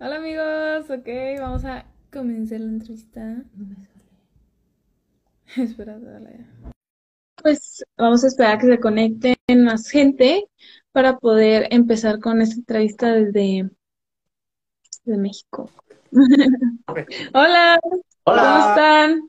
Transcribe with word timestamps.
Hola 0.00 0.16
amigos, 0.16 0.90
ok, 0.90 1.08
vamos 1.40 1.64
a 1.64 1.86
comenzar 2.12 2.60
la 2.60 2.66
entrevista. 2.66 3.20
No 3.54 3.66
me 3.66 3.76
sale. 3.76 4.04
Espera, 5.68 5.98
dale. 5.98 6.46
Pues 7.42 7.84
vamos 7.96 8.24
a 8.24 8.26
esperar 8.26 8.56
a 8.56 8.58
que 8.58 8.66
se 8.66 8.80
conecten 8.80 9.36
más 9.64 9.88
gente 9.88 10.46
para 10.92 11.18
poder 11.18 11.68
empezar 11.70 12.18
con 12.18 12.40
esta 12.40 12.56
entrevista 12.56 13.12
desde, 13.12 13.70
desde 15.04 15.18
México. 15.18 15.70
Hola, 17.34 17.78
¿cómo 17.82 18.02
Hola. 18.24 18.66
están? 18.70 19.28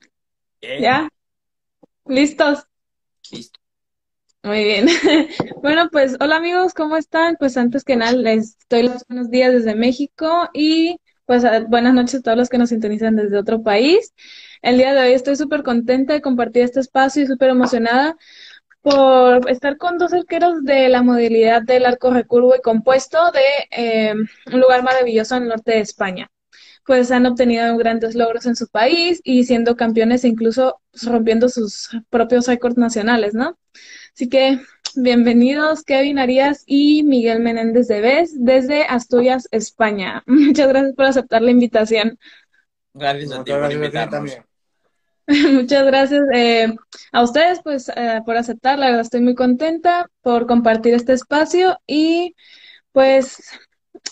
Bien, 0.62 0.82
¿Ya? 0.82 1.10
¿Listos? 2.08 2.66
listo. 3.32 3.55
Muy 4.46 4.64
bien. 4.64 4.88
Bueno, 5.62 5.90
pues 5.92 6.16
hola 6.20 6.36
amigos, 6.38 6.74
¿cómo 6.76 6.96
están? 6.98 7.36
Pues 7.40 7.58
antes 7.58 7.84
que 7.84 7.96
nada 7.96 8.12
les 8.14 8.58
doy 8.70 8.84
los 8.84 9.04
buenos 9.08 9.32
días 9.32 9.52
desde 9.52 9.74
México 9.76 10.50
y 10.54 11.00
pues 11.26 11.44
a- 11.44 11.62
buenas 11.62 11.94
noches 11.96 12.20
a 12.20 12.22
todos 12.22 12.38
los 12.38 12.50
que 12.50 12.60
nos 12.60 12.70
sintonizan 12.70 13.16
desde 13.16 13.38
otro 13.40 13.64
país. 13.64 14.14
El 14.62 14.78
día 14.78 14.94
de 14.94 15.02
hoy 15.02 15.14
estoy 15.14 15.36
súper 15.38 15.64
contenta 15.64 16.14
de 16.14 16.22
compartir 16.22 16.62
este 16.64 16.80
espacio 16.82 17.24
y 17.24 17.28
súper 17.28 17.50
emocionada 17.50 18.16
por 18.82 19.50
estar 19.52 19.78
con 19.78 19.98
dos 20.00 20.14
arqueros 20.14 20.64
de 20.66 20.90
la 20.90 21.04
modalidad 21.04 21.64
del 21.64 21.86
arco 21.86 22.12
recurvo 22.12 22.56
y 22.56 22.62
compuesto 22.62 23.20
de 23.32 23.42
eh, 23.72 24.14
un 24.54 24.62
lugar 24.62 24.84
maravilloso 24.84 25.38
el 25.38 25.48
norte 25.50 25.74
de 25.74 25.80
España. 25.82 26.30
Pues 26.86 27.12
han 27.12 27.26
obtenido 27.28 27.78
grandes 27.78 28.16
logros 28.16 28.46
en 28.48 28.56
su 28.58 28.68
país 28.70 29.22
y 29.24 29.46
siendo 29.46 29.76
campeones 29.78 30.26
incluso 30.26 30.82
rompiendo 31.04 31.50
sus 31.50 31.90
propios 32.10 32.48
récords 32.48 32.78
nacionales, 32.78 33.34
¿no? 33.36 33.58
Así 34.16 34.30
que 34.30 34.62
bienvenidos 34.96 35.84
Kevin 35.84 36.20
Arias 36.20 36.64
y 36.66 37.04
Miguel 37.04 37.42
Menéndez 37.42 37.90
de 37.90 38.00
Vez 38.00 38.32
desde 38.34 38.86
Asturias, 38.86 39.50
España. 39.52 40.24
Muchas 40.26 40.70
gracias 40.70 40.96
por 40.96 41.06
aceptar 41.06 41.42
la 41.42 41.52
invitación. 41.52 42.18
Gracias 42.94 43.34
a 43.34 43.44
ti 43.44 43.52
Muchas 43.52 43.68
por 43.68 43.74
invitarnos. 43.74 44.38
gracias 45.68 46.22
eh, 46.34 46.74
a 47.12 47.24
ustedes 47.24 47.60
pues 47.62 47.92
eh, 47.94 48.22
por 48.26 48.38
aceptar. 48.38 48.80
La 48.80 48.86
verdad 48.86 49.02
estoy 49.02 49.20
muy 49.20 49.36
contenta 49.36 50.10
por 50.22 50.48
compartir 50.48 50.94
este 50.94 51.12
espacio 51.12 51.78
y 51.86 52.38
pues 52.94 53.44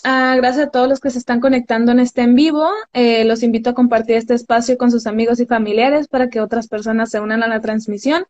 ah, 0.02 0.34
gracias 0.36 0.66
a 0.66 0.70
todos 0.70 0.86
los 0.86 1.00
que 1.00 1.08
se 1.08 1.18
están 1.18 1.40
conectando 1.40 1.92
en 1.92 2.00
este 2.00 2.20
en 2.20 2.34
vivo. 2.34 2.68
Eh, 2.92 3.24
los 3.24 3.42
invito 3.42 3.70
a 3.70 3.74
compartir 3.74 4.16
este 4.16 4.34
espacio 4.34 4.76
con 4.76 4.90
sus 4.90 5.06
amigos 5.06 5.40
y 5.40 5.46
familiares 5.46 6.08
para 6.08 6.28
que 6.28 6.42
otras 6.42 6.68
personas 6.68 7.10
se 7.10 7.20
unan 7.20 7.42
a 7.42 7.48
la 7.48 7.62
transmisión. 7.62 8.26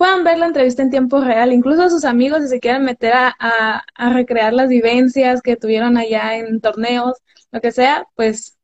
Puedan 0.00 0.24
ver 0.24 0.38
la 0.38 0.46
entrevista 0.46 0.80
en 0.82 0.88
tiempo 0.90 1.20
real, 1.20 1.52
incluso 1.52 1.90
sus 1.90 2.06
amigos 2.06 2.40
si 2.42 2.48
se 2.48 2.58
quieren 2.60 2.84
meter 2.86 3.12
a, 3.12 3.36
a, 3.38 3.84
a 3.94 4.12
recrear 4.14 4.54
las 4.54 4.70
vivencias 4.70 5.42
que 5.42 5.56
tuvieron 5.56 5.98
allá 5.98 6.36
en 6.38 6.62
torneos, 6.62 7.18
lo 7.52 7.60
que 7.60 7.70
sea, 7.70 8.06
pues 8.16 8.56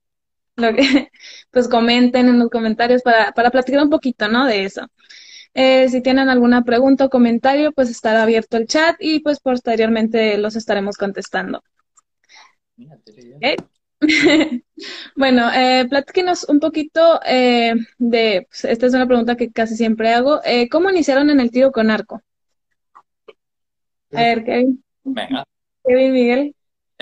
lo 0.57 0.75
que 0.75 1.11
pues 1.53 1.69
comenten 1.69 2.29
en 2.29 2.39
los 2.39 2.51
comentarios 2.51 3.03
para, 3.03 3.33
para 3.33 3.51
platicar 3.51 3.83
un 3.83 3.91
poquito, 3.91 4.29
¿no? 4.29 4.47
De 4.47 4.65
eso. 4.65 4.87
Eh, 5.55 5.89
si 5.91 6.03
tienen 6.03 6.29
alguna 6.31 6.65
pregunta 6.65 7.07
o 7.07 7.11
comentario, 7.11 7.73
pues 7.73 7.91
estará 7.91 8.23
abierto 8.25 8.57
el 8.59 8.67
chat 8.67 8.97
y 9.01 9.21
pues 9.21 9.41
posteriormente 9.41 10.39
los 10.39 10.57
estaremos 10.57 10.97
contestando. 10.99 11.63
Mira, 12.77 12.99
te 13.05 13.13
leí 13.13 13.31
ya. 13.31 13.37
¿Ok? 13.37 13.61
Bueno, 15.15 15.51
eh, 15.53 15.87
platíquenos 15.89 16.45
un 16.49 16.61
poquito 16.61 17.21
eh, 17.25 17.75
de, 17.99 18.47
pues, 18.49 18.65
esta 18.67 18.87
es 18.87 18.95
una 18.95 19.07
pregunta 19.07 19.37
que 19.37 19.51
casi 19.51 19.77
siempre 19.77 20.13
hago, 20.13 20.41
eh, 20.45 20.69
¿cómo 20.69 20.91
iniciaron 20.91 21.31
en 21.31 21.41
el 21.41 21.51
tiro 21.51 21.73
con 21.73 21.91
arco? 21.91 22.23
A 24.13 24.21
ver, 24.21 24.45
Kevin, 24.45 24.85
Venga. 25.05 25.45
Kevin, 25.85 26.13
Miguel. 26.13 26.55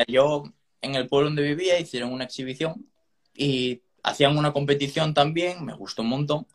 Yo 0.08 0.44
en 0.80 0.94
el 0.94 1.08
pueblo 1.08 1.28
donde 1.28 1.42
vivía 1.42 1.78
hicieron 1.78 2.12
una 2.12 2.24
exhibición 2.24 2.86
y 3.34 3.82
hacían 4.02 4.36
una 4.36 4.52
competición 4.52 5.14
también, 5.14 5.64
me 5.64 5.74
gustó 5.74 6.02
un 6.02 6.08
montón 6.08 6.46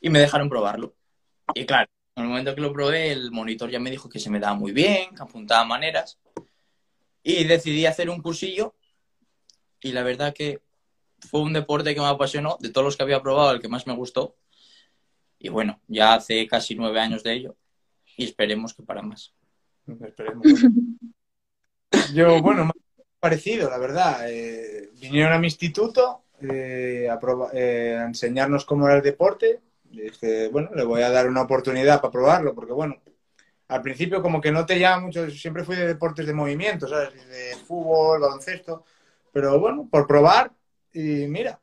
y 0.00 0.10
me 0.10 0.18
dejaron 0.18 0.48
probarlo. 0.48 0.94
Y 1.54 1.64
claro, 1.64 1.88
en 2.16 2.24
el 2.24 2.28
momento 2.28 2.54
que 2.54 2.60
lo 2.60 2.72
probé, 2.72 3.12
el 3.12 3.30
monitor 3.30 3.70
ya 3.70 3.80
me 3.80 3.90
dijo 3.90 4.08
que 4.08 4.18
se 4.18 4.30
me 4.30 4.40
daba 4.40 4.54
muy 4.54 4.72
bien, 4.72 5.14
que 5.14 5.22
apuntaba 5.22 5.64
maneras 5.64 6.18
y 7.22 7.44
decidí 7.44 7.86
hacer 7.86 8.10
un 8.10 8.20
cursillo 8.20 8.74
y 9.84 9.92
la 9.92 10.02
verdad 10.02 10.34
que 10.34 10.62
fue 11.20 11.42
un 11.42 11.52
deporte 11.52 11.94
que 11.94 12.00
me 12.00 12.06
apasionó, 12.06 12.56
de 12.58 12.70
todos 12.70 12.86
los 12.86 12.96
que 12.96 13.02
había 13.02 13.22
probado, 13.22 13.52
el 13.52 13.60
que 13.60 13.68
más 13.68 13.86
me 13.86 13.94
gustó. 13.94 14.34
Y 15.38 15.50
bueno, 15.50 15.78
ya 15.86 16.14
hace 16.14 16.46
casi 16.48 16.74
nueve 16.74 16.98
años 16.98 17.22
de 17.22 17.34
ello 17.34 17.56
y 18.16 18.24
esperemos 18.24 18.72
que 18.72 18.82
para 18.82 19.02
más. 19.02 19.34
Esperemos. 19.86 20.42
Yo, 22.14 22.40
bueno, 22.40 22.70
parecido, 23.20 23.68
la 23.68 23.78
verdad. 23.78 24.26
Eh, 24.28 24.90
vinieron 24.94 25.34
a 25.34 25.38
mi 25.38 25.48
instituto 25.48 26.24
eh, 26.40 27.08
a, 27.10 27.18
eh, 27.52 27.98
a 28.00 28.06
enseñarnos 28.06 28.64
cómo 28.64 28.86
era 28.86 28.96
el 28.96 29.02
deporte. 29.02 29.60
Dije, 29.82 30.48
bueno, 30.48 30.70
le 30.74 30.84
voy 30.84 31.02
a 31.02 31.10
dar 31.10 31.28
una 31.28 31.42
oportunidad 31.42 32.00
para 32.00 32.10
probarlo, 32.10 32.54
porque 32.54 32.72
bueno, 32.72 33.02
al 33.68 33.82
principio 33.82 34.22
como 34.22 34.40
que 34.40 34.50
no 34.50 34.64
te 34.64 34.78
llama 34.78 35.06
mucho, 35.06 35.30
siempre 35.30 35.62
fui 35.62 35.76
de 35.76 35.86
deportes 35.86 36.26
de 36.26 36.32
movimiento, 36.32 36.88
¿sabes? 36.88 37.28
De 37.28 37.54
fútbol, 37.66 38.20
baloncesto, 38.20 38.84
pero 39.34 39.58
bueno, 39.58 39.88
por 39.90 40.06
probar 40.06 40.52
y 40.92 41.26
mira, 41.26 41.60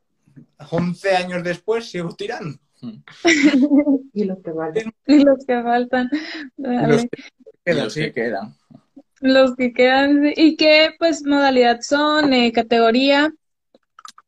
11 0.69 1.15
años 1.15 1.43
después 1.43 1.89
sigo 1.89 2.13
tirando. 2.15 2.59
Y 4.13 4.25
los 4.25 4.39
que 4.43 4.51
valen. 4.51 4.93
Y 5.07 5.23
los 5.23 5.45
que 5.45 5.63
faltan, 5.63 6.09
los 6.57 7.01
que 7.03 7.09
quedan, 7.63 7.83
los 7.83 7.93
sí. 7.93 8.01
que 8.01 8.11
quedan. 8.11 8.55
Los 9.21 9.55
que 9.55 9.73
quedan. 9.73 10.33
¿Y 10.35 10.57
qué 10.57 10.89
pues 10.99 11.23
modalidad 11.23 11.79
son? 11.81 12.33
Eh, 12.33 12.51
categoría. 12.51 13.33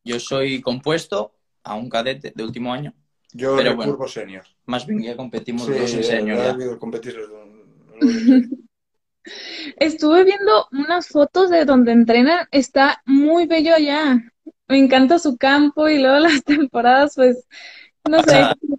Yo 0.06 0.20
soy 0.20 0.62
compuesto 0.62 1.34
a 1.64 1.76
un 1.76 1.90
cadete 1.90 2.32
de 2.34 2.44
último 2.44 2.72
año. 2.72 2.94
Yo 3.34 3.58
Pero 3.58 3.76
bueno. 3.76 3.98
senior. 4.08 4.46
Más 4.66 4.86
bien 4.86 5.02
ya 5.02 5.18
competimos 5.18 5.66
Sí, 5.66 5.72
los 5.72 5.94
en 5.94 6.04
senior 6.04 6.38
ya 6.38 6.78
competir 6.78 7.16
los 7.16 7.30
los. 7.30 7.44
Estuve 9.78 10.24
viendo 10.24 10.68
unas 10.72 11.08
fotos 11.08 11.50
de 11.50 11.66
donde 11.66 11.92
entrenan. 11.92 12.48
Está 12.52 13.02
muy 13.06 13.46
bello 13.48 13.74
allá. 13.76 14.22
Me 14.68 14.78
encanta 14.78 15.20
su 15.20 15.38
campo 15.38 15.88
y 15.90 16.00
luego 16.00 16.20
las 16.28 16.44
temporadas, 16.44 17.14
pues, 17.16 17.46
no 18.10 18.22
sé. 18.24 18.36
Ah. 18.36 18.56
El 18.62 18.78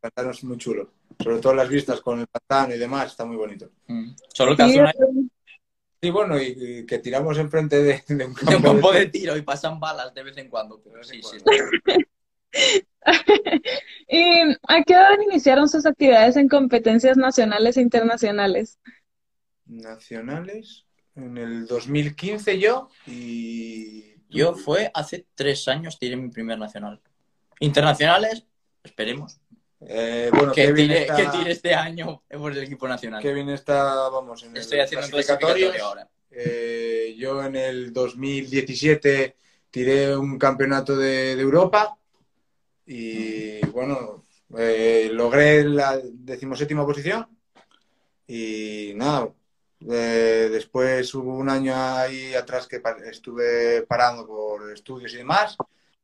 pantano 0.00 0.30
es 0.30 0.44
muy 0.44 0.56
chulo. 0.58 0.90
Sobre 1.22 1.38
todo 1.38 1.54
las 1.54 1.68
vistas 1.68 2.00
con 2.00 2.20
el 2.20 2.26
pantano 2.26 2.74
y 2.74 2.78
demás, 2.78 3.06
está 3.12 3.24
muy 3.24 3.36
bonito. 3.36 3.70
Mm. 3.86 4.10
Solo 4.34 4.54
que 4.56 4.64
Sí, 4.64 4.78
hace 4.78 4.80
un 4.80 4.86
año 4.86 5.28
Y 6.02 6.10
bueno, 6.10 6.38
y, 6.40 6.54
y 6.58 6.86
que 6.86 6.98
tiramos 6.98 7.38
enfrente 7.38 7.82
de, 7.82 8.02
de 8.06 8.24
un 8.26 8.34
de 8.34 8.40
campo 8.42 8.56
un 8.56 8.62
campo 8.62 8.92
de- 8.92 9.00
de 9.00 9.06
tiro 9.06 9.36
y 9.36 9.42
pasan 9.42 9.80
balas 9.80 10.12
de 10.14 10.22
vez 10.22 10.36
en 10.36 10.48
cuando. 10.50 10.80
Pero 10.82 11.02
sí, 11.02 11.20
sí. 11.22 11.38
¿Y 14.08 14.40
a 14.68 14.82
qué 14.84 14.92
edad 14.94 15.20
iniciaron 15.30 15.68
sus 15.68 15.86
actividades 15.86 16.36
en 16.36 16.48
competencias 16.48 17.16
nacionales 17.16 17.76
e 17.76 17.80
internacionales? 17.82 18.78
Nacionales. 19.66 20.86
En 21.14 21.38
el 21.38 21.66
2015 21.66 22.58
yo 22.58 22.88
y... 23.06 24.14
Yo 24.28 24.54
fue 24.54 24.90
hace 24.92 25.24
tres 25.34 25.68
años 25.68 25.98
tiré 25.98 26.16
mi 26.16 26.30
primer 26.30 26.58
nacional. 26.58 27.00
Internacionales, 27.60 28.44
esperemos. 28.82 29.38
Eh, 29.80 30.30
bueno, 30.32 30.52
Que 30.52 30.72
tire, 30.72 31.02
está, 31.02 31.16
que 31.16 31.38
tire 31.38 31.52
este 31.52 31.74
año 31.74 32.22
por 32.28 32.52
el 32.52 32.64
equipo 32.64 32.88
nacional. 32.88 33.22
Kevin 33.22 33.50
está, 33.50 34.08
vamos, 34.08 34.42
en 34.42 34.50
el 34.50 34.56
Estoy 34.58 34.80
haciendo 34.80 35.06
un 35.06 35.12
clasificatorio. 35.12 35.68
clasificatorio 35.70 35.84
ahora. 35.84 36.10
Eh, 36.30 37.14
yo 37.16 37.42
en 37.44 37.56
el 37.56 37.92
2017 37.92 39.36
tiré 39.70 40.16
un 40.16 40.38
campeonato 40.38 40.96
de, 40.96 41.36
de 41.36 41.42
Europa 41.42 41.96
y 42.84 43.64
bueno, 43.66 44.24
eh, 44.58 45.08
logré 45.12 45.64
la 45.64 46.00
decimoséptima 46.02 46.84
posición 46.84 47.26
y 48.26 48.92
nada, 48.96 49.28
eh, 49.90 50.48
después 50.50 51.14
hubo 51.14 51.34
un 51.36 51.48
año 51.48 51.72
ahí 51.74 52.34
atrás 52.34 52.66
que 52.66 52.80
pa- 52.80 52.96
estuve 53.10 53.82
parando 53.82 54.26
por 54.26 54.72
estudios 54.72 55.12
y 55.14 55.18
demás 55.18 55.56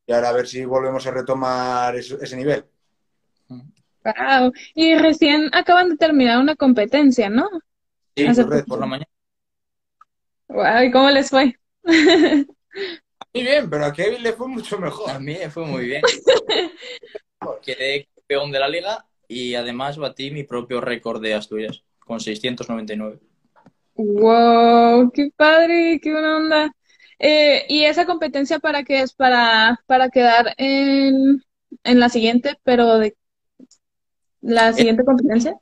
y 0.06 0.12
ahora 0.12 0.30
a 0.30 0.32
ver 0.32 0.46
si 0.46 0.64
volvemos 0.64 1.06
a 1.06 1.10
retomar 1.10 1.96
eso- 1.96 2.20
ese 2.20 2.36
nivel. 2.36 2.64
Wow. 3.48 4.52
Y 4.74 4.96
recién 4.96 5.48
acaban 5.52 5.90
de 5.90 5.96
terminar 5.96 6.38
una 6.40 6.56
competencia, 6.56 7.28
¿no? 7.30 7.48
Sí, 8.16 8.26
correcto, 8.34 8.66
por 8.66 8.80
la 8.80 8.86
mañana. 8.86 9.08
Wow, 10.48 10.82
¿y 10.82 10.90
cómo 10.90 11.08
les 11.10 11.30
fue? 11.30 11.56
Muy 11.84 13.42
bien, 13.44 13.70
pero 13.70 13.86
a 13.86 13.92
Kevin 13.92 14.22
le 14.22 14.32
fue 14.32 14.48
mucho 14.48 14.78
mejor. 14.78 15.10
A 15.10 15.18
mí 15.18 15.36
me 15.38 15.50
fue 15.50 15.64
muy 15.64 15.86
bien. 15.86 16.02
Quedé 17.62 18.08
campeón 18.14 18.50
de 18.52 18.58
la 18.58 18.68
liga 18.68 19.06
y 19.28 19.54
además 19.54 19.96
batí 19.96 20.30
mi 20.30 20.42
propio 20.44 20.80
récord 20.80 21.22
de 21.22 21.34
Asturias 21.34 21.82
con 22.00 22.20
699. 22.20 23.20
Wow, 23.94 25.10
qué 25.12 25.30
padre, 25.36 26.00
qué 26.02 26.12
buena 26.12 26.36
onda. 26.36 26.72
Eh, 27.18 27.64
¿y 27.68 27.84
esa 27.84 28.06
competencia 28.06 28.58
para 28.58 28.82
qué 28.84 29.00
es? 29.02 29.12
Para, 29.14 29.80
para 29.86 30.08
quedar 30.10 30.54
en, 30.56 31.42
en 31.84 32.00
la 32.00 32.08
siguiente, 32.08 32.58
pero 32.64 32.98
de 32.98 33.16
la 34.40 34.72
siguiente 34.72 35.04
competencia. 35.04 35.56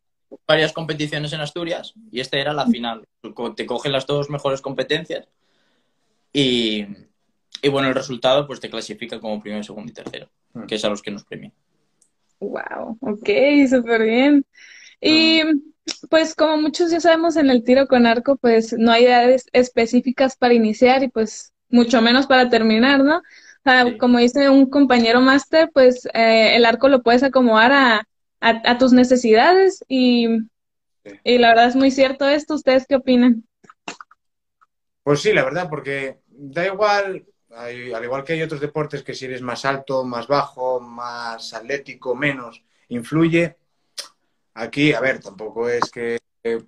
Varias 0.46 0.72
competiciones 0.72 1.32
en 1.32 1.40
Asturias 1.40 1.92
y 2.10 2.20
esta 2.20 2.38
era 2.38 2.52
la 2.52 2.66
final. 2.66 3.06
Te 3.56 3.66
cogen 3.66 3.92
las 3.92 4.06
dos 4.06 4.30
mejores 4.30 4.60
competencias 4.60 5.28
y 6.32 6.86
Y 7.62 7.68
bueno, 7.68 7.88
el 7.88 7.94
resultado 7.94 8.46
pues 8.46 8.60
te 8.60 8.70
clasifica 8.70 9.20
como 9.20 9.40
primero, 9.40 9.62
segundo 9.62 9.90
y 9.90 9.94
tercero, 9.94 10.30
Mm. 10.54 10.66
que 10.66 10.76
es 10.76 10.84
a 10.84 10.88
los 10.88 11.02
que 11.02 11.10
nos 11.12 11.24
premian. 11.24 11.52
Wow, 12.40 12.98
ok, 13.00 13.28
súper 13.68 14.02
bien. 14.02 14.44
Y 15.00 15.42
pues 16.10 16.34
como 16.34 16.56
muchos 16.56 16.90
ya 16.90 17.00
sabemos 17.00 17.36
en 17.36 17.50
el 17.50 17.64
tiro 17.64 17.86
con 17.86 18.06
arco, 18.06 18.36
pues 18.36 18.72
no 18.72 18.92
hay 18.92 19.04
edades 19.06 19.46
específicas 19.52 20.36
para 20.36 20.54
iniciar 20.54 21.02
y 21.02 21.08
pues 21.08 21.52
mucho 21.68 22.02
menos 22.02 22.26
para 22.26 22.48
terminar, 22.50 23.04
¿no? 23.04 23.18
O 23.18 23.22
sea, 23.64 23.84
Sí. 23.84 23.98
como 23.98 24.18
dice 24.18 24.48
un 24.48 24.68
compañero 24.70 25.20
máster, 25.20 25.70
pues 25.72 26.06
eh, 26.14 26.56
el 26.56 26.64
arco 26.64 26.88
lo 26.88 27.02
puedes 27.02 27.22
acomodar 27.22 27.72
a, 27.72 27.96
a, 28.40 28.70
a 28.70 28.78
tus 28.78 28.92
necesidades 28.92 29.84
y, 29.88 30.28
Sí. 31.04 31.10
y 31.24 31.38
la 31.38 31.48
verdad 31.50 31.68
es 31.68 31.76
muy 31.76 31.90
cierto 31.90 32.28
esto. 32.28 32.54
¿Ustedes 32.54 32.86
qué 32.88 32.96
opinan? 32.96 33.44
Pues 35.02 35.20
sí, 35.22 35.32
la 35.32 35.44
verdad, 35.44 35.68
porque 35.68 36.20
da 36.28 36.66
igual, 36.66 37.26
hay- 37.50 37.92
al 37.92 38.04
igual 38.04 38.24
que 38.24 38.34
hay 38.34 38.42
otros 38.42 38.60
deportes 38.60 39.02
que 39.02 39.14
si 39.14 39.24
eres 39.26 39.42
más 39.42 39.64
alto, 39.64 40.04
más 40.04 40.26
bajo, 40.26 40.80
más 40.80 41.54
atlético, 41.54 42.14
menos, 42.14 42.62
influye. 42.88 43.56
Aquí, 44.60 44.92
a 44.92 45.00
ver, 45.00 45.20
tampoco 45.20 45.68
es 45.68 45.90
que, 45.90 46.18
eh, 46.44 46.62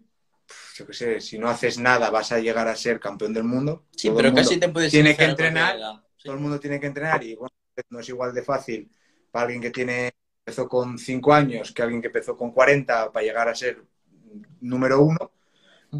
yo 0.77 0.87
qué 0.87 0.93
sé, 0.93 1.21
si 1.21 1.39
no 1.39 1.49
haces 1.49 1.79
nada 1.79 2.11
vas 2.11 2.33
a 2.33 2.39
llegar 2.39 2.67
a 2.67 2.75
ser 2.77 2.99
campeón 2.99 3.35
del 3.35 3.45
mundo. 3.45 3.85
Sí, 3.95 4.09
Todo 4.09 4.17
pero 4.17 4.35
casi 4.35 4.59
te 4.59 4.69
puedes 4.69 4.91
tiene 4.91 5.17
que 5.17 5.25
entrenar. 5.25 5.77
Sí. 6.17 6.25
todo 6.25 6.35
el 6.35 6.41
mundo 6.41 6.59
tiene 6.59 6.81
que 6.81 6.87
entrenar 6.87 7.23
y 7.23 7.35
bueno, 7.35 7.55
no 7.91 8.01
es 8.01 8.09
igual 8.09 8.33
de 8.33 8.43
fácil 8.43 8.91
para 9.31 9.45
alguien 9.45 9.61
que 9.61 9.71
tiene 9.71 10.13
empezó 10.45 10.69
con 10.69 10.99
5 10.99 11.33
años 11.33 11.73
que 11.73 11.83
alguien 11.83 12.01
que 12.01 12.09
empezó 12.09 12.37
con 12.37 12.51
40 12.53 13.13
para 13.13 13.25
llegar 13.25 13.49
a 13.49 13.55
ser 13.55 13.85
número 14.61 15.03
uno, 15.03 15.33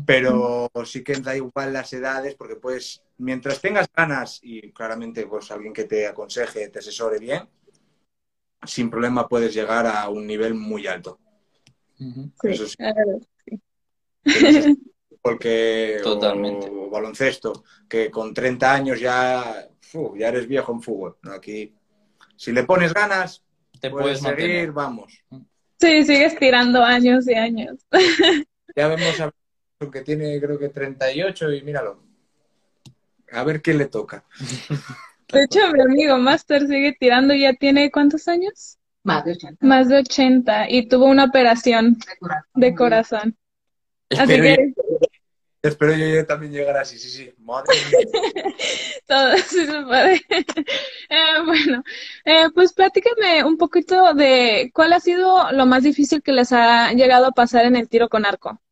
pero 0.07 0.71
sí 0.85 1.05
que 1.05 1.15
da 1.15 1.37
igual 1.37 1.73
las 1.73 1.93
edades 1.93 2.35
porque 2.35 2.57
pues 2.57 3.03
mientras 3.19 3.61
tengas 3.61 3.89
ganas 3.95 4.41
y 4.43 4.73
claramente 4.73 5.27
pues 5.27 5.51
alguien 5.51 5.73
que 5.73 5.85
te 5.85 6.07
aconseje, 6.07 6.69
te 6.69 6.79
asesore 6.79 7.19
bien, 7.19 7.49
sin 8.65 8.91
problema 8.91 9.29
puedes 9.29 9.55
llegar 9.55 9.87
a 9.87 10.09
un 10.09 10.27
nivel 10.27 10.55
muy 10.55 10.87
alto. 10.87 11.19
Eso 12.43 12.67
sí. 12.67 12.77
Porque 15.23 16.01
Totalmente. 16.03 16.69
o, 16.69 16.91
baloncesto, 16.91 17.65
que 17.89 18.11
con 18.11 18.35
30 18.35 18.75
años 18.75 19.01
ya, 19.01 19.69
ya 20.17 20.29
eres 20.29 20.49
viejo 20.49 20.73
en 20.73 20.83
fútbol. 20.83 21.17
¿no? 21.23 21.33
Aquí, 21.33 21.75
si 22.37 22.53
le 22.53 22.65
pones 22.65 22.93
ganas, 22.93 23.43
Te 23.81 23.89
puedes 23.91 24.21
puedes 24.21 24.21
seguir, 24.21 24.39
mantener. 24.39 24.73
vamos. 24.73 25.25
Sí, 25.79 26.05
sigues 26.05 26.37
tirando 26.39 26.83
años 26.83 27.29
y 27.29 27.35
años. 27.35 27.79
Ya 28.75 28.89
vemos 28.89 29.21
a 29.21 29.31
que 29.91 30.01
tiene 30.01 30.41
creo 30.41 30.59
que 30.59 30.71
38 30.71 31.53
y 31.53 31.63
míralo. 31.63 32.03
A 33.33 33.45
ver 33.45 33.61
quién 33.61 33.79
le 33.79 33.87
toca. 33.87 34.25
De 35.29 35.45
hecho, 35.45 35.61
mi 35.73 35.81
amigo 35.83 36.19
Master 36.19 36.67
sigue 36.67 36.97
tirando 36.99 37.35
y 37.35 37.43
ya 37.43 37.55
tiene 37.55 37.91
¿cuántos 37.91 38.29
años? 38.29 38.79
Más 39.05 39.25
de 39.25 39.33
80 39.33 39.67
Más 39.67 39.89
de 39.89 39.99
80 39.99 40.71
y 40.71 40.89
tuvo 40.89 41.07
una 41.07 41.25
operación 41.25 41.99
de 41.99 42.17
corazón. 42.19 42.51
de 42.55 42.75
corazón. 42.75 43.37
Así 44.11 44.33
Espero 44.35 44.45
que 44.45 44.73
Espero 45.63 45.95
yo, 45.95 46.07
yo 46.07 46.27
también 46.27 46.53
llegar 46.53 46.77
así, 46.77 46.99
sí, 46.99 47.09
sí. 47.09 47.33
Madre 47.39 47.73
mía. 47.89 48.55
todo 49.07 49.37
sí 49.39 49.67
se 49.67 49.83
puede. 49.83 50.21
Eh, 51.15 51.43
bueno, 51.45 51.85
eh, 52.25 52.47
pues 52.55 52.73
platícame 52.73 53.45
un 53.45 53.59
poquito 53.59 54.15
de 54.15 54.71
cuál 54.73 54.95
ha 54.95 55.01
sido 55.01 55.53
lo 55.53 55.67
más 55.67 55.83
difícil 55.83 56.23
que 56.23 56.33
les 56.33 56.53
ha 56.53 56.91
llegado 56.95 57.27
a 57.27 57.33
pasar 57.33 57.67
en 57.67 57.77
el 57.77 57.91
tiro 57.91 58.09
con 58.09 58.25
arco. 58.25 58.63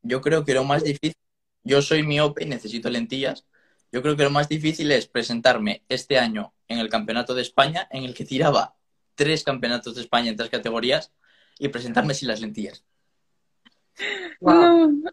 Yo 0.00 0.22
creo 0.22 0.46
que 0.46 0.54
lo 0.54 0.64
más 0.64 0.84
difícil, 0.84 1.18
yo 1.64 1.82
soy 1.82 2.02
miope 2.02 2.44
y 2.44 2.46
necesito 2.46 2.88
lentillas. 2.88 3.44
Yo 3.92 4.00
creo 4.00 4.16
que 4.16 4.22
lo 4.22 4.30
más 4.30 4.48
difícil 4.48 4.90
es 4.90 5.06
presentarme 5.06 5.82
este 5.90 6.18
año 6.18 6.54
en 6.66 6.78
el 6.78 6.88
Campeonato 6.88 7.34
de 7.34 7.42
España, 7.42 7.86
en 7.90 8.04
el 8.04 8.14
que 8.14 8.24
tiraba 8.24 8.77
tres 9.18 9.42
campeonatos 9.42 9.96
de 9.96 10.00
España 10.02 10.30
en 10.30 10.36
tres 10.36 10.48
categorías, 10.48 11.12
y 11.58 11.66
presentarme 11.68 12.14
sin 12.14 12.28
las 12.28 12.40
lentillas. 12.40 12.84
Wow. 14.40 14.92
No. 14.92 15.02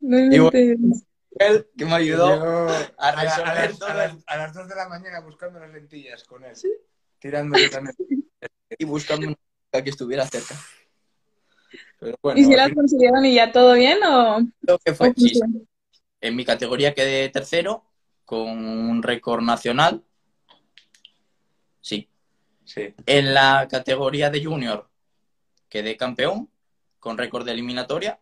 No 0.00 0.16
Y 0.18 0.38
bueno, 0.38 0.50
inventes. 0.56 1.04
Él 1.32 1.66
que 1.76 1.84
me 1.84 1.94
ayudó 1.94 2.28
Yo 2.36 2.68
a 2.68 3.08
a, 3.08 3.12
la- 3.12 3.20
a 3.20 3.24
resolver 3.24 3.70
las, 3.70 3.78
todo 3.78 3.88
a 3.88 3.94
las- 3.94 4.16
a 4.26 4.36
las 4.36 4.54
2 4.54 4.68
de 4.68 4.74
la 4.76 4.88
mañana 4.88 5.20
buscando 5.20 5.58
las 5.58 5.72
lentillas 5.72 6.22
con 6.24 6.44
él. 6.44 6.54
Tirando 7.18 7.58
yo 7.58 7.68
también. 7.70 7.94
y 8.78 8.84
buscando 8.84 9.26
una 9.26 9.34
chica 9.36 9.82
que 9.84 9.90
estuviera 9.90 10.26
cerca. 10.26 10.54
Pero 11.98 12.16
bueno, 12.22 12.38
¿Y 12.40 12.44
si 12.44 12.54
las 12.54 12.72
consiguieron 12.72 13.24
y 13.24 13.34
ya 13.34 13.50
todo 13.50 13.74
bien 13.74 13.98
o, 14.04 14.38
Creo 14.62 14.78
que 14.78 14.94
fue, 14.94 15.08
o 15.10 15.14
sí, 15.16 15.30
sí. 15.30 15.40
en 16.20 16.36
mi 16.36 16.44
categoría 16.44 16.94
quedé 16.94 17.28
tercero 17.30 17.84
con 18.24 18.48
un 18.48 19.02
récord 19.02 19.42
nacional. 19.42 20.04
Sí. 22.68 22.94
En 23.06 23.32
la 23.34 23.66
categoría 23.70 24.28
de 24.30 24.44
junior 24.44 24.88
quedé 25.70 25.96
campeón 25.96 26.50
con 27.00 27.16
récord 27.16 27.44
de 27.46 27.52
eliminatoria 27.52 28.20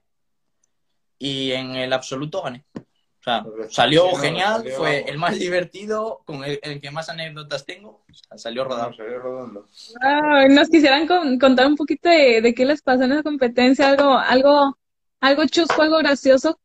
y 1.18 1.50
en 1.52 1.74
el 1.76 1.92
absoluto 1.92 2.42
gané. 2.42 2.64
O 2.76 3.22
sea, 3.26 3.44
salió 3.70 4.10
Sí, 4.14 4.16
genial, 4.20 4.58
salió, 4.58 4.76
fue 4.76 4.92
vamos. 4.98 5.10
el 5.10 5.18
más 5.18 5.38
divertido, 5.38 6.22
con 6.24 6.44
el, 6.44 6.60
el 6.62 6.80
que 6.80 6.92
más 6.92 7.08
anécdotas 7.08 7.66
tengo. 7.66 8.04
O 8.08 8.14
sea, 8.14 8.38
salió. 8.38 8.64
Wow, 8.68 10.48
nos 10.50 10.68
quisieran 10.68 11.08
con- 11.08 11.36
contar 11.38 11.66
un 11.66 11.74
poquito 11.74 12.08
de, 12.08 12.40
de 12.40 12.54
qué 12.54 12.64
les 12.64 12.82
pasó 12.82 13.02
en 13.02 13.16
la 13.16 13.22
competencia, 13.24 13.88
algo, 13.88 14.16
algo, 14.16 14.78
algo 15.20 15.44
chusco, 15.46 15.82
algo 15.82 15.98
gracioso. 15.98 16.60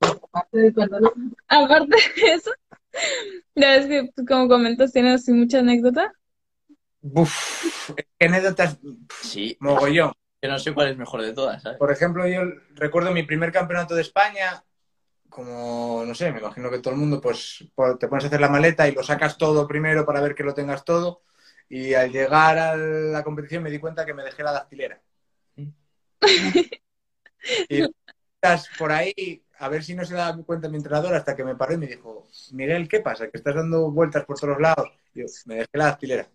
Aparte 0.00 0.56
de 0.58 0.72
Aparte 1.48 1.96
eso, 2.32 2.50
ya 3.54 3.76
ves 3.76 3.86
que, 3.86 4.10
pues, 4.14 4.26
como 4.26 4.48
comentas, 4.48 4.92
tienes 4.92 5.20
así 5.22 5.32
mucha 5.32 5.58
anécdota. 5.58 6.12
Uf, 7.14 7.94
qué 8.18 8.26
anécdotas 8.26 8.78
Sí, 9.20 9.56
mogollón. 9.60 10.12
que 10.40 10.48
no 10.48 10.58
sé 10.58 10.72
cuál 10.74 10.88
es 10.88 10.96
mejor 10.98 11.22
de 11.22 11.32
todas, 11.32 11.62
¿sabes? 11.62 11.78
Por 11.78 11.90
ejemplo, 11.90 12.26
yo 12.26 12.42
recuerdo 12.74 13.10
mi 13.12 13.22
primer 13.22 13.52
campeonato 13.52 13.94
de 13.94 14.02
España, 14.02 14.62
como, 15.28 16.04
no 16.06 16.14
sé, 16.14 16.32
me 16.32 16.40
imagino 16.40 16.70
que 16.70 16.78
todo 16.78 16.94
el 16.94 17.00
mundo, 17.00 17.20
pues 17.20 17.64
por- 17.74 17.98
te 17.98 18.08
pones 18.08 18.24
a 18.24 18.28
hacer 18.28 18.40
la 18.40 18.48
maleta 18.48 18.88
y 18.88 18.92
lo 18.92 19.02
sacas 19.02 19.36
todo 19.38 19.66
primero 19.68 20.06
para 20.06 20.20
ver 20.20 20.34
que 20.34 20.44
lo 20.44 20.54
tengas 20.54 20.84
todo. 20.84 21.22
Y 21.68 21.94
al 21.94 22.12
llegar 22.12 22.58
a 22.58 22.76
la 22.76 23.24
competición 23.24 23.62
me 23.62 23.70
di 23.70 23.78
cuenta 23.78 24.06
que 24.06 24.14
me 24.14 24.22
dejé 24.24 24.42
la 24.42 24.52
dactilera. 24.52 25.00
y 27.68 27.82
estás 28.34 28.68
por 28.78 28.92
ahí, 28.92 29.44
a 29.58 29.68
ver 29.68 29.82
si 29.84 29.94
no 29.94 30.04
se 30.04 30.14
da 30.14 30.36
cuenta 30.44 30.68
mi 30.68 30.76
entrenador, 30.76 31.14
hasta 31.14 31.34
que 31.36 31.44
me 31.44 31.56
paró 31.56 31.74
y 31.74 31.78
me 31.78 31.86
dijo, 31.86 32.28
Miguel, 32.52 32.88
¿qué 32.88 33.00
pasa? 33.00 33.28
Que 33.30 33.38
estás 33.38 33.54
dando 33.54 33.90
vueltas 33.90 34.24
por 34.24 34.38
todos 34.38 34.60
lados. 34.60 34.90
Y 35.14 35.20
yo, 35.20 35.26
me 35.46 35.56
dejé 35.56 35.68
la 35.72 35.86
dactilera. 35.86 36.28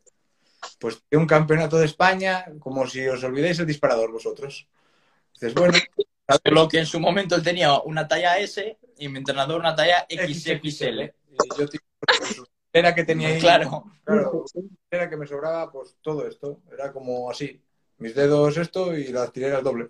Pues 0.81 0.99
de 1.11 1.15
un 1.17 1.27
campeonato 1.27 1.77
de 1.77 1.85
España, 1.85 2.43
como 2.59 2.87
si 2.87 3.07
os 3.07 3.23
olvidéis 3.23 3.59
el 3.59 3.67
disparador 3.67 4.11
vosotros. 4.11 4.67
Dices, 5.31 5.53
bueno, 5.53 5.77
Lo 6.45 6.67
que 6.67 6.79
en 6.79 6.87
su 6.87 6.99
momento 6.99 7.35
él 7.35 7.43
tenía 7.43 7.79
una 7.81 8.07
talla 8.07 8.39
S 8.39 8.79
y 8.97 9.07
mi 9.07 9.19
entrenador 9.19 9.59
una 9.59 9.75
talla 9.75 10.07
XXL. 10.09 11.01
Y 11.29 11.59
yo 11.59 11.69
tío, 11.69 11.79
era 12.73 12.95
que 12.95 13.03
tenía 13.03 13.27
ahí, 13.27 13.39
Claro. 13.39 13.83
claro, 14.03 14.45
era 14.89 15.07
que 15.07 15.17
me 15.17 15.27
sobraba 15.27 15.71
pues 15.71 15.97
todo 16.01 16.27
esto. 16.27 16.61
Era 16.71 16.91
como 16.91 17.29
así. 17.29 17.61
Mis 17.99 18.15
dedos 18.15 18.57
esto 18.57 18.97
y 18.97 19.09
la 19.09 19.19
dactilera 19.21 19.59
el 19.59 19.63
doble. 19.63 19.89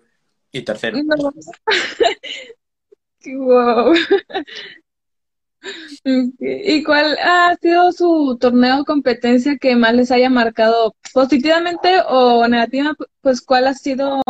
Y 0.50 0.60
tercero. 0.60 0.98
No. 1.02 1.32
Qué 3.18 3.34
Wow. 3.34 3.94
¿Y 6.04 6.82
cuál 6.82 7.16
ha 7.18 7.56
sido 7.60 7.92
su 7.92 8.36
torneo 8.40 8.80
o 8.80 8.84
competencia 8.84 9.56
que 9.58 9.76
más 9.76 9.94
les 9.94 10.10
haya 10.10 10.30
marcado 10.30 10.94
positivamente 11.12 12.00
o 12.08 12.46
negativa? 12.48 12.94
Pues 13.20 13.40
cuál 13.40 13.66
ha 13.66 13.74
sido 13.74 14.20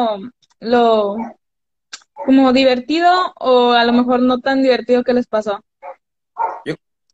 lo 0.60 1.16
como 2.12 2.52
divertido 2.52 3.10
o 3.36 3.72
a 3.72 3.84
lo 3.84 3.92
mejor 3.92 4.20
no 4.20 4.38
tan 4.38 4.62
divertido 4.62 5.02
que 5.02 5.14
les 5.14 5.26
pasó. 5.26 5.64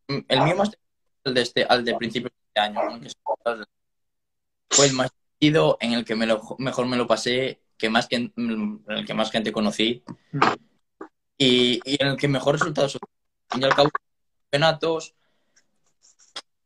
El 0.08 0.42
mío 0.42 0.56
más 0.56 0.70
el 1.24 1.34
de 1.34 1.42
este, 1.42 1.64
al 1.64 1.84
de 1.84 1.94
principio 1.94 2.30
de 2.30 2.34
este 2.48 2.60
año, 2.60 2.90
¿no? 2.90 3.00
Que 3.00 3.10
fue 4.70 4.86
el 4.86 4.92
más 4.94 5.10
divertido 5.40 5.78
en 5.80 5.92
el 5.92 6.04
que 6.04 6.16
me 6.16 6.26
lo, 6.26 6.56
mejor 6.58 6.86
me 6.86 6.96
lo 6.96 7.06
pasé, 7.06 7.60
que 7.76 7.90
más 7.90 8.06
que, 8.06 8.16
en 8.16 8.82
el 8.88 9.06
que 9.06 9.14
más 9.14 9.30
gente 9.30 9.52
conocí 9.52 10.02
y, 11.36 11.80
y 11.84 12.02
en 12.02 12.08
el 12.08 12.16
que 12.16 12.28
mejor 12.28 12.58
fin 12.58 12.74
y 13.54 13.64
al 13.64 13.74
cabo, 13.74 13.90
campeonatos, 14.50 15.14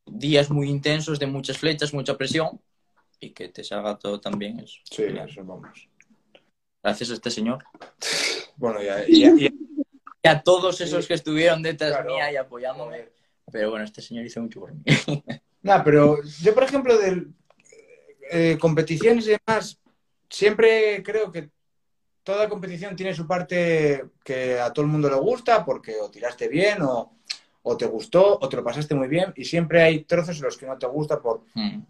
días 0.07 0.51
muy 0.51 0.69
intensos 0.69 1.19
de 1.19 1.27
muchas 1.27 1.59
flechas, 1.59 1.93
mucha 1.93 2.17
presión 2.17 2.61
y 3.21 3.31
que 3.31 3.49
te 3.49 3.65
salga 3.65 3.99
todo 3.99 4.21
tan 4.21 4.39
bien. 4.39 4.61
Eso. 4.61 4.79
Sí, 4.85 5.03
Genial. 5.05 5.29
eso 5.29 5.45
vamos. 5.45 5.89
Gracias 6.83 7.11
a 7.11 7.15
este 7.15 7.31
señor 7.31 7.63
Bueno, 8.57 8.79
y, 8.83 8.87
y- 9.25 9.47
y 10.25 10.29
a 10.29 10.41
todos 10.43 10.81
esos 10.81 11.07
que 11.09 11.15
estuvieron 11.15 11.63
detrás 11.63 11.91
Claro. 11.93 12.15
mía 12.15 12.31
y 12.33 12.37
apoyándome. 12.37 13.09
Pero 13.51 13.71
bueno, 13.71 13.85
este 13.85 14.01
señor 14.01 14.25
hizo 14.25 14.41
mucho 14.41 14.61
por 14.61 14.73
mí. 14.75 14.83
Nah, 15.65 15.85
pero 15.85 16.21
yo, 16.41 16.55
por 16.55 16.65
ejemplo, 16.65 16.99
de 16.99 17.25
eh, 18.33 18.59
competiciones 18.61 19.29
y 19.29 19.37
demás, 19.47 19.79
siempre 20.29 21.01
creo 21.05 21.31
que 21.31 21.51
toda 22.25 22.49
competición 22.49 22.97
tiene 22.97 23.15
su 23.15 23.29
parte 23.29 24.07
que 24.25 24.59
a 24.59 24.73
todo 24.73 24.85
el 24.85 24.91
mundo 24.91 25.09
le 25.09 25.15
gusta, 25.15 25.65
porque 25.65 25.95
o 26.01 26.11
tiraste 26.11 26.49
bien 26.49 26.83
o, 26.83 27.17
o 27.63 27.77
te 27.77 27.87
gustó, 27.87 28.39
o 28.41 28.49
te 28.49 28.57
lo 28.57 28.65
pasaste 28.65 28.95
muy 28.95 29.09
bien, 29.09 29.33
y 29.37 29.45
siempre 29.45 29.83
hay 29.83 30.05
trozos 30.05 30.37
en 30.39 30.45
los 30.45 30.57
que 30.57 30.67
no 30.67 30.77
te 30.79 30.87
gusta 30.87 31.21
por 31.21 31.43
Mm. 31.55 31.81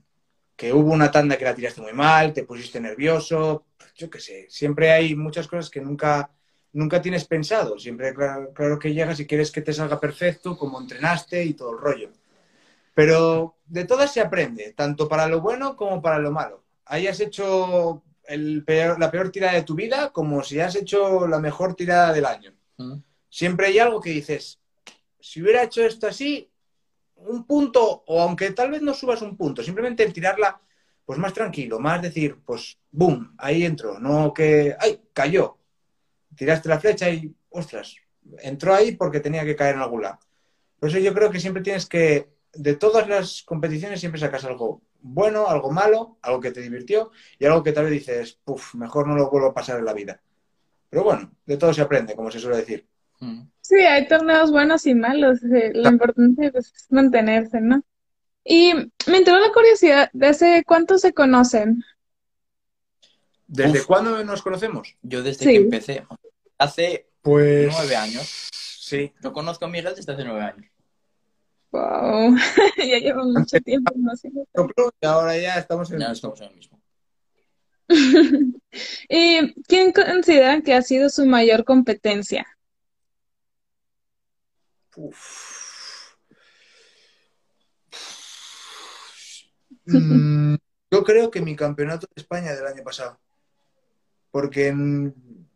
que 0.57 0.73
hubo 0.73 0.93
una 0.93 1.11
tanda 1.11 1.37
que 1.37 1.45
la 1.45 1.55
tiraste 1.55 1.81
muy 1.81 1.93
mal, 1.93 2.33
te 2.33 2.45
pusiste 2.45 2.79
nervioso, 2.81 3.65
yo 3.97 4.09
qué 4.11 4.21
sé, 4.21 4.47
siempre 4.49 4.93
hay 4.93 5.15
muchas 5.17 5.49
cosas 5.49 5.71
que 5.71 5.81
nunca, 5.81 6.31
nunca 6.73 7.01
tienes 7.03 7.25
pensado, 7.25 7.79
siempre 7.79 8.15
claro, 8.15 8.53
claro 8.53 8.79
que 8.79 8.93
llegas 8.95 9.19
y 9.19 9.27
quieres 9.27 9.51
que 9.51 9.63
te 9.63 9.73
salga 9.73 9.99
perfecto, 9.99 10.57
como 10.57 10.81
entrenaste 10.81 11.45
y 11.45 11.55
todo 11.55 11.73
el 11.73 11.79
rollo. 11.79 12.11
Pero 12.95 13.57
de 13.67 13.85
todas 13.87 14.13
se 14.13 14.21
aprende, 14.21 14.73
tanto 14.77 15.09
para 15.09 15.27
lo 15.27 15.41
bueno 15.41 15.77
como 15.77 16.03
para 16.03 16.19
lo 16.19 16.31
malo. 16.31 16.63
Hayas 16.85 17.21
hecho 17.21 18.03
el 18.29 18.65
peor- 18.65 18.99
la 19.01 19.11
peor 19.11 19.31
tirada 19.31 19.55
de 19.55 19.63
tu 19.63 19.75
vida 19.75 20.11
como 20.13 20.43
si 20.45 20.61
has 20.61 20.77
hecho 20.77 21.27
la 21.27 21.39
mejor 21.41 21.75
tirada 21.75 22.13
del 22.13 22.27
año. 22.27 22.53
Mm. 22.77 22.99
Siempre 23.31 23.69
hay 23.69 23.79
algo 23.79 24.01
que 24.01 24.11
dices, 24.11 24.61
si 25.23 25.43
hubiera 25.43 25.63
hecho 25.63 25.85
esto 25.85 26.07
así, 26.07 26.51
un 27.17 27.47
punto, 27.47 28.03
o 28.07 28.21
aunque 28.21 28.51
tal 28.51 28.71
vez 28.71 28.83
no 28.83 28.95
subas 28.95 29.23
un 29.23 29.37
punto, 29.37 29.63
simplemente 29.63 30.03
el 30.03 30.13
tirarla 30.13 30.61
pues 31.05 31.19
más 31.19 31.33
tranquilo, 31.33 31.79
más 31.79 32.01
decir, 32.03 32.39
pues 32.45 32.79
boom, 32.91 33.35
ahí 33.39 33.65
entró, 33.65 33.99
no 33.99 34.33
que, 34.33 34.75
ay, 34.79 35.01
cayó. 35.13 35.59
Tiraste 36.37 36.69
la 36.69 36.81
flecha 36.81 37.11
y, 37.11 37.35
ostras, 37.51 37.97
entró 38.39 38.75
ahí 38.75 38.93
porque 38.93 39.21
tenía 39.21 39.45
que 39.45 39.57
caer 39.57 39.75
en 39.77 39.83
algún 39.83 40.03
lado. 40.03 40.19
Por 40.79 40.89
eso 40.89 40.99
yo 40.99 41.13
creo 41.13 41.31
que 41.31 41.41
siempre 41.41 41.63
tienes 41.63 41.87
que, 41.87 42.29
de 42.55 42.77
todas 42.77 43.09
las 43.09 43.43
competiciones, 43.43 44.01
siempre 44.01 44.21
sacas 44.21 44.45
algo 44.45 44.83
bueno, 45.03 45.49
algo 45.49 45.71
malo, 45.71 46.19
algo 46.23 46.41
que 46.41 46.53
te 46.53 46.61
divirtió 46.61 47.11
y 47.39 47.45
algo 47.45 47.63
que 47.63 47.73
tal 47.73 47.85
vez 47.85 47.93
dices, 47.93 48.39
puff, 48.45 48.75
mejor 48.75 49.07
no 49.07 49.17
lo 49.17 49.31
vuelvo 49.31 49.49
a 49.49 49.55
pasar 49.55 49.79
en 49.79 49.85
la 49.85 49.93
vida. 49.93 50.21
Pero 50.89 51.05
bueno, 51.05 51.33
de 51.45 51.57
todo 51.57 51.75
se 51.75 51.83
aprende, 51.83 52.15
como 52.15 52.31
se 52.31 52.39
suele 52.39 52.59
decir. 52.59 52.87
Mm. 53.21 53.43
Sí, 53.73 53.79
hay 53.87 54.07
torneos 54.07 54.51
buenos 54.51 54.85
y 54.87 54.95
malos. 54.95 55.43
eh, 55.45 55.73
Lo 55.75 55.89
importante 55.89 56.53
pues, 56.53 56.67
es 56.77 56.87
mantenerse, 56.93 57.59
¿no? 57.63 57.83
Y 58.45 58.75
me 59.07 59.17
entró 59.17 59.39
la 59.39 59.51
curiosidad, 59.51 60.11
¿de 60.13 60.27
hace 60.27 60.63
cuánto 60.67 60.99
se 60.99 61.15
conocen? 61.15 61.83
¿Desde 63.47 63.81
Uf. 63.81 63.87
cuándo 63.87 64.23
nos 64.25 64.43
conocemos? 64.43 64.95
Yo 65.01 65.23
desde 65.23 65.45
Sí. 65.47 65.51
que 65.53 65.57
empecé, 65.57 66.07
hace 66.59 67.07
Pues 67.23 67.73
nueve 67.73 67.97
años, 67.97 68.49
Sí, 68.53 69.11
yo 69.23 69.33
conozco 69.33 69.65
a 69.65 69.69
Miguel 69.69 69.95
desde 69.97 70.13
hace 70.13 70.25
nueve 70.25 70.43
años. 70.43 70.67
Wow, 71.71 72.37
ya 72.77 72.99
llevo 72.99 73.25
mucho 73.25 73.59
tiempo 73.61 73.91
conociendo. 73.95 74.45
y 75.01 75.07
ahora 75.07 75.39
ya 75.39 75.57
estamos 75.57 75.91
en 75.93 76.01
Ya 76.01 76.07
el 76.09 76.13
estamos 76.13 76.39
en 76.43 76.49
el 76.49 76.57
mismo. 76.57 76.79
¿Y 79.09 79.55
quién 79.65 79.93
consideran 79.93 80.61
que 80.61 80.75
ha 80.75 80.83
sido 80.83 81.09
su 81.09 81.25
mayor 81.25 81.65
competencia? 81.65 82.47
Uf. 84.97 86.15
Mm, 89.87 90.57
Yo 90.91 91.05
creo 91.05 91.31
que 91.31 91.41
mi 91.41 91.57
campeonato 91.57 92.07
de 92.15 92.21
España 92.21 92.53
del 92.55 92.67
año 92.67 92.83
pasado. 92.83 93.19
Porque 94.31 94.69
en- 94.69 95.49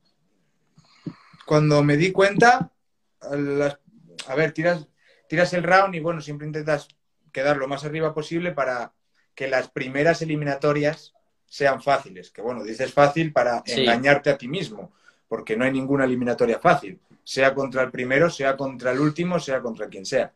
cuando 1.47 1.83
me 1.83 1.97
di 1.97 2.11
cuenta, 2.13 2.73
a, 3.21 3.37
las- 3.37 3.79
a 4.27 4.35
ver, 4.35 4.53
tiras, 4.53 4.89
tiras 5.29 5.53
el 5.53 5.63
round 5.63 5.95
y 5.95 6.01
bueno, 6.01 6.21
siempre 6.21 6.47
intentas 6.47 6.89
quedar 7.33 7.57
lo 7.59 7.69
más 7.69 7.85
arriba 7.85 8.15
posible 8.15 8.53
para 8.53 8.95
que 9.35 9.47
las 9.49 9.69
primeras 9.71 10.23
eliminatorias 10.23 11.13
sean 11.45 11.83
fáciles. 11.83 12.31
Que 12.31 12.41
bueno, 12.43 12.65
dices 12.65 12.93
fácil 12.93 13.33
para 13.33 13.63
Sí. 13.67 13.83
engañarte 13.83 14.31
a 14.31 14.39
ti 14.39 14.49
mismo, 14.49 14.93
porque 15.29 15.57
no 15.57 15.65
hay 15.65 15.73
ninguna 15.73 16.05
eliminatoria 16.05 16.59
fácil, 16.59 16.99
sea 17.27 17.55
contra 17.55 17.83
el 17.83 17.91
primero, 17.91 18.31
sea 18.31 18.57
contra 18.57 18.93
el 18.93 19.01
último, 19.01 19.41
sea 19.41 19.61
contra 19.61 19.89
quien 19.89 20.07
sea. 20.07 20.33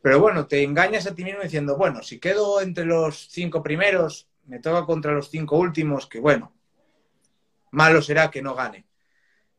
Pero 0.00 0.20
bueno, 0.20 0.46
te 0.46 0.62
engañas 0.62 1.08
a 1.08 1.14
ti 1.14 1.24
mismo 1.24 1.42
diciendo, 1.42 1.76
bueno, 1.76 2.04
si 2.04 2.20
quedo 2.20 2.60
entre 2.60 2.84
los 2.84 3.26
cinco 3.30 3.64
primeros, 3.64 4.28
me 4.46 4.60
toca 4.60 4.86
contra 4.86 5.10
los 5.10 5.28
cinco 5.28 5.56
últimos, 5.56 6.06
que 6.06 6.20
bueno, 6.20 6.52
malo 7.72 8.00
será 8.00 8.30
que 8.30 8.42
no 8.42 8.54
gane. 8.54 8.86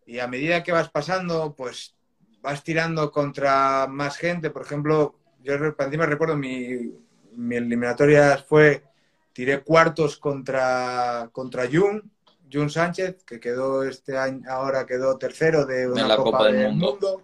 Y 0.06 0.20
a 0.20 0.28
medida 0.28 0.64
que 0.64 0.72
vas 0.72 0.90
pasando, 0.90 1.54
pues 1.58 1.94
vas 2.42 2.64
tirando 2.64 3.12
contra 3.12 3.88
más 3.90 4.16
gente. 4.16 4.50
Por 4.50 4.62
ejemplo, 4.62 5.20
yo 5.44 5.56
encima 5.56 6.06
recuerdo 6.06 6.38
mi, 6.38 6.94
mi 7.34 7.58
eliminatoria 7.58 8.38
fue, 8.38 8.86
tiré 9.34 9.62
cuartos 9.62 10.16
contra, 10.16 11.28
contra 11.34 11.68
Jun, 11.70 12.15
Jun 12.52 12.70
Sánchez, 12.70 13.24
que 13.24 13.40
quedó 13.40 13.84
este 13.84 14.18
año, 14.18 14.42
ahora 14.50 14.86
quedó 14.86 15.18
tercero 15.18 15.66
de 15.66 15.88
una 15.90 16.08
la 16.08 16.16
Copa, 16.16 16.32
Copa 16.32 16.46
del 16.46 16.56
del 16.56 16.70
Mundo. 16.70 16.92
Mundo. 16.92 17.24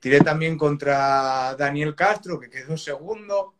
Tiré 0.00 0.20
también 0.20 0.56
contra 0.58 1.54
Daniel 1.56 1.94
Castro, 1.94 2.38
que 2.38 2.50
quedó 2.50 2.76
segundo. 2.76 3.54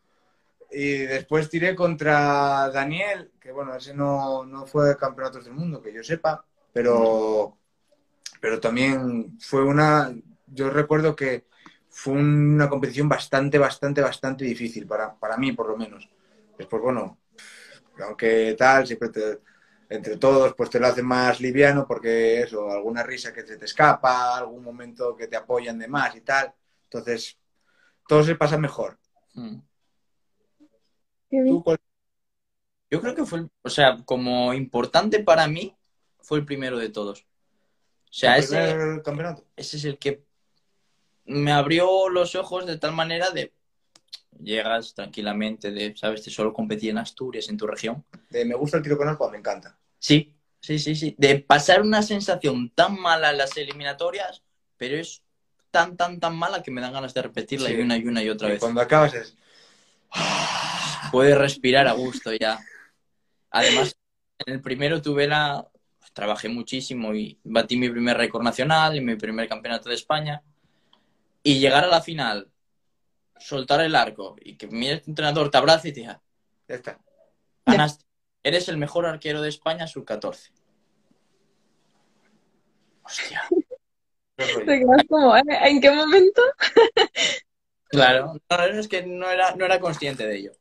Y 0.70 0.98
después 0.98 1.48
tiré 1.48 1.74
contra 1.74 2.70
Daniel, 2.70 3.32
que 3.40 3.52
bueno, 3.52 3.74
ese 3.74 3.94
no, 3.94 4.44
no 4.44 4.66
fue 4.66 4.96
campeonatos 4.96 5.44
del 5.44 5.54
mundo, 5.54 5.80
que 5.80 5.92
yo 5.92 6.02
sepa, 6.02 6.44
pero, 6.72 7.56
pero 8.40 8.60
también 8.60 9.38
fue 9.40 9.62
una, 9.64 10.12
yo 10.46 10.70
recuerdo 10.70 11.14
que 11.14 11.46
fue 11.88 12.14
una 12.14 12.68
competición 12.68 13.08
bastante, 13.08 13.58
bastante, 13.58 14.00
bastante 14.02 14.44
difícil, 14.44 14.86
para, 14.86 15.14
para 15.14 15.36
mí 15.36 15.52
por 15.52 15.68
lo 15.68 15.76
menos. 15.76 16.08
Después, 16.58 16.82
bueno, 16.82 17.18
aunque 18.04 18.54
tal, 18.58 18.86
siempre 18.86 19.08
te- 19.08 19.38
entre 19.88 20.16
todos, 20.16 20.54
pues 20.54 20.70
te 20.70 20.80
lo 20.80 20.86
hacen 20.86 21.06
más 21.06 21.40
liviano 21.40 21.86
porque 21.86 22.40
eso, 22.42 22.70
alguna 22.70 23.02
risa 23.02 23.32
que 23.32 23.46
se 23.46 23.56
te 23.56 23.64
escapa, 23.64 24.36
algún 24.36 24.62
momento 24.62 25.16
que 25.16 25.28
te 25.28 25.36
apoyan 25.36 25.78
de 25.78 25.88
más 25.88 26.14
y 26.16 26.20
tal. 26.22 26.52
Entonces, 26.84 27.38
todo 28.08 28.22
se 28.24 28.34
pasa 28.34 28.58
mejor. 28.58 28.98
Mm. 29.34 29.58
Bien. 31.30 31.46
¿Tú 31.46 31.62
cuál- 31.62 31.78
Yo 32.90 33.00
creo 33.00 33.14
que 33.14 33.24
fue, 33.24 33.40
el- 33.40 33.50
o 33.62 33.70
sea, 33.70 33.98
como 34.04 34.54
importante 34.54 35.22
para 35.22 35.48
mí, 35.48 35.76
fue 36.20 36.38
el 36.38 36.44
primero 36.44 36.78
de 36.78 36.88
todos. 36.88 37.20
O 37.22 38.12
sea, 38.18 38.38
ese, 38.38 39.02
campeonato? 39.04 39.44
ese 39.56 39.76
es 39.76 39.84
el 39.84 39.98
que 39.98 40.24
me 41.24 41.52
abrió 41.52 42.08
los 42.08 42.34
ojos 42.36 42.66
de 42.66 42.78
tal 42.78 42.92
manera 42.92 43.30
de 43.30 43.52
llegas 44.42 44.94
tranquilamente, 44.94 45.70
de, 45.70 45.94
sabes, 45.96 46.24
de 46.24 46.30
solo 46.30 46.52
competir 46.52 46.90
en 46.90 46.98
Asturias, 46.98 47.48
en 47.48 47.56
tu 47.56 47.66
región. 47.66 48.04
De 48.30 48.44
me 48.44 48.54
gusta 48.54 48.76
el 48.78 48.82
tiro 48.82 48.96
con 48.96 49.08
arco, 49.08 49.30
me 49.30 49.38
encanta. 49.38 49.78
Sí, 49.98 50.34
sí, 50.60 50.78
sí, 50.78 50.94
sí. 50.94 51.14
De 51.18 51.38
pasar 51.40 51.82
una 51.82 52.02
sensación 52.02 52.70
tan 52.70 53.00
mala 53.00 53.30
en 53.30 53.38
las 53.38 53.56
eliminatorias, 53.56 54.42
pero 54.76 54.96
es 54.96 55.22
tan, 55.70 55.96
tan, 55.96 56.20
tan 56.20 56.36
mala 56.36 56.62
que 56.62 56.70
me 56.70 56.80
dan 56.80 56.92
ganas 56.92 57.12
de 57.14 57.22
repetirla 57.22 57.68
Sí. 57.68 57.74
y 57.74 57.80
una 57.80 57.96
y 57.96 58.04
una 58.06 58.22
y 58.22 58.28
otra 58.28 58.48
Y 58.48 58.52
vez. 58.52 58.60
cuando 58.60 58.80
acabas 58.80 59.14
es... 59.14 59.36
Puedes 61.12 61.36
respirar 61.38 61.86
a 61.88 61.92
gusto 61.92 62.32
ya. 62.32 62.58
Además, 63.50 63.96
en 64.44 64.54
el 64.54 64.60
primero 64.60 65.00
tuve 65.02 65.26
la... 65.26 65.66
Trabajé 66.12 66.48
muchísimo 66.48 67.14
y 67.14 67.38
batí 67.44 67.76
mi 67.76 67.90
primer 67.90 68.16
récord 68.16 68.42
nacional 68.42 68.96
y 68.96 69.02
mi 69.02 69.16
primer 69.16 69.46
campeonato 69.48 69.88
de 69.90 69.96
España. 69.96 70.42
Y 71.42 71.58
llegar 71.58 71.84
a 71.84 71.88
la 71.88 72.00
final, 72.00 72.48
soltar 73.38 73.80
el 73.80 73.94
arco 73.94 74.36
y 74.40 74.56
que 74.56 74.66
mi 74.66 74.88
entrenador 74.88 75.50
te 75.50 75.58
abrace 75.58 75.88
y 75.88 75.92
te 75.92 76.00
diga, 76.00 76.22
Ya 76.68 76.74
está. 76.76 77.00
ganaste. 77.64 78.04
Eres 78.42 78.68
el 78.68 78.76
mejor 78.76 79.06
arquero 79.06 79.42
de 79.42 79.48
España, 79.48 79.86
sub-14. 79.86 80.52
Hostia. 83.02 83.42
Qué 84.36 84.46
rollo. 84.46 84.66
Te 84.66 84.78
quedas 84.78 85.02
como, 85.08 85.36
¿eh? 85.36 85.42
¿en 85.64 85.80
qué 85.80 85.90
momento? 85.90 86.42
Claro, 87.88 88.34
no, 88.50 88.64
es 88.64 88.88
que 88.88 89.06
no 89.06 89.30
era, 89.30 89.54
no 89.54 89.64
era 89.64 89.78
consciente 89.78 90.26
de 90.26 90.36
ello. 90.36 90.52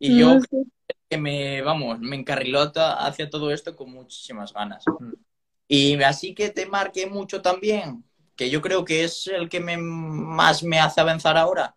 Y 0.00 0.18
yo 0.18 0.40
sé. 0.40 0.64
que 1.08 1.16
me, 1.16 1.62
vamos, 1.62 2.00
me 2.00 2.16
encarriló 2.16 2.72
hacia 2.74 3.30
todo 3.30 3.52
esto 3.52 3.76
con 3.76 3.92
muchísimas 3.92 4.52
ganas. 4.52 4.84
Mm. 4.86 5.12
Y 5.68 6.02
así 6.02 6.34
que 6.34 6.50
te 6.50 6.66
marqué 6.66 7.06
mucho 7.06 7.40
también, 7.40 8.04
que 8.38 8.48
yo 8.50 8.62
creo 8.62 8.84
que 8.84 9.02
es 9.02 9.26
el 9.26 9.48
que 9.48 9.58
más 9.60 10.62
me 10.62 10.78
hace 10.78 11.00
avanzar 11.00 11.36
ahora, 11.36 11.74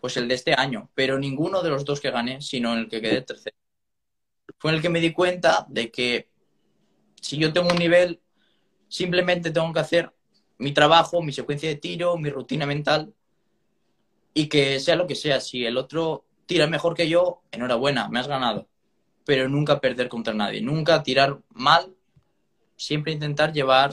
pues 0.00 0.16
el 0.16 0.28
de 0.28 0.34
este 0.36 0.54
año, 0.54 0.88
pero 0.94 1.18
ninguno 1.18 1.62
de 1.62 1.70
los 1.70 1.84
dos 1.84 2.00
que 2.00 2.12
gané, 2.12 2.40
sino 2.40 2.74
el 2.74 2.88
que 2.88 3.02
quedé 3.02 3.22
tercero. 3.22 3.56
Fue 4.56 4.70
el 4.70 4.80
que 4.80 4.88
me 4.88 5.00
di 5.00 5.12
cuenta 5.12 5.66
de 5.68 5.90
que 5.90 6.28
si 7.20 7.38
yo 7.38 7.52
tengo 7.52 7.70
un 7.70 7.78
nivel, 7.78 8.20
simplemente 8.86 9.50
tengo 9.50 9.72
que 9.72 9.80
hacer 9.80 10.14
mi 10.58 10.70
trabajo, 10.70 11.22
mi 11.22 11.32
secuencia 11.32 11.68
de 11.68 11.74
tiro, 11.74 12.16
mi 12.16 12.30
rutina 12.30 12.66
mental, 12.66 13.12
y 14.32 14.48
que 14.48 14.78
sea 14.78 14.94
lo 14.94 15.08
que 15.08 15.16
sea, 15.16 15.40
si 15.40 15.66
el 15.66 15.76
otro 15.76 16.24
tira 16.46 16.68
mejor 16.68 16.94
que 16.94 17.08
yo, 17.08 17.42
enhorabuena, 17.50 18.08
me 18.08 18.20
has 18.20 18.28
ganado. 18.28 18.68
Pero 19.24 19.48
nunca 19.48 19.80
perder 19.80 20.08
contra 20.08 20.34
nadie, 20.34 20.60
nunca 20.60 21.02
tirar 21.02 21.40
mal, 21.48 21.96
siempre 22.76 23.12
intentar 23.12 23.52
llevar. 23.52 23.92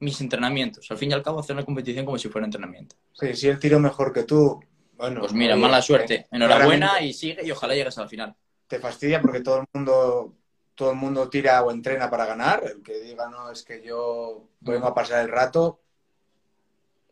Mis 0.00 0.20
entrenamientos. 0.20 0.90
Al 0.90 0.98
fin 0.98 1.10
y 1.10 1.14
al 1.14 1.22
cabo, 1.22 1.40
hacer 1.40 1.54
una 1.56 1.64
competición 1.64 2.04
como 2.04 2.18
si 2.18 2.28
fuera 2.28 2.46
entrenamiento. 2.46 2.96
Sí, 3.12 3.34
si 3.34 3.48
él 3.48 3.58
tiró 3.58 3.78
mejor 3.80 4.12
que 4.12 4.24
tú, 4.24 4.60
bueno... 4.96 5.20
Pues 5.20 5.32
mira, 5.32 5.56
mala 5.56 5.80
suerte. 5.82 6.14
eh, 6.14 6.26
Enhorabuena 6.32 6.86
claramente 6.88 7.06
y 7.06 7.12
sigue 7.12 7.44
y 7.44 7.50
ojalá 7.50 7.74
llegues 7.74 7.96
al 7.98 8.08
final. 8.08 8.34
Te 8.66 8.78
fastidia 8.78 9.20
porque 9.22 9.40
todo 9.40 9.60
el 9.60 9.66
mundo 9.72 10.34
todo 10.76 10.90
el 10.90 10.96
mundo 10.96 11.30
tira 11.30 11.62
o 11.62 11.70
entrena 11.70 12.10
para 12.10 12.26
ganar. 12.26 12.64
El 12.64 12.82
que 12.82 12.98
diga, 13.00 13.28
no, 13.28 13.48
es 13.50 13.62
que 13.62 13.80
yo 13.80 14.48
vengo 14.60 14.88
a 14.88 14.94
pasar 14.94 15.20
el 15.22 15.28
rato, 15.30 15.80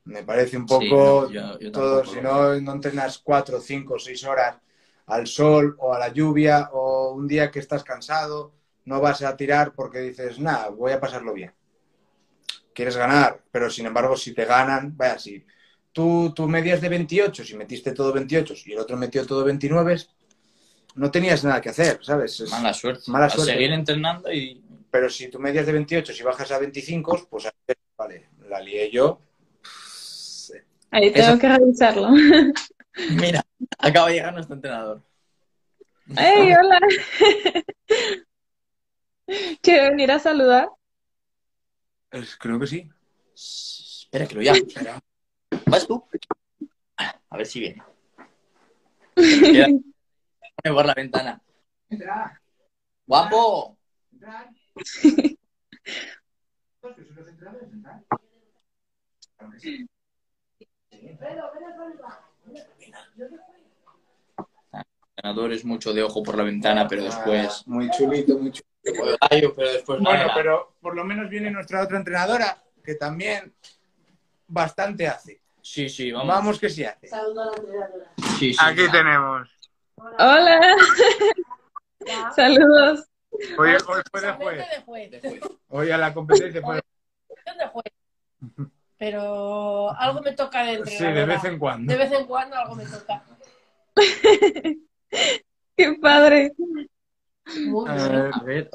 Me 0.05 0.23
parece 0.25 0.57
un 0.57 0.67
Sí, 0.67 0.75
poco 0.75 0.87
no, 0.87 1.31
yo- 1.31 1.59
yo 1.61 1.73
todo, 1.73 2.05
si 2.05 2.21
no, 2.21 2.61
no 2.61 2.73
entrenas 2.73 3.19
cuatro, 3.19 3.61
cinco, 3.61 3.99
seis 3.99 4.25
horas 4.25 4.57
al 5.07 5.27
sol 5.27 5.77
o 5.79 5.93
a 5.95 5.99
la 5.99 6.09
lluvia 6.09 6.71
o 6.73 7.13
un 7.13 7.27
día 7.29 7.51
que 7.51 7.59
estás 7.61 7.85
cansado, 7.85 8.53
no 8.85 9.01
vas 9.01 9.23
a 9.23 9.37
tirar 9.37 9.73
porque 9.75 9.99
dices, 10.01 10.39
nada, 10.39 10.69
voy 10.71 10.93
a 10.93 11.01
pasarlo 11.01 11.33
bien. 11.33 11.53
Quieres 12.75 12.97
ganar, 12.97 13.43
pero 13.51 13.69
sin 13.71 13.87
embargo, 13.87 14.17
si 14.17 14.33
te 14.35 14.45
ganan, 14.45 14.97
vaya, 14.97 15.19
si 15.19 15.45
tú, 15.93 16.33
tú 16.35 16.49
medias 16.49 16.81
de 16.81 16.89
28, 16.89 17.45
si 17.45 17.55
metiste 17.57 17.93
todo 17.93 18.13
28 18.13 18.55
y 18.67 18.73
el 18.73 18.79
otro 18.79 18.97
metió 18.97 19.27
todo 19.27 19.45
29, 19.45 19.97
no 20.95 21.11
tenías 21.11 21.45
nada 21.45 21.61
que 21.61 21.69
hacer, 21.71 21.99
¿sabes? 22.03 22.41
Es- 22.41 22.51
Mala 22.51 22.73
suerte. 22.75 23.03
Mala 23.11 23.27
A 23.27 23.31
suerte. 23.31 23.53
seguir 23.53 23.73
entrenando 23.73 24.33
y 24.33 24.63
Pero 24.91 25.09
si 25.09 25.29
tú 25.29 25.39
medias 25.39 25.65
de 25.67 25.73
28, 25.73 26.13
si 26.13 26.23
bajas 26.23 26.51
a 26.51 26.59
25, 26.59 27.27
pues 27.31 27.49
vale, 27.97 28.29
la 28.49 28.61
lié 28.61 28.91
yo. 28.91 29.21
Ahí 30.91 31.11
tengo 31.11 31.29
Eso- 31.31 31.39
que 31.39 31.49
revisarlo. 31.49 32.09
mira, 33.11 33.43
acaba 33.79 34.09
de 34.09 34.15
llegar 34.15 34.35
nuestro 34.35 34.55
entrenador. 34.55 35.03
¡Hey, 36.15 36.53
hola! 36.61 36.79
¿Quiere 39.63 39.89
venir 39.91 40.11
a 40.11 40.19
saludar? 40.19 40.69
Es- 42.13 42.37
creo 42.37 42.59
que 42.61 42.67
sí. 42.67 42.91
Espera 43.35 44.27
que 44.27 44.35
lo 44.35 44.43
llamo. 44.43 44.61
¿Vas 45.67 45.87
tú? 45.87 46.05
A 47.31 47.37
ver 47.37 47.47
si 47.47 47.61
viene. 47.61 47.83
Por 50.63 50.87
la 50.87 50.95
ventana. 50.95 51.43
Entra, 51.89 52.41
¡Guapo! 53.07 53.77
entra. 54.13 54.51
entrenador 65.17 65.53
es 65.53 65.65
mucho 65.65 65.93
de 65.93 66.03
ojo 66.03 66.23
por 66.23 66.37
la 66.37 66.45
ventana, 66.45 66.87
pero 66.89 67.05
después. 67.05 67.67
Muy 67.67 67.91
chulito, 67.91 68.39
muy 68.39 68.51
chulito. 68.51 68.72
Gallo, 68.85 69.55
pero 69.55 69.73
después 69.73 70.01
Bueno, 70.01 70.27
pero 70.35 70.75
por 70.81 70.95
lo 70.97 71.05
menos 71.05 71.29
viene 71.31 71.51
nuestra 71.51 71.83
otra 71.83 71.99
entrenadora, 71.99 72.63
que 72.85 72.95
también 72.97 73.55
bastante 74.49 75.07
hace. 75.07 75.41
Sí, 75.61 75.89
sí, 75.89 76.11
vamos. 76.11 76.29
Vamos 76.29 76.59
que 76.59 76.69
sí 76.69 76.85
hace. 76.85 77.07
Saludo 77.07 77.43
a 77.43 77.47
la 77.47 77.57
entrenadora. 77.57 78.13
Sí, 78.39 78.53
sí. 78.53 78.59
Aquí 78.61 78.91
tenemos. 78.91 79.49
Hola, 80.19 80.61
saludos. 82.35 83.07
Hoy, 83.59 83.71
hoy 83.87 84.03
fue 84.11 84.21
de 84.21 84.33
juez. 84.33 84.59
de 84.59 84.83
juez. 84.83 85.11
De 85.11 85.21
juez. 85.21 85.41
Hoy 85.69 85.91
a 85.91 85.99
la 85.99 86.13
competencia 86.13 86.61
fue 86.61 86.77
de 86.77 86.83
de 87.59 87.67
juez. 87.69 87.85
Pero 88.99 89.91
algo 89.97 90.21
me 90.21 90.33
toca 90.33 90.65
de 90.65 90.75
Sí, 90.75 90.79
entrenadora. 91.05 91.21
de 91.21 91.27
vez 91.27 91.45
en 91.45 91.59
cuando. 91.59 91.93
De 91.93 91.99
vez 91.99 92.13
en 92.13 92.27
cuando 92.27 92.57
algo 92.57 92.75
me 92.75 92.85
toca. 92.87 93.23
Qué 95.77 95.95
padre. 96.01 96.53
A 97.87 98.45
ver. 98.45 98.71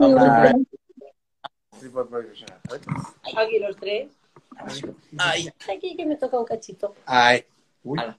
Aquí 3.37 3.59
los 3.59 3.75
tres. 3.77 4.09
Ay, 5.17 5.49
Aquí 5.73 5.95
que 5.95 6.05
me 6.05 6.15
toca 6.15 6.39
un 6.39 6.45
cachito. 6.45 6.95
Ay. 7.05 7.43
Uy. 7.83 7.99
A 7.99 8.15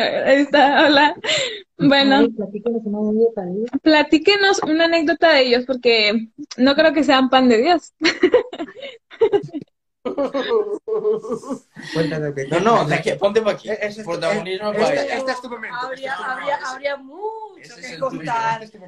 ver, 0.00 0.28
Ahí 0.28 0.42
está, 0.42 0.86
hola. 0.86 1.16
Bueno, 1.76 2.16
Ay, 2.16 2.34
una 2.84 3.68
platíquenos 3.82 4.62
una 4.62 4.84
anécdota 4.84 5.32
de 5.32 5.42
ellos, 5.42 5.64
porque 5.66 6.28
no 6.56 6.74
creo 6.74 6.92
que 6.92 7.02
sean 7.04 7.30
pan 7.30 7.48
de 7.48 7.58
Dios. 7.62 7.92
Cuéntanos 11.94 12.34
que- 12.34 12.46
No, 12.48 12.60
no, 12.60 12.84
de 12.86 12.94
aquí, 12.94 13.12
ponte 13.12 13.40
para 13.42 13.56
aquí. 13.56 13.68
Eh, 13.70 13.94
Protagonismo 14.04 14.72
eh, 14.72 14.74
para 14.74 14.94
este- 14.94 15.04
ella. 15.06 15.16
este 15.18 15.32
es 15.32 15.40
tu 15.42 15.48
momento. 15.50 15.76
Habría, 15.76 16.10
este 16.12 16.22
es 16.22 16.26
tu 16.26 16.30
habría, 16.32 16.44
momento. 16.56 16.68
habría 16.68 16.96
mucho 16.96 17.60
Ese 17.60 17.80
es 17.80 17.86
que 17.92 17.98
contar. 17.98 18.62
Este 18.62 18.78
es. 18.78 18.84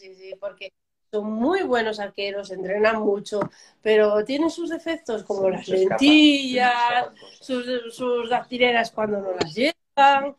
Sí, 0.00 0.14
sí, 0.14 0.34
porque 0.40 0.72
son 1.10 1.30
muy 1.30 1.62
buenos 1.62 2.00
arqueros, 2.00 2.50
entrenan 2.50 2.98
mucho, 3.00 3.40
pero 3.82 4.24
tienen 4.24 4.50
sus 4.50 4.70
defectos 4.70 5.22
como 5.22 5.50
las 5.50 5.68
lentillas, 5.68 7.08
sus, 7.40 7.94
sus 7.94 8.30
dactileras 8.30 8.90
cuando 8.90 9.20
no 9.20 9.32
las 9.38 9.54
llevan 9.54 10.34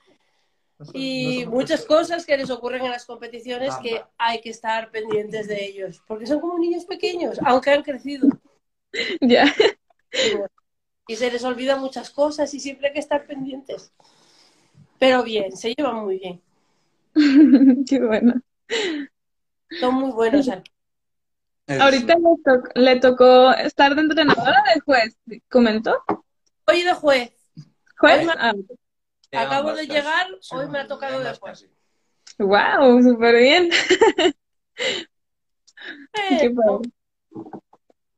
y 0.94 1.46
muchas 1.48 1.86
cosas 1.86 2.26
que 2.26 2.36
les 2.38 2.50
ocurren 2.50 2.84
en 2.86 2.92
las 2.92 3.06
competiciones 3.06 3.76
que 3.82 4.04
hay 4.18 4.42
que 4.42 4.50
estar 4.50 4.90
pendientes 4.92 5.48
de 5.48 5.64
ellos, 5.66 6.02
porque 6.08 6.26
son 6.28 6.40
como 6.40 6.58
niños 6.60 6.86
pequeños, 6.86 7.40
aunque 7.46 7.72
han 7.72 7.84
crecido. 7.84 8.28
Ya. 9.22 9.54
Y 11.08 11.16
se 11.16 11.32
les 11.32 11.44
olvidan 11.44 11.80
muchas 11.80 12.10
cosas 12.10 12.54
y 12.54 12.60
siempre 12.60 12.88
hay 12.88 12.94
que 12.94 13.00
estar 13.00 13.26
pendientes. 13.26 13.92
Pero 15.00 15.24
bien, 15.24 15.56
se 15.56 15.74
llevan 15.74 16.04
muy 16.04 16.20
bien. 16.20 16.42
Qué 17.88 18.00
bueno. 18.00 18.42
Son 19.80 19.94
muy 19.96 20.12
buenos. 20.12 20.50
Ahorita 21.68 22.16
le, 22.16 22.36
to- 22.44 22.80
le 22.82 23.00
tocó 23.00 23.52
estar 23.52 23.94
de 23.96 24.02
entrenadora 24.02 24.64
de 24.74 24.82
juez, 24.82 25.16
¿comentó? 25.50 26.04
Oye, 26.68 26.84
de 26.84 26.94
juez, 26.94 27.32
¿Juez? 28.00 28.28
Hoy 28.28 28.34
Ah, 28.38 28.54
acabo 29.34 29.74
de 29.74 29.86
llegar, 29.88 30.28
Sí, 30.42 30.56
hoy 30.56 30.68
me 30.70 30.80
ha 30.80 30.88
tocado 30.88 31.20
de 31.20 31.34
juez. 31.36 31.40
casi. 31.42 31.68
wow, 32.40 33.02
súper 33.02 33.36
bien. 33.36 33.70
Qué 36.14 36.50
padre. 36.50 36.92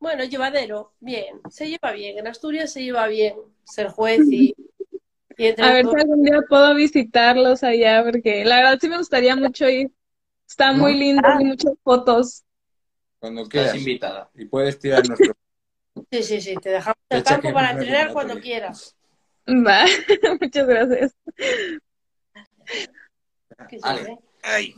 Bueno, 0.00 0.24
llevadero, 0.24 0.94
bien, 0.98 1.40
se 1.50 1.68
lleva 1.68 1.92
bien. 1.92 2.18
En 2.18 2.26
Asturias 2.26 2.72
se 2.72 2.82
lleva 2.82 3.06
bien 3.06 3.34
ser 3.64 3.88
juez 3.88 4.20
y, 4.30 4.54
y 5.36 5.46
A 5.60 5.72
ver 5.74 5.86
si 5.86 5.94
algún 5.94 6.22
día 6.22 6.40
puedo 6.48 6.74
visitarlos 6.74 7.62
allá, 7.62 8.02
porque 8.02 8.44
la 8.46 8.56
verdad 8.56 8.78
sí 8.80 8.88
me 8.88 8.96
gustaría 8.96 9.36
mucho 9.36 9.68
ir. 9.68 9.92
Está 10.48 10.72
muy 10.72 10.94
lindo 10.94 11.28
y 11.38 11.44
muchas 11.44 11.74
fotos. 11.84 12.44
Cuando 13.20 13.42
Estás 13.42 13.52
quieras. 13.52 13.76
invitada. 13.76 14.30
Y 14.34 14.46
puedes 14.46 14.78
tirar 14.78 15.06
nuestro. 15.06 15.34
Sí, 16.10 16.22
sí, 16.22 16.40
sí, 16.40 16.54
te 16.56 16.70
dejamos 16.70 16.96
el 17.10 17.22
campo 17.22 17.52
para 17.52 17.72
entrenar 17.72 18.12
cuando 18.12 18.40
quieras. 18.40 18.96
Va, 19.46 19.84
muchas 20.40 20.66
gracias. 20.66 21.16
Ale. 23.82 24.12
¿eh? 24.12 24.18
Ay. 24.42 24.74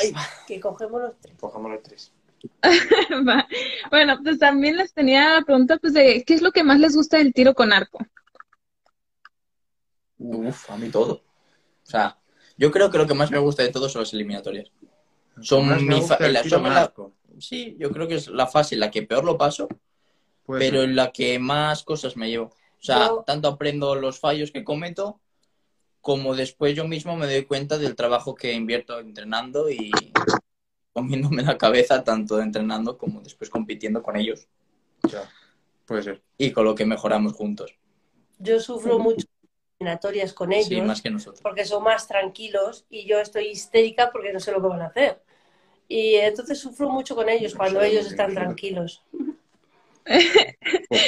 Ay, 0.00 0.12
va. 0.12 0.26
que 0.46 0.58
cogemos 0.60 1.00
los 1.02 1.20
tres. 1.20 1.36
Cogemos 1.38 1.70
los 1.70 1.82
tres. 1.82 2.12
Bueno, 3.90 4.18
pues 4.22 4.38
también 4.38 4.76
les 4.76 4.92
tenía 4.92 5.34
la 5.34 5.42
pregunta 5.42 5.76
pues 5.78 5.92
de 5.94 6.24
qué 6.26 6.34
es 6.34 6.42
lo 6.42 6.52
que 6.52 6.64
más 6.64 6.78
les 6.80 6.94
gusta 6.96 7.18
del 7.18 7.32
tiro 7.32 7.54
con 7.54 7.72
arco. 7.72 7.98
Uf, 10.18 10.70
a 10.70 10.76
mí 10.76 10.88
todo. 10.90 11.12
O 11.14 11.22
sea, 11.90 12.18
yo 12.56 12.70
creo 12.70 12.90
que 12.90 12.98
lo 12.98 13.06
que 13.06 13.14
más 13.14 13.30
me 13.30 13.38
gusta 13.38 13.62
de 13.62 13.68
todo 13.70 13.88
son 13.88 14.02
las 14.02 14.12
eliminatorias. 14.12 14.70
Son 15.40 15.68
Más 15.68 15.82
mi 15.82 16.00
fa- 16.02 16.16
el 16.16 16.32
la- 16.32 16.42
tiro 16.42 16.56
son 16.56 16.64
con 16.64 16.74
la- 16.74 16.82
arco. 16.82 17.12
Sí, 17.38 17.76
yo 17.78 17.90
creo 17.90 18.08
que 18.08 18.14
es 18.14 18.28
la 18.28 18.46
fase 18.46 18.74
en 18.76 18.80
la 18.80 18.90
que 18.90 19.02
peor 19.02 19.24
lo 19.24 19.36
paso, 19.36 19.68
pero 20.46 20.82
en 20.82 20.96
la 20.96 21.12
que 21.12 21.38
más 21.38 21.82
cosas 21.82 22.16
me 22.16 22.30
llevo. 22.30 22.46
O 22.46 22.82
sea, 22.82 23.08
Yo- 23.08 23.24
tanto 23.26 23.48
aprendo 23.48 23.94
los 23.94 24.18
fallos 24.18 24.50
que 24.50 24.64
cometo, 24.64 25.20
como 26.00 26.34
después 26.34 26.74
yo 26.74 26.86
mismo 26.88 27.16
me 27.16 27.26
doy 27.26 27.44
cuenta 27.44 27.76
del 27.78 27.94
trabajo 27.96 28.34
que 28.34 28.52
invierto 28.54 28.98
entrenando 29.00 29.68
y 29.68 29.90
comiéndome 30.96 31.42
la 31.42 31.58
cabeza 31.58 32.02
tanto 32.02 32.40
entrenando 32.40 32.96
como 32.96 33.20
después 33.20 33.50
compitiendo 33.50 34.02
con 34.02 34.16
ellos 34.16 34.48
Ya. 35.12 35.30
Puede 35.84 36.02
ser. 36.02 36.22
y 36.38 36.52
con 36.52 36.64
lo 36.64 36.74
que 36.74 36.86
mejoramos 36.86 37.34
juntos. 37.34 37.76
Yo 38.38 38.58
sufro 38.60 38.98
mucho 38.98 39.26
eliminatorias 39.78 40.32
con 40.32 40.52
ellos 40.54 40.68
Sí, 40.68 40.80
más 40.80 41.02
que 41.02 41.10
nosotros. 41.10 41.42
porque 41.42 41.66
son 41.66 41.82
más 41.84 42.08
tranquilos 42.08 42.86
y 42.88 43.06
yo 43.06 43.20
estoy 43.20 43.48
histérica 43.48 44.10
porque 44.10 44.32
no 44.32 44.40
sé 44.40 44.52
lo 44.52 44.62
que 44.62 44.68
van 44.68 44.80
a 44.80 44.86
hacer. 44.86 45.22
Y 45.86 46.14
entonces 46.14 46.58
sufro 46.58 46.88
mucho 46.88 47.14
con 47.14 47.28
ellos 47.28 47.54
cuando 47.54 47.82
ellos 47.82 48.06
están 48.06 48.32
tranquilos. 48.34 49.04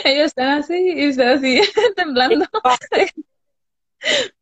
Ellos 0.05 0.27
están 0.27 0.59
así 0.59 0.75
y 0.77 1.09
usted 1.09 1.29
así, 1.35 1.61
temblando. 1.97 2.45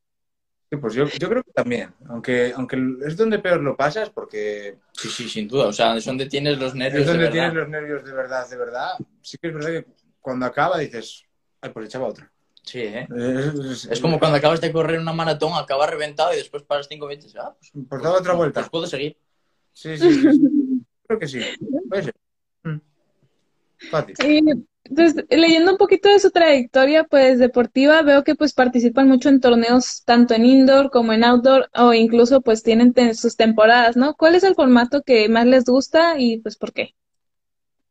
Sí, 0.68 0.76
pues 0.78 0.94
yo, 0.94 1.06
yo 1.06 1.28
creo 1.28 1.42
que 1.44 1.52
también. 1.52 1.94
Aunque, 2.08 2.52
aunque 2.56 2.76
es 3.06 3.16
donde 3.16 3.38
peor 3.38 3.60
lo 3.60 3.76
pasas, 3.76 4.10
porque 4.10 4.78
Sí, 4.92 5.08
sí, 5.08 5.28
sin 5.28 5.46
duda. 5.46 5.66
O 5.68 5.72
sea, 5.72 5.96
es 5.96 6.04
donde 6.04 6.26
tienes 6.26 6.58
los 6.58 6.74
nervios 6.74 7.02
es 7.02 7.06
de 7.06 7.12
donde 7.12 7.24
verdad. 7.28 7.32
tienes 7.38 7.54
los 7.54 7.68
nervios 7.68 8.04
de 8.04 8.12
verdad, 8.12 8.48
de 8.50 8.56
verdad. 8.56 8.88
Sí 9.22 9.38
que 9.38 9.48
es 9.48 9.54
verdad 9.54 9.68
que 9.70 9.86
cuando 10.20 10.44
acaba 10.46 10.78
dices, 10.78 11.22
ay, 11.60 11.70
pues 11.70 11.86
echaba 11.86 12.06
otra. 12.08 12.30
Sí, 12.64 12.80
¿eh? 12.80 13.06
Es, 13.16 13.84
Es 13.84 14.00
como 14.00 14.18
cuando 14.18 14.38
acabas 14.38 14.60
de 14.60 14.72
correr 14.72 14.98
una 14.98 15.12
maratón, 15.12 15.52
acabas 15.54 15.88
reventado 15.88 16.32
y 16.34 16.38
después 16.38 16.64
paras 16.64 16.88
cinco 16.90 17.06
minutos. 17.06 17.32
Ah, 17.38 17.54
pues, 17.56 17.70
Pues 17.88 18.02
daba 18.02 18.18
otra 18.18 18.32
vuelta. 18.34 18.60
pues 18.60 18.70
puedo 18.70 18.86
seguir. 18.88 19.16
Sí, 19.72 19.96
sí, 19.96 20.12
sí, 20.14 20.32
sí. 20.32 20.40
Creo 21.06 21.18
que 21.20 21.28
sí. 21.28 21.40
Puede 21.88 22.02
ser. 22.02 22.14
Fácil. 23.90 24.16
Y 24.18 24.42
pues 24.94 25.14
leyendo 25.30 25.72
un 25.72 25.78
poquito 25.78 26.08
de 26.08 26.20
su 26.20 26.30
trayectoria 26.30 27.04
pues 27.04 27.38
deportiva, 27.38 28.02
veo 28.02 28.24
que 28.24 28.34
pues 28.34 28.52
participan 28.54 29.08
mucho 29.08 29.28
en 29.28 29.40
torneos 29.40 30.02
tanto 30.04 30.34
en 30.34 30.44
indoor 30.46 30.90
como 30.90 31.12
en 31.12 31.24
outdoor 31.24 31.68
o 31.74 31.92
incluso 31.94 32.40
pues 32.40 32.62
tienen 32.62 32.94
sus 33.14 33.36
temporadas, 33.36 33.96
¿no? 33.96 34.14
¿Cuál 34.14 34.34
es 34.36 34.44
el 34.44 34.54
formato 34.54 35.02
que 35.02 35.28
más 35.28 35.46
les 35.46 35.64
gusta 35.64 36.18
y 36.18 36.38
pues 36.38 36.56
por 36.56 36.72
qué? 36.72 36.94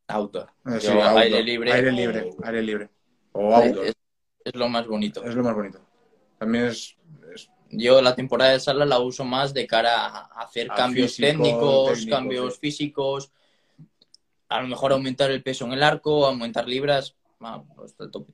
Outdoor. 0.07 0.47
Sí, 0.79 0.87
Yo, 0.87 1.01
outdoor. 1.01 1.17
aire 1.21 1.43
libre. 1.43 1.71
Aire 1.73 1.91
libre, 1.91 2.21
aire 2.43 2.61
libre. 2.61 2.89
O 3.33 3.53
outdoor. 3.55 3.85
Es, 3.87 3.93
es 4.45 4.55
lo 4.55 4.69
más 4.69 4.87
bonito. 4.87 5.23
Es 5.23 5.35
lo 5.35 5.43
más 5.43 5.55
bonito. 5.55 5.79
También 6.37 6.65
es, 6.65 6.95
es- 7.33 7.49
Yo 7.71 8.01
la 8.01 8.15
temporada 8.15 8.51
de 8.51 8.59
sala 8.59 8.85
la 8.85 8.99
uso 8.99 9.23
más 9.25 9.53
de 9.53 9.65
cara 9.65 10.05
a 10.07 10.41
hacer 10.43 10.67
A 10.69 10.75
cambios 10.75 11.11
físico, 11.13 11.27
técnicos, 11.27 11.89
técnico, 11.95 12.09
cambios 12.11 12.53
sí. 12.53 12.59
físicos, 12.59 13.31
a 14.49 14.61
lo 14.61 14.67
mejor 14.67 14.91
aumentar 14.91 15.31
el 15.31 15.41
peso 15.43 15.65
en 15.65 15.73
el 15.73 15.83
arco, 15.83 16.25
aumentar 16.25 16.67
libras, 16.67 17.15
ah, 17.41 17.63
pues, 17.75 17.91
está 17.91 18.05
a 18.05 18.11
tope. 18.11 18.33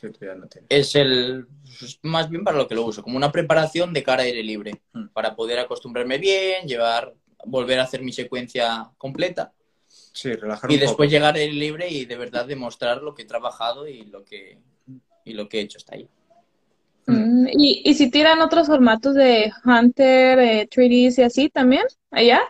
sí, 0.00 0.08
tú 0.10 0.24
ya 0.24 0.34
no 0.34 0.46
es 0.68 0.94
el 0.96 1.46
pues, 1.78 1.98
más 2.02 2.28
bien 2.28 2.42
para 2.44 2.56
lo 2.58 2.66
que 2.68 2.74
lo 2.74 2.84
uso, 2.84 3.02
como 3.02 3.16
una 3.16 3.30
preparación 3.32 3.92
de 3.92 4.02
cara 4.02 4.22
a 4.22 4.26
aire 4.26 4.42
libre, 4.42 4.82
Mm. 4.92 5.08
para 5.08 5.34
poder 5.36 5.58
acostumbrarme 5.58 6.18
bien, 6.18 6.66
llevar, 6.66 7.14
volver 7.46 7.78
a 7.80 7.84
hacer 7.84 8.02
mi 8.02 8.12
secuencia 8.12 8.90
completa 8.98 9.52
Sí, 10.14 10.32
relajar 10.34 10.70
y 10.70 10.74
un 10.74 10.80
después 10.80 10.96
poco. 11.08 11.10
llegar 11.10 11.34
al 11.34 11.40
aire 11.40 11.52
libre 11.54 11.88
y 11.88 12.04
de 12.04 12.16
verdad 12.16 12.44
demostrar 12.46 13.02
lo 13.02 13.14
que 13.14 13.22
he 13.22 13.26
trabajado 13.26 13.86
y 13.88 14.04
lo 14.06 14.24
que 14.24 14.58
y 15.24 15.32
lo 15.34 15.48
que 15.48 15.58
he 15.58 15.62
hecho 15.62 15.78
hasta 15.78 15.94
ahí. 15.94 16.08
Mm, 17.06 17.46
¿Y, 17.52 17.82
y 17.84 17.94
si 17.94 18.10
tiran 18.10 18.40
otros 18.40 18.66
formatos 18.66 19.14
de 19.14 19.52
Hunter, 19.64 20.38
eh, 20.38 20.68
3Ds 20.70 21.18
y 21.18 21.22
así 21.22 21.48
también? 21.48 21.84
¿Allá? 22.10 22.40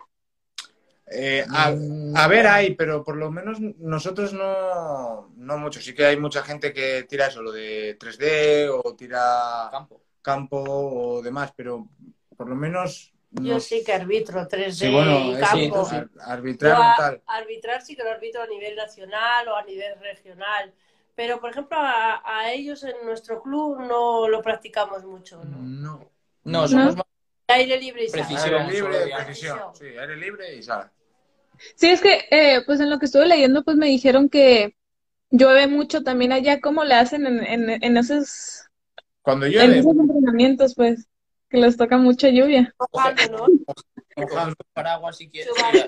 Eh, 1.07 1.45
a, 1.51 1.71
Mm, 1.71 2.17
a 2.17 2.29
ver, 2.29 2.47
hay, 2.47 2.75
pero 2.75 3.05
por 3.05 3.17
lo 3.17 3.31
menos 3.31 3.61
nosotros 3.61 4.33
no, 4.33 5.29
no 5.37 5.59
mucho. 5.59 5.81
Sí 5.81 5.95
que 5.95 6.07
hay 6.07 6.17
mucha 6.19 6.43
gente 6.43 6.73
que 6.73 7.05
tira 7.05 7.27
eso, 7.27 7.43
lo 7.43 7.53
de 7.53 7.97
3D 7.99 8.69
o 8.71 8.95
tira 8.95 9.69
campo. 9.71 10.01
campo 10.23 10.59
o 10.59 11.23
demás, 11.23 11.53
pero 11.57 11.89
por 12.37 12.49
lo 12.49 12.55
menos... 12.57 13.13
Yo 13.33 13.59
sí 13.61 13.83
que 13.85 13.93
arbitro 13.93 14.47
3D 14.47 14.87
Sí, 14.87 14.91
bueno, 14.91 15.11
y 15.33 15.41
campo. 15.41 15.87
ar- 15.89 16.11
Yo 16.15 16.27
arbitrar 16.33 16.77
a- 16.77 16.95
tal. 16.97 17.23
arbitrar 17.27 17.83
sí 17.83 17.97
que 17.97 18.05
lo 18.05 18.11
arbitro 18.11 18.43
a 18.43 18.47
nivel 18.47 18.77
nacional 18.77 19.49
o 19.49 19.57
a 19.57 19.65
nivel 19.65 19.99
regional. 20.01 20.73
Pero, 21.15 21.41
por 21.41 21.51
ejemplo, 21.51 21.77
a, 21.79 22.23
a 22.25 22.53
ellos 22.53 22.85
en 22.85 22.95
nuestro 23.05 23.43
club 23.43 23.81
no 23.81 24.29
lo 24.29 24.43
practicamos 24.43 25.05
mucho. 25.05 25.43
¿no? 25.45 25.57
No. 25.59 26.11
No, 26.45 26.69
somos 26.69 26.95
¿No? 26.95 26.97
más 26.97 27.07
Aire 27.49 27.79
libre 27.81 28.05
y 28.05 28.09
sal. 28.09 28.21
Precisión. 28.27 28.55
Aire 28.63 28.73
libre, 28.73 28.99
precisión. 29.25 29.59
Sí, 29.75 29.87
aire 29.87 30.17
libre 30.17 30.55
y 30.57 30.63
sala. 30.63 30.93
Sí, 31.77 31.91
es 31.91 32.01
que, 32.01 32.27
eh, 32.31 32.63
pues 32.67 32.81
en 32.81 32.91
lo 32.91 32.99
que 32.99 33.07
estuve 33.07 33.27
leyendo, 33.27 33.63
pues 33.63 33.77
me 33.77 33.87
dijeron 33.87 34.29
que 34.29 34.77
llueve 35.31 35.67
mucho 35.67 36.03
también 36.03 36.33
allá. 36.33 36.61
¿Cómo 36.61 36.85
le 36.85 36.95
hacen 36.95 37.27
en, 37.27 37.45
en, 37.45 37.83
en 37.85 37.97
esos, 37.97 38.69
Cuando 39.23 39.47
en 39.47 39.53
llueve, 39.53 39.79
esos 39.79 39.93
entrenamientos, 39.97 40.75
pues? 40.75 41.07
Que 41.49 41.59
les 41.59 41.77
toca 41.77 41.99
mucha 41.99 42.29
lluvia. 42.31 42.75
Mojando, 42.93 43.47
¿no? 43.47 43.47
con 44.29 44.55
paraguas 44.73 45.17
si 45.17 45.29
quieres. 45.31 45.53
Ya. 45.57 45.87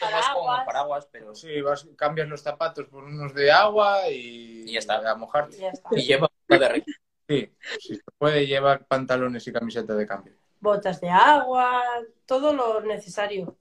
Vas 0.00 0.28
con 0.28 0.44
paraguas. 0.44 0.64
paraguas, 0.66 1.08
pero 1.10 1.34
sí, 1.34 1.60
vas, 1.60 1.86
cambias 1.96 2.28
los 2.28 2.40
zapatos 2.40 2.86
por 2.86 3.04
unos 3.04 3.34
de 3.34 3.50
agua 3.50 4.08
y, 4.10 4.64
Y 4.68 4.72
ya 4.72 4.78
está. 4.78 5.10
a 5.10 5.14
mojarte. 5.14 5.56
Ya 5.56 5.70
está. 5.70 5.88
y 5.92 6.02
lleva 6.02 6.30
de. 6.48 6.84
Sí, 7.28 7.52
si 7.80 7.94
se 7.96 8.02
puede 8.16 8.46
llevar 8.46 8.86
pantalones 8.86 9.46
y 9.46 9.52
camiseta 9.52 9.94
de 9.94 10.06
cambio. 10.06 10.34
Botas 10.60 11.00
de 11.00 11.08
agua, 11.08 11.82
todo 12.26 12.52
lo 12.52 12.80
necesario. 12.82 13.56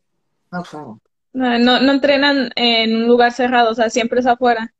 No, 1.33 1.59
no, 1.59 1.79
no 1.79 1.91
entrenan 1.91 2.49
en 2.55 2.95
un 2.95 3.07
lugar 3.07 3.31
cerrado, 3.31 3.71
o 3.71 3.75
sea, 3.75 3.89
siempre 3.89 4.19
es 4.19 4.25
afuera. 4.25 4.73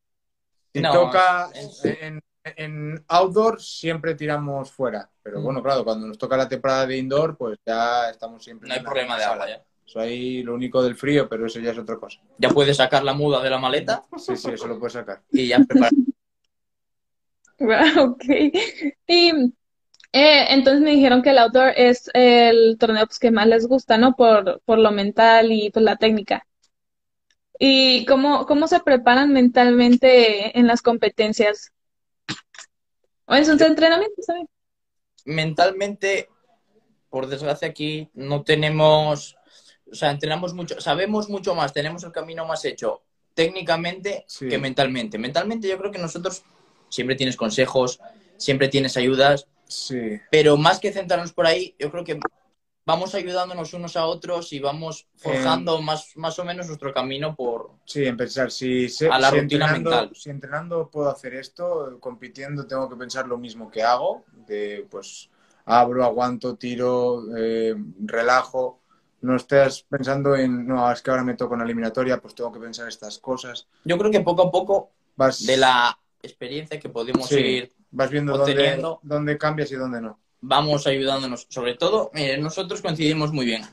Si 0.73 0.81
No, 0.81 0.91
toca 0.91 1.49
en, 1.53 2.19
en 2.55 3.05
outdoor 3.07 3.61
siempre 3.61 4.15
tiramos 4.15 4.71
fuera, 4.71 5.09
pero 5.21 5.39
Mm. 5.39 5.43
bueno, 5.43 5.61
claro, 5.63 5.83
cuando 5.83 6.07
nos 6.07 6.17
toca 6.17 6.37
la 6.37 6.47
temporada 6.49 6.85
de 6.87 6.97
indoor, 6.97 7.37
pues 7.37 7.59
ya 7.65 8.09
estamos 8.09 8.43
siempre 8.43 8.67
No 8.69 8.75
hay 8.75 8.81
problema 8.81 9.17
de 9.17 9.23
agua 9.23 9.47
ya. 9.49 9.63
Eso 9.85 9.99
ahí 10.01 10.43
lo 10.43 10.53
único 10.53 10.83
del 10.83 10.95
frío, 10.95 11.29
pero 11.29 11.45
eso 11.45 11.59
ya 11.59 11.71
es 11.71 11.77
otra 11.77 11.95
cosa. 11.97 12.19
Ya 12.37 12.49
puedes 12.49 12.75
sacar 12.77 13.03
la 13.03 13.13
muda 13.13 13.41
de 13.41 13.49
la 13.49 13.57
maleta 13.57 14.03
Sí, 14.17 14.35
sí, 14.35 14.51
eso 14.51 14.67
lo 14.67 14.77
puedes 14.79 14.93
sacar. 14.93 15.21
y 15.31 15.47
ya 15.47 15.59
preparar. 15.59 15.91
Wow, 17.59 18.11
ok. 18.11 18.25
Y 19.07 19.53
eh, 20.13 20.47
entonces 20.49 20.81
me 20.81 20.91
dijeron 20.91 21.21
que 21.21 21.29
el 21.31 21.37
outdoor 21.37 21.73
es 21.75 22.09
el 22.13 22.77
torneo 22.79 23.05
pues, 23.05 23.19
que 23.19 23.31
más 23.31 23.47
les 23.47 23.67
gusta, 23.67 23.97
¿no? 23.97 24.15
Por, 24.15 24.61
por 24.65 24.79
lo 24.79 24.91
mental 24.91 25.51
y 25.51 25.69
pues 25.71 25.83
la 25.85 25.97
técnica. 25.97 26.45
¿Y 27.59 28.05
cómo, 28.05 28.45
cómo 28.45 28.67
se 28.67 28.79
preparan 28.79 29.33
mentalmente 29.33 30.57
en 30.57 30.67
las 30.67 30.81
competencias? 30.81 31.71
¿O 33.25 33.35
en 33.35 33.45
sus 33.45 33.61
entrenamientos 33.61 34.25
también? 34.25 34.47
mentalmente, 35.25 36.29
por 37.09 37.27
desgracia, 37.27 37.67
aquí 37.67 38.09
no 38.13 38.43
tenemos, 38.43 39.37
o 39.91 39.95
sea, 39.95 40.11
entrenamos 40.11 40.53
mucho, 40.53 40.79
sabemos 40.81 41.29
mucho 41.29 41.55
más, 41.55 41.73
tenemos 41.73 42.03
el 42.03 42.11
camino 42.11 42.45
más 42.45 42.63
hecho 42.65 43.03
técnicamente 43.33 44.23
Sí. 44.27 44.47
que 44.49 44.57
mentalmente. 44.57 45.17
Mentalmente 45.17 45.67
yo 45.67 45.77
creo 45.77 45.91
que 45.91 45.99
nosotros 45.99 46.43
siempre 46.89 47.15
tienes 47.15 47.35
consejos, 47.35 47.99
siempre 48.37 48.67
tienes 48.67 48.97
ayudas, 48.97 49.47
Sí, 49.67 50.19
pero 50.29 50.57
más 50.57 50.79
que 50.79 50.91
centrarnos 50.91 51.33
por 51.33 51.47
ahí, 51.47 51.75
yo 51.79 51.91
creo 51.91 52.03
que 52.03 52.19
vamos 52.85 53.15
ayudándonos 53.15 53.73
unos 53.73 53.95
a 53.97 54.05
otros 54.07 54.53
y 54.53 54.59
vamos 54.59 55.07
forjando 55.17 55.81
más, 55.81 56.15
más 56.15 56.39
o 56.39 56.45
menos 56.45 56.67
nuestro 56.67 56.93
camino 56.93 57.35
por... 57.35 57.71
sí, 57.85 58.05
en 58.05 58.17
pensar, 58.17 58.51
si, 58.51 58.89
se- 58.89 59.11
A 59.11 59.19
la 59.19 59.29
si 59.29 59.35
rutina 59.35 59.67
entrenando, 59.67 59.91
mental. 59.91 60.15
si 60.15 60.29
entrenando 60.29 60.89
puedo 60.89 61.09
hacer 61.09 61.33
esto, 61.35 61.97
compitiendo 61.99 62.67
tengo 62.67 62.89
que 62.89 62.95
pensar 62.95 63.27
lo 63.27 63.37
mismo 63.37 63.69
que 63.69 63.83
hago, 63.83 64.23
de 64.47 64.85
pues 64.89 65.29
abro, 65.65 66.03
aguanto, 66.03 66.55
tiro, 66.55 67.23
eh, 67.37 67.75
relajo. 68.05 68.81
No 69.21 69.35
estés 69.35 69.83
pensando 69.83 70.35
en, 70.35 70.67
no, 70.67 70.91
es 70.91 71.01
que 71.01 71.09
ahora 71.09 71.23
me 71.23 71.33
toca 71.33 71.55
una 71.55 71.63
eliminatoria, 71.63 72.21
pues 72.21 72.35
tengo 72.35 72.51
que 72.51 72.59
pensar 72.59 72.87
estas 72.87 73.17
cosas. 73.17 73.67
Yo 73.83 73.97
creo 73.97 74.11
que 74.11 74.21
poco 74.21 74.43
a 74.43 74.51
poco, 74.51 74.91
Vas, 75.17 75.39
de 75.39 75.57
la 75.57 75.99
experiencia 76.21 76.79
que 76.79 76.89
podemos 76.89 77.31
Sí. 77.31 77.37
ir 77.37 77.73
vas 77.91 78.09
viendo 78.09 78.37
dónde, 78.37 78.83
dónde 79.01 79.37
cambias 79.37 79.71
y 79.71 79.75
dónde 79.75 80.01
no. 80.01 80.19
vamos 80.41 80.85
ayudándonos. 80.87 81.47
Sobre 81.49 81.75
todo, 81.75 82.11
mire, 82.13 82.37
nosotros 82.37 82.81
coincidimos 82.81 83.31
muy 83.31 83.45
bien. 83.45 83.63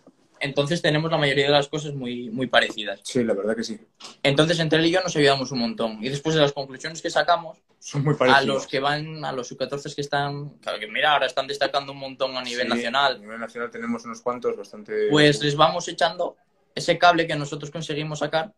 Entonces 0.40 0.82
tenemos 0.82 1.10
la 1.10 1.16
mayoría 1.16 1.46
de 1.46 1.52
las 1.52 1.68
cosas 1.68 1.94
muy, 1.94 2.28
muy 2.28 2.46
parecidas. 2.48 3.00
Sí, 3.02 3.24
la 3.24 3.32
verdad 3.32 3.56
que 3.56 3.64
sí. 3.64 3.78
Entonces 4.22 4.58
entre 4.58 4.78
él 4.78 4.86
y 4.86 4.90
yo 4.90 5.00
nos 5.02 5.16
ayudamos 5.16 5.50
un 5.52 5.60
montón. 5.60 5.98
Y 6.04 6.08
después 6.10 6.34
de 6.34 6.42
las 6.42 6.52
conclusiones 6.52 7.00
que 7.00 7.08
sacamos, 7.08 7.58
Son 7.78 8.04
muy 8.04 8.14
a 8.14 8.18
parecidos. 8.18 8.46
los 8.46 8.66
que 8.66 8.78
van, 8.80 9.24
a 9.24 9.32
los 9.32 9.48
sub-14 9.48 9.94
que 9.94 10.00
están, 10.02 10.50
claro 10.58 10.78
que 10.78 10.86
mira, 10.88 11.12
ahora 11.12 11.26
están 11.26 11.46
destacando 11.46 11.92
un 11.92 11.98
montón 11.98 12.36
a 12.36 12.42
nivel 12.42 12.66
Sí, 12.66 12.72
A 12.72 12.74
nacional, 12.74 13.20
nivel 13.22 13.40
nacional 13.40 13.70
tenemos 13.70 14.04
unos 14.04 14.20
cuantos 14.20 14.54
bastante... 14.56 15.08
pues 15.10 15.42
les 15.42 15.56
vamos 15.56 15.88
echando 15.88 16.36
ese 16.74 16.98
cable 16.98 17.26
que 17.26 17.36
nosotros 17.36 17.70
conseguimos 17.70 18.18
sacar, 18.18 18.52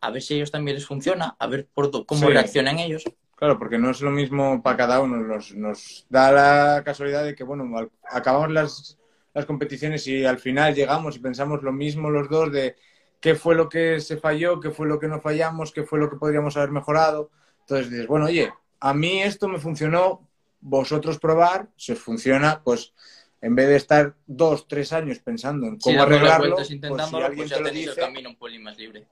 a 0.00 0.10
ver 0.10 0.22
si 0.22 0.34
a 0.34 0.36
ellos 0.38 0.50
también 0.50 0.76
les 0.76 0.86
funciona, 0.86 1.36
a 1.38 1.46
ver 1.46 1.68
por 1.72 1.90
cómo 2.06 2.22
Sí. 2.26 2.32
reaccionan 2.32 2.78
ellos. 2.80 3.04
Claro, 3.40 3.58
porque 3.58 3.78
no 3.78 3.90
es 3.90 4.02
lo 4.02 4.12
mismo 4.12 4.62
para 4.62 4.76
cada 4.76 5.00
uno. 5.00 5.16
Nos, 5.16 5.54
nos 5.54 6.06
da 6.10 6.30
la 6.30 6.84
casualidad 6.84 7.24
de 7.24 7.34
que, 7.34 7.42
bueno, 7.42 7.76
al- 7.76 7.90
acabamos 8.10 8.50
las, 8.52 8.98
las 9.34 9.46
competiciones 9.46 10.06
y 10.06 10.26
al 10.26 10.38
final 10.38 10.74
llegamos 10.74 11.16
y 11.16 11.20
pensamos 11.20 11.62
lo 11.62 11.72
mismo 11.72 12.10
los 12.10 12.28
dos 12.28 12.52
de 12.52 12.76
qué 13.18 13.34
fue 13.34 13.54
lo 13.54 13.68
que 13.68 14.00
se 14.00 14.18
falló, 14.18 14.60
qué 14.60 14.70
fue 14.70 14.86
lo 14.86 14.98
que 15.00 15.08
no 15.08 15.20
fallamos, 15.20 15.72
qué 15.72 15.84
fue 15.84 15.98
lo 15.98 16.10
que 16.10 16.16
podríamos 16.16 16.56
haber 16.58 16.70
mejorado. 16.70 17.30
Entonces 17.60 17.90
dices, 17.90 18.06
bueno, 18.06 18.26
oye, 18.26 18.52
a 18.80 18.94
mí 18.94 19.22
esto 19.22 19.48
me 19.48 19.58
funcionó, 19.58 20.28
vosotros 20.60 21.18
probar, 21.18 21.68
si 21.76 21.92
os 21.92 21.98
funciona, 21.98 22.62
pues 22.62 22.92
en 23.40 23.54
vez 23.54 23.68
de 23.68 23.76
estar 23.76 24.16
dos, 24.26 24.68
tres 24.68 24.92
años 24.92 25.18
pensando 25.20 25.66
en 25.66 25.78
cómo 25.78 25.96
las 26.00 26.08
arreglarlo, 26.08 26.56
pues 26.56 26.68
si 26.68 26.74
intentándolo, 26.74 27.24
alguien 27.24 27.38
pues 27.38 27.48
te 27.48 27.54
ya 27.56 27.60
lo 27.62 27.68
tenéis 27.68 27.86
el 27.86 27.94
dice, 27.94 28.06
camino 28.06 28.28
un 28.38 28.62
más 28.62 28.76
libre. 28.78 29.06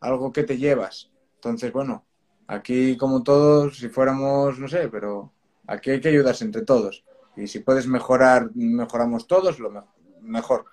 algo 0.00 0.32
que 0.32 0.44
te 0.44 0.56
llevas. 0.56 1.10
Entonces, 1.36 1.72
bueno, 1.72 2.06
aquí 2.46 2.96
como 2.96 3.22
todos, 3.22 3.78
si 3.78 3.88
fuéramos, 3.88 4.58
no 4.58 4.68
sé, 4.68 4.88
pero 4.88 5.32
aquí 5.66 5.90
hay 5.90 6.00
que 6.00 6.08
ayudarse 6.08 6.44
entre 6.44 6.62
todos. 6.62 7.04
Y 7.36 7.46
si 7.46 7.60
puedes 7.60 7.86
mejorar, 7.86 8.50
mejoramos 8.54 9.26
todos, 9.26 9.58
lo 9.58 9.70
me- 9.70 9.82
mejor. 10.20 10.66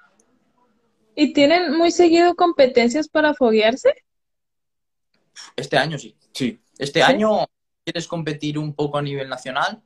¿Y 1.15 1.33
tienen 1.33 1.75
muy 1.77 1.91
seguido 1.91 2.35
competencias 2.35 3.07
para 3.07 3.33
foguearse? 3.33 3.93
Este 5.55 5.77
año 5.77 5.97
sí. 5.97 6.15
Sí. 6.33 6.59
Este 6.77 6.99
¿Sí? 6.99 7.11
año 7.11 7.45
quieres 7.83 8.07
competir 8.07 8.57
un 8.57 8.73
poco 8.73 8.97
a 8.97 9.01
nivel 9.01 9.27
nacional. 9.29 9.81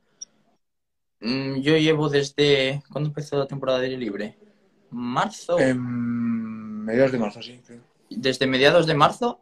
Mm, 1.20 1.60
Yo 1.60 1.76
llevo 1.76 2.08
desde. 2.08 2.82
¿Cuándo 2.90 3.08
empezó 3.08 3.38
la 3.38 3.46
temporada 3.46 3.78
de 3.80 3.86
aire 3.86 3.98
libre? 3.98 4.38
Marzo. 4.90 5.58
En 5.58 6.84
mediados 6.84 7.12
de 7.12 7.18
marzo, 7.18 7.42
sí. 7.42 7.60
sí. 7.66 7.74
Desde 8.10 8.46
mediados 8.46 8.86
de 8.86 8.94
marzo 8.94 9.40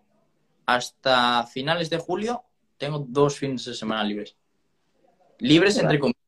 hasta 0.67 1.47
finales 1.47 1.91
de 1.91 1.99
julio 1.99 2.43
tengo 2.77 3.05
dos 3.09 3.39
fines 3.39 3.65
de 3.65 3.75
semana 3.75 4.03
libres. 4.05 4.37
Libres 5.39 5.77
entre 5.79 5.99
comillas. 5.99 6.19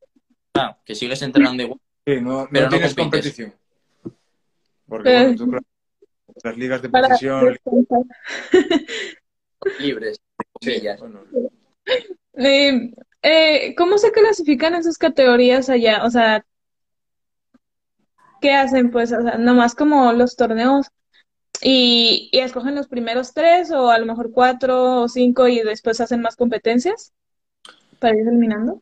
Ah, 0.53 0.77
que 0.85 0.95
sigues 0.95 1.21
entrenando 1.21 1.63
igual. 1.63 1.79
Sí, 2.05 2.21
no, 2.21 2.43
no 2.43 2.47
Pero 2.51 2.65
no 2.65 2.69
tienes 2.69 2.95
compites. 2.95 3.35
competición. 3.35 3.55
Porque, 4.87 5.09
Eh. 5.09 5.21
bueno, 5.23 5.35
tú, 5.37 5.49
claro, 5.49 5.65
las 6.43 6.57
ligas 6.57 6.81
de 6.81 6.89
descansar. 6.89 7.59
Libres, 9.79 10.19
entre 10.61 10.79
Sí, 10.79 10.87
bueno, 10.99 11.21
Eh, 12.37 12.91
eh, 13.21 13.75
¿cómo 13.75 13.97
se 13.97 14.11
clasifican 14.11 14.75
en 14.75 14.83
sus 14.83 14.97
categorías 14.97 15.69
allá? 15.69 16.03
O 16.05 16.09
sea, 16.09 16.45
¿qué 18.41 18.51
hacen? 18.53 18.91
Pues, 18.91 19.11
o 19.11 19.21
sea, 19.21 19.37
nomás 19.37 19.73
como 19.75 20.11
los 20.13 20.35
torneos 20.35 20.87
y, 21.61 22.29
y 22.31 22.39
escogen 22.39 22.75
los 22.75 22.87
primeros 22.87 23.33
tres 23.33 23.71
o 23.71 23.89
a 23.91 23.97
lo 23.99 24.05
mejor 24.05 24.31
cuatro 24.31 25.03
o 25.03 25.09
cinco 25.09 25.47
y 25.47 25.59
después 25.61 25.99
hacen 26.01 26.21
más 26.21 26.35
competencias 26.35 27.13
para 27.99 28.15
ir 28.15 28.27
eliminando. 28.27 28.81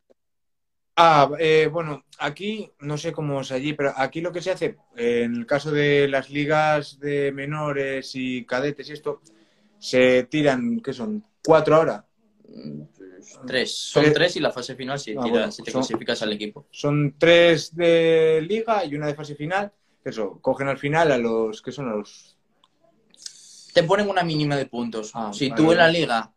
Ah, 0.95 1.29
eh, 1.39 1.67
bueno, 1.71 2.05
aquí 2.19 2.71
no 2.81 2.97
sé 2.97 3.11
cómo 3.11 3.41
es 3.41 3.51
allí, 3.51 3.73
pero 3.73 3.93
aquí 3.95 4.21
lo 4.21 4.31
que 4.31 4.41
se 4.41 4.51
hace, 4.51 4.77
eh, 4.95 5.23
en 5.23 5.35
el 5.35 5.45
caso 5.47 5.71
de 5.71 6.07
las 6.07 6.29
ligas 6.29 6.99
de 6.99 7.31
menores 7.31 8.11
y 8.13 8.45
cadetes 8.45 8.89
y 8.89 8.93
esto, 8.93 9.21
se 9.79 10.23
tiran, 10.25 10.79
¿qué 10.81 10.93
son? 10.93 11.23
¿Cuatro 11.43 11.75
ahora? 11.77 12.05
Tres. 13.47 13.69
Son 13.69 14.03
Tres. 14.03 14.13
tres 14.13 14.35
y 14.35 14.39
la 14.39 14.51
fase 14.51 14.75
final 14.75 14.99
si, 14.99 15.15
Ah, 15.15 15.21
tira- 15.21 15.31
bueno, 15.31 15.51
si 15.51 15.63
te 15.63 15.71
son- 15.71 15.81
clasificas 15.81 16.21
al 16.21 16.33
equipo. 16.33 16.67
Son 16.71 17.15
tres 17.17 17.75
de 17.75 18.41
liga 18.47 18.85
y 18.85 18.95
una 18.95 19.07
de 19.07 19.15
fase 19.15 19.35
final. 19.35 19.71
Eso, 20.03 20.39
cogen 20.41 20.67
al 20.67 20.77
final 20.77 21.11
a 21.11 21.17
los, 21.17 21.61
¿qué 21.61 21.71
son? 21.71 21.89
A 21.89 21.95
los... 21.95 22.32
Te 23.73 23.83
ponen 23.83 24.09
una 24.09 24.23
mínima 24.23 24.55
de 24.55 24.65
puntos. 24.65 25.11
Ah, 25.13 25.31
si 25.33 25.49
vale, 25.49 25.61
tú 25.61 25.71
en 25.71 25.77
la 25.79 25.87
liga 25.87 26.33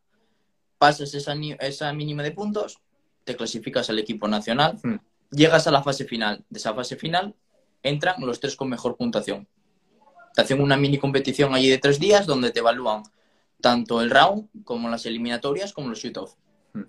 pasas 0.78 1.14
esa 1.14 1.92
mínima 1.92 2.22
de 2.22 2.32
puntos, 2.32 2.78
te 3.24 3.36
clasificas 3.36 3.90
al 3.90 3.98
equipo 3.98 4.28
nacional, 4.28 4.78
Hmm. 4.82 4.96
llegas 5.30 5.66
a 5.66 5.70
la 5.70 5.82
fase 5.82 6.04
final. 6.04 6.44
De 6.48 6.58
esa 6.58 6.74
fase 6.74 6.96
final 6.96 7.34
entran 7.82 8.16
los 8.20 8.40
tres 8.40 8.56
con 8.56 8.68
mejor 8.68 8.96
puntuación. 8.96 9.48
Te 10.34 10.42
hacen 10.42 10.60
una 10.60 10.76
mini 10.76 10.98
competición 10.98 11.54
allí 11.54 11.68
de 11.68 11.78
tres 11.78 11.98
días 11.98 12.26
donde 12.26 12.50
te 12.50 12.60
evalúan 12.60 13.02
tanto 13.60 14.00
el 14.02 14.10
round 14.10 14.48
como 14.64 14.88
las 14.88 15.06
eliminatorias 15.06 15.72
como 15.72 15.88
los 15.88 15.98
shoot-off. 15.98 16.34
Hmm. 16.72 16.84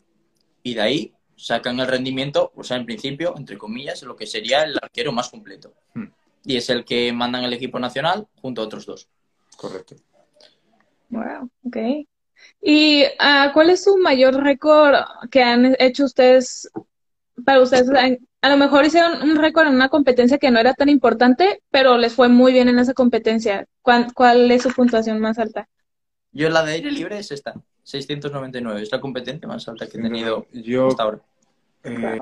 Y 0.64 0.74
de 0.76 0.82
ahí 0.82 1.14
sacan 1.36 1.80
el 1.80 1.88
rendimiento, 1.88 2.52
o 2.56 2.64
sea, 2.64 2.78
en 2.78 2.86
principio, 2.86 3.36
entre 3.38 3.58
comillas, 3.58 4.02
lo 4.04 4.16
que 4.16 4.26
sería 4.26 4.64
el 4.64 4.78
arquero 4.82 5.12
más 5.12 5.30
completo. 5.30 5.74
Hmm. 5.94 6.08
Y 6.46 6.58
es 6.58 6.70
el 6.70 6.86
que 6.86 7.12
mandan 7.14 7.44
el 7.44 7.54
equipo 7.54 7.80
nacional 7.80 8.28
junto 8.42 8.62
a 8.62 8.66
otros 8.66 8.86
dos. 8.86 9.08
Correcto. 9.56 9.96
Wow, 11.10 11.50
ok. 11.63 11.78
¿Y 12.62 13.04
ah, 13.20 13.52
cuál 13.54 13.70
es 13.70 13.84
su 13.84 13.98
mayor 13.98 14.36
récord 14.43 14.96
que 15.32 15.41
han 15.41 15.76
hecho 15.80 16.06
ustedes 16.06 16.70
para 17.46 17.62
ustedes? 17.62 17.89
A 18.41 18.50
lo 18.50 18.58
mejor 18.58 18.86
hicieron 18.86 19.22
un 19.24 19.38
récord 19.38 19.67
en 19.67 19.76
una 19.76 19.89
competencia 19.89 20.38
que 20.38 20.52
no 20.52 20.60
era 20.60 20.74
tan 20.74 20.89
importante, 20.89 21.63
pero 21.72 21.98
les 21.98 22.13
fue 22.13 22.30
muy 22.30 22.54
bien 22.54 22.70
en 22.70 22.80
esa 22.80 22.93
competencia. 22.93 23.65
¿Cuál, 23.82 24.13
cuál 24.13 24.52
es 24.52 24.63
su 24.63 24.72
puntuación 24.74 25.20
más 25.20 25.39
alta? 25.39 25.67
Yo 26.32 26.50
la 26.50 26.63
de 26.63 26.74
aire 26.74 26.91
libre 26.91 27.17
es 27.20 27.32
esta, 27.32 27.56
699. 27.84 28.84
Es 28.84 28.91
la 28.91 29.02
competencia 29.02 29.48
más 29.48 29.67
alta 29.67 29.88
que 29.88 29.98
he 29.98 30.02
tenido 30.02 30.46
Yo 30.52 30.88
hasta 30.89 31.04
ahora. 31.04 31.22
eh, 31.84 32.20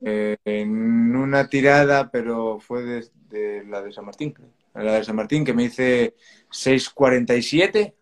eh, 0.00 0.36
en 0.44 1.16
una 1.16 1.48
tirada, 1.48 2.10
pero 2.10 2.60
fue 2.60 2.82
de, 2.84 3.06
de 3.28 3.64
la 3.66 3.82
de 3.82 3.92
San 3.92 4.04
Martín. 4.04 4.34
La 4.74 4.92
de 4.94 5.04
San 5.04 5.16
Martín, 5.16 5.44
que 5.44 5.54
me 5.54 5.64
hice 5.64 6.14
6.47 6.50 7.95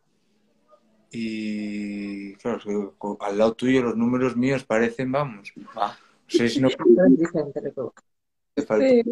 y 1.15 2.35
claro, 2.35 2.95
al 3.21 3.39
lado 3.39 3.55
tuyo 3.55 3.83
los 3.83 3.97
números 3.97 4.37
míos 4.37 4.65
parecen, 4.65 5.13
vamos, 5.13 5.53
Va, 5.77 5.97
6 6.27 6.61
no 6.61 6.69
te 8.55 8.63
falta. 8.63 8.87
Sí. 8.89 9.03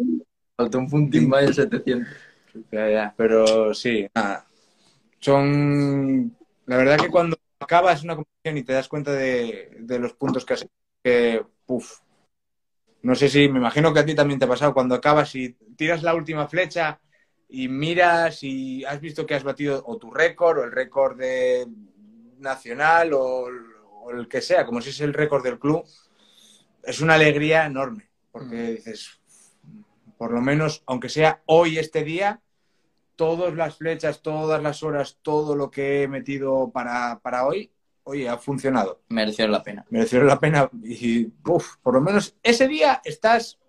falta 0.55 0.77
un 0.77 0.89
puntín 0.89 1.29
más 1.29 1.47
de 1.47 1.53
700. 1.53 2.13
Ya, 2.71 2.89
ya, 2.89 3.13
pero 3.17 3.73
sí, 3.73 4.07
nada. 4.13 4.45
Son. 5.19 6.35
La 6.65 6.77
verdad 6.77 6.97
que 6.97 7.09
cuando 7.09 7.37
acabas 7.59 8.03
una 8.03 8.15
competición 8.15 8.57
y 8.57 8.63
te 8.63 8.73
das 8.73 8.87
cuenta 8.87 9.11
de, 9.11 9.77
de 9.79 9.99
los 9.99 10.13
puntos 10.13 10.45
que 10.45 10.53
has 10.53 10.61
hecho, 10.61 10.71
que, 11.03 11.45
puf. 11.65 11.99
No 13.01 13.15
sé 13.15 13.27
si, 13.27 13.49
me 13.49 13.59
imagino 13.59 13.93
que 13.93 13.99
a 13.99 14.05
ti 14.05 14.15
también 14.15 14.39
te 14.39 14.45
ha 14.45 14.49
pasado, 14.49 14.73
cuando 14.73 14.95
acabas 14.95 15.35
y 15.35 15.49
tiras 15.75 16.03
la 16.03 16.15
última 16.15 16.47
flecha 16.47 17.01
y 17.49 17.67
miras 17.67 18.43
y 18.43 18.83
has 18.85 19.01
visto 19.01 19.25
que 19.25 19.35
has 19.35 19.43
batido 19.43 19.83
o 19.85 19.97
tu 19.97 20.09
récord 20.09 20.59
o 20.59 20.63
el 20.63 20.71
récord 20.71 21.17
de 21.17 21.67
nacional 22.43 23.13
o, 23.13 23.47
o 24.03 24.11
el 24.11 24.27
que 24.27 24.41
sea, 24.41 24.65
como 24.65 24.81
si 24.81 24.89
es 24.91 25.01
el 25.01 25.13
récord 25.13 25.43
del 25.43 25.57
club, 25.57 25.83
es 26.83 26.99
una 27.01 27.15
alegría 27.15 27.65
enorme, 27.65 28.09
porque 28.31 28.73
dices, 28.73 29.19
por 30.17 30.31
lo 30.31 30.41
menos, 30.41 30.83
aunque 30.85 31.09
sea 31.09 31.41
hoy, 31.47 31.79
este 31.79 32.03
día, 32.03 32.41
todas 33.15 33.53
las 33.55 33.77
flechas, 33.77 34.21
todas 34.21 34.61
las 34.61 34.83
horas, 34.83 35.17
todo 35.21 35.55
lo 35.55 35.71
que 35.71 36.03
he 36.03 36.07
metido 36.07 36.69
para, 36.71 37.19
para 37.19 37.45
hoy, 37.47 37.71
oye, 38.03 38.27
ha 38.27 38.37
funcionado. 38.37 39.01
Mereció 39.09 39.47
la 39.47 39.63
pena. 39.63 39.85
Mereció 39.89 40.21
la 40.23 40.39
pena 40.39 40.69
y, 40.83 41.31
uf, 41.47 41.77
por 41.81 41.93
lo 41.93 42.01
menos 42.01 42.35
ese 42.43 42.67
día 42.67 43.01
estás, 43.05 43.59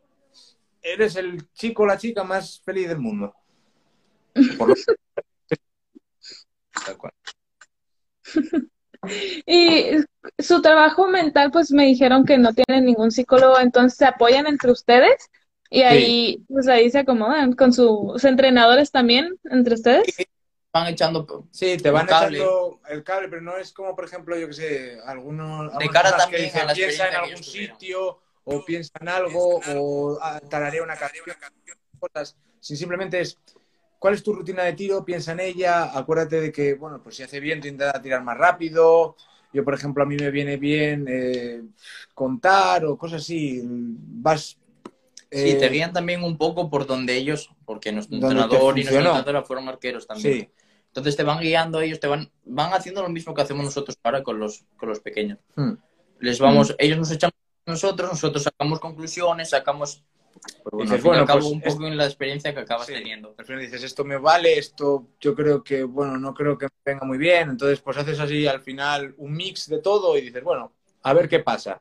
eres 0.83 1.15
el 1.17 1.51
chico 1.53 1.85
o 1.85 1.87
la 1.87 1.97
chica 1.97 2.25
más 2.25 2.61
feliz 2.61 2.89
del 2.89 2.99
mundo. 2.99 3.35
Por 4.59 4.69
lo- 4.71 4.75
Tal 6.85 6.97
cual. 6.99 7.13
Y 9.47 9.91
su 10.39 10.63
trabajo 10.63 11.09
mental, 11.09 11.51
pues 11.51 11.71
me 11.73 11.85
dijeron 11.85 12.25
que 12.25 12.39
no 12.39 12.55
tienen 12.55 12.87
ningún 12.87 13.11
psicólogo, 13.11 13.61
entonces 13.61 13.99
se 13.99 14.07
apoyan 14.07 14.47
entre 14.47 14.71
ustedes 14.71 15.31
y 15.71 15.83
ahí, 15.83 16.45
pues 16.49 16.69
ahí 16.69 16.91
se 16.91 17.01
acomodan 17.01 17.53
con 17.55 17.73
sus 17.73 18.25
entrenadores 18.25 18.91
también, 18.91 19.39
entre 19.45 19.75
ustedes. 19.75 20.07
Van 20.73 20.87
echando. 20.89 21.47
Sí, 21.51 21.77
te 21.77 21.91
van 21.91 22.07
cable. 22.07 22.39
echando 22.39 22.81
el 22.89 23.05
cable, 23.05 23.29
pero 23.29 23.43
no 23.43 23.57
es 23.57 23.73
como, 23.73 23.95
por 23.95 24.05
ejemplo, 24.05 24.37
yo 24.37 24.49
que 24.49 24.55
sé, 24.55 24.99
algunos, 25.05 25.73
algunas 25.73 25.89
cara 25.91 26.17
también 26.17 26.51
que 26.51 26.61
a 26.61 26.73
piensa 26.73 27.09
en 27.09 27.15
algún 27.15 27.29
ellos 27.31 27.47
tuvieron". 27.47 27.79
sitio 27.79 28.19
o 28.45 28.65
piensa 28.65 28.93
en 29.01 29.09
algo 29.09 29.61
o 29.69 30.19
ah, 30.21 30.41
tararea 30.49 30.83
una 30.83 30.97
canción, 30.97 31.27
cosas. 31.99 32.37
Si 32.61 32.77
simplemente 32.77 33.21
es, 33.21 33.39
¿cuál 34.05 34.13
es 34.13 34.23
tu 34.23 34.35
rutina 34.35 34.65
de 34.65 34.75
tiro? 34.75 35.03
Piensa 35.03 35.33
en 35.33 35.41
ella, 35.41 35.97
acuérdate 35.97 36.39
de 36.39 36.53
que, 36.53 36.75
bueno, 36.75 37.03
pues 37.03 37.17
si 37.17 37.23
hace 37.23 37.41
viento 37.41 37.67
intenta 37.67 38.03
tirar 38.03 38.23
más 38.23 38.37
rápido. 38.37 39.17
Yo, 39.51 39.65
por 39.65 39.73
ejemplo, 39.73 40.03
a 40.03 40.07
mí 40.07 40.15
me 40.17 40.31
viene 40.31 40.59
bien 40.59 41.07
eh, 41.09 41.63
contar 42.13 42.85
o 42.85 42.99
cosas 42.99 43.23
así. 43.23 43.63
Vas... 43.65 44.59
Sí, 45.31 45.51
eh, 45.53 45.55
te 45.55 45.71
guían 45.71 45.95
también 45.95 46.23
un 46.23 46.37
poco 46.37 46.69
por 46.69 46.87
donde 46.87 47.17
ellos, 47.17 47.51
porque 47.65 47.93
nuestro 47.93 48.17
entrenador 48.17 48.79
y 48.79 48.83
nuestra 48.83 48.99
funcionó. 48.99 48.99
entrenadora 49.17 49.43
fueron 49.43 49.69
arqueros 49.71 50.07
también. 50.07 50.35
Sí. 50.35 50.51
Entonces 50.89 51.17
te 51.17 51.23
van 51.23 51.41
guiando 51.41 51.81
ellos, 51.81 51.99
te 51.99 52.07
van, 52.07 52.31
van 52.45 52.75
haciendo 52.75 53.01
lo 53.01 53.09
mismo 53.09 53.33
que 53.33 53.41
hacemos 53.41 53.65
nosotros 53.65 53.99
ahora 54.03 54.23
con 54.23 54.39
los, 54.39 54.67
con 54.77 54.91
los 54.91 55.01
pequeños. 55.01 55.39
Hmm. 55.57 55.77
Les 56.21 56.39
vamos, 56.39 56.77
ellos 56.79 56.99
nos 56.99 57.11
echan 57.11 57.31
nosotros, 57.65 58.11
nosotros 58.11 58.43
sacamos 58.43 58.81
conclusiones, 58.81 59.49
sacamos 59.49 60.05
pues 60.41 60.73
bueno, 60.73 60.91
Dices, 60.91 61.03
bueno, 61.05 61.27
cabo 61.27 61.41
pues, 61.41 61.53
un 61.53 61.61
poco 61.61 61.87
en 61.87 61.97
la 61.97 62.05
experiencia 62.07 62.55
que 62.55 62.61
acabas 62.61 62.87
Sí. 62.87 62.95
teniendo. 62.95 63.35
Al 63.39 63.45
final 63.45 63.61
dices, 63.63 63.83
esto 63.83 64.05
me 64.05 64.17
vale, 64.19 64.59
esto 64.59 65.09
yo 65.21 65.35
creo 65.35 65.63
que, 65.63 65.83
bueno, 65.85 66.19
no 66.19 66.35
creo 66.35 66.59
que 66.59 66.67
me 66.67 66.93
venga 66.93 67.07
muy 67.07 67.19
bien. 67.19 67.51
Entonces, 67.51 67.81
pues 67.81 67.97
haces 67.97 68.19
así 68.21 68.47
al 68.47 68.61
final 68.61 69.15
un 69.19 69.33
mix 69.33 69.69
de 69.69 69.79
todo 69.79 70.17
y 70.19 70.23
dices, 70.23 70.43
bueno, 70.43 70.73
a 71.03 71.13
ver 71.15 71.29
qué 71.29 71.41
pasa. 71.41 71.81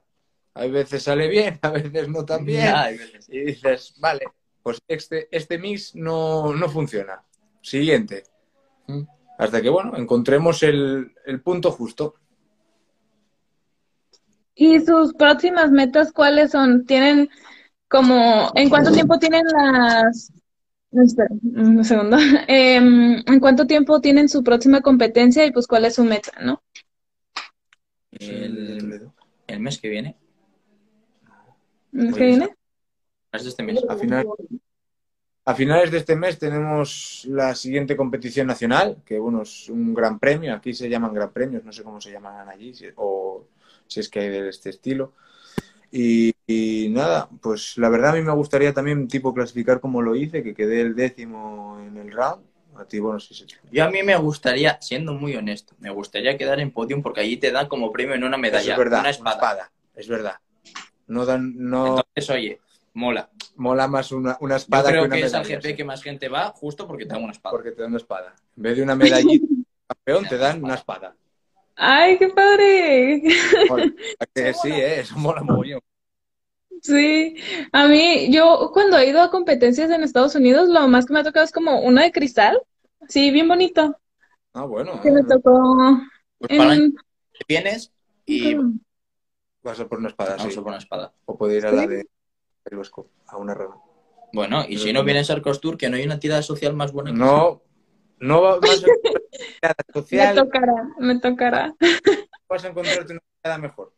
A 0.55 0.65
veces 0.67 1.03
sale 1.03 1.27
bien, 1.27 1.59
a 1.61 1.69
veces 1.71 2.07
no 2.09 2.23
tan 2.25 2.45
bien. 2.45 2.65
Ya, 2.65 2.83
hay 2.83 2.97
veces. 2.97 3.27
Y 3.29 3.39
dices, 3.39 3.95
vale, 3.99 4.25
pues 4.61 4.79
este, 4.87 5.27
este 5.31 5.57
mix 5.57 5.95
no, 5.95 6.53
no 6.53 6.69
funciona. 6.69 7.21
Siguiente. 7.61 8.23
Mm. 8.87 9.01
Hasta 9.39 9.61
que, 9.61 9.69
bueno, 9.69 9.97
encontremos 9.97 10.61
el, 10.63 11.11
el 11.25 11.41
punto 11.41 11.71
justo. 11.71 12.15
¿Y 14.55 14.79
sus 14.81 15.13
próximas 15.13 15.71
metas 15.71 16.11
cuáles 16.11 16.51
son? 16.51 16.85
¿Tienen 16.85 17.29
como, 17.93 18.51
en 18.55 18.69
cuánto 18.69 18.91
tiempo 18.91 19.19
tienen 19.19 19.45
las... 19.45 20.31
no, 20.91 21.03
espera, 21.03 21.29
un 21.43 21.85
segundo. 21.85 22.17
Em, 22.47 23.21
¿en 23.25 23.39
cuánto 23.39 23.67
tiempo 23.67 24.01
tienen 24.01 24.27
su 24.29 24.43
próxima 24.43 24.81
competencia 24.81 25.45
y 25.45 25.51
pues 25.51 25.67
cuál 25.67 25.85
es 25.85 25.93
su 25.93 26.03
meta, 26.03 26.31
no? 26.41 26.63
El, 28.11 29.11
el 29.45 29.59
mes 29.59 29.79
que 29.79 29.89
viene, 29.89 30.15
¿El 31.91 32.09
Muy 32.09 32.13
que 32.13 32.25
viene? 32.25 32.55
este 33.31 33.61
mes. 33.61 33.83
A, 33.87 33.95
final- 33.95 34.25
a 35.45 35.53
finales 35.53 35.91
de 35.91 35.97
este 35.99 36.15
mes 36.15 36.39
tenemos 36.39 37.25
la 37.29 37.53
siguiente 37.53 37.95
competición 37.95 38.47
nacional, 38.47 39.03
que 39.05 39.19
bueno, 39.19 39.43
es 39.43 39.69
un 39.69 39.93
gran 39.93 40.17
premio. 40.17 40.55
Aquí 40.55 40.73
se 40.73 40.89
llaman 40.89 41.13
gran 41.13 41.31
premios, 41.31 41.63
no 41.63 41.71
sé 41.71 41.83
cómo 41.83 42.01
se 42.01 42.11
llaman 42.11 42.49
allí, 42.49 42.73
si- 42.73 42.87
o 42.95 43.45
si 43.85 43.99
es 43.99 44.09
que 44.09 44.19
hay 44.21 44.29
de 44.29 44.49
este 44.49 44.71
estilo. 44.71 45.13
Y, 45.95 46.33
y 46.47 46.89
nada, 46.89 47.29
pues 47.39 47.77
la 47.77 47.87
verdad 47.87 48.09
a 48.09 48.15
mí 48.15 48.23
me 48.23 48.31
gustaría 48.31 48.73
también 48.73 49.07
tipo 49.07 49.31
clasificar 49.31 49.79
como 49.79 50.01
lo 50.01 50.15
hice, 50.15 50.41
que 50.41 50.55
quedé 50.55 50.81
el 50.81 50.95
décimo 50.95 51.79
en 51.85 51.97
el 51.97 52.11
round. 52.11 52.43
A 52.75 52.85
ti, 52.85 52.97
bueno, 52.99 53.19
sí, 53.19 53.35
sí. 53.35 53.45
Yo 53.71 53.83
a 53.83 53.91
mí 53.91 54.01
me 54.01 54.15
gustaría, 54.15 54.81
siendo 54.81 55.13
muy 55.13 55.35
honesto, 55.35 55.75
me 55.77 55.91
gustaría 55.91 56.35
quedar 56.35 56.59
en 56.59 56.71
podium 56.71 57.03
porque 57.03 57.21
allí 57.21 57.37
te 57.37 57.51
dan 57.51 57.67
como 57.67 57.91
premio 57.91 58.15
en 58.15 58.23
una 58.23 58.37
medalla, 58.37 58.63
Eso 58.63 58.71
es 58.71 58.77
verdad, 58.79 58.99
una 59.01 59.09
espada. 59.11 59.71
Es 59.93 60.07
verdad. 60.07 60.37
No 61.05 61.27
dan, 61.27 61.53
no 61.57 61.99
Entonces, 61.99 62.29
oye, 62.31 62.59
mola. 62.93 63.29
mola 63.55 63.87
más 63.87 64.11
una, 64.11 64.35
una 64.39 64.55
Yo 64.55 64.57
espada 64.57 64.89
creo 64.89 65.03
que 65.03 65.07
una 65.09 65.15
que 65.17 65.25
es 65.25 65.33
al 65.35 65.45
GP 65.45 65.61
sí. 65.61 65.75
que 65.75 65.83
más 65.83 66.01
gente 66.01 66.27
va 66.27 66.49
justo 66.55 66.87
porque 66.87 67.05
te 67.05 67.13
dan 67.13 67.21
una 67.23 67.33
espada. 67.33 67.51
Porque 67.55 67.71
te 67.71 67.83
dan 67.83 67.91
una 67.91 67.99
espada. 67.99 68.33
En 68.57 68.63
vez 68.63 68.77
de 68.77 68.81
una 68.81 68.95
medallita 68.95 69.45
campeón, 69.87 70.25
te 70.27 70.37
dan 70.37 70.63
una 70.63 70.73
espada. 70.73 71.15
¡Ay, 71.75 72.17
qué 72.17 72.29
padre! 72.29 73.21
Joder, 73.67 73.95
¿a 74.19 74.25
que 74.27 74.53
sí, 74.53 74.69
¿eh? 74.71 74.99
Eso 75.01 75.17
mola. 75.17 75.43
Sí, 76.81 77.35
a 77.71 77.87
mí, 77.87 78.29
yo 78.33 78.71
cuando 78.73 78.97
he 78.97 79.07
ido 79.09 79.21
a 79.21 79.31
competencias 79.31 79.89
en 79.89 80.03
Estados 80.03 80.35
Unidos, 80.35 80.67
lo 80.69 80.87
más 80.87 81.05
que 81.05 81.13
me 81.13 81.19
ha 81.19 81.23
tocado 81.23 81.45
es 81.45 81.51
como 81.51 81.79
uno 81.79 82.01
de 82.01 82.11
cristal. 82.11 82.61
Sí, 83.07 83.31
bien 83.31 83.47
bonito. 83.47 83.97
Ah, 84.53 84.65
bueno. 84.65 84.99
que 85.01 85.11
me 85.11 85.23
tocó 85.23 85.99
Pues 86.39 86.57
para 86.57 86.75
en... 86.75 86.95
vienes 87.47 87.91
y 88.25 88.55
Vas 89.63 89.79
a 89.79 89.87
por 89.87 89.99
una 89.99 90.09
espada, 90.09 90.35
vamos 90.37 90.53
sí. 90.53 90.59
a 90.59 90.61
por 90.61 90.69
una 90.71 90.77
espada. 90.77 91.13
O 91.25 91.37
puede 91.37 91.57
ir 91.57 91.65
a 91.65 91.69
Sí. 91.69 91.75
la 91.77 91.87
de 91.87 92.05
el 92.65 92.77
Bosco, 92.77 93.07
a 93.27 93.37
una 93.37 93.53
rama. 93.53 93.77
Bueno, 94.33 94.63
y 94.67 94.77
si 94.77 94.91
no 94.91 95.03
vienes 95.03 95.29
al 95.29 95.41
Costur, 95.41 95.77
que 95.77 95.89
no 95.89 95.95
hay 95.95 96.03
una 96.05 96.19
tirada 96.19 96.41
social 96.41 96.73
más 96.73 96.91
buena 96.91 97.11
que 97.11 97.17
No, 97.17 97.61
no 98.23 98.41
va- 98.41 98.59
vas 98.59 98.83
a 98.83 98.87
encontrar 98.87 99.23
nada 99.61 99.75
Me 99.87 99.93
social, 99.93 100.35
tocará, 100.35 100.89
me 100.99 101.19
tocará. 101.19 101.75
vas 102.49 102.63
a 102.63 102.67
encontrarte 102.69 103.13
una 103.13 103.21
nada 103.43 103.57
mejor. 103.57 103.93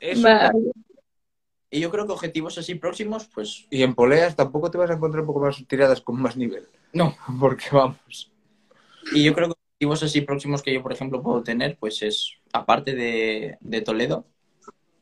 Eso, 0.00 0.22
Vale. 0.22 0.72
Y 1.70 1.80
yo 1.80 1.90
creo 1.90 2.06
que 2.06 2.12
objetivos 2.12 2.56
así 2.58 2.76
próximos, 2.76 3.26
pues 3.34 3.66
Y 3.70 3.82
en 3.82 3.94
poleas 3.94 4.36
tampoco 4.36 4.70
te 4.70 4.78
vas 4.78 4.90
a 4.90 4.94
encontrar 4.94 5.22
un 5.22 5.26
poco 5.26 5.40
más 5.40 5.62
tiradas 5.66 6.00
con 6.00 6.20
más 6.20 6.36
nivel. 6.36 6.66
no. 6.92 7.14
Porque 7.40 7.64
vamos. 7.72 8.30
Y 9.12 9.24
yo 9.24 9.34
creo 9.34 9.48
que 9.48 9.54
objetivos 9.54 10.02
así 10.02 10.20
próximos 10.20 10.62
que 10.62 10.72
yo, 10.72 10.82
por 10.82 10.92
ejemplo, 10.92 11.22
puedo 11.22 11.42
tener, 11.42 11.76
pues 11.78 12.02
es, 12.02 12.32
aparte 12.52 12.94
de, 12.94 13.58
de 13.60 13.80
Toledo, 13.82 14.26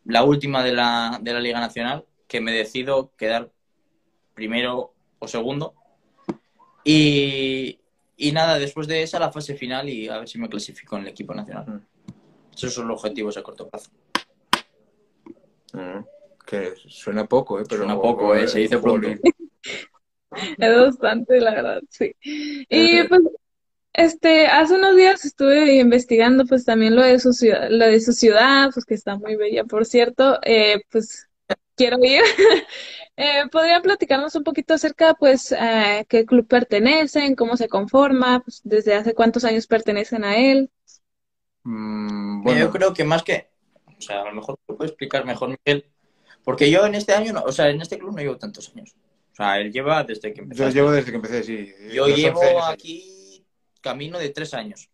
la 0.04 0.24
última 0.24 0.62
de 0.64 0.72
la, 0.72 1.18
de 1.22 1.32
la 1.32 1.40
Liga 1.40 1.60
Nacional, 1.60 2.04
que 2.26 2.40
me 2.40 2.52
decido 2.52 3.12
quedar 3.16 3.50
primero 4.34 4.92
o 5.18 5.28
segundo. 5.28 5.74
Y, 6.84 7.78
y 8.16 8.32
nada, 8.32 8.58
después 8.58 8.86
de 8.86 9.02
esa, 9.02 9.18
la 9.18 9.32
fase 9.32 9.54
final 9.54 9.88
y 9.88 10.08
a 10.08 10.18
ver 10.18 10.28
si 10.28 10.38
me 10.38 10.48
clasifico 10.48 10.96
en 10.96 11.02
el 11.02 11.08
equipo 11.08 11.34
nacional. 11.34 11.82
Esos 12.54 12.72
son 12.74 12.88
los 12.88 13.00
objetivos 13.00 13.36
a 13.36 13.42
corto 13.42 13.68
plazo. 13.68 13.90
Mm, 15.72 16.04
Que 16.46 16.74
suena 16.76 17.26
poco, 17.26 17.58
¿eh? 17.58 17.64
Pero 17.68 17.84
Suena 17.84 18.00
poco, 18.00 18.34
¿eh? 18.34 18.46
Se 18.46 18.60
dice 18.60 18.78
pronto. 18.78 19.08
Es 20.58 20.76
bastante, 20.76 21.40
la 21.40 21.54
verdad, 21.54 21.80
sí. 21.88 22.14
Y 22.22 22.98
Eh, 22.98 23.06
pues, 23.08 23.22
este, 23.92 24.46
hace 24.48 24.74
unos 24.74 24.96
días 24.96 25.24
estuve 25.24 25.76
investigando 25.76 26.44
pues 26.46 26.64
también 26.64 26.96
lo 26.96 27.02
de 27.02 27.20
su 27.20 27.32
ciudad, 27.32 27.68
lo 27.70 27.86
de 27.86 28.00
su 28.00 28.12
ciudad, 28.12 28.70
pues 28.72 28.84
que 28.84 28.94
está 28.94 29.16
muy 29.16 29.36
bella, 29.36 29.64
por 29.64 29.86
cierto. 29.86 30.40
Eh, 30.42 30.82
pues 30.90 31.28
quiero 31.76 31.98
ir. 32.02 32.22
Eh, 33.16 33.44
¿podrían 33.52 33.82
platicarnos 33.82 34.34
un 34.34 34.42
poquito 34.44 34.74
acerca, 34.74 35.14
pues, 35.14 35.52
a 35.52 36.04
qué 36.08 36.24
club 36.26 36.48
pertenecen, 36.48 37.36
cómo 37.36 37.56
se 37.56 37.68
conforma, 37.68 38.40
pues, 38.40 38.60
desde 38.64 38.94
hace 38.94 39.14
cuántos 39.14 39.44
años 39.44 39.66
pertenecen 39.68 40.24
a 40.24 40.36
él? 40.36 40.70
mm, 41.64 42.42
Mira, 42.42 42.58
Yo 42.60 42.70
bueno, 42.70 42.70
creo 42.70 42.92
que 42.94 43.04
más 43.04 43.22
que, 43.22 43.48
o 43.98 44.00
sea, 44.00 44.22
a 44.22 44.24
lo 44.26 44.34
mejor 44.34 44.58
lo 44.68 44.76
puede 44.76 44.90
explicar 44.90 45.24
mejor 45.24 45.50
Miguel, 45.50 45.86
porque 46.44 46.70
yo 46.70 46.86
en 46.86 46.94
este 46.94 47.14
año, 47.14 47.32
no, 47.32 47.42
o 47.42 47.52
sea, 47.52 47.70
en 47.70 47.80
este 47.80 47.98
club 47.98 48.14
no 48.14 48.22
llevo 48.22 48.38
tantos 48.38 48.70
años. 48.74 48.94
O 49.32 49.36
sea, 49.36 49.60
él 49.60 49.72
lleva 49.72 50.04
desde 50.04 50.32
que 50.32 50.40
empezó. 50.42 50.64
yo 50.64 50.68
llevo 50.70 50.90
desde 50.92 51.10
que 51.10 51.16
empecé, 51.16 51.42
sí. 51.42 51.72
Yo 51.92 52.08
Los 52.08 52.08
llevo 52.08 52.40
11 52.40 52.46
años 52.46 52.68
ahí. 52.68 52.78
aquí 52.78 53.44
camino 53.80 54.18
de 54.18 54.30
tres 54.30 54.54
años. 54.54 54.88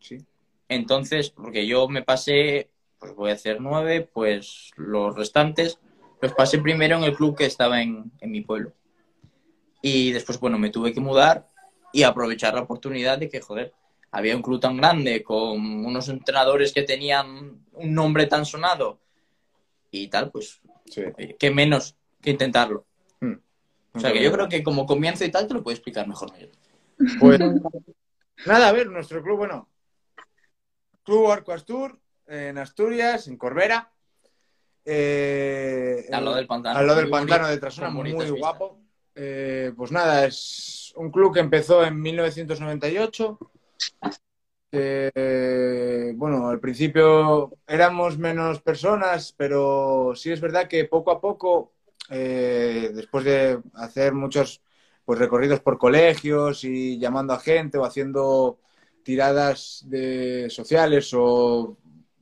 Sí. 0.00 0.26
Entonces, 0.68 1.30
porque 1.30 1.66
yo 1.66 1.88
me 1.88 2.02
pasé, 2.02 2.70
pues 2.98 3.14
voy 3.14 3.30
a 3.30 3.34
hacer 3.34 3.60
nueve, 3.60 4.02
pues 4.12 4.70
los 4.76 5.14
restantes 5.16 5.78
los 6.20 6.32
pasé 6.34 6.58
primero 6.58 6.96
en 6.96 7.04
el 7.04 7.16
club 7.16 7.36
que 7.36 7.46
estaba 7.46 7.80
en, 7.82 8.10
en 8.20 8.30
mi 8.30 8.42
pueblo. 8.42 8.72
Y 9.82 10.12
después, 10.12 10.38
bueno, 10.38 10.58
me 10.58 10.70
tuve 10.70 10.92
que 10.92 11.00
mudar 11.00 11.48
y 11.92 12.02
aprovechar 12.02 12.54
la 12.54 12.60
oportunidad 12.62 13.18
de 13.18 13.28
que, 13.28 13.40
joder, 13.40 13.72
había 14.10 14.36
un 14.36 14.42
club 14.42 14.60
tan 14.60 14.76
grande 14.76 15.22
con 15.22 15.84
unos 15.84 16.08
entrenadores 16.08 16.72
que 16.72 16.82
tenían 16.82 17.64
un 17.72 17.94
nombre 17.94 18.26
tan 18.26 18.44
sonado 18.44 19.00
y 19.90 20.08
tal, 20.08 20.30
pues, 20.30 20.60
Sí. 20.86 21.02
oye, 21.16 21.36
qué 21.38 21.50
menos 21.50 21.96
que 22.20 22.30
intentarlo. 22.30 22.84
Mm. 23.20 23.34
O 23.94 24.00
sea, 24.00 24.12
que 24.12 24.22
yo 24.22 24.32
creo 24.32 24.48
que 24.48 24.62
como 24.62 24.86
comienzo 24.86 25.24
y 25.24 25.30
tal 25.30 25.46
te 25.46 25.54
lo 25.54 25.62
puede 25.62 25.76
explicar 25.76 26.06
mejor. 26.06 26.32
Pues 27.18 27.40
nada, 28.46 28.68
a 28.68 28.72
ver, 28.72 28.88
nuestro 28.88 29.22
club, 29.22 29.38
bueno, 29.38 29.68
Club 31.04 31.30
Arco 31.30 31.52
Astur, 31.52 31.98
en 32.26 32.58
Asturias, 32.58 33.26
en 33.28 33.36
Corbera. 33.36 33.92
Eh, 34.92 36.04
Al 36.10 36.24
lado 36.24 36.36
del 36.36 36.48
pantano. 36.48 36.78
Al 36.80 36.86
lado 36.86 36.98
del 36.98 37.10
pantano 37.10 37.44
bonito, 37.44 37.54
de 37.54 37.58
Trasona, 37.58 37.90
muy 37.90 38.12
vistas. 38.12 38.32
guapo. 38.32 38.80
Eh, 39.14 39.72
pues 39.76 39.92
nada, 39.92 40.26
es 40.26 40.92
un 40.96 41.12
club 41.12 41.32
que 41.32 41.38
empezó 41.38 41.84
en 41.84 42.00
1998. 42.00 43.38
que, 44.72 46.12
bueno, 46.16 46.48
al 46.48 46.58
principio 46.58 47.52
éramos 47.68 48.18
menos 48.18 48.60
personas, 48.62 49.32
pero 49.36 50.12
sí 50.16 50.32
es 50.32 50.40
verdad 50.40 50.66
que 50.66 50.84
poco 50.86 51.12
a 51.12 51.20
poco, 51.20 51.72
eh, 52.08 52.90
después 52.92 53.24
de 53.24 53.60
hacer 53.74 54.12
muchos 54.12 54.60
pues, 55.04 55.20
recorridos 55.20 55.60
por 55.60 55.78
colegios 55.78 56.64
y 56.64 56.98
llamando 56.98 57.32
a 57.32 57.38
gente 57.38 57.78
o 57.78 57.84
haciendo 57.84 58.58
tiradas 59.04 59.84
de 59.86 60.48
sociales 60.50 61.12
o 61.14 61.76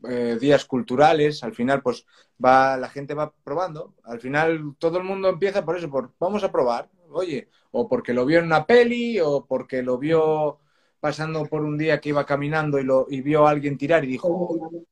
eh, 0.09 0.39
días 0.41 0.65
culturales, 0.65 1.43
al 1.43 1.55
final 1.55 1.83
pues 1.83 2.07
va 2.43 2.77
la 2.77 2.89
gente 2.89 3.15
va 3.15 3.33
probando. 3.33 3.95
Al 4.05 4.21
final 4.21 4.77
todo 4.79 4.99
el 4.99 5.05
mundo 5.05 5.29
empieza 5.29 5.65
por 5.65 5.77
eso, 5.77 5.91
por 5.91 6.13
vamos 6.19 6.45
a 6.45 6.53
probar, 6.53 6.89
oye, 7.11 7.49
o 7.73 7.89
porque 7.89 8.15
lo 8.15 8.25
vio 8.27 8.39
en 8.39 8.47
una 8.47 8.67
peli 8.67 9.19
o 9.21 9.45
porque 9.45 9.83
lo 9.83 9.99
vio 9.99 10.59
pasando 11.01 11.45
por 11.47 11.63
un 11.63 11.79
día 11.79 12.01
que 12.01 12.11
iba 12.11 12.27
caminando 12.27 12.79
y, 12.79 12.85
lo, 12.85 13.07
y 13.09 13.21
vio 13.21 13.47
a 13.47 13.51
alguien 13.51 13.79
tirar 13.79 14.05
y 14.05 14.09
dijo, 14.09 14.85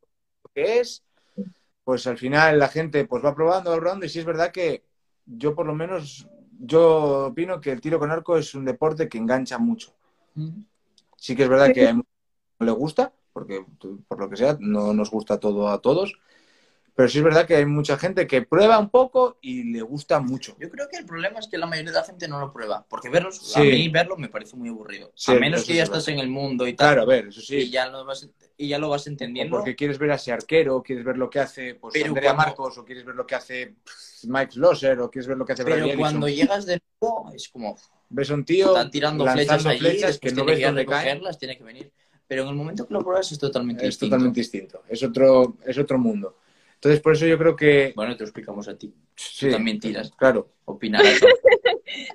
¿qué 0.55 0.81
es? 0.81 1.05
Pues 1.85 2.07
al 2.07 2.19
final 2.19 2.59
la 2.59 2.69
gente 2.69 3.05
pues 3.05 3.25
va 3.25 3.35
probando, 3.35 3.71
va 3.71 3.77
probando 3.77 4.07
y 4.07 4.09
sí 4.09 4.19
es 4.19 4.25
verdad 4.25 4.51
que 4.51 4.85
yo 5.25 5.55
por 5.55 5.67
lo 5.67 5.75
menos, 5.75 6.29
yo 6.59 7.27
opino 7.27 7.61
que 7.61 7.73
el 7.73 7.81
tiro 7.81 7.99
con 7.99 8.11
arco 8.11 8.37
es 8.37 8.55
un 8.55 8.65
deporte 8.65 9.09
que 9.09 9.19
engancha 9.19 9.59
mucho. 9.59 9.93
Sí 11.17 11.35
que 11.35 11.45
es 11.45 11.49
verdad 11.49 11.73
que 11.73 11.89
a 11.89 11.93
no 11.93 12.05
le 12.67 12.73
gusta, 12.73 13.13
porque 13.37 13.67
por 14.09 14.19
lo 14.19 14.31
que 14.31 14.37
sea 14.39 14.57
no 14.61 14.95
nos 14.95 15.11
gusta 15.11 15.39
todo 15.39 15.69
a 15.69 15.83
todos, 15.83 16.19
pero 16.95 17.07
sí 17.11 17.19
es 17.19 17.25
verdad 17.25 17.47
que 17.47 17.55
hay 17.55 17.67
mucha 17.67 17.99
gente 17.99 18.27
que 18.27 18.41
prueba 18.41 18.79
un 18.79 18.89
poco 18.89 19.37
y 19.43 19.65
le 19.65 19.83
gusta 19.83 20.21
mucho. 20.21 20.57
Yo 20.59 20.71
creo 20.71 20.89
que 20.89 20.97
el 20.97 21.05
problema 21.05 21.39
es 21.41 21.47
que 21.47 21.59
la 21.59 21.67
mayoría 21.67 21.93
de 21.93 21.99
la 21.99 22.05
gente 22.05 22.27
no 22.29 22.41
lo 22.41 22.51
prueba, 22.51 22.87
porque 22.89 23.11
verlos, 23.11 23.37
Sí. 23.37 23.61
a 23.61 23.63
mí 23.65 23.89
verlo 23.91 24.17
me 24.17 24.31
parece 24.31 24.57
muy 24.57 24.71
aburrido. 24.71 25.13
Sí, 25.15 25.33
a 25.33 25.35
menos 25.39 25.65
que 25.67 25.75
ya 25.75 25.83
es 25.83 25.91
estás 25.91 26.07
verdad. 26.07 26.19
en 26.23 26.27
el 26.27 26.33
mundo 26.33 26.67
y 26.67 26.73
tal, 26.73 26.95
Claro, 26.95 27.03
a 27.03 27.05
ver, 27.05 27.27
eso 27.29 27.41
y, 27.41 27.45
sí. 27.45 27.71
ya 27.71 27.91
lo 27.91 28.07
vas, 28.07 28.27
y 28.57 28.69
ya 28.69 28.79
lo 28.79 28.89
vas 28.89 29.07
O 29.07 29.11
entendiendo. 29.11 29.59
porque 29.59 29.77
quieres 29.77 29.99
ver 29.99 30.13
a 30.13 30.15
ese 30.15 30.33
arquero, 30.33 30.77
o 30.77 30.83
quieres 30.83 31.05
ver 31.05 31.19
lo 31.19 31.29
que 31.29 31.41
hace 31.41 31.75
pues, 31.75 31.93
Pero 31.93 32.07
Andrea 32.07 32.31
cuando- 32.33 32.43
Marcos, 32.49 32.79
o 32.79 32.85
quieres 32.87 33.05
ver 33.05 33.15
lo 33.17 33.27
que 33.27 33.35
hace 33.35 33.75
Mike 34.27 34.53
Schlosser, 34.53 34.99
o 35.01 35.11
quieres 35.11 35.29
ver 35.29 35.37
lo 35.37 35.45
que 35.45 35.53
hace 35.53 35.65
Pero 35.65 35.77
Bradley 35.77 35.99
cuando 35.99 36.27
llegas 36.31 36.65
de 36.65 36.81
nuevo, 37.03 37.31
es 37.35 37.51
como, 37.51 37.77
Ves 38.09 38.31
a 38.31 38.35
un 38.35 38.45
tío 38.45 38.69
está 38.69 38.89
tirando 38.89 39.27
flechas 39.27 39.67
allí, 39.67 39.81
flechas 39.81 40.19
que 40.21 40.31
no 40.31 40.45
ves 40.45 40.63
dónde 40.63 40.87
caen. 40.87 41.21
tiene 41.39 41.59
que 41.59 41.65
venir. 41.65 41.93
Pero 42.29 42.43
en 42.43 42.49
el 42.49 42.55
momento 42.55 42.87
que 42.87 42.95
lo 42.95 43.01
pruebas 43.03 43.31
es 43.33 43.39
totalmente 43.39 43.85
Es 43.85 43.91
distinto. 43.91 44.15
totalmente 44.17 44.41
distinto. 44.41 44.83
Es 44.89 45.03
otro, 45.03 45.57
es 45.65 45.79
otro 45.79 45.99
mundo. 45.99 46.39
Entonces, 46.75 47.01
por 47.01 47.15
eso 47.15 47.27
yo 47.27 47.39
creo 47.39 47.57
que... 47.57 47.93
Bueno, 47.97 48.15
te 48.17 48.21
lo 48.25 48.27
explicamos 48.27 48.69
a 48.69 48.77
ti. 48.77 48.93
sí, 49.15 49.51
también 49.51 49.81
tiras. 49.81 50.11
Claro. 50.17 50.51
Opinarás. 50.65 51.21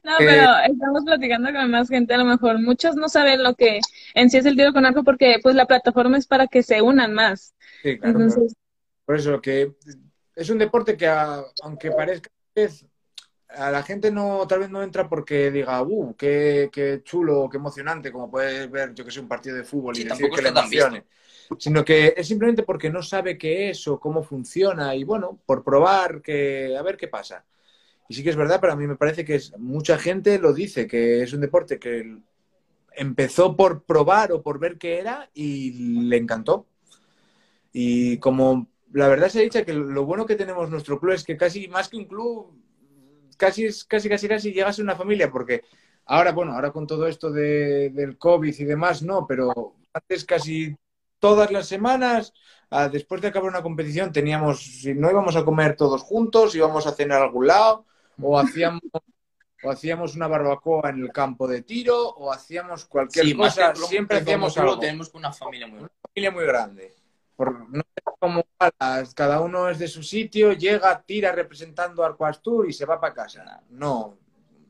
No, 0.04 0.12
Eh, 0.13 0.15
pero 0.19 0.52
estamos 0.69 1.04
platicando 1.06 1.52
con 1.54 1.71
más 1.71 1.88
gente, 1.88 2.13
a 2.13 2.17
lo 2.17 2.26
mejor 2.26 2.60
muchos 2.60 2.95
no 2.95 3.08
saben 3.08 3.41
lo 3.41 3.56
que 3.56 3.80
en 4.13 4.30
sí 4.30 4.38
es 4.38 4.45
el 4.45 4.56
tiro 4.58 4.74
con 4.74 4.86
arco 4.86 5.04
porque 5.04 5.38
pues 5.41 5.56
la 5.56 5.65
plataforma 5.65 6.17
es 6.17 6.28
para 6.28 6.47
que 6.47 6.62
se 6.62 6.82
unan 6.82 7.13
más. 7.13 7.56
Sí, 7.82 7.97
claro. 7.97 8.19
Entonces, 8.19 8.54
Por 9.06 9.15
eso 9.15 9.41
que 9.41 9.74
es 10.36 10.50
un 10.50 10.58
deporte 10.58 10.97
que, 10.97 11.08
a- 11.08 11.41
aunque 11.63 11.89
parezca 11.91 12.30
es- 12.54 12.86
a 13.56 13.72
la 13.72 13.84
gente 13.84 14.12
no 14.12 14.46
tal 14.48 14.60
vez 14.60 14.70
no 14.70 14.82
entra 14.82 15.10
porque 15.10 15.52
diga, 15.52 15.82
uh, 15.82 16.16
qué, 16.16 16.70
qué 16.72 17.02
chulo, 17.04 17.50
qué 17.50 17.58
emocionante, 17.58 18.12
como 18.12 18.30
puedes 18.30 18.70
ver, 18.70 18.94
yo 18.94 19.06
que 19.06 19.12
sé, 19.12 19.20
un 19.20 19.28
partido 19.28 19.56
de 19.56 19.64
fútbol 19.64 19.96
y 19.96 20.04
decir 20.04 20.10
tampoco 20.10 20.36
que 20.36 20.42
le 20.42 20.50
emocione. 20.50 21.06
Sino 21.58 21.84
que 21.84 22.14
es 22.16 22.28
simplemente 22.28 22.64
porque 22.64 22.90
no 22.90 23.04
sabe 23.04 23.38
qué 23.38 23.72
es 23.72 23.88
o 23.88 24.00
cómo 24.00 24.24
funciona 24.24 24.96
y 24.96 25.04
bueno, 25.04 25.40
por 25.46 25.64
probar, 25.64 26.22
que 26.22 26.78
a 26.78 26.82
ver 26.82 26.96
qué 26.96 27.08
pasa. 27.08 27.44
Y 28.08 28.14
sí 28.14 28.24
que 28.24 28.30
es 28.30 28.36
verdad, 28.36 28.60
pero 28.62 28.74
a 28.74 28.76
mí 28.76 28.88
me 28.88 28.96
parece 28.96 29.26
que 29.26 29.36
es, 29.36 29.58
mucha 29.58 29.98
gente 29.98 30.40
lo 30.40 30.54
dice, 30.54 30.88
que 30.88 31.24
es 31.24 31.34
un 31.34 31.42
deporte 31.42 31.80
que 31.80 32.18
empezó 32.94 33.56
por 33.56 33.84
probar 33.84 34.32
o 34.32 34.41
por 34.41 34.60
ver 34.60 34.78
qué 34.78 34.99
era 34.99 35.30
y 35.34 36.04
le 36.08 36.18
encantó. 36.18 36.68
Y 37.74 38.18
como 38.18 38.68
la 38.93 39.08
verdad 39.08 39.30
se 39.30 39.39
ha 39.39 39.43
dicho 39.43 39.64
que 39.66 39.74
lo 39.74 40.06
bueno 40.06 40.26
que 40.26 40.36
tenemos 40.36 40.70
nuestro 40.70 40.99
club 40.99 41.14
es 41.14 41.24
que 41.24 41.38
casi 41.38 41.68
más 41.68 41.89
que 41.89 41.97
un 41.97 42.06
club, 42.06 42.54
casi 43.44 43.66
es 43.66 43.84
casi 43.86 44.08
casi 44.14 44.28
casi 44.28 44.54
llegas 44.54 44.78
a 44.80 44.84
una 44.84 44.96
familia, 44.96 45.28
porque 45.32 45.64
ahora, 46.06 46.32
bueno, 46.32 46.54
ahora 46.54 46.72
con 46.72 46.86
todo 46.88 47.08
esto 47.08 47.32
de, 47.32 47.89
del 47.89 48.18
COVID 48.18 48.54
y 48.60 48.66
demás, 48.66 49.02
no, 49.02 49.26
pero 49.28 49.76
antes 49.94 50.26
casi 50.26 50.76
todas 51.20 51.52
las 51.52 51.68
semanas, 51.68 52.34
ah, 52.70 52.88
después 52.89 53.22
de 53.22 53.28
acabar 53.30 53.50
una 53.50 53.62
competición, 53.64 54.12
teníamos, 54.12 54.62
si 54.82 54.94
no 54.94 55.10
íbamos 55.10 55.36
a 55.36 55.44
comer 55.46 55.76
todos 55.76 56.02
juntos, 56.04 56.56
íbamos 56.56 56.86
a 56.88 56.92
cenar 56.94 57.22
a 57.22 57.26
algún 57.26 57.48
lado, 57.48 57.86
o 58.22 58.38
hacíamos, 58.39 58.82
o 59.64 59.70
hacíamos 59.70 60.16
una 60.16 60.28
barbacoa 60.28 60.89
en 60.89 61.00
el 61.04 61.12
campo 61.12 61.48
de 61.48 61.62
tiro, 61.64 62.10
o 62.10 62.32
hacíamos 62.32 62.86
cualquier 62.86 63.26
Sí, 63.26 63.36
cosa, 63.36 63.74
siempre 63.76 64.18
hacíamos 64.18 64.58
algo 64.58 64.80
Tenemos 64.80 65.14
una 65.14 65.32
familia 65.32 65.68
muy 65.68 65.80
grande. 65.80 65.94
familia 66.14 66.32
muy 66.32 66.46
grande. 66.46 66.94
Por, 67.36 67.70
no 67.70 67.84
como 68.20 68.45
Alas, 68.60 69.14
cada 69.14 69.41
uno 69.41 69.70
es 69.70 69.80
de 69.80 69.88
su 69.88 70.04
sitio, 70.04 70.54
llega, 70.54 71.02
tira 71.02 71.32
representando 71.32 72.04
a 72.04 72.08
Arcoastur 72.08 72.70
y 72.70 72.74
se 72.74 72.86
va 72.86 72.99
para 72.99 73.14
casa. 73.14 73.62
No, 73.70 74.18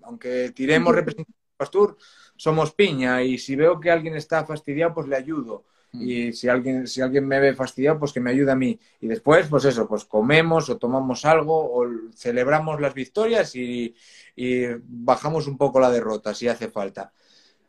aunque 0.04 0.52
tiremos 0.52 0.94
representando 0.94 1.38
a 1.56 1.58
Pastur 1.58 1.98
somos 2.42 2.74
piña 2.74 3.22
y 3.22 3.38
si 3.38 3.56
veo 3.56 3.80
que 3.80 3.92
alguien 3.92 4.16
está 4.16 4.44
fastidiado, 4.44 4.96
pues 4.96 5.08
le 5.08 5.16
ayudo. 5.16 5.66
Mm. 5.92 6.02
Y 6.02 6.34
si 6.34 6.50
alguien, 6.50 6.88
si 6.88 7.00
alguien 7.00 7.28
me 7.28 7.40
ve 7.40 7.54
fastidiado, 7.54 8.00
pues 8.00 8.14
que 8.14 8.20
me 8.20 8.32
ayude 8.32 8.52
a 8.52 8.56
mí. 8.56 8.80
Y 9.00 9.06
después, 9.08 9.48
pues 9.48 9.66
eso, 9.66 9.88
pues 9.88 10.06
comemos 10.06 10.72
o 10.72 10.80
tomamos 10.80 11.24
algo 11.24 11.72
o 11.72 11.88
celebramos 12.16 12.82
las 12.82 12.96
victorias 12.96 13.56
y, 13.56 13.94
y 14.36 14.66
bajamos 14.84 15.46
un 15.46 15.56
poco 15.56 15.80
la 15.80 15.92
derrota 15.92 16.34
si 16.34 16.48
hace 16.48 16.68
falta. 16.68 17.14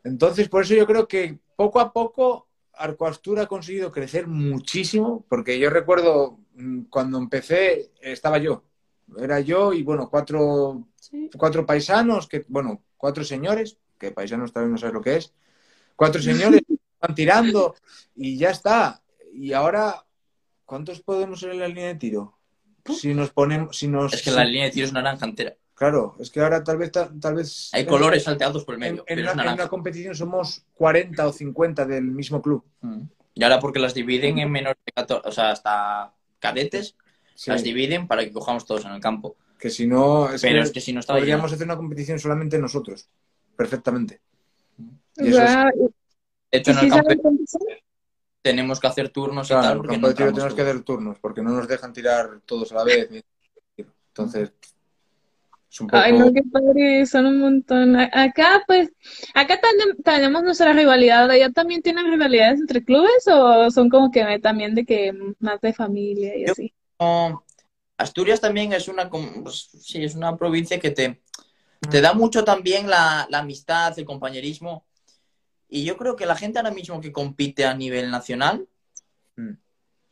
Entonces, 0.03 0.49
por 0.49 0.63
eso 0.63 0.73
yo 0.73 0.87
creo 0.87 1.07
que 1.07 1.37
poco 1.55 1.79
a 1.79 1.93
poco 1.93 2.47
Arcoastur 2.75 3.39
ha 3.39 3.47
conseguido 3.47 3.91
crecer 3.91 4.27
muchísimo, 4.27 5.25
porque 5.29 5.59
yo 5.59 5.69
recuerdo 5.69 6.39
mm, 6.55 6.83
cuando 6.89 7.17
empecé, 7.17 7.91
estaba 8.01 8.37
yo. 8.37 8.63
Era 9.17 9.39
yo 9.39 9.73
y, 9.73 9.83
bueno, 9.83 10.09
cuatro, 10.09 10.87
Sí. 10.99 11.29
cuatro 11.37 11.65
paisanos, 11.65 12.27
que, 12.27 12.45
bueno, 12.47 12.81
cuatro 12.97 13.23
señores, 13.23 13.77
que 13.99 14.11
paisanos 14.11 14.53
también 14.53 14.71
no 14.71 14.77
sabes 14.77 14.93
lo 14.93 15.01
que 15.01 15.17
es, 15.17 15.33
cuatro 15.95 16.21
señores 16.21 16.61
van 17.01 17.13
tirando 17.13 17.75
y 18.15 18.37
ya 18.37 18.49
está. 18.51 19.03
Y 19.33 19.53
ahora, 19.53 20.05
¿cuántos 20.65 21.01
podemos 21.01 21.41
ser 21.41 21.51
en 21.51 21.59
la 21.59 21.67
línea 21.67 21.87
de 21.87 21.95
tiro? 21.95 22.37
Si 22.85 23.13
nos 23.13 23.31
ponemos, 23.31 23.77
si 23.77 23.87
nos... 23.87 24.13
Es 24.13 24.21
que 24.21 24.31
la 24.31 24.45
línea 24.45 24.65
de 24.65 24.71
tiro 24.71 24.85
es 24.85 24.93
naranja 24.93 25.25
entera. 25.25 25.55
Claro, 25.75 26.15
es 26.19 26.29
que 26.29 26.39
ahora 26.39 26.63
tal 26.63 26.77
vez, 26.77 26.91
tal 26.91 27.33
vez... 27.35 27.69
Hay 27.73 27.85
colores 27.85 28.23
salteados 28.23 28.63
por 28.63 28.75
el 28.75 28.79
medio, 28.79 29.03
en 29.07 29.17
pero 29.17 29.33
una, 29.33 29.43
en 29.43 29.53
una 29.53 29.67
competición 29.67 30.13
somos 30.15 30.65
40 30.75 31.27
o 31.27 31.33
50 31.33 31.85
del 31.85 32.03
mismo 32.05 32.41
club. 32.41 32.63
Mm. 32.81 33.01
Y 33.35 33.43
ahora 33.43 33.59
porque 33.59 33.79
las 33.79 33.93
dividen 33.95 34.37
en 34.37 34.51
menores 34.51 34.77
de 34.85 34.91
14, 34.91 35.27
o 35.27 35.31
sea, 35.31 35.51
hasta 35.51 36.13
cadetes, 36.39 36.95
Sí, 37.35 37.49
las 37.49 37.63
dividen 37.63 38.07
para 38.07 38.23
que 38.23 38.31
cojamos 38.31 38.65
todos 38.65 38.85
en 38.85 38.91
el 38.91 39.01
campo. 39.01 39.35
que 39.57 39.71
si 39.71 39.87
no, 39.87 40.29
es 40.31 40.41
Pero 40.41 40.57
que 40.57 40.61
es 40.61 40.71
que 40.71 40.81
si 40.81 40.93
no 40.93 40.99
estaba 40.99 41.17
podríamos 41.17 41.45
lleno. 41.49 41.55
hacer 41.55 41.65
una 41.67 41.77
competición 41.77 42.19
solamente 42.19 42.59
nosotros. 42.59 43.09
Perfectamente. 43.55 44.21
Y 45.17 45.29
eso 45.29 45.41
es- 45.43 45.51
Guau, 45.55 45.93
De 46.51 46.57
hecho, 46.59 46.71
¿y 46.71 46.73
en 46.73 46.83
el 46.83 46.89
campo 46.91 47.29
tenemos 48.43 48.79
que 48.79 48.87
hacer 48.87 49.09
turnos 49.09 49.47
y 49.47 49.53
tal, 49.53 49.63
en 49.63 49.71
el 49.71 49.87
campo 49.87 50.01
no 50.01 50.07
de 50.09 50.13
tiro 50.13 50.31
tenemos 50.33 50.53
que 50.53 50.61
hacer 50.61 50.81
turnos, 50.81 51.17
porque 51.19 51.41
no 51.41 51.49
nos 51.51 51.67
dejan 51.67 51.91
tirar 51.93 52.41
todos 52.45 52.71
a 52.73 52.75
la 52.75 52.83
vez. 52.83 53.09
Entonces, 53.77 54.51
es 54.51 54.73
un 54.73 54.82
poco... 55.79 55.97
Ay, 55.97 56.13
no, 56.13 56.31
qué 56.33 56.41
padre, 56.43 57.05
son 57.05 57.25
un 57.25 57.39
montón. 57.39 57.95
Acá, 57.95 58.63
pues, 58.67 58.89
acá 59.33 59.59
tenem- 59.59 60.03
tenemos 60.03 60.43
nuestra 60.43 60.73
rivalidad. 60.73 61.29
¿Allá 61.29 61.51
también 61.51 61.81
tienen 61.81 62.09
rivalidades 62.09 62.59
entre 62.59 62.83
clubes 62.83 63.27
o 63.27 63.69
son 63.71 63.89
como 63.89 64.11
que 64.11 64.39
también 64.39 64.75
de 64.75 64.85
que 64.85 65.13
más 65.39 65.59
de 65.61 65.73
familia 65.73 66.35
y 66.37 66.45
Yo- 66.45 66.51
así? 66.53 66.73
No, 66.99 67.43
Asturias 67.97 68.39
también 68.39 68.73
es 68.73 68.87
una, 68.87 69.09
pues, 69.09 69.69
sí, 69.81 70.03
es 70.03 70.15
una 70.15 70.37
provincia 70.37 70.79
que 70.79 70.91
te, 70.91 71.21
te 71.89 72.01
da 72.01 72.13
mucho 72.13 72.43
también 72.43 72.89
la, 72.89 73.27
la 73.29 73.39
amistad, 73.39 73.97
el 73.97 74.05
compañerismo. 74.05 74.85
Y 75.69 75.83
yo 75.85 75.97
creo 75.97 76.15
que 76.15 76.25
la 76.25 76.35
gente 76.35 76.59
ahora 76.59 76.71
mismo 76.71 77.01
que 77.01 77.11
compite 77.11 77.65
a 77.65 77.73
nivel 77.73 78.11
nacional, 78.11 78.67
Mm. 79.35 79.53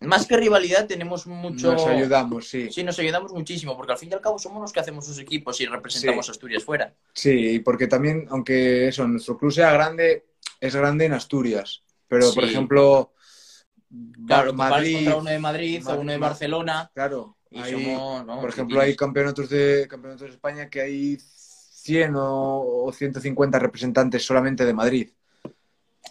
Más 0.02 0.26
que 0.28 0.36
rivalidad, 0.38 0.88
tenemos 0.88 1.28
mucho... 1.28 1.74
Nos 1.74 1.86
ayudamos, 1.86 2.47
sí. 2.47 2.70
Sí, 2.72 2.84
nos 2.84 2.97
ayudamos 2.99 3.32
muchísimo, 3.32 3.76
porque 3.78 3.93
al 3.93 3.97
fin 3.97 4.10
y 4.10 4.14
al 4.14 4.22
cabo 4.22 4.39
somos 4.39 4.62
los 4.62 4.72
que 4.74 4.80
hacemos 4.80 5.06
sus 5.06 5.20
equipos 5.20 5.60
y 5.62 5.66
representamos 5.66 6.26
Sí. 6.26 6.32
Asturias 6.32 6.64
fuera. 6.64 6.93
Sí, 7.14 7.60
porque 7.60 7.88
también, 7.88 8.26
aunque 8.30 8.88
eso, 8.88 9.08
nuestro 9.08 9.38
club 9.38 9.52
sea 9.52 9.72
grande, 9.72 10.26
es 10.60 10.76
grande 10.76 11.06
en 11.06 11.14
Asturias. 11.14 11.84
Pero, 12.08 12.34
por 12.34 12.43
ejemplo, 12.43 13.14
Claro, 14.26 14.54
Ma- 14.54 14.70
Madrid, 14.70 14.95
contra 14.95 15.16
uno 15.18 15.30
de 15.30 15.39
Madrid, 15.39 15.88
o 15.88 15.93
uno 15.99 16.12
de 16.14 16.18
Barcelona. 16.18 16.89
claro, 16.93 17.38
hay- 17.52 17.72
somos, 17.72 18.26
¿no? 18.26 18.39
por 18.39 18.49
ejemplo, 18.49 18.80
hay 18.80 18.95
campeonatos 18.95 19.49
de 19.49 19.86
campeonatos 19.89 20.28
de 20.28 20.34
España 20.34 20.70
que 20.70 20.82
hay 20.82 21.18
100 21.20 22.16
o, 22.16 22.86
o 22.86 22.91
150 22.93 23.60
representantes 23.60 24.24
solamente 24.26 24.66
de 24.66 24.74
Madrid. 24.74 25.10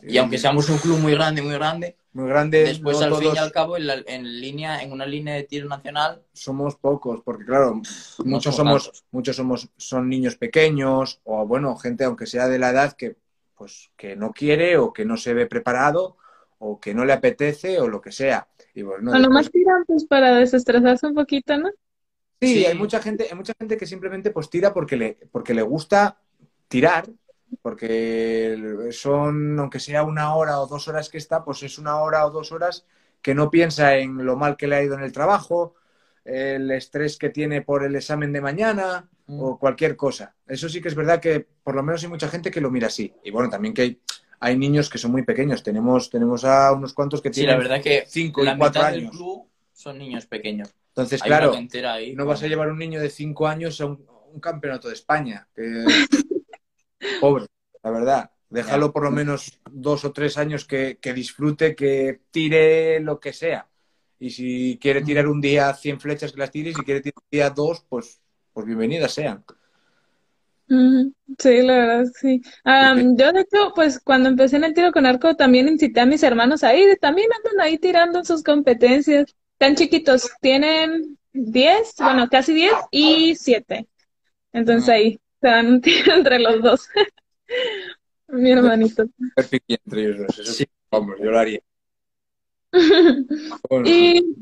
Y 0.03 0.17
aunque 0.19 0.39
seamos 0.39 0.69
un 0.69 0.79
club 0.79 0.99
muy 0.99 1.13
grande, 1.13 1.43
muy 1.43 1.53
grande, 1.55 1.97
muy 2.13 2.29
grande, 2.29 2.65
después 2.65 2.99
no 3.01 3.05
al 3.07 3.15
fin 3.17 3.33
y 3.35 3.39
al 3.39 3.53
cabo 3.53 3.77
en, 3.77 3.87
la- 3.87 4.03
en 4.07 4.41
línea, 4.41 4.83
en 4.83 4.93
una 4.93 5.07
línea 5.07 5.35
de 5.35 5.45
tiro 5.45 5.69
nacional, 5.69 6.23
somos 6.33 6.77
pocos, 6.77 7.21
porque 7.25 7.45
claro, 7.45 7.81
muchos 8.25 8.55
somos 8.57 8.85
tantos. 8.85 9.05
muchos 9.11 9.37
somos, 9.37 9.69
son 9.77 10.09
niños 10.09 10.37
pequeños, 10.37 11.21
o 11.25 11.47
bueno, 11.47 11.77
gente, 11.77 12.05
aunque 12.05 12.27
sea 12.27 12.49
de 12.49 12.59
la 12.59 12.71
edad, 12.71 12.93
que 12.95 13.17
pues 13.57 13.91
que 13.97 14.17
no 14.17 14.33
quiere, 14.33 14.79
o 14.79 14.93
que 14.93 15.05
no 15.05 15.17
se 15.19 15.35
ve 15.35 15.47
preparado, 15.47 16.17
o 16.59 16.81
que 16.81 16.95
no 16.95 17.05
le 17.05 17.13
apetece, 17.13 17.79
o 17.79 17.89
lo 17.89 18.01
que 18.01 18.11
sea. 18.13 18.49
Y 18.75 18.83
bueno, 18.83 19.13
después- 19.13 19.51
tiran 19.53 19.85
pues 19.87 20.05
para 20.07 20.35
desestresarse 20.37 21.07
un 21.07 21.15
poquito, 21.15 21.57
¿no? 21.59 21.69
Sí, 22.41 22.55
Sí. 22.55 22.65
hay 22.65 22.75
mucha 22.79 23.01
gente, 23.03 23.27
hay 23.31 23.37
mucha 23.37 23.53
gente 23.59 23.77
que 23.77 23.85
simplemente 23.87 24.31
pues 24.31 24.49
tira 24.49 24.73
porque 24.73 24.97
le, 24.97 25.19
porque 25.31 25.53
le 25.53 25.61
gusta 25.63 26.19
tirar, 26.69 27.07
porque 27.63 28.89
son, 28.93 29.59
aunque 29.59 29.81
sea 29.81 30.03
una 30.05 30.35
hora 30.35 30.61
o 30.61 30.67
dos 30.67 30.89
horas 30.89 31.09
que 31.09 31.19
está, 31.19 31.45
pues 31.45 31.63
es 31.63 31.79
una 31.79 32.01
hora 32.01 32.27
o 32.27 32.31
dos 32.31 32.53
horas 32.53 32.85
que 33.23 33.35
no 33.35 33.51
piensa 33.51 33.97
en 33.97 34.25
lo 34.25 34.37
mal 34.37 34.57
que 34.57 34.67
le 34.67 34.77
ha 34.77 34.83
ido 34.83 34.95
en 34.95 35.03
el 35.03 35.13
trabajo, 35.13 35.75
el 36.25 36.71
estrés 36.71 37.17
que 37.17 37.31
tiene 37.31 37.63
por 37.63 37.85
el 37.85 37.95
examen 37.97 38.33
de 38.33 38.41
mañana 38.41 39.09
Mm. 39.27 39.41
o 39.41 39.59
cualquier 39.61 39.95
cosa. 39.95 40.35
Eso 40.45 40.69
sí 40.69 40.81
que 40.81 40.89
es 40.89 40.97
verdad 40.97 41.21
que 41.21 41.47
por 41.63 41.77
lo 41.77 41.85
menos 41.85 42.03
hay 42.03 42.09
mucha 42.09 42.29
gente 42.29 42.51
que 42.51 42.61
lo 42.61 42.69
mira 42.69 42.89
así. 42.89 43.15
Y 43.23 43.31
bueno, 43.31 43.49
también 43.49 43.73
que 43.73 43.83
hay, 43.83 44.01
hay 44.41 44.59
niños 44.59 44.91
que 44.91 44.99
son 44.99 45.13
muy 45.13 45.23
pequeños. 45.23 45.63
Tenemos, 45.63 46.11
tenemos 46.11 46.45
a 46.45 46.73
unos 46.73 46.93
cuantos 46.95 47.23
que 47.23 47.29
sí, 47.29 47.35
tienen 47.43 47.53
la 47.57 47.63
verdad 47.63 47.81
que 47.81 48.05
cinco 48.09 48.43
la 48.43 48.55
y 48.55 48.59
cuatro 48.59 48.81
mitad 48.83 48.91
del 48.93 49.01
años. 49.03 49.17
club 49.17 49.47
son 49.73 49.99
niños 49.99 50.27
pequeños. 50.27 50.75
Entonces, 50.89 51.23
Hay 51.23 51.29
claro, 51.29 51.53
ahí. 51.87 52.13
no 52.17 52.27
vas 52.27 52.43
a 52.43 52.49
llevar 52.49 52.71
un 52.71 52.79
niño 52.81 53.01
de 53.01 53.09
5 53.09 53.47
años 53.47 53.81
a 53.81 53.87
un, 53.87 54.05
un 54.35 54.41
campeonato 54.41 54.89
de 54.89 54.95
España. 54.95 55.47
que- 55.55 55.85
Pobre, 57.19 57.47
la 57.83 57.91
verdad. 57.91 58.31
Déjalo 58.49 58.93
por 58.93 59.05
lo 59.05 59.11
menos 59.13 59.61
dos 59.71 60.05
o 60.05 60.13
tres 60.13 60.37
años 60.39 60.65
que, 60.67 60.99
que 61.01 61.13
disfrute, 61.15 61.77
que 61.77 62.23
tire 62.31 63.01
lo 63.01 63.21
que 63.21 63.33
sea. 63.33 63.69
Y 64.19 64.31
si 64.31 64.79
quiere 64.81 65.03
tirar 65.03 65.29
un 65.29 65.41
día 65.41 65.73
100 65.75 66.01
flechas, 66.01 66.33
que 66.33 66.39
las 66.41 66.51
tire. 66.51 66.71
Y 66.71 66.75
si 66.75 66.85
quiere 66.85 67.01
tirar 67.01 67.15
un 67.23 67.29
día 67.31 67.51
dos, 67.51 67.85
pues, 67.89 68.21
pues 68.53 68.67
bienvenidas 68.67 69.13
sean. 69.13 69.45
Ujú, 70.69 71.13
Sí, 71.39 71.63
la 71.63 71.73
verdad, 71.79 72.05
sí. 72.21 72.41
Am, 72.65 73.17
yo, 73.17 73.33
de 73.33 73.41
hecho, 73.41 73.73
pues 73.75 73.99
cuando 74.01 74.29
empecé 74.29 74.57
en 74.57 74.65
el 74.65 74.75
tiro 74.75 74.93
con 74.93 75.05
arco, 75.07 75.35
también 75.35 75.69
incité 75.69 76.01
a 76.01 76.07
mis 76.07 76.23
hermanos 76.23 76.63
a 76.63 76.75
ir. 76.77 76.97
También 77.01 77.29
andan 77.37 77.61
ahí 77.61 77.79
tirando 77.79 78.25
sus 78.25 78.43
competencias. 78.45 79.35
Tan 79.59 79.75
chiquitos, 79.75 80.31
tienen 80.41 81.19
10, 81.33 81.95
bueno, 81.99 82.29
casi 82.31 82.55
10 82.55 82.73
y 82.93 83.35
7. 83.37 83.89
Entonces 84.53 84.89
Mm. 84.89 84.93
ahí 84.93 85.21
se 85.41 85.49
dan 85.49 85.67
un 85.67 85.81
tiro 85.81 86.15
entre 86.15 86.39
los 86.39 86.63
dos. 86.63 86.89
Mi 88.29 88.53
hermanito. 88.53 89.05
Piqui 89.51 89.79
entre 89.85 90.03
ellos 90.03 90.19
dos. 90.19 90.39
Eso 90.39 90.53
Sí. 90.53 90.67
Vamos, 90.91 91.17
yo 91.21 91.31
lo 91.31 91.39
haría. 91.39 91.61
Bueno, 93.69 93.89
Y 93.89 94.37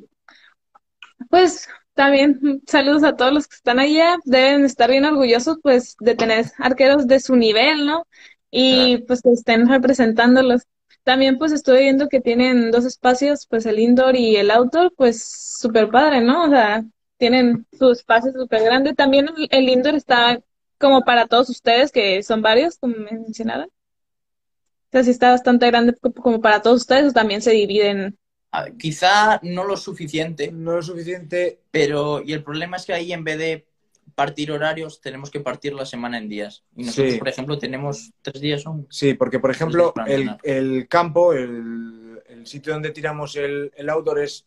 pues 1.31 1.69
también 1.95 2.63
saludos 2.67 3.03
a 3.03 3.17
todos 3.17 3.33
los 3.33 3.49
que 3.49 3.57
están 3.57 3.79
allá. 3.79 4.17
Deben 4.25 4.65
estar 4.65 4.91
bien 4.91 5.05
orgullosos 5.05 5.59
pues 5.63 5.97
de 6.01 6.15
tener 6.15 6.47
arqueros 6.59 7.07
de 7.07 7.21
su 7.21 7.37
nivel, 7.37 7.87
¿no? 7.87 8.07
Y 8.51 8.99
pues 9.07 9.21
que 9.23 9.31
estén 9.33 9.69
representándolos. 9.69 10.63
También 11.05 11.39
pues 11.39 11.53
estoy 11.53 11.83
viendo 11.85 12.09
que 12.09 12.21
tienen 12.21 12.71
dos 12.71 12.85
espacios, 12.85 13.47
pues 13.47 13.67
el 13.67 13.79
indoor 13.79 14.17
y 14.17 14.37
el 14.37 14.51
outdoor, 14.51 14.93
pues 14.97 15.23
súper 15.59 15.89
padre, 15.91 16.21
¿no? 16.21 16.45
O 16.45 16.51
sea, 16.51 16.85
tienen 17.17 17.67
su 17.79 17.91
espacio 17.91 18.33
súper 18.33 18.63
grande. 18.63 18.95
También 18.95 19.29
el 19.51 19.69
indoor 19.69 19.95
está 19.95 20.39
como 20.79 21.05
para 21.05 21.27
todos 21.27 21.49
ustedes, 21.51 21.93
que 21.93 22.23
son 22.23 22.43
varios, 22.43 22.79
como 22.79 22.97
me 22.97 23.13
mencionaron. 23.13 23.69
O 23.69 24.91
sea, 24.91 25.05
sí 25.05 25.11
está 25.11 25.31
bastante 25.31 25.67
grande 25.67 25.95
co- 26.01 26.13
como 26.13 26.41
para 26.41 26.63
todos 26.63 26.81
ustedes, 26.83 27.11
o 27.11 27.13
también 27.13 27.43
se 27.43 27.51
dividen. 27.53 28.17
A 28.51 28.63
ver, 28.65 28.75
quizá 28.77 29.39
no 29.43 29.65
lo 29.65 29.77
suficiente, 29.77 30.51
no 30.51 30.73
lo 30.77 30.83
suficiente. 30.83 31.61
pero 31.71 32.23
y 32.25 32.33
el 32.33 32.43
problema 32.43 32.77
es 32.79 32.87
que 32.87 32.95
ahí 32.95 33.13
en 33.13 33.23
vez 33.25 33.39
de 33.39 33.67
partir 34.15 34.51
horarios, 34.51 35.01
tenemos 35.01 35.31
que 35.31 35.41
partir 35.41 35.75
la 35.75 35.85
semana 35.85 36.19
en 36.19 36.29
días. 36.29 36.65
Y 36.75 36.85
nosotros, 36.85 37.13
Sí. 37.13 37.19
por 37.19 37.29
ejemplo, 37.29 37.59
tenemos 37.59 38.11
tres 38.23 38.41
días 38.41 38.63
son. 38.63 38.87
Sí, 38.91 39.15
porque 39.15 39.39
por 39.39 39.51
ejemplo, 39.51 39.93
el, 40.07 40.31
el 40.43 40.89
campo, 40.89 41.35
el, 41.35 42.21
el 42.27 42.47
sitio 42.47 42.73
donde 42.73 42.91
tiramos 42.91 43.37
el, 43.37 43.71
el 43.77 43.91
outdoor 43.91 44.21
es 44.21 44.47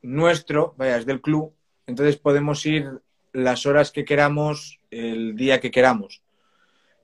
nuestro, 0.00 0.74
vaya, 0.78 0.96
es 0.96 1.06
del 1.06 1.20
club, 1.20 1.52
entonces 1.86 2.16
podemos 2.16 2.64
ir 2.66 2.88
las 3.32 3.66
horas 3.66 3.92
que 3.92 4.04
queramos, 4.04 4.80
el 4.92 5.34
día 5.34 5.60
que 5.60 5.70
queramos. 5.70 6.22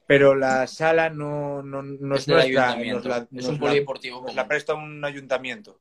Pero 0.07 0.35
la 0.35 0.67
sala 0.67 1.11
no, 1.11 1.63
no, 1.63 1.83
no 1.83 2.15
es, 2.15 2.23
Es 2.23 2.29
nuestra, 2.29 2.77
nos 2.77 3.05
la, 3.05 3.19
es 3.19 3.27
nos 3.31 3.47
un 3.49 3.55
la- 3.55 3.61
polideportivo. 3.61 4.17
nos 4.17 4.23
común. 4.23 4.37
la 4.37 4.49
presta 4.49 4.75
un 4.75 5.05
ayuntamiento. 5.05 5.81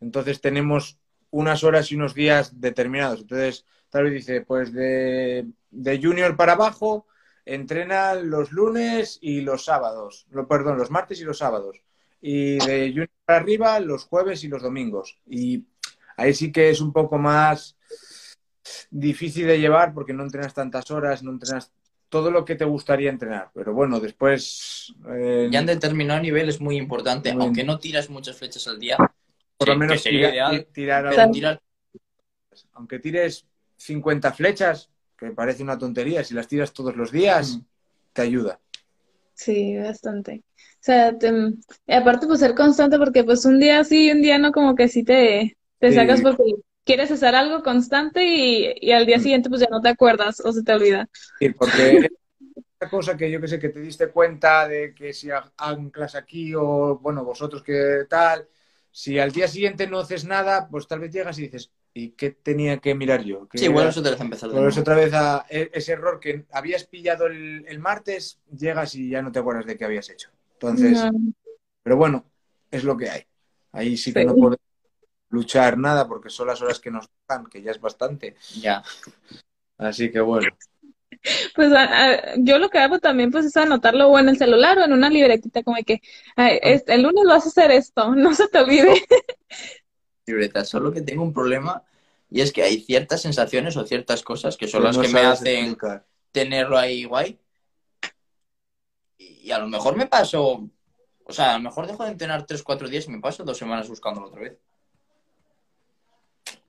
Entonces 0.00 0.40
tenemos 0.40 0.98
unas 1.30 1.62
horas 1.62 1.92
y 1.92 1.94
unos 1.96 2.14
días 2.14 2.60
determinados. 2.60 3.20
Entonces, 3.20 3.64
tal 3.90 4.04
vez 4.04 4.14
dice, 4.14 4.40
pues 4.42 4.72
de, 4.72 5.46
de 5.70 6.00
junior 6.02 6.36
para 6.36 6.54
abajo, 6.54 7.06
entrena 7.44 8.14
los 8.14 8.50
lunes 8.52 9.18
y 9.20 9.42
los 9.42 9.64
sábados. 9.64 10.26
Lo, 10.30 10.48
perdón, 10.48 10.78
los 10.78 10.90
martes 10.90 11.20
y 11.20 11.24
los 11.24 11.38
sábados. 11.38 11.80
Y 12.20 12.58
de 12.66 12.88
junior 12.90 13.10
para 13.24 13.38
arriba, 13.40 13.78
los 13.80 14.04
jueves 14.04 14.42
y 14.42 14.48
los 14.48 14.62
domingos. 14.62 15.18
Y 15.26 15.64
ahí 16.16 16.34
sí 16.34 16.50
que 16.50 16.70
es 16.70 16.80
un 16.80 16.92
poco 16.92 17.16
más 17.18 17.76
difícil 18.90 19.46
de 19.46 19.58
llevar 19.60 19.94
porque 19.94 20.12
no 20.12 20.22
entrenas 20.22 20.54
tantas 20.54 20.90
horas, 20.90 21.22
no 21.22 21.30
entrenas 21.32 21.72
todo 22.08 22.30
lo 22.30 22.44
que 22.44 22.54
te 22.54 22.64
gustaría 22.64 23.10
entrenar. 23.10 23.50
Pero 23.54 23.74
bueno, 23.74 24.00
después... 24.00 24.94
eh, 25.10 25.48
Ya 25.50 25.58
han 25.60 25.66
determinado 25.66 26.20
niveles 26.20 26.60
muy 26.60 26.76
importante, 26.76 27.32
Muy 27.34 27.44
aunque 27.44 27.64
no 27.64 27.78
tiras 27.78 28.08
muchas 28.10 28.36
flechas 28.36 28.66
al 28.68 28.78
día. 28.78 28.96
por 29.56 29.68
lo 29.68 29.74
sí, 29.74 29.78
menos 29.80 29.96
que 29.96 30.02
sería 30.02 30.20
tira- 30.30 30.32
ideal, 30.32 30.66
tirar 30.72 31.06
algo. 31.06 31.32
tirar 31.32 31.62
aunque 32.74 32.98
tires 32.98 33.46
50 33.76 34.32
flechas, 34.32 34.90
que 35.16 35.30
parece 35.30 35.62
una 35.62 35.78
tontería, 35.78 36.24
si 36.24 36.34
las 36.34 36.48
tiras 36.48 36.72
todos 36.72 36.96
los 36.96 37.10
días, 37.12 37.56
Mm. 37.58 37.60
te 38.12 38.22
ayuda. 38.22 38.60
Sí, 39.34 39.76
bastante. 39.76 40.42
O 40.56 40.80
sea, 40.80 41.16
te- 41.16 41.32
y 41.86 41.92
aparte 41.92 42.26
pues 42.26 42.40
ser 42.40 42.54
constante 42.54 42.98
porque 42.98 43.24
pues 43.24 43.44
un 43.44 43.58
día 43.60 43.84
sí 43.84 44.06
y 44.08 44.10
un 44.12 44.22
día 44.22 44.38
no 44.38 44.52
como 44.52 44.74
que 44.74 44.88
sí 44.88 45.04
te, 45.04 45.56
te 45.78 45.88
Sí. 45.90 45.94
sacas 45.94 46.22
porque 46.22 46.42
quieres 46.88 47.10
hacer 47.10 47.34
algo 47.34 47.62
constante 47.62 48.24
y, 48.24 48.74
y 48.80 48.92
al 48.92 49.06
día 49.06 49.18
Mm. 49.18 49.22
siguiente 49.22 49.48
pues 49.50 49.60
ya 49.60 49.68
no 49.70 49.80
te 49.82 49.90
acuerdas 49.90 50.40
o 50.44 50.52
se 50.52 50.62
te 50.62 50.72
olvida. 50.72 51.08
Sí, 51.38 51.50
porque 51.50 52.00
esa 52.80 52.90
cosa 52.90 53.16
que 53.16 53.30
yo 53.30 53.40
que 53.40 53.48
sé, 53.48 53.58
que 53.58 53.68
te 53.68 53.80
diste 53.80 54.08
cuenta 54.08 54.66
de 54.66 54.94
que 54.94 55.12
si 55.12 55.28
anclas 55.58 56.14
aquí 56.14 56.54
o, 56.54 56.98
bueno, 57.00 57.24
vosotros 57.24 57.62
que 57.62 58.06
tal, 58.08 58.48
si 58.90 59.18
al 59.18 59.32
día 59.32 59.48
siguiente 59.48 59.86
no 59.86 60.00
haces 60.00 60.24
nada, 60.24 60.68
pues 60.70 60.86
tal 60.88 61.00
vez 61.00 61.12
llegas 61.12 61.38
y 61.38 61.42
dices, 61.42 61.70
¿y 61.94 62.10
qué 62.10 62.30
tenía 62.30 62.78
que 62.78 62.94
mirar 62.94 63.22
yo? 63.24 63.48
¿Qué 63.48 63.58
Sí, 63.58 63.66
era? 63.66 63.74
vuelves 63.74 63.98
otra 63.98 64.12
vez 64.12 64.20
a 64.20 64.24
empezar 64.24 64.50
nuevo. 64.50 64.80
otra 64.80 64.94
vez 64.96 65.12
a 65.14 65.46
e- 65.50 65.70
ese 65.72 65.92
error 65.92 66.18
que 66.20 66.46
habías 66.52 66.84
pillado 66.84 67.26
el, 67.26 67.64
el 67.68 67.78
martes, 67.78 68.40
llegas 68.56 68.94
y 68.94 69.10
ya 69.10 69.22
no 69.22 69.30
te 69.32 69.38
acuerdas 69.40 69.66
de 69.66 69.76
qué 69.76 69.84
habías 69.84 70.08
hecho. 70.10 70.30
Entonces, 70.54 70.98
No. 71.04 71.12
pero 71.82 71.96
bueno, 71.96 72.24
es 72.70 72.84
lo 72.84 72.96
que 72.96 73.10
hay. 73.10 73.22
Ahí 73.72 73.96
sí 73.96 74.12
que 74.12 74.20
Sí. 74.20 74.26
no 74.26 74.34
podemos 74.34 74.58
luchar 75.30 75.78
nada 75.78 76.06
porque 76.08 76.30
son 76.30 76.46
las 76.48 76.60
horas 76.62 76.80
que 76.80 76.90
nos 76.90 77.08
dan, 77.28 77.46
que 77.46 77.62
ya 77.62 77.70
es 77.70 77.80
bastante. 77.80 78.36
Ya. 78.60 78.82
Así 79.76 80.10
que 80.10 80.20
bueno. 80.20 80.48
Pues 81.54 81.72
a- 81.72 81.82
a- 82.06 82.34
yo 82.38 82.58
lo 82.58 82.68
que 82.70 82.78
hago 82.78 82.98
también 83.00 83.30
pues 83.30 83.44
es 83.46 83.56
anotarlo 83.56 84.08
o 84.08 84.18
en 84.18 84.28
el 84.28 84.38
celular 84.38 84.78
o 84.78 84.84
en 84.84 84.92
una 84.92 85.10
libretita 85.10 85.62
como 85.62 85.76
de 85.76 85.84
que 85.84 86.02
"Ay, 86.36 86.58
este, 86.62 86.94
el 86.94 87.02
lunes 87.02 87.24
vas 87.26 87.44
a 87.44 87.48
hacer 87.48 87.70
esto, 87.70 88.14
no 88.14 88.34
se 88.34 88.48
te 88.48 88.58
olvide. 88.58 88.92
libreta, 90.26 90.64
solo 90.64 90.92
que 90.92 91.00
tengo 91.02 91.22
un 91.22 91.32
problema 91.32 91.82
y 92.30 92.40
es 92.42 92.52
que 92.52 92.62
hay 92.62 92.80
ciertas 92.80 93.22
sensaciones 93.22 93.76
o 93.76 93.86
ciertas 93.86 94.22
cosas 94.22 94.56
que 94.56 94.68
son 94.68 94.82
que 94.82 94.86
las 94.88 94.96
no 94.96 95.02
que 95.02 95.08
me 95.08 95.20
hacen 95.20 95.58
explicar. 95.64 96.06
tenerlo 96.32 96.76
ahí 96.78 97.04
guay. 97.04 97.38
Y 99.16 99.50
a 99.50 99.58
lo 99.58 99.66
mejor 99.68 99.96
me 99.96 100.06
paso, 100.06 100.68
o 101.24 101.32
sea, 101.32 101.54
a 101.54 101.58
lo 101.58 101.64
mejor 101.64 101.86
dejo 101.86 102.04
de 102.04 102.10
entrenar 102.10 102.46
3-4 102.46 102.88
días 102.88 103.06
y 103.06 103.10
me 103.10 103.20
paso 103.20 103.42
dos 103.44 103.56
semanas 103.58 103.88
buscándolo 103.88 104.28
otra 104.28 104.42
vez. 104.42 104.58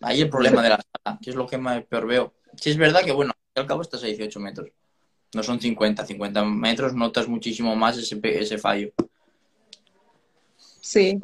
Ahí 0.01 0.21
el 0.21 0.29
problema 0.29 0.61
de 0.63 0.69
la 0.69 0.79
sala, 1.03 1.19
que 1.21 1.29
es 1.29 1.35
lo 1.35 1.45
que 1.47 1.57
más 1.57 1.83
peor 1.85 2.07
veo. 2.07 2.33
Si 2.55 2.69
es 2.69 2.77
verdad 2.77 3.03
que, 3.03 3.11
bueno, 3.11 3.33
al 3.55 3.67
cabo 3.67 3.81
estás 3.81 4.03
a 4.03 4.07
18 4.07 4.39
metros. 4.39 4.69
No 5.35 5.43
son 5.43 5.59
50, 5.59 6.05
50 6.05 6.43
metros 6.45 6.93
notas 6.93 7.27
muchísimo 7.27 7.75
más 7.75 7.97
ese, 7.97 8.17
pe- 8.17 8.39
ese 8.39 8.57
fallo. 8.57 8.91
Sí. 10.81 11.19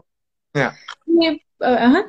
Ya. 0.53 0.75
Y, 1.07 1.41
ajá. 1.59 2.05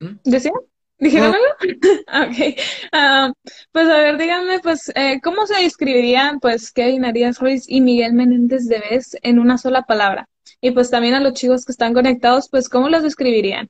¿Mm? 0.00 0.16
¿Decía? 0.24 0.52
¿Dijeron 0.98 1.32
No. 1.32 1.36
algo? 1.36 1.46
Ok. 2.30 2.58
Ah, 2.92 3.32
pues 3.72 3.88
a 3.88 3.98
ver, 3.98 4.16
díganme, 4.18 4.60
pues, 4.60 4.90
eh, 4.94 5.20
¿cómo 5.22 5.46
se 5.46 5.56
describirían, 5.62 6.40
pues, 6.40 6.72
Kevin 6.72 7.04
Arias 7.04 7.38
Ruiz 7.38 7.64
y 7.68 7.80
Miguel 7.80 8.14
Menéndez 8.14 8.66
de 8.66 8.78
Vez 8.78 9.16
en 9.22 9.38
una 9.38 9.58
sola 9.58 9.82
palabra? 9.82 10.28
Y 10.60 10.70
pues 10.70 10.90
también 10.90 11.14
a 11.14 11.20
los 11.20 11.34
chicos 11.34 11.64
que 11.66 11.72
están 11.72 11.92
conectados, 11.92 12.48
pues, 12.50 12.68
¿cómo 12.68 12.88
los 12.88 13.02
describirían? 13.02 13.68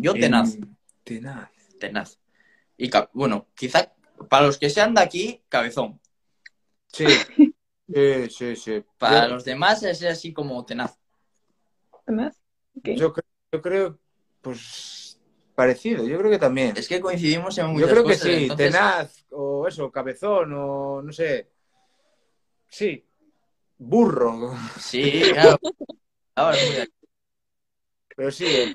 Yo 0.00 0.14
tenaz, 0.14 0.54
En- 0.54 0.76
Tenaz. 1.04 1.50
tenaz. 1.78 2.18
Y 2.76 2.90
bueno, 3.12 3.46
quizá 3.54 3.92
para 4.28 4.46
los 4.46 4.58
que 4.58 4.70
sean 4.70 4.94
de 4.94 5.00
aquí, 5.02 5.42
cabezón. 5.48 6.00
Sí. 6.88 7.04
Sí, 7.92 8.30
sí, 8.30 8.54
sí. 8.54 8.84
Para 8.98 9.24
Yo- 9.26 9.34
los 9.34 9.44
demás 9.44 9.82
es 9.82 10.00
así 10.04 10.32
como 10.32 10.64
tenaz. 10.64 10.96
Ok. 12.06 12.88
Yo, 12.96 13.12
cre- 13.12 13.24
yo 13.50 13.60
creo, 13.60 13.98
pues, 14.40 15.18
parecido, 15.56 16.06
yo 16.06 16.16
creo 16.18 16.30
que 16.30 16.38
también. 16.38 16.76
Es 16.76 16.86
que 16.86 17.00
coincidimos 17.00 17.58
en 17.58 17.66
muchas 17.66 17.88
Yo 17.88 17.92
creo 17.92 18.04
que 18.04 18.12
cosas. 18.12 18.22
sí, 18.28 18.42
entonces- 18.44 18.70
tenaz, 18.72 19.26
o 19.32 19.66
eso, 19.66 19.90
cabezón, 19.90 20.52
o 20.54 21.02
no 21.02 21.12
sé. 21.12 21.50
Sí, 22.68 23.04
burro. 23.76 24.54
Sí, 24.78 25.22
claro. 25.32 25.58
Ahora 26.36 26.56
es 26.58 26.78
muy 26.78 26.88
Pero 28.14 28.30
sí, 28.30 28.72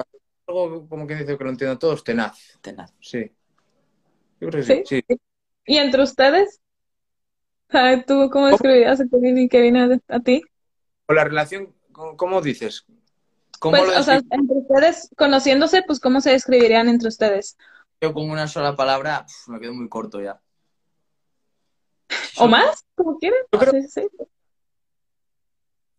algo 0.47 0.87
como 0.87 1.07
que 1.07 1.15
dice 1.15 1.37
que 1.37 1.43
lo 1.43 1.49
entiendo 1.49 1.77
todos, 1.77 2.03
tenaz. 2.03 2.59
tenaz. 2.61 2.93
Sí. 2.99 3.31
Yo 4.39 4.49
creo 4.49 4.63
que 4.65 4.83
sí. 4.85 5.01
sí. 5.07 5.17
¿Y 5.65 5.77
entre 5.77 6.03
ustedes? 6.03 6.61
¿Tú 8.07 8.29
cómo 8.31 8.47
describirías 8.47 9.01
a 9.01 9.05
Kevin 9.07 9.37
y 9.37 9.49
Kevin 9.49 9.77
a, 9.77 9.99
a 10.07 10.19
ti? 10.19 10.43
O 11.07 11.13
la 11.13 11.23
relación, 11.23 11.75
¿cómo, 11.91 12.15
cómo 12.15 12.41
dices? 12.41 12.85
¿Cómo 13.59 13.77
Pues, 13.77 13.91
lo 13.91 13.99
o 13.99 14.03
sea, 14.03 14.15
entre 14.29 14.57
ustedes, 14.57 15.09
conociéndose, 15.17 15.83
pues, 15.83 15.99
¿cómo 15.99 16.21
se 16.21 16.31
describirían 16.31 16.87
entre 16.87 17.09
ustedes? 17.09 17.57
con 17.99 18.29
una 18.29 18.47
sola 18.47 18.75
palabra? 18.75 19.25
Me 19.47 19.59
quedo 19.59 19.73
muy 19.73 19.89
corto 19.89 20.21
ya. 20.21 20.39
¿O 22.37 22.47
más? 22.47 22.85
Como 22.93 23.17
quieran. 23.17 23.39
Yo 23.51 23.59
creo- 23.59 23.71
Sí, 23.73 23.87
sí. 23.89 24.07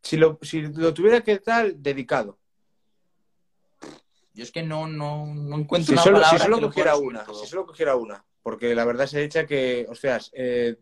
Si 0.03 0.17
lo, 0.17 0.39
si 0.43 0.63
lo 0.63 0.95
tuviera 0.95 1.21
que 1.23 1.39
tal, 1.41 1.83
dedicado. 1.83 2.39
Yo 4.37 4.43
es 4.45 4.53
que 4.53 4.63
no, 4.63 4.87
no, 4.87 5.27
no 5.27 5.57
encuentro 5.57 5.87
Si 5.89 5.93
una 5.95 6.03
solo, 6.03 6.25
si 6.25 6.39
solo 6.39 6.57
que 6.59 6.67
cogiera 6.67 6.97
una, 6.97 7.25
todo. 7.25 7.41
si 7.41 7.47
solo 7.47 7.67
cogiera 7.67 7.97
una. 7.97 8.25
Porque 8.43 8.75
la 8.75 8.85
verdad 8.85 9.07
se 9.07 9.25
echa 9.25 9.47
que, 9.47 9.87
hostias, 9.89 10.31
eh, 10.35 10.77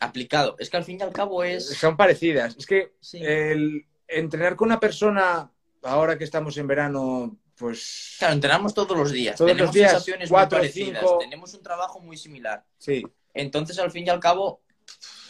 Aplicado. 0.00 0.56
Es 0.58 0.68
que 0.68 0.76
al 0.76 0.84
fin 0.84 0.98
y 1.00 1.02
al 1.02 1.12
cabo 1.12 1.42
es... 1.42 1.68
son 1.78 1.96
parecidas. 1.96 2.56
Es 2.58 2.66
que 2.66 2.94
Sí. 3.00 3.18
el 3.22 3.86
entrenar 4.08 4.56
con 4.56 4.68
una 4.68 4.78
persona, 4.80 5.50
ahora 5.82 6.18
que 6.18 6.24
estamos 6.24 6.56
en 6.58 6.66
verano, 6.66 7.38
pues 7.56 8.16
Claro, 8.18 8.34
entrenamos 8.34 8.74
todos 8.74 8.96
los 8.96 9.10
días. 9.10 9.36
Todos 9.36 9.50
tenemos 9.50 9.68
los 9.68 9.74
días, 9.74 9.90
sensaciones 9.92 10.28
cuatro, 10.28 10.58
muy 10.58 10.66
parecidas. 10.68 11.00
cinco. 11.00 11.18
Tenemos 11.18 11.54
un 11.54 11.62
trabajo 11.62 12.00
muy 12.00 12.16
similar. 12.16 12.64
sí, 12.78 13.02
Entonces, 13.32 13.78
al 13.78 13.90
fin 13.90 14.06
y 14.06 14.10
al 14.10 14.20
cabo, 14.20 14.62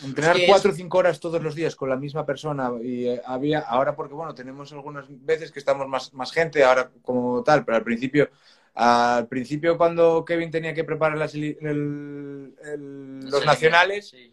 entrenar 0.04 0.36
cuatro 0.46 0.70
o 0.72 0.74
cinco 0.74 0.98
horas 0.98 1.20
todos 1.20 1.42
los 1.42 1.54
días 1.54 1.74
con 1.74 1.88
la 1.88 1.96
misma 1.96 2.24
persona 2.26 2.70
y 2.82 3.07
eh, 3.07 3.22
había, 3.24 3.61
ahora 3.61 3.96
porque 3.96 4.14
bueno, 4.14 4.34
tenemos 4.34 4.72
algunas 4.72 5.07
veces 5.09 5.50
que 5.50 5.59
estamos 5.59 5.88
más, 5.88 6.12
más 6.12 6.32
gente, 6.32 6.64
ahora 6.64 6.90
como 7.02 7.42
tal, 7.42 7.64
pero 7.64 7.76
al 7.76 7.84
principio, 7.84 8.30
al 8.74 9.26
principio 9.28 9.76
cuando 9.78 10.24
Kevin 10.24 10.50
tenía 10.50 10.74
que 10.74 10.84
preparar 10.84 11.18
las, 11.18 11.34
el- 11.34 11.57
el- 11.61 12.54
el- 12.64 13.20
los 13.20 13.40
sí, 13.40 13.46
nacionales, 13.46 14.09
sí. 14.09 14.32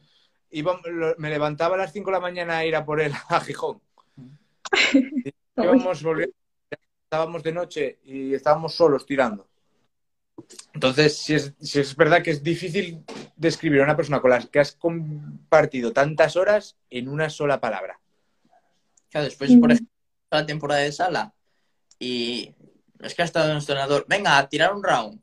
iba- 0.52 0.80
lo- 0.86 1.16
me 1.18 1.30
levantaba 1.30 1.76
a 1.76 1.78
las 1.80 1.94
5 1.94 2.10
de 2.10 2.18
la 2.18 2.22
mañana 2.22 2.58
a 2.58 2.66
ir 2.66 2.76
a 2.76 2.86
por 2.86 3.00
él 3.02 3.14
a 3.30 3.40
Gijón. 3.40 3.82
Uy. 4.94 5.24
Íbamos, 5.56 6.04
volviendo, 6.04 6.36
estábamos 7.04 7.44
de 7.44 7.52
noche 7.52 8.00
y 8.04 8.34
estábamos 8.34 8.76
solos 8.76 9.06
tirando. 9.06 9.48
Entonces, 10.74 11.18
si 11.18 11.36
es, 11.36 11.54
si 11.60 11.80
es 11.80 11.96
verdad 11.96 12.24
que 12.24 12.32
es 12.32 12.44
difícil 12.44 13.04
describir 13.36 13.82
a 13.82 13.86
una 13.86 13.96
persona 13.96 14.20
con 14.20 14.32
la 14.32 14.40
que 14.42 14.60
has 14.60 14.74
compartido 14.76 15.94
tantas 15.94 16.36
horas 16.36 16.76
en 16.90 17.08
una 17.08 17.30
sola 17.30 17.60
palabra. 17.62 18.00
Claro, 19.10 19.26
después, 19.26 19.56
por 19.58 19.72
ejemplo, 19.72 19.94
la 20.32 20.46
temporada 20.46 20.82
de 20.82 20.92
sala 20.92 21.34
y 22.00 22.54
es 23.00 23.14
que 23.14 23.22
ha 23.22 23.26
estado 23.26 23.54
nuestro 23.54 23.74
entrenador, 23.76 24.06
venga, 24.08 24.38
a 24.38 24.50
tirar 24.50 24.74
un 24.74 24.84
round. 24.84 25.22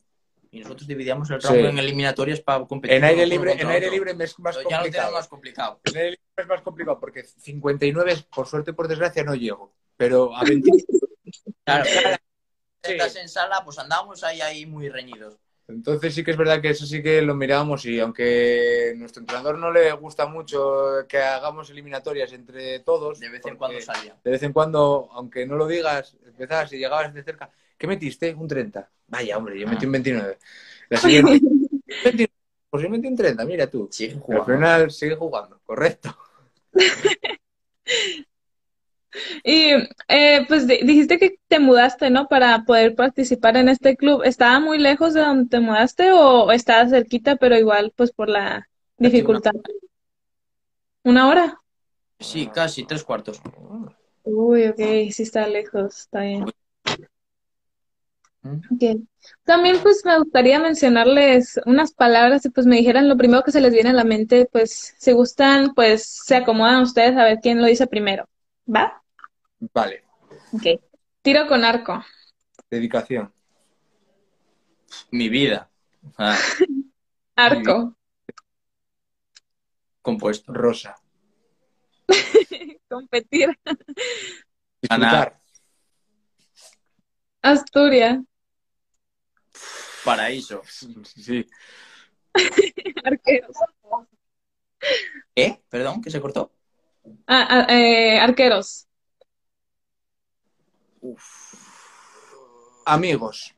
Y 0.52 0.60
nosotros 0.60 0.86
dividíamos 0.88 1.30
el 1.30 1.40
round 1.40 1.60
Sí. 1.60 1.66
en 1.66 1.78
eliminatorias 1.78 2.40
para 2.40 2.64
competir. 2.64 2.96
En 2.96 3.04
aire 3.04 3.26
libre, 3.26 3.52
en 3.60 3.68
aire 3.68 3.90
libre 3.90 4.12
es 4.18 4.38
más 4.38 4.56
Pero 4.56 4.68
ya 4.68 4.76
lo 4.78 4.82
complicado. 4.82 5.12
más 5.12 5.28
complicado. 5.28 5.80
En 5.84 5.96
aire 5.96 6.10
libre 6.10 6.22
es 6.36 6.46
más 6.48 6.62
complicado 6.62 6.98
porque 7.00 7.24
59, 7.24 8.16
por 8.34 8.46
suerte, 8.46 8.72
por 8.72 8.88
desgracia, 8.88 9.22
no 9.24 9.34
llego. 9.34 9.74
Pero 9.96 10.34
a 10.36 10.42
20, 10.44 10.70
Claro. 11.64 11.84
Estás 12.82 13.16
en 13.16 13.28
sala, 13.28 13.62
pues 13.64 13.78
andamos 13.78 14.22
ahí, 14.24 14.40
ahí 14.40 14.66
muy 14.66 14.88
reñidos. 14.88 15.36
Entonces 15.68 16.14
sí 16.14 16.24
que 16.24 16.32
es 16.32 16.36
verdad 16.36 16.60
que 16.60 16.70
eso 16.70 16.84
sí 16.84 17.02
que 17.02 17.22
lo 17.22 17.34
mirábamos 17.34 17.84
y 17.86 18.00
aunque 18.00 18.92
nuestro 18.96 19.20
entrenador 19.20 19.56
no 19.58 19.70
le 19.70 19.92
gusta 19.92 20.26
mucho 20.26 21.06
que 21.08 21.18
hagamos 21.18 21.70
eliminatorias 21.70 22.32
entre 22.32 22.80
todos, 22.80 23.20
De 23.20 23.28
vez 23.28 23.46
en 23.46 23.56
cuando 23.56 23.80
salía. 23.80 24.16
de 24.22 24.30
vez 24.30 24.42
en 24.42 24.52
cuando, 24.52 25.08
aunque 25.12 25.46
no 25.46 25.56
lo 25.56 25.66
digas, 25.66 26.16
empezabas 26.26 26.72
y 26.72 26.78
llegabas 26.78 27.14
de 27.14 27.22
cerca, 27.22 27.50
¿qué 27.78 27.86
metiste? 27.86 28.34
Un 28.34 28.48
30. 28.48 28.90
Vaya, 29.06 29.38
hombre, 29.38 29.58
yo 29.58 29.68
metí 29.68 29.86
un 29.86 29.92
29. 29.92 30.38
La 30.88 30.98
siguiente, 30.98 31.40
29. 32.04 32.32
pues 32.68 32.82
yo 32.82 32.90
metí 32.90 33.06
un 33.06 33.16
30, 33.16 33.44
mira 33.44 33.66
tú. 33.68 33.88
Sigue 33.92 34.20
Al 34.28 34.44
final 34.44 34.90
sigue 34.90 35.14
jugando, 35.14 35.60
correcto. 35.64 36.16
Y 39.44 39.72
eh, 40.08 40.44
pues 40.48 40.66
di- 40.66 40.80
dijiste 40.82 41.18
que 41.18 41.36
te 41.48 41.58
mudaste, 41.58 42.10
¿no? 42.10 42.28
Para 42.28 42.64
poder 42.64 42.94
participar 42.94 43.56
en 43.56 43.68
este 43.68 43.96
club. 43.96 44.22
¿Estaba 44.24 44.60
muy 44.60 44.78
lejos 44.78 45.14
de 45.14 45.20
donde 45.20 45.48
te 45.48 45.60
mudaste 45.60 46.12
o 46.12 46.50
estaba 46.52 46.88
cerquita, 46.88 47.36
pero 47.36 47.56
igual, 47.58 47.92
pues 47.96 48.12
por 48.12 48.28
la 48.28 48.68
dificultad? 48.98 49.52
¿Una 51.04 51.28
hora? 51.28 51.60
Sí, 52.18 52.46
casi, 52.48 52.84
tres 52.84 53.02
cuartos. 53.04 53.40
Uy, 54.24 54.68
ok, 54.68 54.76
sí 55.10 55.22
está 55.22 55.46
lejos, 55.46 56.00
está 56.00 56.20
bien. 56.20 56.44
Ok. 58.44 59.00
También 59.44 59.78
pues 59.82 60.02
me 60.04 60.18
gustaría 60.18 60.58
mencionarles 60.58 61.60
unas 61.66 61.92
palabras 61.92 62.44
y 62.44 62.50
pues 62.50 62.66
me 62.66 62.76
dijeran 62.76 63.08
lo 63.08 63.16
primero 63.16 63.42
que 63.42 63.52
se 63.52 63.60
les 63.60 63.72
viene 63.72 63.90
a 63.90 63.94
la 63.94 64.04
mente, 64.04 64.48
pues 64.50 64.94
si 64.98 65.12
gustan, 65.12 65.74
pues 65.74 66.04
se 66.24 66.36
acomodan 66.36 66.82
ustedes 66.82 67.16
a 67.16 67.24
ver 67.24 67.38
quién 67.42 67.60
lo 67.60 67.66
dice 67.66 67.86
primero. 67.86 68.26
¿Va? 68.72 68.99
Vale. 69.60 70.04
Ok. 70.52 70.80
Tiro 71.22 71.46
con 71.46 71.64
arco. 71.64 72.02
Dedicación. 72.70 73.32
Mi 75.10 75.28
vida. 75.28 75.70
Ah, 76.16 76.36
Arco. 77.36 77.96
compuesto. 80.02 80.52
Rosa. 80.52 80.96
Competir. 82.88 83.58
Disfrutar. 84.80 85.40
Asturias. 87.42 88.18
Paraíso. 90.04 90.62
Sí. 90.64 91.46
Arqueros. 93.04 93.56
¿Qué? 95.34 95.62
Perdón, 95.68 96.00
que 96.00 96.10
se 96.10 96.20
cortó. 96.20 96.52
Ah, 97.26 97.46
ah, 97.48 97.66
eh, 97.68 98.18
arqueros. 98.18 98.88
Amigos. 102.86 103.54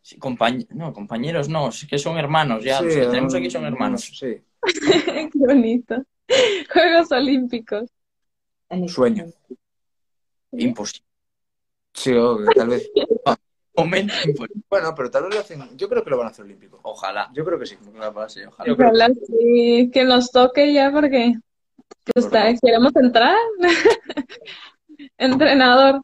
Sí, 0.00 0.18
compañ- 0.18 0.66
No, 0.70 0.92
compañeros 0.92 1.48
no, 1.48 1.68
es 1.68 1.86
que 1.86 1.98
son 1.98 2.18
hermanos 2.18 2.64
ya. 2.64 2.78
Sí, 2.78 2.84
los 2.86 2.94
que 2.94 3.00
tenemos 3.06 3.34
aquí 3.34 3.50
son 3.50 3.64
hermanos. 3.64 4.02
Sí. 4.02 4.42
Qué 4.62 5.30
bonito. 5.34 6.02
Juegos 6.72 7.12
Olímpicos. 7.12 7.90
Sueño. 8.88 9.26
Imposible. 10.52 11.06
Sí, 11.94 12.12
o 12.12 12.38
tal 12.54 12.68
vez. 12.68 12.90
Momento 13.76 14.12
imposible. 14.26 14.62
Bueno, 14.68 14.94
pero 14.94 15.10
tal 15.10 15.24
vez 15.24 15.34
lo 15.34 15.40
hacen. 15.40 15.76
Yo 15.76 15.88
creo 15.88 16.04
que 16.04 16.10
lo 16.10 16.18
van 16.18 16.26
a 16.26 16.30
hacer 16.30 16.44
olímpico. 16.44 16.78
Ojalá. 16.82 17.30
Yo 17.32 17.44
creo 17.44 17.58
que 17.58 17.66
sí. 17.66 17.76
Ojalá, 17.96 18.28
sí, 18.28 18.40
ojalá. 18.44 18.72
Ojalá 18.72 19.08
sí, 19.26 19.90
que 19.92 20.04
nos 20.04 20.30
toque 20.30 20.72
ya 20.72 20.90
porque 20.92 21.34
queremos 22.62 22.92
entrar. 22.96 23.36
Entrenador. 25.18 26.02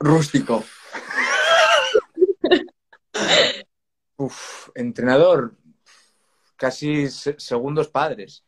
Rústico. 0.00 0.64
Uf, 4.16 4.68
entrenador. 4.74 5.56
Casi 6.56 7.10
se- 7.10 7.38
segundos 7.38 7.88
padres. 7.88 8.44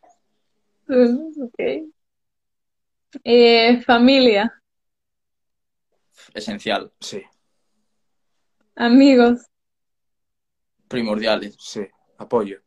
Ok. 0.88 1.58
Eh, 3.24 3.82
familia. 3.84 4.52
Esencial. 6.34 6.92
Sí, 7.00 7.22
Amigos. 8.76 9.40
Primordiales. 10.88 11.56
sí. 11.58 11.80
Apoyo. 12.18 12.60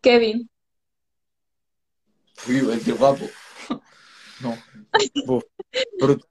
Kevin. 0.00 0.48
Uy, 2.48 2.60
decir 2.62 2.94
guapo. 2.94 3.28
No. 4.40 4.56
Uf, 5.26 5.44
brutal. 6.00 6.29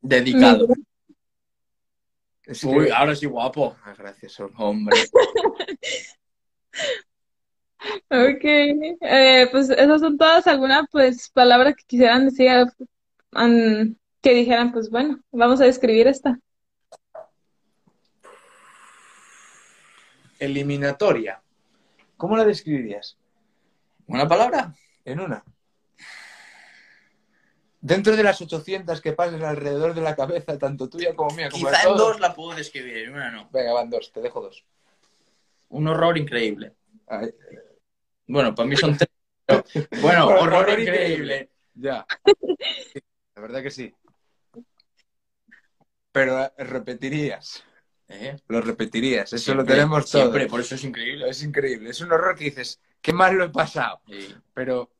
Dedicado. 0.00 0.68
Miguel. 0.68 0.84
Es 2.44 2.60
que- 2.62 2.66
Uy, 2.66 2.88
ahora 2.90 3.14
sí 3.14 3.26
guapo. 3.26 3.76
Ah, 3.84 3.94
gracias. 3.96 4.38
Hombre. 4.56 4.96
Ok. 8.10 8.44
Eh, 8.44 9.48
pues 9.52 9.70
esas 9.70 10.00
son 10.00 10.18
todas 10.18 10.46
algunas 10.48 10.86
pues 10.90 11.30
palabras 11.30 11.76
que 11.76 11.84
quisieran 11.84 12.24
decir 12.24 12.50
que 14.20 14.34
dijeran 14.34 14.72
pues 14.72 14.90
bueno, 14.90 15.20
vamos 15.30 15.60
a 15.60 15.64
describir 15.64 16.08
esta. 16.08 16.38
Eliminatoria. 20.38 21.40
¿Cómo 22.16 22.36
la 22.36 22.44
describirías? 22.44 23.16
¿Una 24.06 24.26
palabra? 24.26 24.74
En 25.04 25.20
una. 25.20 25.44
Dentro 27.80 28.16
de 28.16 28.22
las 28.24 28.40
800 28.40 29.00
que 29.00 29.12
pasan 29.12 29.42
alrededor 29.44 29.94
de 29.94 30.00
la 30.00 30.16
cabeza, 30.16 30.58
tanto 30.58 30.88
tuya 30.88 31.14
como 31.14 31.34
mía, 31.36 31.48
como 31.48 31.68
Quizá 31.68 31.88
en 31.88 31.96
dos 31.96 32.18
la 32.18 32.34
puedo 32.34 32.56
describir, 32.56 32.96
en 32.98 33.14
una 33.14 33.30
no. 33.30 33.48
Venga, 33.52 33.72
van 33.72 33.88
dos, 33.88 34.12
te 34.12 34.20
dejo 34.20 34.40
dos. 34.40 34.64
Un 35.68 35.86
horror 35.86 36.18
increíble. 36.18 36.74
Ay, 37.06 37.30
Bueno, 38.26 38.54
para 38.54 38.68
mí 38.68 38.76
son 38.76 38.96
tres. 38.96 39.08
pero- 39.46 39.64
Bueno, 40.02 40.26
Horror 40.26 40.42
horror 40.54 40.80
increíble. 40.80 41.04
increíble. 41.12 41.50
ya. 41.74 42.06
La 43.36 43.42
verdad 43.42 43.62
que 43.62 43.70
sí. 43.70 43.94
Pero 46.12 46.42
eh, 46.44 46.52
repetirías. 46.64 47.62
¿Eh? 48.08 48.36
Lo 48.48 48.60
repetirías. 48.60 49.32
Eso 49.32 49.44
Siempre, 49.44 49.64
lo 49.64 49.70
tenemos 49.70 50.10
todo. 50.10 50.22
Siempre, 50.22 50.46
por 50.46 50.60
eso 50.60 50.74
es 50.74 50.84
increíble. 50.84 51.28
Es 51.28 51.42
increíble. 51.42 51.90
Es 51.90 52.00
un 52.00 52.10
horror 52.10 52.34
que 52.36 52.44
dices, 52.44 52.80
qué 53.00 53.12
mal 53.12 53.34
lo 53.36 53.44
he 53.44 53.50
pasado. 53.50 54.00
Sí. 54.08 54.34
Pero, 54.54 54.90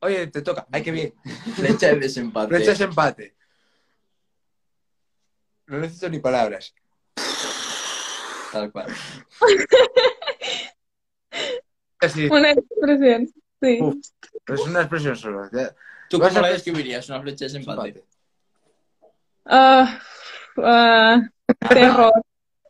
oye, 0.00 0.26
te 0.28 0.42
toca. 0.42 0.66
Ay, 0.72 0.82
qué 0.82 0.90
bien. 0.90 1.14
Flecha 1.56 1.88
de 1.88 1.96
desempate. 1.96 2.54
Flecha 2.54 2.72
ese 2.72 2.84
empate. 2.84 3.34
No 5.66 5.78
necesito 5.78 6.08
ni 6.08 6.18
palabras. 6.18 6.74
Tal 8.52 8.72
cual. 8.72 8.86
Así, 12.00 12.26
Una 12.28 12.52
expresión. 12.52 13.28
Sí. 13.60 13.78
Uf. 13.82 13.96
es 14.46 14.60
una 14.60 14.80
expresión 14.82 15.16
solo. 15.16 15.50
Ya, 15.52 15.74
¿Tú 16.08 16.18
cómo 16.20 16.38
a- 16.38 16.42
la 16.42 16.48
describirías? 16.50 17.08
Una 17.08 17.20
flecha 17.20 17.44
de 17.46 17.52
desempate. 17.52 17.88
empate. 17.88 18.04
Ah, 19.46 20.00
ah, 20.58 21.20
terror. 21.68 22.12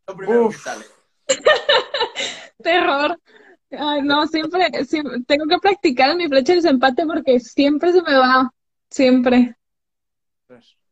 Lo 0.06 0.16
primero 0.16 0.46
Uf. 0.46 0.56
que 0.56 0.62
sale. 0.62 0.84
Terror. 2.62 3.18
Ay, 3.70 4.02
no, 4.02 4.26
siempre, 4.26 4.84
siempre 4.84 5.20
tengo 5.26 5.46
que 5.46 5.58
practicar 5.58 6.16
mi 6.16 6.26
flecha 6.26 6.52
de 6.52 6.62
desempate 6.62 7.04
porque 7.06 7.38
siempre 7.40 7.92
se 7.92 8.02
me 8.02 8.16
va. 8.16 8.50
Siempre. 8.90 9.56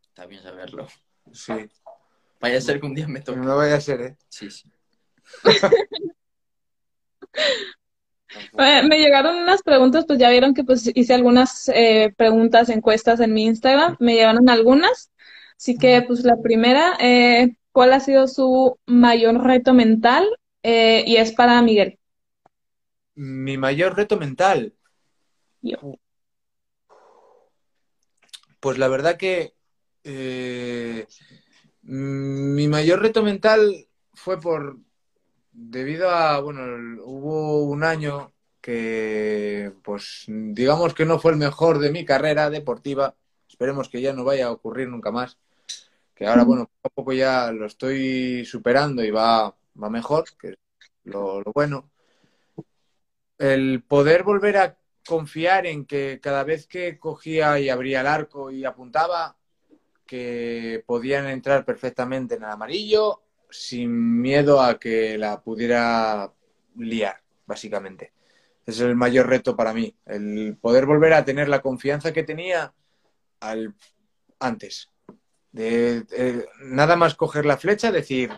Está 0.03 0.27
bien 0.27 0.43
saberlo. 0.43 0.87
Sí. 1.33 1.53
Vaya 2.41 2.59
a 2.59 2.61
ser 2.61 2.81
que 2.81 2.87
un 2.87 2.95
día 2.95 3.09
me 3.09 3.21
toque. 3.21 3.41
no 3.41 3.57
vaya 3.57 3.77
a 3.77 3.81
ser, 3.81 4.01
¿eh? 4.03 4.17
Sí, 4.29 4.51
sí. 4.51 4.71
Me 8.53 8.99
llegaron 8.99 9.37
unas 9.37 9.63
preguntas, 9.63 10.05
pues 10.07 10.19
ya 10.19 10.31
vieron 10.31 10.55
que 10.55 10.65
pues 10.65 10.91
hice 10.95 11.15
algunas 11.15 11.69
eh, 11.69 12.13
preguntas, 12.17 12.69
encuestas 12.69 13.21
en 13.21 13.33
mi 13.33 13.45
Instagram, 13.45 13.97
me 13.99 14.15
llegaron 14.15 14.49
algunas, 14.51 15.11
así 15.57 15.77
que 15.79 16.03
pues 16.03 16.25
la 16.25 16.37
primera, 16.43 16.97
eh, 17.01 17.57
¿cuál 17.73 17.93
ha 17.93 18.01
sido 18.01 18.29
su 18.29 18.79
mayor 18.87 19.43
reto 19.43 19.73
mental? 19.75 20.27
Eh, 20.63 21.05
y 21.07 21.17
es 21.17 21.33
para 21.33 21.63
Miguel. 21.63 21.99
Mi 23.17 23.59
mayor 23.59 23.97
reto 23.97 24.17
mental. 24.17 24.75
Yo. 25.63 25.99
Pues 28.61 28.79
la 28.79 28.89
verdad 28.89 29.17
que 29.17 29.55
eh, 30.05 31.07
mi 31.83 32.69
mayor 32.69 33.01
reto 33.01 33.23
mental 33.23 33.89
fue 34.13 34.41
por 34.41 34.79
debido 35.53 36.11
a, 36.11 36.41
bueno, 36.41 36.63
hubo 37.05 37.65
un 37.65 37.83
año 37.83 38.33
que, 38.61 39.73
pues, 39.83 40.25
digamos 40.27 40.93
que 40.93 41.07
no 41.07 41.19
fue 41.19 41.33
el 41.33 41.39
mejor 41.39 41.79
de 41.79 41.91
mi 41.91 42.05
carrera 42.05 42.51
deportiva. 42.51 43.15
Esperemos 43.49 43.89
que 43.89 44.01
ya 44.01 44.13
no 44.13 44.25
vaya 44.25 44.47
a 44.47 44.53
ocurrir 44.53 44.89
nunca 44.89 45.11
más. 45.11 45.39
Que 46.15 46.27
ahora, 46.27 46.45
bueno, 46.45 46.65
poco 46.67 46.87
a 46.87 46.91
poco 46.91 47.13
ya 47.13 47.53
lo 47.53 47.67
estoy 47.67 48.45
superando 48.45 49.05
y 49.05 49.11
va, 49.11 49.55
va 49.83 49.91
mejor, 49.91 50.25
que 50.39 50.49
es 50.49 50.57
lo, 51.05 51.41
lo 51.41 51.53
bueno. 51.53 51.91
El 53.39 53.83
poder 53.83 54.23
volver 54.23 54.57
a 54.57 54.79
confiar 55.07 55.67
en 55.67 55.85
que 55.85 56.21
cada 56.21 56.43
vez 56.45 56.67
que 56.67 56.99
cogía 56.99 57.59
y 57.61 57.69
abría 57.69 58.01
el 58.01 58.07
arco 58.07 58.51
y 58.51 58.65
apuntaba, 58.65 59.37
que 60.07 60.85
podían 60.87 61.27
entrar 61.27 61.65
perfectamente 61.65 62.37
en 62.37 62.45
el 62.45 62.51
amarillo 62.51 63.23
sin 63.51 64.21
miedo 64.21 64.61
a 64.61 64.79
que 64.79 65.19
la 65.19 65.41
pudiera 65.41 66.33
liar, 66.77 67.21
básicamente. 67.47 68.13
Es 68.65 68.81
el 68.81 68.97
mayor 68.97 69.29
reto 69.29 69.57
para 69.57 69.73
mí, 69.73 69.95
el 70.07 70.57
poder 70.61 70.87
volver 70.87 71.13
a 71.13 71.25
tener 71.25 71.49
la 71.49 71.63
confianza 71.63 72.13
que 72.13 72.23
tenía 72.25 72.73
al 73.41 73.75
antes. 74.41 74.91
De- 75.53 76.47
nada 76.61 76.97
más 76.97 77.15
coger 77.15 77.47
la 77.47 77.57
flecha, 77.57 77.93
decir, 77.93 78.31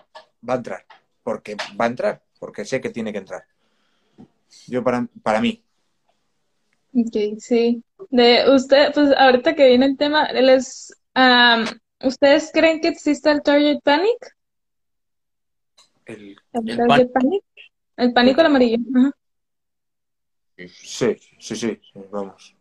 va 0.48 0.54
a 0.54 0.58
entrar, 0.58 0.86
porque 1.22 1.56
va 1.80 1.86
a 1.86 1.88
entrar, 1.88 2.22
porque 2.38 2.64
sé 2.64 2.80
que 2.80 2.90
tiene 2.90 3.12
que 3.12 3.18
entrar. 3.18 3.44
Yo 4.66 4.82
para, 4.82 5.06
para 5.22 5.40
mí. 5.40 5.62
Ok, 6.94 7.38
sí. 7.38 7.82
De 8.10 8.44
usted, 8.54 8.92
pues 8.94 9.10
ahorita 9.16 9.54
que 9.54 9.66
viene 9.68 9.86
el 9.86 9.96
tema, 9.96 10.30
les, 10.32 10.92
am, 11.14 11.66
¿ustedes 12.02 12.50
creen 12.52 12.80
que 12.80 12.88
existe 12.88 13.30
el 13.30 13.42
Target 13.42 13.80
Panic? 13.82 14.34
El, 16.06 16.36
¿El 16.52 16.70
El 16.70 16.76
Target 16.76 17.10
Panic? 17.12 17.44
El 17.96 18.12
pánico 18.12 18.40
al 18.40 18.46
amarillo. 18.46 18.78
Ajá. 18.94 19.10
sí, 20.56 20.68
sí, 20.72 21.16
sí, 21.38 21.56
sí, 21.56 21.80
vamos. 22.10 22.54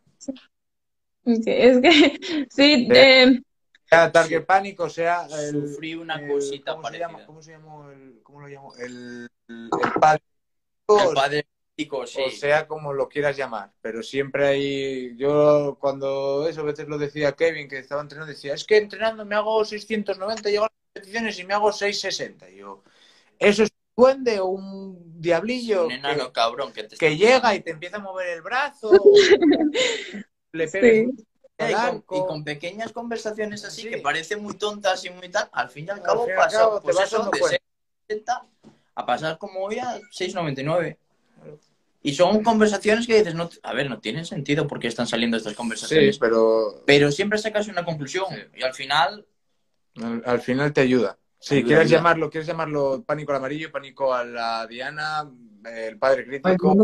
Ok, 1.23 1.43
Es 1.45 1.81
que, 1.81 2.47
sí, 2.49 2.85
De- 2.87 3.23
eh, 3.23 3.41
Sea 3.89 4.11
Target 4.11 4.45
Panic 4.45 4.79
o 4.81 4.89
sea 4.89 5.25
el, 5.25 5.67
Sufrí 5.69 5.95
una 5.95 6.19
el- 6.19 6.27
cosita 6.29 6.73
¿cómo 6.73 6.83
se 6.85 6.99
llama? 6.99 7.13
parecida. 7.13 7.27
¿Cómo 7.27 7.41
se 7.41 7.51
llamó 7.51 7.89
el, 7.89 8.19
cómo 8.23 8.41
lo 8.41 8.47
llamo? 8.47 8.75
El, 8.75 9.29
el, 9.47 9.69
el 9.83 9.91
padre. 9.99 10.21
El 10.89 11.13
sí. 11.77 12.21
O 12.25 12.31
sea, 12.31 12.67
como 12.67 12.91
lo 12.93 13.07
quieras 13.07 13.37
llamar, 13.37 13.71
pero 13.81 14.01
siempre 14.01 14.47
hay. 14.47 15.15
Yo, 15.15 15.77
cuando 15.79 16.47
eso 16.47 16.61
a 16.61 16.65
veces 16.65 16.87
lo 16.87 16.97
decía 16.97 17.33
Kevin, 17.33 17.67
que 17.67 17.77
estaba 17.77 18.01
entrenando, 18.01 18.33
decía: 18.33 18.53
Es 18.53 18.65
que 18.65 18.77
entrenando 18.77 19.25
me 19.25 19.35
hago 19.35 19.63
690, 19.63 20.49
llego 20.49 20.65
a 20.65 20.67
las 20.67 20.77
competiciones 20.93 21.39
y 21.39 21.43
me 21.45 21.53
hago 21.53 21.71
660. 21.71 22.49
Y 22.49 22.57
yo, 22.57 22.83
¿eso 23.37 23.63
es 23.63 23.69
un 23.95 24.03
duende 24.03 24.39
o 24.39 24.47
un 24.47 25.21
diablillo 25.21 25.85
un 25.85 25.91
enano 25.91 26.27
que, 26.27 26.31
cabrón 26.33 26.73
que 26.73 26.83
te 26.85 26.97
que 26.97 27.15
llega 27.15 27.53
y 27.53 27.61
te 27.61 27.71
empieza 27.71 27.97
a 27.97 27.99
mover 27.99 28.27
el 28.29 28.41
brazo? 28.41 28.89
le 30.53 30.67
pegas 30.67 31.17
Sí. 31.19 31.25
Y 31.59 31.73
con, 31.73 31.75
arco. 31.75 32.15
y 32.15 32.27
con 32.27 32.43
pequeñas 32.43 32.91
conversaciones 32.91 33.65
así 33.65 33.81
Sí. 33.81 33.89
que 33.89 33.97
parecen 33.97 34.43
muy 34.43 34.53
tontas 34.55 35.03
y 35.05 35.09
muy 35.09 35.27
tal, 35.29 35.49
al 35.51 35.69
fin 35.71 35.85
y 35.87 35.89
al 35.89 35.97
Al 35.97 36.03
cabo 36.03 36.25
fin 36.25 36.29
y 36.29 36.33
al 36.33 36.37
pasa 36.37 36.57
cabo 36.59 36.75
te 36.77 36.81
pues 36.83 36.95
vas 36.95 37.07
eso, 37.07 37.17
dando 37.17 37.31
de 37.31 37.39
cuenta. 37.39 37.57
6,70 38.07 38.41
a 38.93 39.05
pasar 39.07 39.37
como 39.39 39.63
hoy 39.63 39.79
a 39.79 39.99
6,99. 40.11 40.97
Y 42.07 42.13
son 42.13 42.41
conversaciones 42.41 43.05
que 43.05 43.17
dices, 43.17 43.35
no, 43.35 43.49
a 43.63 43.73
ver, 43.73 43.89
no 43.89 43.99
tienen 43.99 44.25
sentido 44.25 44.65
porque 44.65 44.87
están 44.87 45.07
saliendo 45.07 45.35
estas 45.35 45.51
Sí, 45.51 45.57
conversaciones. 45.57 46.17
pero 46.17 46.83
Pero 46.85 47.11
siempre 47.11 47.37
sacas 47.37 47.67
una 47.67 47.83
conclusión 47.83 48.25
Sí. 48.29 48.41
y 48.55 48.63
al 48.63 48.73
final 48.73 49.25
al, 50.01 50.23
al 50.25 50.39
final 50.41 50.71
te 50.71 50.79
ayuda. 50.81 51.17
Sí, 51.39 51.55
Ayuda, 51.55 51.67
quieres 51.67 51.85
ayuda. 51.87 51.97
llamarlo, 51.97 52.29
quieres 52.29 52.47
llamarlo 52.47 53.03
pánico 53.05 53.31
al 53.33 53.37
amarillo, 53.39 53.71
pánico 53.71 54.13
a 54.13 54.23
la 54.23 54.65
Diana, 54.67 55.29
el 55.65 55.97
padre 55.97 56.25
crítico. 56.25 56.75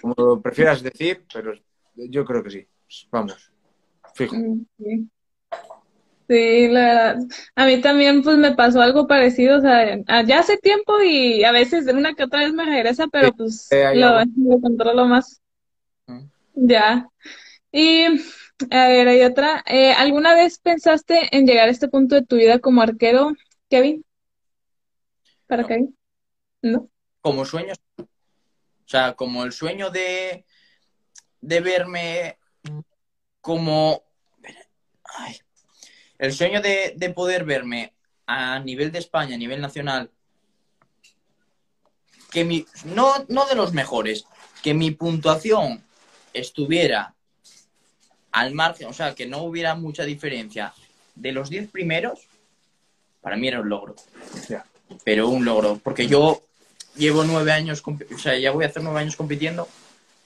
como 0.00 0.14
lo 0.16 0.40
prefieras 0.40 0.82
decir, 0.82 1.26
pero 1.32 1.52
yo 1.94 2.24
creo 2.24 2.42
que 2.42 2.50
sí. 2.50 2.66
Vamos, 3.10 3.52
fijo. 4.14 4.34
Mm, 4.36 4.64
Sí. 4.78 5.08
Sí, 6.28 6.68
la 6.68 6.80
verdad. 6.80 7.18
A 7.54 7.66
mí 7.66 7.80
también 7.80 8.22
pues 8.22 8.38
me 8.38 8.54
pasó 8.54 8.80
algo 8.80 9.06
parecido, 9.06 9.58
o 9.58 9.60
sea, 9.60 9.98
ya 10.24 10.38
hace 10.38 10.56
tiempo 10.56 11.02
y 11.02 11.44
a 11.44 11.52
veces 11.52 11.84
de 11.84 11.92
una 11.92 12.14
que 12.14 12.24
otra 12.24 12.40
vez 12.40 12.52
me 12.52 12.64
regresa, 12.64 13.08
pero 13.08 13.32
pues 13.32 13.68
lo, 13.94 14.60
controlo 14.60 15.06
más. 15.06 15.42
Mm. 16.06 16.20
Ya. 16.54 17.08
Y 17.72 18.04
a 18.70 18.88
ver, 18.88 19.08
hay 19.08 19.22
otra. 19.22 19.62
Eh, 19.66 19.92
¿alguna 19.92 20.34
vez 20.34 20.58
pensaste 20.58 21.36
en 21.36 21.46
llegar 21.46 21.68
a 21.68 21.72
este 21.72 21.88
punto 21.88 22.14
de 22.14 22.24
tu 22.24 22.36
vida 22.36 22.58
como 22.58 22.80
arquero, 22.80 23.32
Kevin? 23.68 24.04
¿Para 25.46 25.62
No. 25.62 25.68
Kevin? 25.68 25.98
¿No? 26.62 26.88
como 27.24 27.46
sueños, 27.46 27.80
o 27.96 28.04
sea, 28.84 29.14
como 29.14 29.44
el 29.44 29.52
sueño 29.52 29.88
de, 29.90 30.44
de 31.40 31.60
verme 31.60 32.38
como... 33.40 34.04
Ay, 35.04 35.38
el 36.18 36.32
sueño 36.32 36.60
de, 36.60 36.94
de 36.96 37.10
poder 37.10 37.44
verme 37.44 37.92
a 38.26 38.58
nivel 38.58 38.92
de 38.92 38.98
España, 38.98 39.34
a 39.34 39.38
nivel 39.38 39.60
nacional, 39.60 40.10
que 42.30 42.44
mi, 42.44 42.66
no, 42.84 43.24
no 43.28 43.46
de 43.46 43.54
los 43.54 43.72
mejores, 43.72 44.26
que 44.62 44.74
mi 44.74 44.90
puntuación 44.90 45.84
estuviera 46.32 47.14
al 48.32 48.52
margen, 48.52 48.88
o 48.88 48.92
sea, 48.92 49.14
que 49.14 49.26
no 49.26 49.42
hubiera 49.42 49.76
mucha 49.76 50.04
diferencia 50.04 50.74
de 51.14 51.32
los 51.32 51.50
10 51.50 51.70
primeros, 51.70 52.26
para 53.20 53.36
mí 53.36 53.46
era 53.46 53.60
un 53.60 53.68
logro. 53.68 53.94
Pero 55.04 55.28
un 55.28 55.44
logro, 55.44 55.78
porque 55.82 56.08
yo 56.08 56.42
llevo 56.96 57.24
nueve 57.24 57.52
años, 57.52 57.82
o 57.86 58.18
sea, 58.18 58.36
ya 58.36 58.50
voy 58.50 58.64
a 58.64 58.68
hacer 58.68 58.82
nueve 58.82 59.00
años 59.00 59.16
compitiendo, 59.16 59.68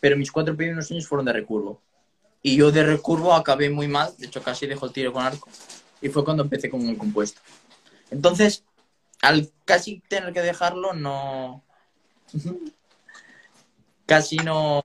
pero 0.01 0.17
mis 0.17 0.33
cuatro 0.33 0.57
primeros 0.57 0.91
años 0.91 1.07
fueron 1.07 1.27
de 1.27 1.33
recurvo. 1.35 1.81
Y 2.43 2.57
yo 2.57 2.71
de 2.71 2.85
recurvo 2.85 3.35
acabé 3.35 3.71
muy 3.71 3.89
mal, 3.89 4.15
de 4.17 4.27
hecho 4.27 4.43
casi 4.43 4.67
dejo 4.67 4.87
el 4.87 4.93
tiro 4.93 5.13
con 5.13 5.25
arco, 5.25 5.49
y 6.01 6.09
fue 6.09 6.25
cuando 6.25 6.45
empecé 6.45 6.71
con 6.71 6.83
el 6.83 6.97
compuesto. 6.97 7.41
Entonces, 8.11 8.65
al 9.23 9.51
casi 9.65 10.01
tener 10.09 10.33
que 10.33 10.41
dejarlo, 10.41 10.93
no... 10.93 11.65
casi 14.07 14.37
no... 14.37 14.83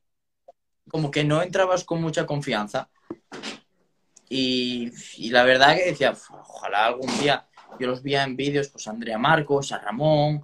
como 0.90 1.12
que 1.12 1.24
no 1.24 1.42
entrabas 1.42 1.84
con 1.84 2.02
mucha 2.02 2.26
confianza. 2.26 2.90
Y, 4.30 4.92
y 5.18 5.30
la 5.30 5.44
verdad 5.44 5.76
que 5.76 5.86
decía, 5.86 6.12
"Uf, 6.12 6.32
ojalá 6.32 6.88
algún 6.88 7.16
día 7.20 7.48
yo 7.80 7.88
los 7.88 8.04
veía 8.04 8.24
en 8.24 8.36
vídeos, 8.36 8.70
pues 8.70 8.88
a 8.88 8.92
Andrea 8.92 9.18
Marcos, 9.18 9.72
a 9.72 9.80
Ramón, 9.80 10.44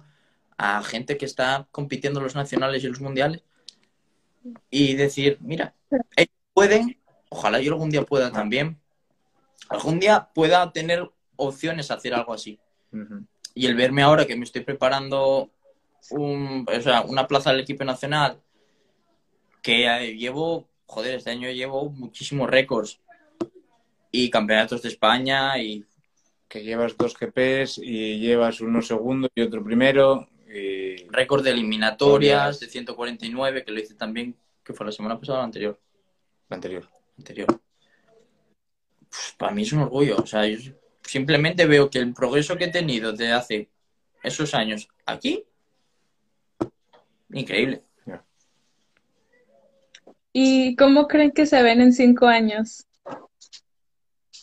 a 0.56 0.82
gente 0.82 1.16
que 1.16 1.26
está 1.26 1.66
compitiendo 1.70 2.20
en 2.20 2.24
los 2.24 2.34
nacionales 2.34 2.82
y 2.84 2.88
los 2.88 3.00
mundiales, 3.00 3.42
y 4.70 4.94
decir, 4.94 5.38
mira, 5.40 5.74
ellos 6.16 6.34
pueden, 6.52 6.98
ojalá 7.28 7.60
yo 7.60 7.72
algún 7.72 7.90
día 7.90 8.02
pueda 8.04 8.30
también, 8.30 8.80
algún 9.68 10.00
día 10.00 10.28
pueda 10.34 10.72
tener 10.72 11.10
opciones 11.36 11.90
a 11.90 11.94
hacer 11.94 12.14
algo 12.14 12.32
así. 12.34 12.58
Y 13.54 13.66
el 13.66 13.74
verme 13.74 14.02
ahora 14.02 14.26
que 14.26 14.36
me 14.36 14.44
estoy 14.44 14.62
preparando 14.62 15.50
un, 16.10 16.66
o 16.68 16.80
sea, 16.80 17.02
una 17.02 17.26
plaza 17.26 17.50
del 17.50 17.60
equipo 17.60 17.84
nacional, 17.84 18.40
que 19.62 20.16
llevo, 20.18 20.68
joder, 20.86 21.16
este 21.16 21.30
año 21.30 21.50
llevo 21.50 21.90
muchísimos 21.90 22.48
récords 22.48 23.00
y 24.10 24.30
campeonatos 24.30 24.82
de 24.82 24.88
España 24.88 25.58
y 25.58 25.84
Que 26.48 26.64
llevas 26.64 26.96
dos 26.96 27.14
GPs 27.16 27.78
y 27.78 28.18
llevas 28.18 28.60
uno 28.60 28.82
segundo 28.82 29.28
y 29.36 29.42
otro 29.42 29.62
primero. 29.62 30.28
Y... 30.48 31.06
récord 31.08 31.44
de 31.44 31.52
eliminatorias 31.52 32.58
de 32.58 32.66
149, 32.66 33.64
que 33.64 33.70
lo 33.70 33.78
hice 33.78 33.94
también, 33.94 34.34
que 34.64 34.72
fue 34.72 34.84
la 34.84 34.90
semana 34.90 35.16
pasada 35.16 35.38
o 35.38 35.42
la 35.42 35.44
anterior. 35.44 35.78
La 36.50 36.56
anterior. 36.56 36.88
anterior. 37.16 37.60
Pues, 39.08 39.34
para 39.38 39.52
mí 39.52 39.62
es 39.62 39.72
un 39.72 39.80
orgullo. 39.80 40.18
O 40.18 40.26
sea, 40.26 40.46
yo 40.46 40.72
simplemente 41.02 41.64
veo 41.66 41.88
que 41.88 41.98
el 41.98 42.12
progreso 42.12 42.56
que 42.56 42.64
he 42.64 42.70
tenido 42.70 43.12
de 43.12 43.32
hace 43.32 43.70
esos 44.22 44.52
años 44.54 44.88
aquí, 45.06 45.44
increíble. 47.32 47.82
¿Y 50.32 50.76
cómo 50.76 51.08
creen 51.08 51.32
que 51.32 51.46
se 51.46 51.60
ven 51.62 51.80
en 51.80 51.92
cinco 51.92 52.26
años? 52.26 52.86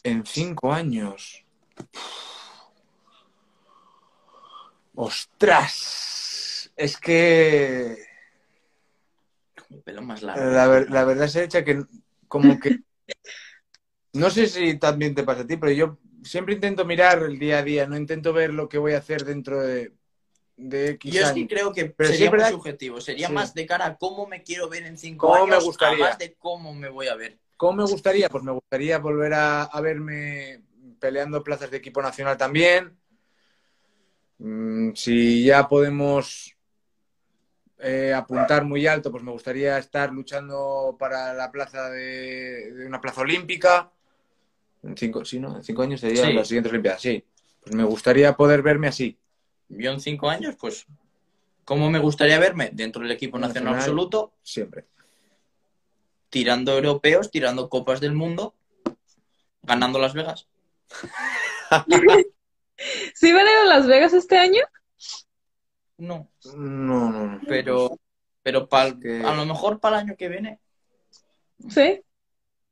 En 0.04 0.26
cinco 0.26 0.74
años. 0.74 1.46
¡Ostras! 4.96 6.72
Es 6.76 6.98
que 6.98 8.07
El 9.70 9.82
pelo 9.82 10.02
más 10.02 10.24
largo. 10.24 10.52
la, 10.52 10.68
ver- 10.68 10.90
la 10.92 11.04
verdad 11.06 11.28
se 11.28 11.44
echa 11.44 11.64
que 11.64 11.84
como 12.28 12.60
que 12.60 12.78
no 14.14 14.30
sé 14.30 14.48
si 14.48 14.78
también 14.80 15.14
te 15.16 15.24
pasa 15.24 15.42
a 15.42 15.48
ti, 15.48 15.58
pero 15.58 15.72
yo 15.72 15.98
siempre 16.24 16.56
intento 16.56 16.86
mirar 16.86 17.24
el 17.24 17.40
día 17.40 17.60
a 17.60 17.64
día, 17.64 17.88
no 17.88 17.98
intento 17.98 18.34
ver 18.34 18.54
lo 18.54 18.68
que 18.70 18.78
voy 18.78 18.94
a 18.94 18.98
hacer 19.00 19.26
dentro 19.26 19.62
de, 19.62 19.94
de 20.58 20.90
X 20.92 21.14
Yo 21.14 21.22
es 21.22 21.28
años. 21.30 21.44
que 21.46 21.48
creo 21.48 21.74
que 21.74 21.86
Pero 21.86 22.10
sería 22.10 22.32
muy 22.32 22.44
subjetivo. 22.46 23.02
Sería 23.02 23.28
Sí. 23.28 23.36
más 23.36 23.54
de 23.54 23.66
cara 23.66 23.86
a 23.86 23.98
cómo 23.98 24.28
me 24.28 24.44
quiero 24.44 24.70
ver 24.70 24.84
en 24.86 24.98
cinco 24.98 25.28
¿Cómo 25.30 25.48
me 25.48 25.56
años, 25.56 25.66
gustaría? 25.66 26.06
más 26.06 26.18
de 26.18 26.36
cómo 26.36 26.74
me 26.74 26.90
voy 26.90 27.08
a 27.08 27.16
ver. 27.16 27.40
¿Cómo 27.58 27.74
me 27.74 27.84
gustaría? 27.86 28.30
Pues 28.30 28.44
me 28.44 28.52
gustaría 28.52 29.00
volver 29.00 29.34
a, 29.34 29.64
a 29.64 29.82
verme 29.82 30.64
peleando 31.00 31.44
plazas 31.44 31.72
de 31.72 31.78
equipo 31.78 32.02
nacional 32.02 32.38
también. 32.38 32.98
Mm, 34.40 34.94
si 34.96 35.44
ya 35.46 35.68
podemos 35.68 36.56
eh, 37.80 38.14
apuntar 38.14 38.64
muy 38.66 38.88
alto, 38.88 39.12
pues 39.12 39.24
me 39.24 39.32
gustaría 39.32 39.78
estar 39.78 40.12
luchando 40.12 40.96
para 41.00 41.34
la 41.34 41.52
plaza 41.52 41.90
de, 41.90 42.72
de 42.74 42.86
una 42.88 43.00
plaza 43.02 43.22
olímpica. 43.22 43.92
En 44.84 44.96
cinco, 44.98 45.24
sí, 45.26 45.40
¿no? 45.40 45.58
En 45.58 45.64
cinco 45.64 45.82
años 45.84 46.00
serían 46.02 46.28
Sí. 46.28 46.34
las 46.34 46.48
siguientes 46.48 46.72
Olimpiadas, 46.72 47.02
sí. 47.02 47.24
Pues 47.62 47.76
me 47.76 47.84
gustaría 47.84 48.34
poder 48.36 48.62
verme 48.62 48.88
así. 48.88 49.18
Yo 49.70 49.92
en 49.92 50.00
cinco 50.00 50.30
años, 50.30 50.56
pues, 50.60 50.86
¿cómo 51.66 51.90
me 51.92 52.00
gustaría 52.00 52.40
verme? 52.40 52.70
Dentro 52.72 53.02
del 53.02 53.12
equipo 53.12 53.38
nacional, 53.38 53.74
Nacional. 53.74 53.82
absoluto, 53.82 54.34
Siempre. 54.44 54.86
tirando 56.30 56.74
europeos, 56.76 57.30
tirando 57.32 57.70
copas 57.70 58.00
del 58.00 58.14
mundo, 58.14 58.56
ganando 59.64 60.00
Las 60.00 60.14
Vegas. 60.14 60.48
¿Sí 63.16 63.34
van 63.34 63.48
a 63.48 63.52
ir 63.52 63.58
a 63.58 63.66
Las 63.66 63.88
Vegas 63.88 64.14
este 64.14 64.38
año? 64.38 64.62
No, 65.98 66.30
No, 66.56 67.10
no, 67.12 67.26
no. 67.28 67.42
pero, 67.48 67.98
pero 68.44 68.68
pa'l- 68.70 69.00
que- 69.00 69.24
a 69.24 69.34
lo 69.34 69.46
mejor 69.46 69.80
para 69.80 69.98
el 70.00 70.06
año 70.08 70.16
que 70.18 70.30
viene. 70.30 70.60
Sí. 71.70 72.02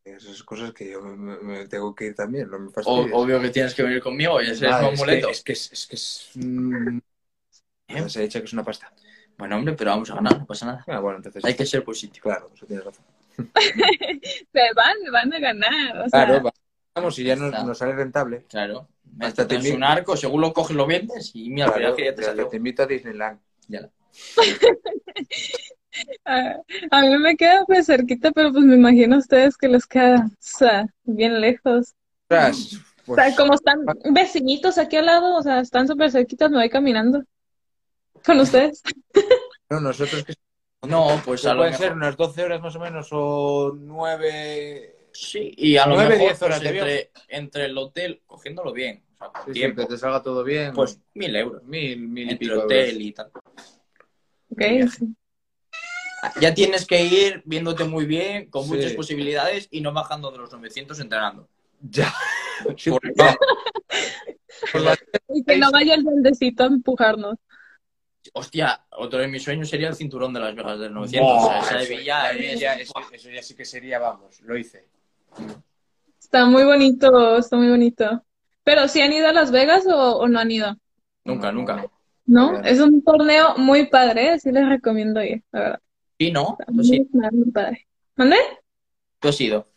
Esas 0.04 0.44
cosas 0.44 0.72
que 0.74 0.92
yo 0.92 1.02
me, 1.02 1.68
tengo 1.68 1.96
que 1.96 2.06
ir 2.06 2.16
también, 2.16 2.50
no 2.50 2.60
me 2.60 2.68
O- 2.68 2.72
fastidies. 2.72 3.12
obvio 3.14 3.42
que 3.42 3.50
tienes 3.50 3.74
que 3.74 3.82
venir 3.82 4.02
conmigo 4.04 4.40
y 4.42 4.50
ese 4.52 4.68
Ah, 4.68 4.70
es 4.70 4.78
que- 4.90 4.94
amuleto. 4.96 5.30
Es 5.30 5.44
que 5.44 5.54
es, 5.54 5.72
es 5.72 5.88
que 5.88 5.96
es, 5.96 6.32
¿Eh? 7.88 8.10
se 8.10 8.20
ha 8.20 8.22
dicho 8.22 8.40
que 8.40 8.46
es 8.46 8.54
una 8.54 8.64
pasta. 8.64 8.92
Bueno, 9.38 9.58
hombre, 9.58 9.74
pero 9.74 9.92
vamos 9.92 10.10
a 10.12 10.16
ganar, 10.16 10.38
no 10.40 10.46
pasa 10.46 10.66
nada. 10.68 10.84
Ah, 10.88 11.00
bueno, 11.00 11.18
entonces. 11.18 11.44
Hay 11.44 11.56
que 11.56 11.66
ser 11.66 11.84
positivo. 11.84 12.24
Claro, 12.30 12.52
eso 12.54 12.66
tienes 12.66 12.86
razón. 12.86 13.04
Se 14.54 14.74
van, 14.76 14.96
van 15.12 15.34
a 15.34 15.40
ganar. 15.40 16.02
O 16.06 16.10
Claro, 16.10 16.44
va- 16.44 16.54
vamos, 16.94 17.20
y 17.20 17.24
ya 17.24 17.36
nos 17.36 17.78
sale 17.78 17.94
rentable. 17.94 18.46
Claro. 18.48 18.88
Hasta 19.20 19.48
te 19.48 19.56
Hasta 19.56 19.70
invi- 19.70 19.76
un 19.76 19.84
arco, 19.84 20.18
según 20.18 20.42
lo 20.42 20.54
coges, 20.54 20.76
lo 20.76 20.86
vendes 20.86 21.32
y 21.36 21.50
mira, 21.50 21.68
Claro, 21.68 21.88
al 21.88 21.96
final 21.96 21.96
que 21.96 22.06
ya 22.06 22.16
te 22.16 22.24
salió. 22.24 22.48
te 22.48 22.58
invito 22.58 22.84
a 22.84 22.86
Disneyland. 22.88 23.40
Ya. 23.68 23.90
a, 26.26 26.56
a 26.92 27.02
mí 27.02 27.18
me 27.18 27.36
queda 27.38 27.66
pues 27.66 27.86
cerquita, 27.86 28.32
pero 28.32 28.52
pues 28.52 28.64
me 28.66 28.76
imagino 28.76 29.16
a 29.16 29.20
ustedes 29.20 29.58
que 29.58 29.68
les 29.68 29.86
queda, 29.86 30.26
o 30.28 30.36
sea, 30.40 30.88
bien 31.04 31.40
lejos. 31.40 31.94
Ostras, 32.30 32.80
O 33.08 33.16
pues, 33.16 33.26
sea, 33.26 33.36
como 33.36 33.54
están 33.54 33.86
vecinitos 34.12 34.78
aquí 34.78 34.98
al 34.98 35.06
lado, 35.06 35.36
o 35.38 35.42
sea, 35.44 35.60
están 35.60 35.88
súper 35.88 36.12
cerquitas, 36.12 36.50
me 36.52 36.58
voy 36.58 36.70
caminando 36.70 37.24
con 38.26 38.40
ustedes. 38.40 38.82
no, 39.70 39.80
nosotros 39.80 40.24
que 40.24 40.34
No, 40.88 41.22
pues 41.24 41.46
a 41.46 41.54
lo 41.54 41.60
pueden 41.60 41.74
mejor. 41.74 41.88
ser 41.88 41.96
unas 41.96 42.18
12 42.18 42.44
horas 42.44 42.62
más 42.62 42.76
o 42.76 42.80
menos 42.80 43.08
o 43.12 43.74
9... 43.76 44.92
Sí, 45.18 45.54
y 45.56 45.78
a 45.78 45.86
lo 45.88 45.96
Nueve, 45.96 46.10
mejor 46.10 46.28
diez 46.28 46.42
horas 46.42 46.60
pues, 46.60 46.72
entre, 46.74 47.12
entre 47.30 47.66
el 47.66 47.78
hotel, 47.78 48.22
cogiéndolo 48.26 48.74
bien, 48.74 49.02
o 49.16 49.18
sea, 49.18 49.28
con 49.30 49.42
Sí, 49.46 49.54
sí, 49.54 49.60
tiempo, 49.60 49.82
que 49.82 49.88
te 49.88 49.98
salga 49.98 50.22
todo 50.22 50.44
bien. 50.44 50.74
pues 50.74 51.00
mil 51.14 51.36
euros. 51.36 51.64
mil, 51.64 52.00
mil 52.08 52.28
y 52.28 52.32
Entre 52.32 52.48
pico 52.48 52.62
hotel 52.62 52.90
euros. 52.90 53.02
y 53.02 53.12
tal. 53.14 53.32
Ok, 54.50 54.62
sí. 54.98 55.08
Ya 56.42 56.54
tienes 56.54 56.86
que 56.88 57.04
ir 57.04 57.42
viéndote 57.46 57.84
muy 57.84 58.06
bien, 58.06 58.50
con 58.50 58.64
Sí. 58.64 58.70
muchas 58.72 58.94
posibilidades 58.94 59.68
y 59.72 59.82
no 59.82 59.94
bajando 59.94 60.32
de 60.32 60.40
los 60.40 60.52
900 60.52 61.00
entrenando. 61.00 61.48
Ya. 61.82 62.12
Porque- 62.90 63.12
la- 64.74 64.98
Y 65.30 65.44
que 65.44 65.58
no 65.58 65.70
vaya 65.72 65.96
el 65.96 66.04
duendecito 66.04 66.64
a 66.64 66.68
empujarnos. 66.68 67.36
hostia, 68.34 68.86
otro 68.92 69.20
de 69.20 69.28
mis 69.28 69.44
sueños 69.44 69.70
sería 69.70 69.88
el 69.90 69.96
cinturón 69.96 70.34
de 70.34 70.40
Las 70.40 70.56
Vegas 70.56 70.80
del 70.80 70.94
900. 70.94 71.32
o 71.32 71.48
sea, 71.48 71.60
esa 71.60 71.78
de 71.78 71.84
eso, 71.84 71.90
Villa 71.96 72.04
ya- 72.04 72.32
es- 72.32 72.60
ya- 72.60 72.74
eso, 72.76 72.94
eso 73.12 73.30
ya 73.30 73.44
sí 73.44 73.54
que 73.56 73.66
sería, 73.66 74.00
vamos, 74.00 74.40
lo 74.42 74.58
hice. 74.58 74.88
Está 76.20 76.46
muy 76.48 76.64
bonito, 76.64 77.38
está 77.38 77.56
muy 77.56 77.70
bonito. 77.70 78.24
Pero 78.66 78.88
¿sí 78.90 79.00
han 79.00 79.14
ido 79.14 79.28
a 79.30 79.34
Las 79.34 79.52
Vegas 79.52 79.86
o, 79.88 80.18
o 80.18 80.28
no 80.28 80.40
han 80.40 80.52
ido? 80.52 80.76
Nunca, 81.24 81.52
nunca. 81.52 81.86
¿No? 82.26 82.60
Es 82.64 82.80
un 82.80 83.04
torneo 83.04 83.56
muy 83.58 83.86
padre, 83.86 84.40
sí 84.40 84.52
les 84.52 84.68
recomiendo 84.68 85.24
ir, 85.24 85.44
la 85.52 85.60
verdad. 85.60 85.80
Sí, 86.20 86.32
¿no? 86.32 86.58
Sí, 86.82 87.08
muy, 87.12 87.52
padre. 87.52 87.88
¿Mande? 88.16 88.38
tú 89.20 89.28
has 89.28 89.40
ido. 89.40 89.68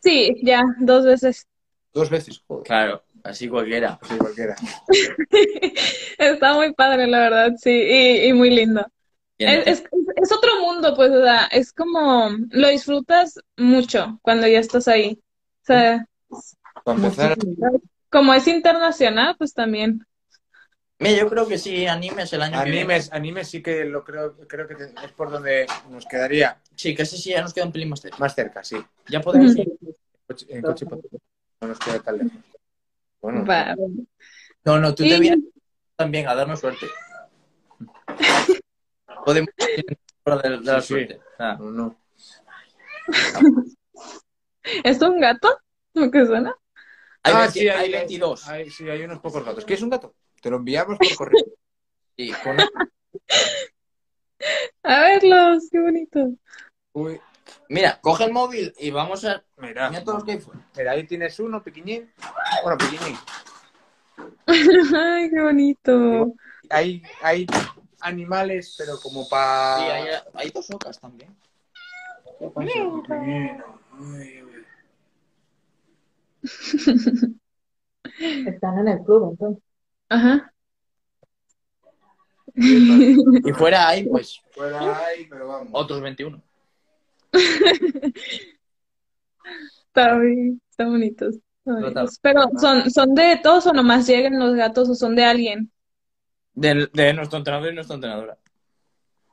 Sí, 0.00 0.36
ya, 0.42 0.62
dos 0.80 1.04
veces. 1.06 1.46
Dos 1.94 2.10
veces, 2.10 2.42
joder. 2.46 2.64
Claro, 2.64 3.02
así 3.24 3.48
cualquiera. 3.48 3.98
Sí, 4.02 4.16
cualquiera. 4.18 4.54
Está 6.18 6.54
muy 6.54 6.74
padre, 6.74 7.06
la 7.06 7.20
verdad, 7.20 7.52
sí, 7.56 7.70
y, 7.70 8.26
y 8.28 8.32
muy 8.34 8.50
lindo. 8.50 8.86
Bien, 9.38 9.62
Es, 9.64 9.66
es, 9.66 9.84
es 10.16 10.32
otro 10.32 10.60
mundo, 10.60 10.94
pues, 10.94 11.10
o 11.10 11.22
sea, 11.22 11.46
es 11.46 11.72
como, 11.72 12.28
lo 12.50 12.68
disfrutas 12.68 13.40
mucho 13.56 14.18
cuando 14.20 14.46
ya 14.46 14.58
estás 14.58 14.88
ahí. 14.88 15.18
O 15.62 15.66
sea, 15.66 16.06
Para 16.84 16.98
empezar, 16.98 17.36
como 18.10 18.32
es 18.34 18.46
internacional, 18.48 19.36
pues 19.38 19.52
también. 19.54 20.06
Mira, 20.98 21.18
yo 21.18 21.28
creo 21.28 21.46
que 21.46 21.58
sí, 21.58 21.86
animes 21.86 22.32
el 22.32 22.40
año 22.42 22.58
que 22.58 22.64
viene. 22.70 22.78
animes, 22.80 23.12
animes 23.12 23.48
sí 23.48 23.62
que 23.62 23.84
lo 23.84 24.02
creo, 24.02 24.34
creo 24.48 24.66
que 24.66 24.74
es 25.04 25.12
por 25.12 25.30
donde 25.30 25.66
nos 25.90 26.06
quedaría 26.06 26.58
Sí, 26.74 26.94
ese 26.96 27.18
sí 27.18 27.30
ya 27.30 27.42
nos 27.42 27.52
queda 27.52 27.66
un 27.66 27.72
pelín 27.72 27.90
más 27.90 28.00
cerca. 28.00 28.16
más 28.18 28.34
cerca, 28.34 28.64
sí. 28.64 28.76
Ya 29.08 29.20
podemos 29.20 29.54
ir. 29.56 29.70
Coche- 30.26 30.46
En 30.48 30.62
coche 30.62 30.86
no 31.60 31.68
nos 31.68 31.78
queda 31.78 32.00
tan 32.00 32.18
lejos. 32.18 32.32
Bueno, 33.20 33.44
Va. 33.44 33.74
No, 34.64 34.78
no, 34.78 34.94
tú 34.94 35.04
Y- 35.04 35.10
te 35.10 35.20
vienes 35.20 35.40
también 35.96 36.28
a 36.28 36.34
darnos 36.34 36.60
suerte. 36.60 36.86
Podemos 39.24 39.50
ir 39.76 39.84
de, 39.86 40.50
de 40.50 40.60
la 40.60 40.80
Sí, 40.80 40.86
sí. 40.86 40.94
suerte. 40.94 41.20
Ah. 41.38 41.56
no, 41.60 41.70
no. 41.70 41.96
¿Es 44.84 45.00
un 45.02 45.20
gato? 45.20 45.60
¿Lo 45.94 46.10
que 46.10 46.24
suena? 46.26 46.54
Hay, 47.26 47.32
Ah, 47.34 47.38
20 47.40 47.58
sí, 47.58 47.68
hay 47.68 47.90
22. 47.90 48.48
Hay, 48.48 48.70
sí, 48.70 48.88
hay 48.88 49.02
unos 49.02 49.18
pocos 49.18 49.44
gatos. 49.44 49.64
¿Qué 49.64 49.74
es 49.74 49.82
un 49.82 49.90
gato? 49.90 50.14
Te 50.40 50.48
lo 50.48 50.56
enviamos 50.58 50.96
por 50.98 51.14
correo. 51.16 51.44
Sí, 52.18 52.32
con- 52.42 52.56
A 54.84 55.00
verlos, 55.02 55.68
qué 55.70 55.78
bonito. 55.80 56.30
Uy, 56.94 57.20
Mira, 57.68 58.00
coge 58.00 58.24
el 58.24 58.32
móvil 58.32 58.72
y 58.78 58.90
vamos 58.90 59.24
a. 59.26 59.44
mira, 59.58 59.90
Mira 59.90 60.02
todos 60.02 60.14
los 60.18 60.24
que 60.24 60.32
hay 60.32 60.38
fuera. 60.40 60.60
mira, 60.76 60.92
ahí 60.92 61.04
tienes 61.04 61.38
uno, 61.40 61.62
pequeñín. 61.62 62.10
Bueno, 62.62 62.78
pequeñín. 62.78 63.18
Ay, 64.96 65.30
qué 65.30 65.40
bonito. 65.42 66.34
Hay, 66.70 67.02
hay 67.22 67.46
animales, 68.00 68.76
pero 68.78 68.98
como 69.00 69.24
Sí, 69.24 69.30
para... 69.30 69.94
hay, 69.94 70.08
hay 70.34 70.50
dos 70.50 70.70
ocas 70.70 70.98
también. 70.98 71.36
Están 78.46 78.78
en 78.78 78.88
el 78.88 78.98
club, 79.04 79.30
entonces. 79.32 79.62
Ajá. 80.08 80.52
Y 82.54 83.52
fuera 83.52 83.88
hay, 83.88 84.04
pues, 84.08 84.40
Fuera 84.52 85.06
hay, 85.06 85.26
pero 85.26 85.48
vamos. 85.48 85.68
otros 85.72 86.00
21. 86.00 86.40
Está 89.88 90.18
bien, 90.18 90.60
están 90.70 90.90
bonitos. 90.90 91.36
está 91.36 91.72
bonitos. 91.72 92.18
Pero 92.22 92.48
son, 92.58 92.90
son 92.90 93.14
de 93.14 93.38
todos 93.42 93.66
o 93.66 93.72
nomás 93.72 94.06
llegan 94.06 94.38
los 94.38 94.54
gatos 94.54 94.88
o 94.88 94.94
son 94.94 95.14
de 95.16 95.24
alguien. 95.24 95.70
Del- 96.54 96.90
de 96.92 97.12
nuestro 97.14 97.38
entrenador 97.38 97.72
y 97.72 97.74
nuestra 97.74 97.94
entrenadora. 97.96 98.38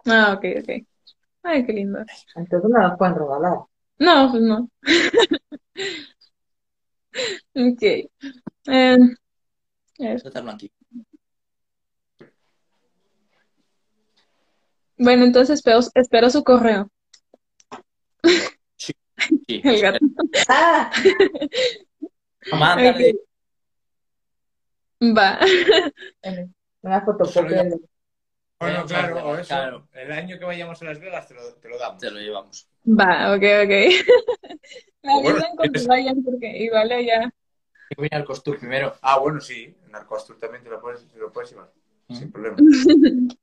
Ah, 0.05 0.33
ok, 0.37 0.45
ok. 0.61 0.69
Ay, 1.43 1.65
qué 1.65 1.73
lindo. 1.73 1.99
Entonces 2.35 2.69
me 2.69 2.81
los 2.81 2.97
pueden 2.97 3.15
regalar. 3.15 3.57
No, 3.99 4.31
pues 4.31 4.43
no. 4.43 4.69
Ok. 7.55 7.81
Eh, 7.81 8.97
Ese 9.97 10.27
está 10.27 10.41
blanquito. 10.41 10.75
bueno, 14.97 15.25
entonces 15.25 15.55
espero, 15.59 15.79
espero 15.95 16.29
su 16.29 16.43
correo. 16.43 16.89
Sí. 18.75 18.93
El 19.47 19.81
gato. 19.81 19.99
¡Ah! 20.47 20.91
Mándale. 22.51 23.15
Va. 25.01 25.39
Una 26.81 27.01
fotocopia 27.01 27.63
de... 27.63 27.79
Bueno, 28.59 28.85
claro, 28.85 29.25
o 29.25 29.35
eso. 29.35 29.47
Claro. 29.47 29.89
El 29.91 30.11
año 30.11 30.39
que 30.39 30.45
vayamos 30.45 30.81
a 30.81 30.85
Las 30.85 30.99
Vegas 30.99 31.27
te 31.27 31.33
lo, 31.33 31.53
te 31.55 31.67
lo 31.67 31.77
damos. 31.77 31.99
Te 31.99 32.09
lo 32.09 32.19
llevamos. 32.19 32.69
Va, 32.85 33.35
ok, 33.35 33.43
ok. 33.65 33.73
Me 35.03 35.13
Bueno, 35.13 35.29
avisan 35.29 35.55
cuando 35.55 35.79
es- 35.79 35.87
vayan 35.87 36.23
porque 36.23 36.57
igual 36.59 36.91
allá. 36.91 37.33
Voy 37.97 38.09
al 38.11 38.25
costur 38.25 38.57
primero. 38.57 38.95
Ah, 39.01 39.19
bueno, 39.19 39.39
sí. 39.39 39.75
Narcoastur 39.89 40.39
también 40.39 40.63
te 40.63 40.69
lo 40.69 40.81
puedes, 40.81 41.07
te 41.07 41.19
lo 41.19 41.31
puedes 41.31 41.51
llevar. 41.51 41.71
Sin 42.09 42.31
problema. 42.31 42.57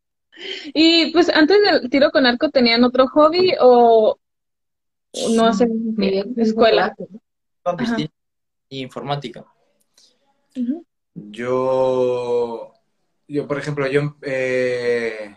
Y 0.72 1.10
pues 1.12 1.28
antes 1.28 1.58
del 1.62 1.90
tiro 1.90 2.10
con 2.10 2.24
arco, 2.24 2.48
¿tenían 2.50 2.82
otro 2.84 3.06
hobby 3.08 3.52
o 3.60 4.18
no 5.34 5.44
hacen 5.46 5.94
escuela? 6.36 6.94
Piscina 7.76 8.08
y 8.70 8.80
informática. 8.80 9.44
Yo, 11.14 12.72
yo, 13.28 13.46
por 13.46 13.58
ejemplo, 13.58 13.86
yo 13.88 14.16
eh, 14.22 15.34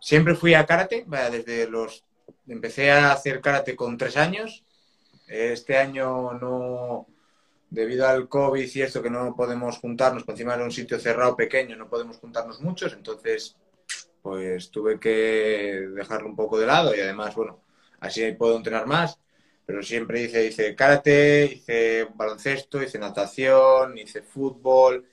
siempre 0.00 0.34
fui 0.34 0.54
a 0.54 0.66
karate, 0.66 1.04
vaya, 1.06 1.30
desde 1.30 1.68
los... 1.68 2.04
Empecé 2.46 2.90
a 2.90 3.12
hacer 3.12 3.40
karate 3.40 3.76
con 3.76 3.96
tres 3.96 4.16
años. 4.16 4.64
Este 5.28 5.76
año 5.76 6.32
no, 6.34 7.06
debido 7.70 8.06
al 8.06 8.28
COVID 8.28 8.68
y 8.74 8.82
esto 8.82 9.02
que 9.02 9.10
no 9.10 9.34
podemos 9.36 9.78
juntarnos, 9.78 10.24
por 10.24 10.32
encima 10.32 10.56
de 10.56 10.64
un 10.64 10.70
sitio 10.70 10.98
cerrado 10.98 11.36
pequeño, 11.36 11.76
no 11.76 11.88
podemos 11.88 12.18
juntarnos 12.18 12.60
muchos, 12.60 12.92
entonces 12.92 13.56
pues 14.22 14.70
tuve 14.70 14.98
que 14.98 15.88
dejarlo 15.94 16.28
un 16.28 16.36
poco 16.36 16.58
de 16.58 16.66
lado 16.66 16.94
y 16.94 17.00
además, 17.00 17.34
bueno, 17.34 17.62
así 18.00 18.32
puedo 18.32 18.56
entrenar 18.56 18.86
más, 18.86 19.18
pero 19.64 19.82
siempre 19.82 20.22
hice, 20.22 20.46
hice 20.46 20.74
karate, 20.74 21.44
hice 21.44 22.08
baloncesto, 22.14 22.82
hice 22.82 22.98
natación, 22.98 23.96
hice 23.98 24.22
fútbol, 24.22 25.06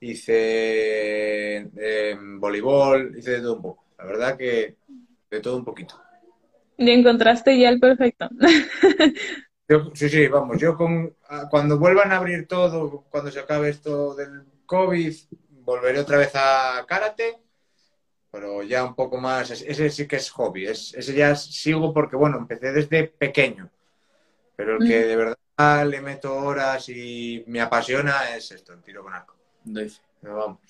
hice 0.00 1.70
eh, 1.76 2.16
voleibol, 2.20 3.16
hice 3.16 3.32
de 3.32 3.40
todo 3.40 3.56
un 3.56 3.62
poco. 3.62 3.84
La 3.98 4.04
verdad 4.04 4.36
que 4.36 4.76
de 5.30 5.40
todo 5.40 5.56
un 5.56 5.64
poquito. 5.64 6.00
Y 6.76 6.90
encontraste 6.90 7.58
ya 7.58 7.68
el 7.68 7.80
perfecto. 7.80 8.28
Yo- 9.68 9.90
sí, 9.94 10.08
sí, 10.10 10.28
vamos, 10.28 10.58
yo 10.60 10.76
con, 10.76 11.16
a- 11.28 11.48
cuando 11.48 11.78
vuelvan 11.78 12.12
a 12.12 12.18
abrir 12.18 12.46
todo, 12.46 13.04
cuando 13.10 13.30
se 13.30 13.40
acabe 13.40 13.70
esto 13.70 14.14
del 14.14 14.44
COVID, 14.66 15.14
volveré 15.62 16.00
otra 16.00 16.18
vez 16.18 16.32
a 16.34 16.84
karate, 16.86 17.38
pero 18.30 18.62
ya 18.62 18.84
un 18.84 18.94
poco 18.94 19.16
más, 19.18 19.50
ese 19.50 19.88
sí 19.90 20.06
que 20.06 20.16
es 20.16 20.30
hobby, 20.30 20.66
es- 20.66 20.92
ese 20.94 21.14
ya 21.14 21.34
sigo 21.34 21.94
porque, 21.94 22.16
bueno, 22.16 22.36
empecé 22.38 22.72
desde 22.72 23.04
pequeño, 23.08 23.70
pero 24.56 24.76
el 24.76 24.86
que 24.86 25.04
de 25.04 25.16
verdad 25.16 25.86
le 25.86 26.00
meto 26.02 26.34
horas 26.36 26.88
y 26.90 27.42
me 27.46 27.60
apasiona 27.60 28.36
es 28.36 28.50
esto, 28.52 28.72
el 28.74 28.82
tiro 28.82 29.02
con 29.02 29.14
arco. 29.14 29.34
Pero 30.20 30.36
vamos. 30.36 30.60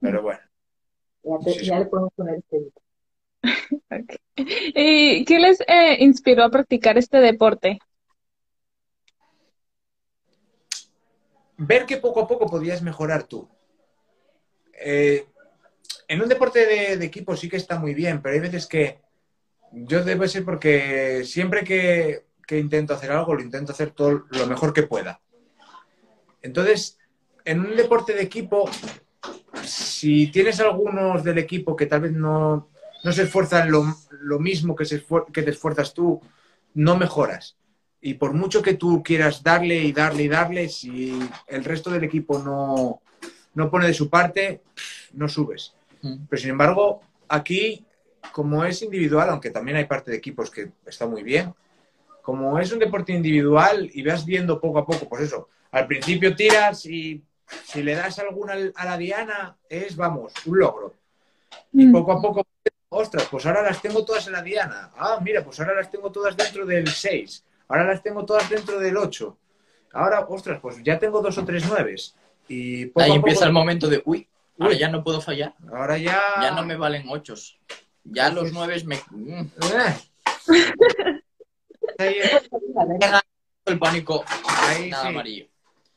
Pero 0.00 0.22
bueno. 0.22 0.40
Ya, 1.22 1.38
te- 1.44 1.52
Sí, 1.52 1.58
sí. 1.60 1.66
ya 1.66 1.78
le 1.78 1.86
podemos 1.86 2.12
poner 2.14 2.36
este. 2.36 2.72
¿Y 4.36 5.24
qué 5.24 5.38
les 5.38 5.60
eh, 5.60 5.96
inspiró 6.00 6.44
a 6.44 6.50
practicar 6.50 6.98
este 6.98 7.18
deporte? 7.18 7.78
ver 11.58 11.86
que 11.86 11.98
poco 11.98 12.20
a 12.20 12.26
poco 12.26 12.46
podías 12.46 12.82
mejorar 12.82 13.24
tú. 13.24 13.48
Eh, 14.72 15.26
en 16.06 16.22
un 16.22 16.28
deporte 16.28 16.64
de, 16.64 17.04
equipo 17.04 17.36
sí 17.36 17.48
que 17.48 17.56
está 17.56 17.78
muy 17.78 17.94
bien, 17.94 18.22
pero 18.22 18.34
hay 18.34 18.40
veces 18.40 18.66
que 18.66 19.00
yo 19.72 20.02
debe 20.02 20.28
ser 20.28 20.44
porque 20.44 21.24
siempre 21.24 21.64
que, 21.64 22.24
que 22.46 22.58
intento 22.58 22.94
hacer 22.94 23.10
algo, 23.10 23.34
lo 23.34 23.42
intento 23.42 23.72
hacer 23.72 23.90
todo 23.90 24.24
lo 24.30 24.46
mejor 24.46 24.72
que 24.72 24.84
pueda. 24.84 25.20
Entonces, 26.40 26.96
en 27.44 27.60
un 27.60 27.76
deporte 27.76 28.14
de 28.14 28.22
equipo, 28.22 28.70
si 29.64 30.28
tienes 30.28 30.60
algunos 30.60 31.24
del 31.24 31.38
equipo 31.38 31.74
que 31.76 31.86
tal 31.86 32.02
vez 32.02 32.12
no, 32.12 32.70
no 33.04 33.12
se 33.12 33.22
esfuerzan 33.22 33.70
lo, 33.70 33.84
lo 34.20 34.38
mismo 34.38 34.74
que, 34.74 34.84
se 34.84 35.04
esfuer- 35.06 35.30
que 35.32 35.42
te 35.42 35.50
esfuerzas 35.50 35.94
tú, 35.94 36.20
no 36.74 36.96
mejoras. 36.96 37.56
Y 38.00 38.14
por 38.14 38.32
mucho 38.32 38.62
que 38.62 38.74
tú 38.74 39.02
quieras 39.02 39.42
darle 39.42 39.76
y 39.82 39.92
darle 39.92 40.22
y 40.24 40.28
darle, 40.28 40.68
si 40.68 41.18
el 41.46 41.64
resto 41.64 41.90
del 41.90 42.04
equipo 42.04 42.38
no, 42.38 43.00
no 43.54 43.70
pone 43.70 43.86
de 43.86 43.94
su 43.94 44.08
parte, 44.08 44.62
no 45.12 45.28
subes. 45.28 45.74
Mm. 46.02 46.26
Pero 46.28 46.40
sin 46.40 46.50
embargo, 46.50 47.00
aquí, 47.28 47.84
como 48.32 48.64
es 48.64 48.82
individual, 48.82 49.30
aunque 49.30 49.50
también 49.50 49.76
hay 49.78 49.84
parte 49.86 50.10
de 50.10 50.16
equipos 50.16 50.50
que 50.50 50.70
está 50.86 51.06
muy 51.06 51.22
bien, 51.22 51.52
como 52.22 52.58
es 52.58 52.70
un 52.72 52.78
deporte 52.78 53.12
individual 53.12 53.90
y 53.92 54.02
vas 54.02 54.24
viendo 54.24 54.60
poco 54.60 54.78
a 54.78 54.86
poco, 54.86 55.08
pues 55.08 55.22
eso, 55.22 55.48
al 55.72 55.86
principio 55.86 56.36
tiras 56.36 56.84
y 56.86 57.22
si 57.64 57.82
le 57.82 57.94
das 57.94 58.18
alguna 58.18 58.52
al- 58.52 58.72
a 58.76 58.84
la 58.84 58.96
diana 58.98 59.56
es, 59.68 59.96
vamos, 59.96 60.32
un 60.46 60.58
logro. 60.58 60.94
Y 61.72 61.86
Mm. 61.86 61.92
poco 61.92 62.12
a 62.12 62.20
poco, 62.20 62.46
ostras, 62.90 63.26
pues 63.30 63.44
ahora 63.46 63.62
las 63.62 63.80
tengo 63.82 64.04
todas 64.04 64.26
en 64.26 64.32
la 64.34 64.42
diana. 64.42 64.90
Ah, 64.96 65.18
mira, 65.22 65.44
pues 65.44 65.58
ahora 65.60 65.74
las 65.74 65.90
tengo 65.90 66.10
todas 66.12 66.36
dentro 66.36 66.64
del 66.66 66.88
6. 66.88 67.44
Ahora 67.68 67.84
las 67.84 68.02
tengo 68.02 68.24
todas 68.24 68.48
dentro 68.48 68.78
del 68.80 68.96
8. 68.96 69.36
Ahora, 69.92 70.20
ostras, 70.28 70.58
pues 70.60 70.82
ya 70.82 70.98
tengo 70.98 71.20
dos 71.20 71.36
o 71.38 71.44
tres 71.44 71.66
nueves. 71.66 72.14
Y 72.48 72.86
poco 72.86 73.04
Ahí 73.04 73.12
a 73.12 73.14
empieza 73.14 73.40
poco- 73.40 73.46
el 73.48 73.52
momento 73.52 73.88
de, 73.88 74.02
uy, 74.06 74.26
ahora 74.58 74.72
Uy. 74.74 74.78
ya 74.78 74.88
no 74.88 75.02
puedo 75.04 75.20
fallar. 75.20 75.54
Ahora 75.72 75.98
ya... 75.98 76.20
Ya 76.40 76.50
no 76.52 76.64
me 76.64 76.76
valen 76.76 77.08
ochos. 77.08 77.58
Ya 78.04 78.30
los 78.30 78.48
Entonces- 78.48 78.54
nueves 78.54 78.84
me... 78.86 78.96
mm, 79.10 79.50
Eh. 79.74 79.96
Ahí 81.98 82.14
es- 82.18 82.48
El 83.66 83.78
pánico. 83.78 84.24
Ahí 84.62 84.88
Nada 84.88 85.02
sí. 85.02 85.08
amarillo. 85.10 85.46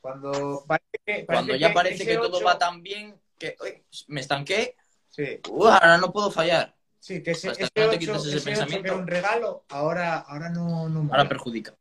Cuando 0.01 0.65
parece 0.67 0.89
que, 1.05 1.25
Cuando 1.25 1.47
parece 1.53 1.59
ya 1.59 1.73
parece 1.73 1.95
ese 1.95 2.05
que 2.05 2.15
todo 2.17 2.37
ocho- 2.37 2.45
va 2.45 2.57
tan 2.59 2.83
bien 2.83 3.15
que 3.39 3.55
uy, 3.61 3.81
me 4.07 4.19
estanqué, 4.21 4.75
Sí, 5.09 5.39
uy, 5.49 5.67
ahora 5.69 5.97
no 5.97 6.11
puedo 6.11 6.31
fallar. 6.31 6.73
Sí, 7.01 7.21
que 7.21 7.31
ese, 7.31 7.49
ese 7.49 7.69
que 7.73 7.81
no 7.81 7.89
te 7.89 7.97
ocho- 7.97 7.99
quites 7.99 8.25
ese 8.27 8.51
ese 8.51 8.65
que 8.81 8.87
era 8.87 8.95
un 8.95 9.07
regalo, 9.07 9.65
ahora, 9.69 10.19
ahora 10.19 10.49
no, 10.49 10.87
no. 10.87 11.09
Ahora 11.11 11.27
perjudica. 11.27 11.75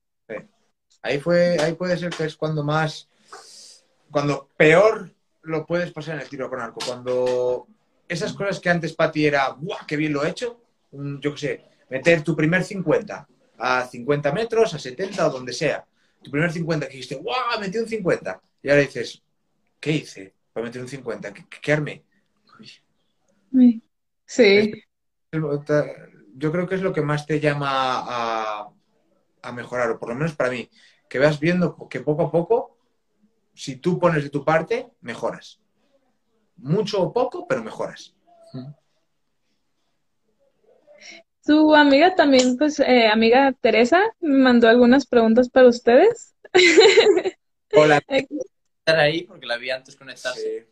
Ahí 1.02 1.18
fue, 1.20 1.56
ahí 1.60 1.74
puede 1.74 1.96
ser 1.96 2.10
que 2.10 2.24
es 2.24 2.36
cuando 2.36 2.64
más, 2.64 3.08
cuando 4.10 4.48
peor 4.56 5.10
lo 5.42 5.64
puedes 5.64 5.92
pasar 5.92 6.16
en 6.16 6.22
el 6.22 6.28
tiro 6.28 6.50
con 6.50 6.60
arco. 6.60 6.80
Cuando 6.84 7.66
esas 8.08 8.32
cosas 8.34 8.60
que 8.60 8.68
antes 8.68 8.92
para 8.94 9.12
ti 9.12 9.24
era, 9.26 9.50
¡buah, 9.50 9.86
qué 9.86 9.96
bien 9.96 10.12
lo 10.12 10.24
he 10.24 10.30
hecho! 10.30 10.60
Yo 10.92 11.32
qué 11.34 11.38
sé, 11.38 11.64
meter 11.88 12.22
tu 12.22 12.34
primer 12.36 12.64
50 12.64 13.26
a 13.58 13.86
50 13.86 14.32
metros, 14.32 14.74
a 14.74 14.78
70 14.78 15.26
o 15.26 15.30
donde 15.30 15.52
sea. 15.52 15.86
Tu 16.22 16.30
primer 16.30 16.52
50 16.52 16.86
que 16.86 16.92
dijiste, 16.92 17.14
¡guau! 17.14 17.60
Metí 17.60 17.78
un 17.78 17.88
50. 17.88 18.40
Y 18.62 18.68
ahora 18.68 18.82
dices, 18.82 19.22
¿qué 19.78 19.92
hice 19.92 20.34
para 20.52 20.66
meter 20.66 20.82
un 20.82 20.88
50? 20.88 21.32
¿Qué, 21.32 21.44
qué 21.62 21.72
armé? 21.72 22.02
Sí. 23.52 23.82
Sí. 24.26 24.82
Yo 25.32 26.52
creo 26.52 26.66
que 26.68 26.74
es 26.74 26.82
lo 26.82 26.92
que 26.92 27.02
más 27.02 27.26
te 27.26 27.40
llama 27.40 27.68
a, 27.70 28.68
a 29.42 29.52
mejorar, 29.52 29.90
o 29.90 29.98
por 29.98 30.08
lo 30.08 30.14
menos 30.14 30.34
para 30.34 30.50
mí, 30.50 30.68
que 31.08 31.18
vas 31.18 31.38
viendo 31.38 31.88
que 31.88 32.00
poco 32.00 32.22
a 32.22 32.30
poco, 32.30 32.78
si 33.54 33.76
tú 33.76 33.98
pones 33.98 34.24
de 34.24 34.30
tu 34.30 34.44
parte, 34.44 34.88
mejoras. 35.00 35.60
Mucho 36.56 37.02
o 37.02 37.12
poco, 37.12 37.46
pero 37.46 37.62
mejoras. 37.62 38.14
Su 41.42 41.74
amiga 41.74 42.14
también, 42.14 42.56
pues, 42.56 42.80
eh, 42.80 43.08
amiga 43.08 43.52
Teresa, 43.60 44.00
me 44.20 44.38
mandó 44.38 44.68
algunas 44.68 45.06
preguntas 45.06 45.48
para 45.48 45.68
ustedes. 45.68 46.34
Hola. 47.74 48.02
Estar 48.08 48.98
ahí 48.98 49.22
porque 49.22 49.46
la 49.46 49.56
vi 49.56 49.70
antes 49.70 49.94
conectarse. 49.94 50.68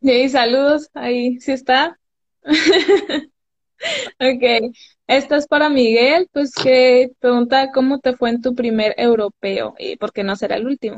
Y 0.00 0.28
saludos, 0.28 0.90
ahí 0.94 1.40
sí 1.40 1.52
está. 1.52 1.98
Ok, 4.20 4.74
esta 5.06 5.36
es 5.36 5.46
para 5.46 5.68
Miguel, 5.68 6.28
pues 6.32 6.52
que 6.54 7.10
pregunta 7.20 7.70
cómo 7.72 7.98
te 8.00 8.16
fue 8.16 8.30
en 8.30 8.40
tu 8.42 8.54
primer 8.54 8.94
europeo 8.96 9.74
y 9.78 9.96
por 9.96 10.12
qué 10.12 10.22
no 10.24 10.36
será 10.36 10.56
el 10.56 10.66
último. 10.66 10.96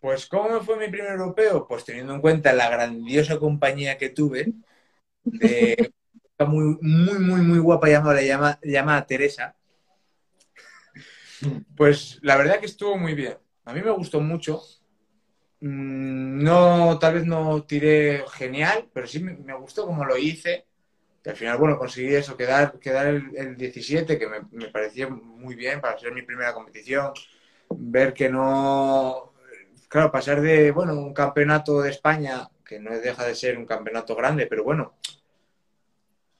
Pues, 0.00 0.26
¿cómo 0.26 0.48
me 0.50 0.60
fue 0.60 0.76
mi 0.78 0.88
primer 0.88 1.12
europeo? 1.12 1.66
Pues 1.66 1.84
teniendo 1.84 2.14
en 2.14 2.20
cuenta 2.20 2.52
la 2.52 2.68
grandiosa 2.70 3.38
compañía 3.38 3.98
que 3.98 4.10
tuve, 4.10 4.54
de 5.24 5.92
una 6.40 6.50
muy, 6.50 6.78
muy, 6.82 7.18
muy, 7.20 7.42
muy 7.42 7.58
guapa 7.60 7.88
llamada, 7.88 8.22
llama, 8.22 8.60
llamada 8.62 9.06
Teresa, 9.06 9.56
pues 11.76 12.18
la 12.22 12.36
verdad 12.36 12.60
que 12.60 12.66
estuvo 12.66 12.96
muy 12.98 13.14
bien. 13.14 13.36
A 13.64 13.72
mí 13.72 13.80
me 13.82 13.90
gustó 13.90 14.20
mucho. 14.20 14.62
Mm, 15.62 16.44
No, 16.44 16.98
tal 17.00 17.16
vez 17.16 17.26
no 17.26 17.64
tiré 17.64 18.24
genial, 18.32 18.90
pero 18.94 19.08
sí 19.08 19.20
me, 19.20 19.34
me 19.36 19.54
gustó 19.56 19.86
como 19.86 20.06
lo 20.06 20.18
hice. 20.18 20.67
Al 21.28 21.36
final, 21.36 21.58
bueno, 21.58 21.78
conseguí 21.78 22.14
eso, 22.14 22.38
quedar, 22.38 22.78
quedar 22.78 23.06
el, 23.06 23.36
el 23.36 23.56
17, 23.56 24.18
que 24.18 24.26
me, 24.26 24.40
me 24.50 24.68
pareció 24.68 25.10
muy 25.10 25.54
bien 25.54 25.78
para 25.78 25.98
ser 25.98 26.12
mi 26.12 26.22
primera 26.22 26.54
competición. 26.54 27.12
Ver 27.68 28.14
que 28.14 28.30
no, 28.30 29.34
claro, 29.88 30.10
pasar 30.10 30.40
de, 30.40 30.70
bueno, 30.70 30.94
un 30.94 31.12
campeonato 31.12 31.82
de 31.82 31.90
España, 31.90 32.48
que 32.64 32.80
no 32.80 32.98
deja 32.98 33.26
de 33.26 33.34
ser 33.34 33.58
un 33.58 33.66
campeonato 33.66 34.16
grande, 34.16 34.46
pero 34.46 34.64
bueno, 34.64 34.94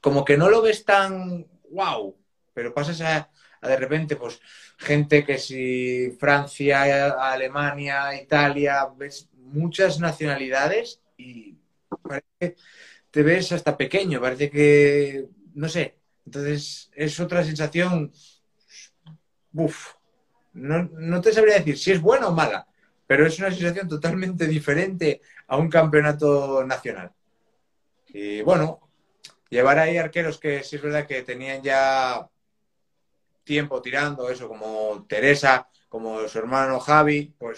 como 0.01 0.25
que 0.25 0.37
no 0.37 0.49
lo 0.49 0.63
ves 0.63 0.83
tan 0.83 1.45
wow, 1.69 2.17
pero 2.55 2.73
pasas 2.73 2.99
a, 3.01 3.29
de 3.61 3.75
repente, 3.75 4.15
pues, 4.15 4.41
gente 4.77 5.23
que 5.23 5.37
si 5.37 6.17
Francia, 6.19 7.11
Alemania, 7.11 8.19
Italia, 8.19 8.87
ves 8.97 9.29
muchas 9.35 9.99
nacionalidades 9.99 10.99
y 11.15 11.55
parece 12.01 12.55
te 13.11 13.23
ves 13.23 13.51
hasta 13.51 13.77
pequeño, 13.77 14.21
parece 14.21 14.49
que, 14.49 15.27
no 15.55 15.67
sé, 15.67 15.97
entonces 16.25 16.91
es 16.93 17.19
otra 17.19 17.43
sensación, 17.43 18.11
uff, 19.53 19.93
no, 20.53 20.83
no 20.83 21.21
te 21.21 21.33
sabría 21.33 21.57
decir 21.57 21.77
si 21.77 21.91
es 21.91 22.01
buena 22.01 22.27
o 22.27 22.33
mala, 22.33 22.67
pero 23.07 23.25
es 23.25 23.39
una 23.39 23.51
sensación 23.51 23.87
totalmente 23.87 24.45
diferente 24.45 25.21
a 25.47 25.57
un 25.57 25.69
campeonato 25.69 26.63
nacional. 26.63 27.11
Y 28.07 28.41
bueno, 28.41 28.79
llevar 29.49 29.79
ahí 29.79 29.97
arqueros 29.97 30.39
que 30.39 30.63
sí 30.63 30.75
es 30.75 30.81
verdad 30.81 31.07
que 31.07 31.23
tenían 31.23 31.61
ya 31.61 32.27
tiempo 33.43 33.81
tirando, 33.81 34.29
eso 34.29 34.47
como 34.47 35.05
Teresa, 35.07 35.67
como 35.87 36.27
su 36.27 36.37
hermano 36.37 36.79
Javi, 36.79 37.33
pues 37.37 37.57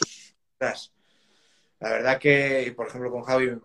la 0.59 1.89
verdad 1.89 2.17
que, 2.19 2.73
por 2.75 2.87
ejemplo 2.87 3.11
con 3.11 3.23
Javi 3.23 3.59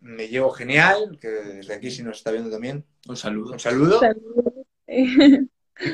me 0.00 0.28
llevo 0.28 0.50
genial, 0.50 1.18
que 1.20 1.28
desde 1.28 1.74
aquí 1.74 1.90
si 1.90 2.02
nos 2.02 2.18
está 2.18 2.30
viendo 2.30 2.50
también, 2.50 2.84
Un 3.08 3.16
saludo. 3.16 3.52
un 3.52 3.60
saludo. 3.60 4.00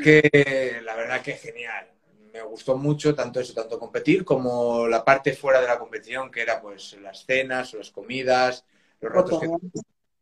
Que 0.03 0.81
la 0.83 0.95
verdad 0.97 1.23
que 1.23 1.33
genial. 1.35 1.89
Me 2.33 2.43
gustó 2.43 2.77
mucho 2.77 3.15
tanto 3.15 3.39
eso, 3.39 3.55
tanto 3.55 3.79
competir 3.79 4.25
como 4.25 4.89
la 4.89 5.05
parte 5.05 5.35
fuera 5.35 5.61
de 5.61 5.69
la 5.69 5.79
competición, 5.79 6.31
que 6.31 6.43
era 6.43 6.61
pues 6.61 6.95
las 7.01 7.25
cenas, 7.25 7.75
las 7.75 7.91
comidas, 7.91 8.65
los 9.01 9.13
ratos 9.13 9.41
que, 9.41 9.49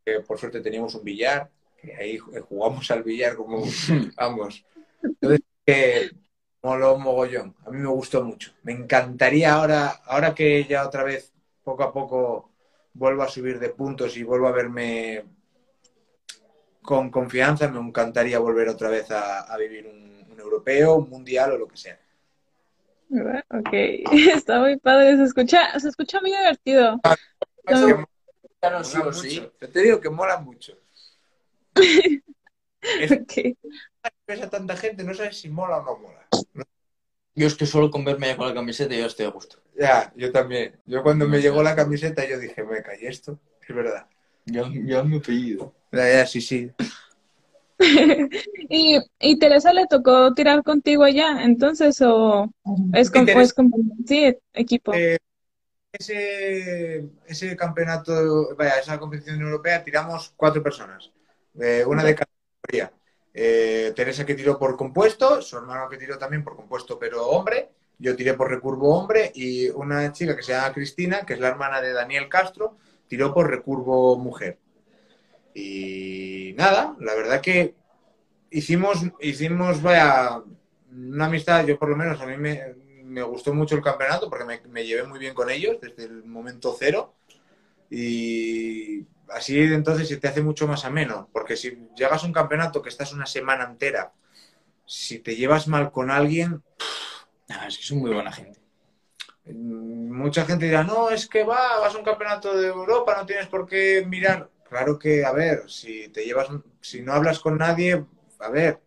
que 0.04 0.20
por 0.20 0.38
suerte 0.38 0.60
teníamos 0.60 0.94
un 0.94 1.04
billar, 1.04 1.50
que 1.80 1.94
ahí 1.94 2.18
jugamos 2.18 2.90
al 2.90 3.02
billar 3.02 3.36
como 3.36 3.64
ambos. 4.18 4.64
Entonces, 5.02 5.40
que 5.64 6.10
moló 6.62 6.98
mogollón. 6.98 7.56
A 7.64 7.70
mí 7.70 7.78
me 7.78 7.88
gustó 7.88 8.22
mucho. 8.22 8.52
Me 8.62 8.72
encantaría 8.72 9.54
ahora, 9.54 9.88
ahora 10.04 10.34
que 10.34 10.64
ya 10.64 10.86
otra 10.86 11.04
vez, 11.04 11.32
poco 11.64 11.82
a 11.82 11.92
poco, 11.92 12.51
vuelvo 12.94 13.22
a 13.22 13.28
subir 13.28 13.58
de 13.58 13.70
puntos 13.70 14.16
y 14.16 14.22
vuelvo 14.22 14.48
a 14.48 14.52
verme 14.52 15.24
con 16.82 17.10
confianza, 17.10 17.68
me 17.68 17.78
encantaría 17.78 18.38
volver 18.38 18.68
otra 18.68 18.88
vez 18.88 19.10
a, 19.10 19.42
a 19.42 19.56
vivir 19.56 19.86
un, 19.86 20.26
un, 20.30 20.40
europeo, 20.40 20.96
un 20.96 21.08
mundial 21.08 21.52
o 21.52 21.58
lo 21.58 21.68
que 21.68 21.76
sea. 21.76 21.98
Ok, 23.50 23.72
está 24.34 24.60
muy 24.60 24.78
padre, 24.78 25.16
se 25.16 25.24
escucha, 25.24 25.78
se 25.78 25.88
escucha 25.88 26.20
muy 26.20 26.30
divertido. 26.30 27.00
Es 27.64 27.80
que 27.80 27.94
mola, 27.94 28.84
sí 28.84 28.98
mola 28.98 29.12
sí. 29.12 29.40
mucho. 29.40 29.52
Yo 29.60 29.70
te 29.70 29.80
digo 29.80 30.00
que 30.00 30.10
mola 30.10 30.38
mucho. 30.38 30.78
Es 32.82 33.12
Ok. 33.12 33.56
ves 34.26 34.42
a 34.42 34.50
tanta 34.50 34.76
gente, 34.76 35.04
no 35.04 35.14
sabes 35.14 35.38
si 35.38 35.48
mola 35.48 35.78
o 35.78 35.84
no 35.84 35.98
mola. 35.98 36.26
Yo 37.34 37.46
es 37.46 37.54
que 37.54 37.66
solo 37.66 37.90
con 37.90 38.04
verme 38.04 38.28
ya 38.28 38.36
con 38.36 38.46
la 38.48 38.54
camiseta 38.54 38.94
yo 38.94 39.06
estoy 39.06 39.26
a 39.26 39.30
gusto. 39.30 39.58
Ya, 39.78 40.12
yo 40.16 40.30
también. 40.32 40.78
Yo 40.86 41.02
cuando 41.02 41.26
me 41.28 41.40
llegó 41.40 41.62
la 41.62 41.74
camiseta 41.74 42.28
yo 42.28 42.38
dije, 42.38 42.62
me 42.64 42.82
caí 42.82 43.06
esto. 43.06 43.38
Es 43.66 43.74
verdad. 43.74 44.06
Ya, 44.46 44.62
ya 44.84 45.02
me 45.02 45.16
he 45.16 45.20
pedido. 45.20 45.74
Ya, 45.92 46.08
ya, 46.08 46.26
sí, 46.26 46.40
sí. 46.40 46.70
y, 48.68 48.98
y 49.20 49.38
Teresa 49.38 49.72
le 49.72 49.86
tocó 49.86 50.32
tirar 50.34 50.62
contigo 50.62 51.04
allá, 51.04 51.42
entonces, 51.42 52.00
o 52.02 52.50
es 52.92 53.10
como, 53.10 53.26
Teresa- 53.26 53.40
es 53.42 53.54
sí, 54.06 54.36
equipo. 54.52 54.92
Eh, 54.94 55.18
ese, 55.92 57.08
ese 57.26 57.56
campeonato, 57.56 58.56
vaya, 58.56 58.78
esa 58.80 58.98
competición 58.98 59.40
europea, 59.42 59.84
tiramos 59.84 60.32
cuatro 60.36 60.62
personas, 60.62 61.12
eh, 61.60 61.84
una 61.86 62.04
de 62.04 62.14
cada 62.14 62.30
categoría. 62.62 62.92
Eh, 63.34 63.92
Teresa 63.96 64.26
que 64.26 64.34
tiró 64.34 64.58
por 64.58 64.76
compuesto, 64.76 65.40
su 65.40 65.56
hermano 65.56 65.88
que 65.88 65.96
tiró 65.96 66.18
también 66.18 66.44
por 66.44 66.56
compuesto 66.56 66.98
pero 66.98 67.26
hombre, 67.28 67.70
yo 67.98 68.16
tiré 68.16 68.34
por 68.34 68.50
recurvo 68.50 68.98
hombre 68.98 69.30
y 69.34 69.68
una 69.70 70.12
chica 70.12 70.36
que 70.36 70.42
se 70.42 70.52
llama 70.52 70.72
Cristina, 70.72 71.24
que 71.24 71.34
es 71.34 71.40
la 71.40 71.48
hermana 71.48 71.80
de 71.80 71.92
Daniel 71.92 72.28
Castro, 72.28 72.76
tiró 73.06 73.32
por 73.32 73.48
recurvo 73.48 74.16
mujer. 74.18 74.58
Y 75.54 76.54
nada, 76.56 76.96
la 76.98 77.14
verdad 77.14 77.40
que 77.40 77.74
hicimos, 78.50 79.02
hicimos, 79.20 79.82
vaya, 79.82 80.42
una 80.90 81.26
amistad, 81.26 81.64
yo 81.66 81.78
por 81.78 81.88
lo 81.88 81.96
menos 81.96 82.20
a 82.20 82.26
mí 82.26 82.36
me, 82.36 83.22
gustó 83.22 83.52
mucho 83.52 83.76
el 83.76 83.82
campeonato 83.82 84.30
porque 84.30 84.44
me, 84.46 84.60
me 84.68 84.84
llevé 84.86 85.04
muy 85.04 85.18
bien 85.18 85.34
con 85.34 85.50
ellos 85.50 85.78
desde 85.80 86.04
el 86.04 86.24
momento 86.24 86.74
cero. 86.78 87.14
Y 87.90 89.06
así 89.34 89.58
entonces 89.60 90.08
se 90.08 90.16
te 90.16 90.28
hace 90.28 90.42
mucho 90.42 90.66
más 90.66 90.84
ameno, 90.84 91.28
porque 91.32 91.56
si 91.56 91.88
llegas 91.96 92.22
a 92.22 92.26
un 92.26 92.32
campeonato 92.32 92.82
que 92.82 92.88
estás 92.88 93.12
una 93.12 93.26
semana 93.26 93.64
entera, 93.64 94.12
si 94.86 95.18
te 95.20 95.36
llevas 95.36 95.68
mal 95.68 95.90
con 95.90 96.10
alguien, 96.10 96.62
es 97.66 97.78
que 97.78 97.84
son 97.84 97.98
muy 97.98 98.12
buena 98.12 98.32
gente. 98.32 98.60
mm, 99.44 100.12
mucha 100.12 100.44
gente 100.44 100.66
dirá, 100.66 100.84
no, 100.84 101.10
es 101.10 101.28
que 101.28 101.44
va, 101.44 101.80
vas 101.80 101.94
a 101.94 101.98
un 101.98 102.04
campeonato 102.04 102.56
de 102.56 102.68
Europa, 102.68 103.16
no 103.16 103.26
tienes 103.26 103.46
por 103.46 103.66
qué 103.66 104.04
mirar. 104.06 104.50
Claro 104.68 104.98
que, 104.98 105.24
a 105.24 105.32
ver, 105.32 105.68
si 105.68 106.08
te 106.08 106.24
llevas, 106.24 106.48
si 106.80 107.02
no 107.02 107.12
hablas 107.12 107.38
con 107.40 107.58
nadie, 107.58 108.04
a 108.38 108.48
ver, 108.48 108.80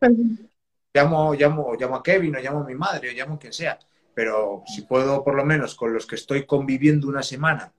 llamo, 0.93 1.33
llamo, 1.33 1.75
llamo 1.75 1.95
a 1.97 2.03
Kevin 2.03 2.35
o 2.35 2.39
llamo 2.39 2.61
a 2.61 2.65
mi 2.65 2.75
madre 2.75 3.09
o 3.09 3.13
llamo 3.13 3.35
a 3.35 3.39
quien 3.39 3.53
sea. 3.53 3.77
Pero 4.13 4.63
si 4.65 4.83
puedo, 4.83 5.23
por 5.23 5.35
lo 5.35 5.45
menos, 5.45 5.75
con 5.75 5.93
los 5.93 6.07
que 6.07 6.15
estoy 6.15 6.45
conviviendo 6.45 7.07
una 7.07 7.21
semana, 7.21 7.73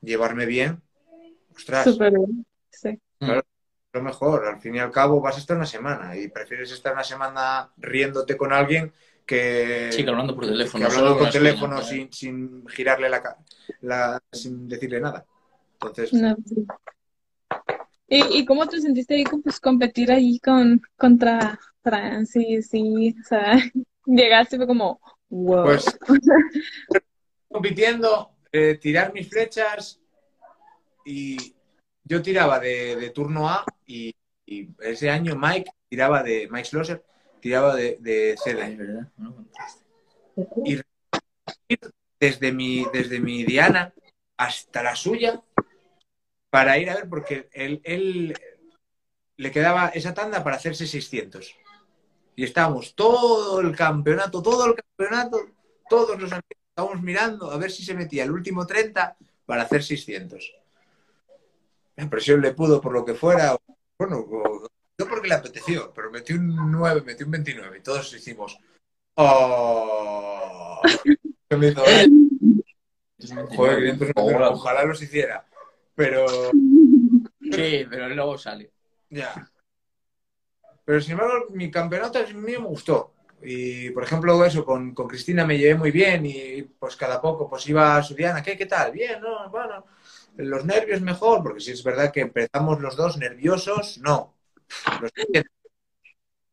llevarme 0.00 0.46
bien, 0.46 0.82
ostras, 1.58 1.84
súper 1.84 2.12
bien. 2.12 2.46
Sí. 2.70 2.98
lo 3.92 4.02
mejor. 4.02 4.46
Al 4.46 4.60
fin 4.60 4.74
y 4.76 4.78
al 4.78 4.90
cabo 4.90 5.20
vas 5.20 5.36
a 5.36 5.40
estar 5.40 5.56
una 5.56 5.66
semana 5.66 6.16
y 6.16 6.28
prefieres 6.28 6.70
estar 6.72 6.92
una 6.92 7.04
semana 7.04 7.70
riéndote 7.76 8.36
con 8.36 8.52
alguien 8.52 8.92
que, 9.26 9.88
Sí, 9.92 10.04
que 10.04 10.10
hablando 10.10 10.34
por 10.34 10.44
que 10.44 10.50
teléfono. 10.52 10.84
hablando 10.86 11.06
solo 11.06 11.16
con 11.18 11.24
las 11.26 11.34
teléfono 11.34 11.82
sin, 11.82 12.12
sin 12.12 12.66
girarle 12.68 13.08
la, 13.08 13.36
la- 13.82 14.22
sin 14.32 14.68
decirle 14.68 15.00
nada. 15.00 15.24
Entonces, 15.74 16.12
No, 16.12 16.36
sí. 16.46 16.66
¿Y, 18.08 18.38
y 18.38 18.44
cómo 18.46 18.66
te 18.66 18.80
sentiste 18.80 19.14
ahí 19.14 19.24
pues, 19.42 19.60
competir 19.60 20.10
ahí 20.10 20.38
con, 20.40 20.80
contra 20.96 21.58
Francis? 21.82 22.68
Sí, 22.70 23.14
o 23.20 23.24
sea, 23.28 23.56
llegaste 24.06 24.56
y 24.56 24.58
fue 24.58 24.66
como, 24.66 25.00
wow. 25.28 25.64
pues 25.64 25.84
compitiendo, 27.48 28.36
eh, 28.52 28.78
tirar 28.80 29.12
mis 29.12 29.28
flechas 29.28 30.00
y 31.08 31.56
yo 32.04 32.20
tiraba 32.20 32.60
de, 32.60 32.96
de 32.96 33.10
turno 33.10 33.48
A 33.48 33.64
y, 33.86 34.14
y 34.44 34.68
ese 34.80 35.08
año 35.08 35.36
Mike 35.36 35.70
tiraba 35.88 36.22
de 36.22 36.48
Mike 36.50 36.68
Schlosser 36.68 37.02
tiraba 37.40 37.74
de, 37.74 37.96
de 38.00 38.36
verdad. 38.76 39.08
Y 40.64 40.80
desde 42.20 42.52
mi, 42.52 42.84
desde 42.92 43.20
mi 43.20 43.44
Diana 43.44 43.94
hasta 44.36 44.82
la 44.82 44.94
suya 44.94 45.42
para 46.50 46.78
ir 46.78 46.90
a 46.90 46.96
ver 46.96 47.08
porque 47.08 47.48
él, 47.52 47.80
él 47.84 48.34
le 49.36 49.50
quedaba 49.50 49.88
esa 49.88 50.12
tanda 50.12 50.44
para 50.44 50.56
hacerse 50.56 50.86
600 50.86 51.56
y 52.36 52.44
estábamos 52.44 52.94
todo 52.94 53.60
el 53.60 53.74
campeonato 53.74 54.42
todo 54.42 54.66
el 54.66 54.74
campeonato 54.74 55.38
todos 55.88 56.20
los 56.20 56.32
amigos 56.32 56.58
estábamos 56.68 57.02
mirando 57.02 57.50
a 57.50 57.56
ver 57.56 57.70
si 57.70 57.84
se 57.84 57.94
metía 57.94 58.24
el 58.24 58.30
último 58.30 58.66
30 58.66 59.16
para 59.46 59.62
hacer 59.62 59.82
600 59.82 60.54
la 61.98 62.08
presión 62.10 62.40
le 62.40 62.52
pudo 62.52 62.80
por 62.80 62.92
lo 62.92 63.04
que 63.04 63.14
fuera 63.14 63.56
bueno 63.98 64.18
o- 64.18 64.68
no 64.98 65.06
porque 65.08 65.28
le 65.28 65.34
apeteció 65.34 65.92
pero 65.94 66.10
metió 66.10 66.36
un 66.36 66.70
9 66.72 67.02
metió 67.04 67.26
un 67.26 67.32
29 67.32 67.78
y 67.78 67.82
todos 67.82 68.12
hicimos 68.14 68.58
oh 69.16 70.82
me 71.50 71.68
hizo, 71.68 71.82
"Eh". 71.86 72.08
Joder, 73.56 73.96
599, 73.96 74.44
ojalá 74.50 74.84
los 74.84 75.02
hiciera. 75.02 75.44
Pero, 75.94 76.26
Sí, 77.40 77.84
pero 77.90 78.08
luego 78.10 78.38
sale. 78.38 78.70
ya. 79.10 79.50
Pero 80.84 81.00
sin 81.00 81.12
embargo, 81.12 81.46
mi 81.50 81.70
campeonato 81.70 82.18
a 82.18 82.22
mí 82.22 82.34
me 82.34 82.56
gustó. 82.58 83.14
Y, 83.42 83.90
por 83.90 84.04
ejemplo, 84.04 84.44
eso, 84.44 84.64
con, 84.64 84.94
con 84.94 85.08
Cristina 85.08 85.44
me 85.46 85.58
llevé 85.58 85.74
muy 85.74 85.90
bien 85.90 86.26
y 86.26 86.62
pues 86.62 86.96
cada 86.96 87.20
poco 87.20 87.48
pues 87.48 87.66
iba 87.68 87.96
a 87.96 88.02
su 88.02 88.14
Diana, 88.14 88.42
¿qué, 88.42 88.56
qué 88.56 88.66
tal? 88.66 88.92
Bien, 88.92 89.20
no, 89.20 89.48
bueno. 89.50 89.84
Los 90.38 90.64
nervios 90.64 91.00
mejor, 91.02 91.42
porque 91.42 91.60
si 91.60 91.72
es 91.72 91.82
verdad 91.84 92.12
que 92.12 92.20
empezamos 92.20 92.80
los 92.80 92.96
dos 92.96 93.18
nerviosos, 93.18 93.98
no. 93.98 94.34
Los. 95.02 95.12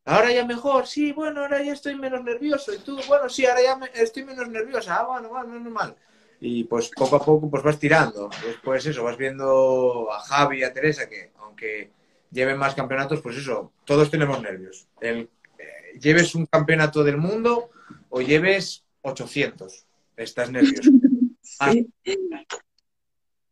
Ahora 0.07 0.31
ya 0.31 0.45
mejor, 0.45 0.85
sí, 0.85 1.11
bueno, 1.13 1.41
ahora 1.41 1.63
ya 1.63 1.73
estoy 1.73 1.95
menos 1.95 2.23
nervioso. 2.23 2.73
Y 2.73 2.77
tú, 2.79 2.99
bueno, 3.07 3.27
sí, 3.27 3.45
ahora 3.45 3.61
ya 3.63 3.75
me- 3.75 3.89
estoy 3.95 4.23
menos 4.23 4.47
nerviosa. 4.49 4.97
Ah, 4.99 5.05
bueno, 5.07 5.29
bueno, 5.29 5.59
no 5.59 5.67
es 5.67 5.73
mal. 5.73 5.95
Y 6.39 6.63
pues 6.65 6.89
poco 6.89 7.15
a 7.15 7.23
poco 7.25 7.49
pues 7.49 7.63
vas 7.63 7.79
tirando. 7.79 8.29
Después 8.45 8.85
eso, 8.85 9.03
vas 9.03 9.17
viendo 9.17 10.11
a 10.11 10.19
Javi 10.19 10.59
y 10.59 10.63
a 10.63 10.73
Teresa 10.73 11.09
que 11.09 11.31
aunque 11.39 11.91
lleven 12.31 12.57
más 12.57 12.75
campeonatos, 12.75 13.21
pues 13.21 13.37
eso, 13.37 13.71
todos 13.83 14.11
tenemos 14.11 14.39
nervios. 14.41 14.87
El, 15.01 15.29
eh, 15.57 15.97
lleves 15.99 16.35
un 16.35 16.45
campeonato 16.45 17.03
del 17.03 17.17
mundo 17.17 17.71
o 18.09 18.21
lleves 18.21 18.83
800, 19.01 19.85
estás 20.17 20.51
nervioso. 20.51 20.91
Sí. 21.47 21.87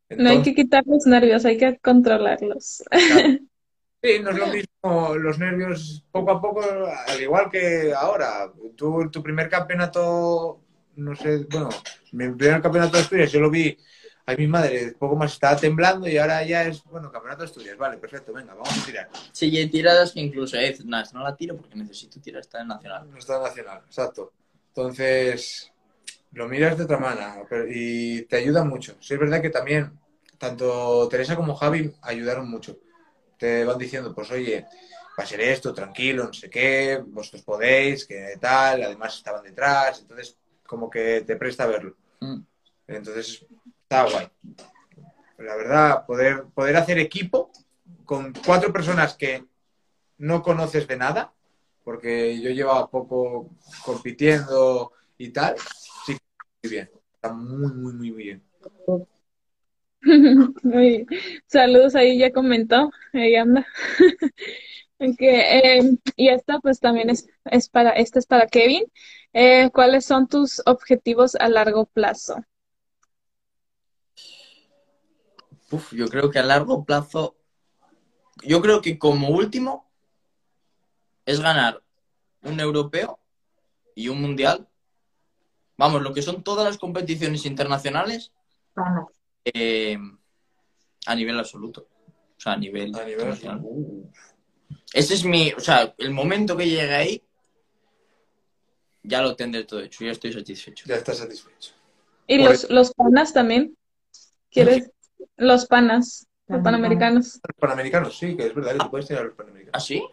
No 0.09 0.29
hay 0.29 0.41
que 0.41 0.53
quitar 0.53 0.83
los 0.85 1.05
nervios, 1.05 1.45
hay 1.45 1.57
que 1.57 1.77
controlarlos. 1.79 2.83
Sí, 4.03 4.19
no 4.21 4.31
es 4.31 4.37
lo 4.37 4.47
mismo 4.47 5.15
los 5.15 5.39
nervios 5.39 6.03
poco 6.11 6.31
a 6.31 6.41
poco, 6.41 6.61
al 6.61 7.21
igual 7.21 7.49
que 7.49 7.93
ahora. 7.95 8.51
Tú, 8.75 9.09
tu 9.09 9.23
primer 9.23 9.47
campeonato, 9.47 10.59
no 10.97 11.15
sé, 11.15 11.45
bueno, 11.49 11.69
mi 12.11 12.29
primer 12.33 12.61
campeonato 12.61 12.97
de 12.97 13.03
Asturias, 13.03 13.31
yo 13.31 13.39
lo 13.39 13.49
vi, 13.49 13.77
ay, 14.25 14.35
mi 14.35 14.47
madre, 14.47 14.93
poco 14.99 15.15
más 15.15 15.31
estaba 15.31 15.55
temblando 15.55 16.05
y 16.09 16.17
ahora 16.17 16.43
ya 16.43 16.65
es, 16.65 16.83
bueno, 16.83 17.09
campeonato 17.09 17.43
de 17.43 17.45
Asturias, 17.45 17.77
vale, 17.77 17.97
perfecto, 17.97 18.33
venga, 18.33 18.53
vamos 18.53 18.77
a 18.77 18.85
tirar. 18.85 19.09
Sí, 19.31 19.47
y 19.47 19.57
hay 19.57 19.69
tiradas 19.69 20.11
que 20.11 20.19
incluso 20.19 20.57
eh, 20.57 20.77
nada, 20.83 21.05
no 21.13 21.23
la 21.23 21.33
tiro 21.37 21.55
porque 21.55 21.77
necesito 21.77 22.19
tirar 22.19 22.41
esta 22.41 22.59
en 22.59 22.67
nacional. 22.67 23.09
No 23.09 23.17
está 23.17 23.39
nacional, 23.39 23.83
exacto. 23.85 24.33
Entonces, 24.67 25.71
lo 26.33 26.47
miras 26.47 26.77
de 26.77 26.83
otra 26.83 26.97
manera 26.97 27.43
pero- 27.49 27.65
y 27.69 28.23
te 28.23 28.37
ayuda 28.37 28.63
mucho. 28.63 28.95
Sí, 28.99 29.13
es 29.13 29.19
verdad 29.19 29.41
que 29.41 29.49
también, 29.49 29.97
tanto 30.37 31.07
Teresa 31.09 31.35
como 31.35 31.55
Javi 31.55 31.93
ayudaron 32.01 32.49
mucho. 32.49 32.77
Te 33.37 33.65
van 33.65 33.77
diciendo, 33.77 34.13
pues 34.13 34.31
oye, 34.31 34.65
va 35.17 35.23
a 35.23 35.27
ser 35.27 35.41
esto, 35.41 35.73
tranquilo, 35.73 36.25
no 36.25 36.33
sé 36.33 36.49
qué, 36.49 37.01
vosotros 37.05 37.43
podéis, 37.43 38.05
que 38.05 38.37
tal, 38.39 38.83
además 38.83 39.15
estaban 39.15 39.43
detrás, 39.43 40.01
entonces 40.01 40.37
como 40.65 40.89
que 40.89 41.21
te 41.21 41.35
presta 41.35 41.65
verlo. 41.67 41.95
Mm. 42.19 42.39
Entonces, 42.87 43.45
está 43.81 44.03
guay. 44.09 44.27
La 45.37 45.55
verdad, 45.55 46.05
poder, 46.05 46.45
poder 46.53 46.77
hacer 46.77 46.97
equipo 46.99 47.51
con 48.05 48.33
cuatro 48.45 48.71
personas 48.71 49.15
que 49.15 49.45
no 50.17 50.41
conoces 50.41 50.87
de 50.87 50.97
nada, 50.97 51.33
porque 51.83 52.39
yo 52.41 52.49
llevaba 52.49 52.89
poco 52.89 53.49
compitiendo 53.83 54.93
y 55.17 55.29
tal, 55.29 55.55
bien. 56.69 56.89
Está 57.15 57.33
muy, 57.33 57.71
muy, 57.73 57.93
muy 57.93 58.11
bien. 58.11 58.43
Muy- 60.63 61.05
Saludos, 61.47 61.95
ahí 61.95 62.17
ya 62.17 62.31
comentó, 62.31 62.91
ahí 63.13 63.35
anda. 63.35 63.65
Que, 65.17 65.57
eh, 65.79 65.97
y 66.15 66.29
esta 66.29 66.59
pues 66.59 66.79
también 66.79 67.09
es, 67.09 67.27
es 67.43 67.67
para, 67.67 67.89
esta 67.89 68.19
es 68.19 68.25
para 68.25 68.47
Kevin. 68.47 68.85
Eh, 69.33 69.69
¿cuáles 69.73 70.05
son 70.05 70.29
tus 70.29 70.61
objetivos 70.65 71.35
a 71.35 71.49
largo 71.49 71.87
plazo? 71.87 72.37
Uf, 75.71 75.91
yo 75.93 76.07
creo 76.07 76.29
que 76.29 76.39
a 76.39 76.43
largo 76.43 76.85
plazo, 76.85 77.35
yo 78.45 78.61
creo 78.61 78.81
que 78.81 78.97
como 78.97 79.27
último 79.27 79.91
es 81.25 81.41
ganar 81.41 81.83
un 82.43 82.61
europeo 82.61 83.19
y 83.95 84.07
un 84.07 84.21
mundial. 84.21 84.69
Vamos, 85.77 86.01
lo 86.01 86.13
que 86.13 86.21
son 86.21 86.43
todas 86.43 86.65
las 86.65 86.77
competiciones 86.77 87.45
internacionales 87.45 88.31
eh, 89.45 89.97
a 91.05 91.15
nivel 91.15 91.39
absoluto. 91.39 91.87
O 92.37 92.39
sea, 92.39 92.53
a 92.53 92.57
nivel, 92.57 92.93
A 92.95 92.99
nivel 93.05 93.11
internacional. 93.13 93.59
Uh, 93.63 94.09
Ese 94.93 95.13
es 95.15 95.23
mi, 95.25 95.51
o 95.53 95.59
sea, 95.59 95.93
el 95.97 96.11
momento 96.11 96.55
que 96.55 96.67
llegue 96.67 96.93
ahí, 96.93 97.23
ya 99.03 99.21
lo 99.21 99.35
tendré 99.35 99.63
todo 99.65 99.81
hecho, 99.81 100.05
ya 100.05 100.11
estoy 100.11 100.31
satisfecho. 100.33 100.85
ya 100.87 100.95
estás 100.95 101.17
satisfecho. 101.17 101.73
Y 102.27 102.39
Por 102.39 102.51
los, 102.51 102.69
los 102.69 102.93
panas 102.93 103.33
también. 103.33 103.77
¿Quieres? 104.49 104.91
Los 105.35 105.65
panas, 105.65 106.27
los 106.47 106.61
panamericanos. 106.61 107.39
Los 107.47 107.57
panamericanos, 107.59 108.17
sí, 108.17 108.37
que 108.37 108.47
es 108.47 108.55
verdad 108.55 108.73
que 108.73 108.79
tú 108.79 108.91
puedes 108.91 109.07
tirar 109.07 109.25
los 109.25 109.33
¿Ah, 109.33 109.37
panamericanos. 109.37 109.85
sí? 109.85 110.03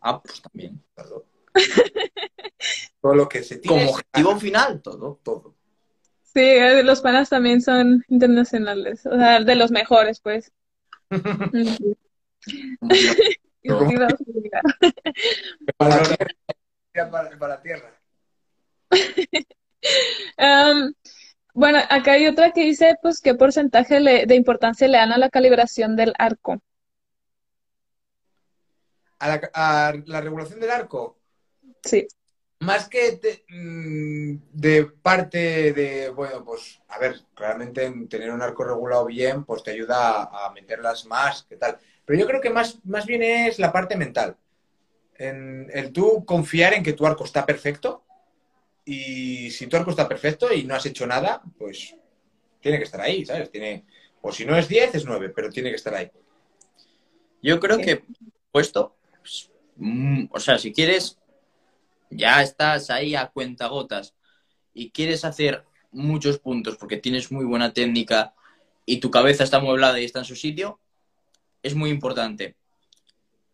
Ah, 0.00 0.20
pues 0.22 0.40
también. 0.40 0.82
Claro. 0.94 1.26
Todo 3.00 3.14
lo 3.14 3.28
que 3.28 3.42
se 3.42 3.58
tire. 3.58 3.74
Como 3.74 3.90
objetivo 3.90 4.36
final, 4.38 4.82
todo. 4.82 5.20
Todo. 5.22 5.54
Sí, 6.22 6.40
eh, 6.40 6.82
los 6.82 7.00
panas 7.00 7.30
también 7.30 7.62
son 7.62 8.04
internacionales, 8.08 9.06
o 9.06 9.16
sea, 9.16 9.40
de 9.40 9.54
los 9.54 9.70
mejores, 9.70 10.20
pues. 10.20 10.52
Para 15.76 15.96
la 15.96 16.02
tierra. 16.02 17.10
Para, 17.10 17.38
para 17.38 17.62
tierra. 17.62 17.94
Bueno, 21.54 21.78
acá 21.90 22.12
hay 22.12 22.26
otra 22.26 22.52
que 22.52 22.62
dice, 22.62 22.96
pues, 23.02 23.20
¿qué 23.20 23.34
porcentaje 23.34 24.00
le- 24.00 24.26
de 24.26 24.34
importancia 24.36 24.86
le 24.86 24.98
dan 24.98 25.12
a 25.12 25.18
la 25.18 25.28
calibración 25.28 25.96
del 25.96 26.12
arco? 26.18 26.60
A 29.18 29.28
la, 29.28 29.50
a 29.54 29.92
la 30.06 30.20
regulación 30.20 30.60
del 30.60 30.70
arco, 30.70 31.18
Sí, 31.82 32.06
más 32.60 32.88
que 32.88 33.12
de, 33.12 33.44
mm, 33.48 34.38
de 34.52 34.84
parte 34.86 35.72
de, 35.72 36.10
bueno, 36.10 36.44
pues, 36.44 36.80
a 36.88 36.98
ver, 36.98 37.20
claramente 37.34 37.84
en 37.84 38.08
tener 38.08 38.30
un 38.30 38.42
arco 38.42 38.64
regulado 38.64 39.06
bien, 39.06 39.44
pues 39.44 39.62
te 39.62 39.70
ayuda 39.70 40.24
a, 40.24 40.46
a 40.46 40.52
meterlas 40.52 41.04
más, 41.06 41.44
¿qué 41.48 41.56
tal? 41.56 41.78
Pero 42.04 42.18
yo 42.18 42.26
creo 42.26 42.40
que 42.40 42.50
más, 42.50 42.78
más 42.84 43.06
bien 43.06 43.22
es 43.22 43.58
la 43.58 43.72
parte 43.72 43.96
mental. 43.96 44.36
En 45.16 45.70
el 45.72 45.92
tú 45.92 46.24
confiar 46.24 46.74
en 46.74 46.82
que 46.82 46.92
tu 46.92 47.06
arco 47.06 47.24
está 47.24 47.44
perfecto 47.44 48.04
y 48.84 49.50
si 49.50 49.66
tu 49.66 49.76
arco 49.76 49.90
está 49.90 50.08
perfecto 50.08 50.52
y 50.52 50.64
no 50.64 50.74
has 50.74 50.86
hecho 50.86 51.06
nada, 51.06 51.42
pues 51.58 51.94
tiene 52.60 52.78
que 52.78 52.84
estar 52.84 53.00
ahí, 53.00 53.26
¿sabes? 53.26 53.50
Tiene, 53.50 53.84
o 54.22 54.32
si 54.32 54.44
no 54.44 54.56
es 54.56 54.68
10, 54.68 54.94
es 54.94 55.04
9, 55.04 55.30
pero 55.34 55.50
tiene 55.50 55.70
que 55.70 55.76
estar 55.76 55.94
ahí. 55.94 56.10
Yo 57.42 57.60
creo 57.60 57.78
que 57.78 58.02
puesto, 58.50 58.96
pues, 59.20 59.50
mm, 59.76 60.26
o 60.30 60.40
sea, 60.40 60.58
si 60.58 60.72
quieres, 60.72 61.17
ya 62.10 62.42
estás 62.42 62.90
ahí 62.90 63.14
a 63.14 63.26
cuentagotas 63.28 64.14
y 64.74 64.90
quieres 64.90 65.24
hacer 65.24 65.64
muchos 65.90 66.38
puntos 66.38 66.76
porque 66.76 66.96
tienes 66.96 67.30
muy 67.32 67.44
buena 67.44 67.72
técnica 67.72 68.34
y 68.86 68.98
tu 68.98 69.10
cabeza 69.10 69.44
está 69.44 69.60
mueblada 69.60 70.00
y 70.00 70.04
está 70.04 70.20
en 70.20 70.24
su 70.24 70.36
sitio, 70.36 70.80
es 71.62 71.74
muy 71.74 71.90
importante. 71.90 72.56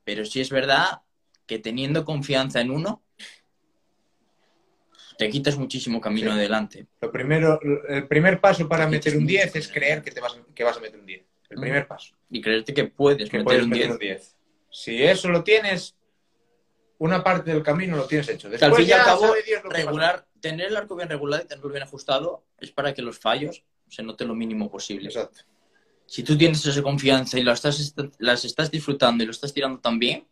Pero 0.04 0.24
sí 0.24 0.40
es 0.40 0.50
verdad 0.50 1.02
que 1.46 1.58
teniendo 1.58 2.04
confianza 2.04 2.60
en 2.60 2.70
uno, 2.70 3.02
te 5.18 5.28
quitas 5.30 5.56
muchísimo 5.56 6.00
camino 6.00 6.32
Sí. 6.32 6.36
adelante. 6.38 6.86
Lo 7.00 7.10
primero, 7.12 7.60
el 7.88 8.06
primer 8.08 8.40
paso 8.40 8.68
para 8.68 8.86
meter 8.88 9.12
te 9.12 9.18
un 9.18 9.24
explico. 9.24 9.44
10 9.44 9.56
es 9.56 9.68
creer 9.68 10.02
que, 10.02 10.10
te 10.10 10.20
vas, 10.20 10.36
que 10.54 10.64
vas 10.64 10.76
a 10.76 10.80
meter 10.80 10.98
un 10.98 11.06
10. 11.06 11.24
El 11.50 11.60
primer 11.60 11.86
paso. 11.86 12.14
Y 12.30 12.40
creerte 12.40 12.74
que 12.74 12.84
puedes 12.84 13.30
Que 13.30 13.38
meter 13.38 13.44
puedes 13.44 13.62
un 13.64 13.70
meter 13.70 13.86
10. 13.86 13.92
un 13.92 13.98
10. 13.98 14.36
Si 14.70 15.02
eso 15.04 15.28
lo 15.28 15.44
tienes, 15.44 15.94
una 17.04 17.22
parte 17.22 17.52
del 17.52 17.62
camino 17.62 17.96
lo 17.96 18.06
tienes 18.06 18.28
hecho. 18.28 18.48
Que 18.48 18.56
al 18.56 18.60
Después 18.60 18.80
fin 18.82 18.88
y 18.88 18.92
al 18.92 18.98
ya 19.00 19.04
cabo, 19.04 19.34
regular, 19.70 20.26
tener 20.40 20.68
el 20.68 20.76
arco 20.76 20.96
bien 20.96 21.08
regulado 21.08 21.42
y 21.42 21.46
tenerlo 21.46 21.70
bien 21.70 21.82
ajustado 21.82 22.44
es 22.58 22.70
para 22.70 22.94
que 22.94 23.02
los 23.02 23.18
fallos 23.18 23.64
se 23.88 24.02
noten 24.02 24.28
lo 24.28 24.34
mínimo 24.34 24.70
posible. 24.70 25.08
Exacto. 25.08 25.40
Si 26.06 26.22
tú 26.22 26.36
tienes 26.36 26.64
esa 26.64 26.82
confianza 26.82 27.38
y 27.38 27.42
lo 27.42 27.52
estás, 27.52 27.94
las 28.18 28.44
estás 28.44 28.70
disfrutando 28.70 29.22
y 29.22 29.26
lo 29.26 29.32
estás 29.32 29.52
tirando 29.54 29.80
tan 29.80 29.98
bien, 29.98 30.26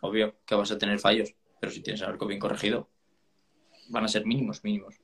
obvio 0.00 0.36
que 0.46 0.54
vas 0.54 0.70
a 0.70 0.78
tener 0.78 0.98
fallos, 0.98 1.34
pero 1.60 1.72
si 1.72 1.80
tienes 1.80 2.00
el 2.02 2.08
arco 2.08 2.26
bien 2.26 2.40
corregido, 2.40 2.90
van 3.88 4.04
a 4.04 4.08
ser 4.08 4.24
mínimos, 4.26 4.62
mínimos. 4.64 4.96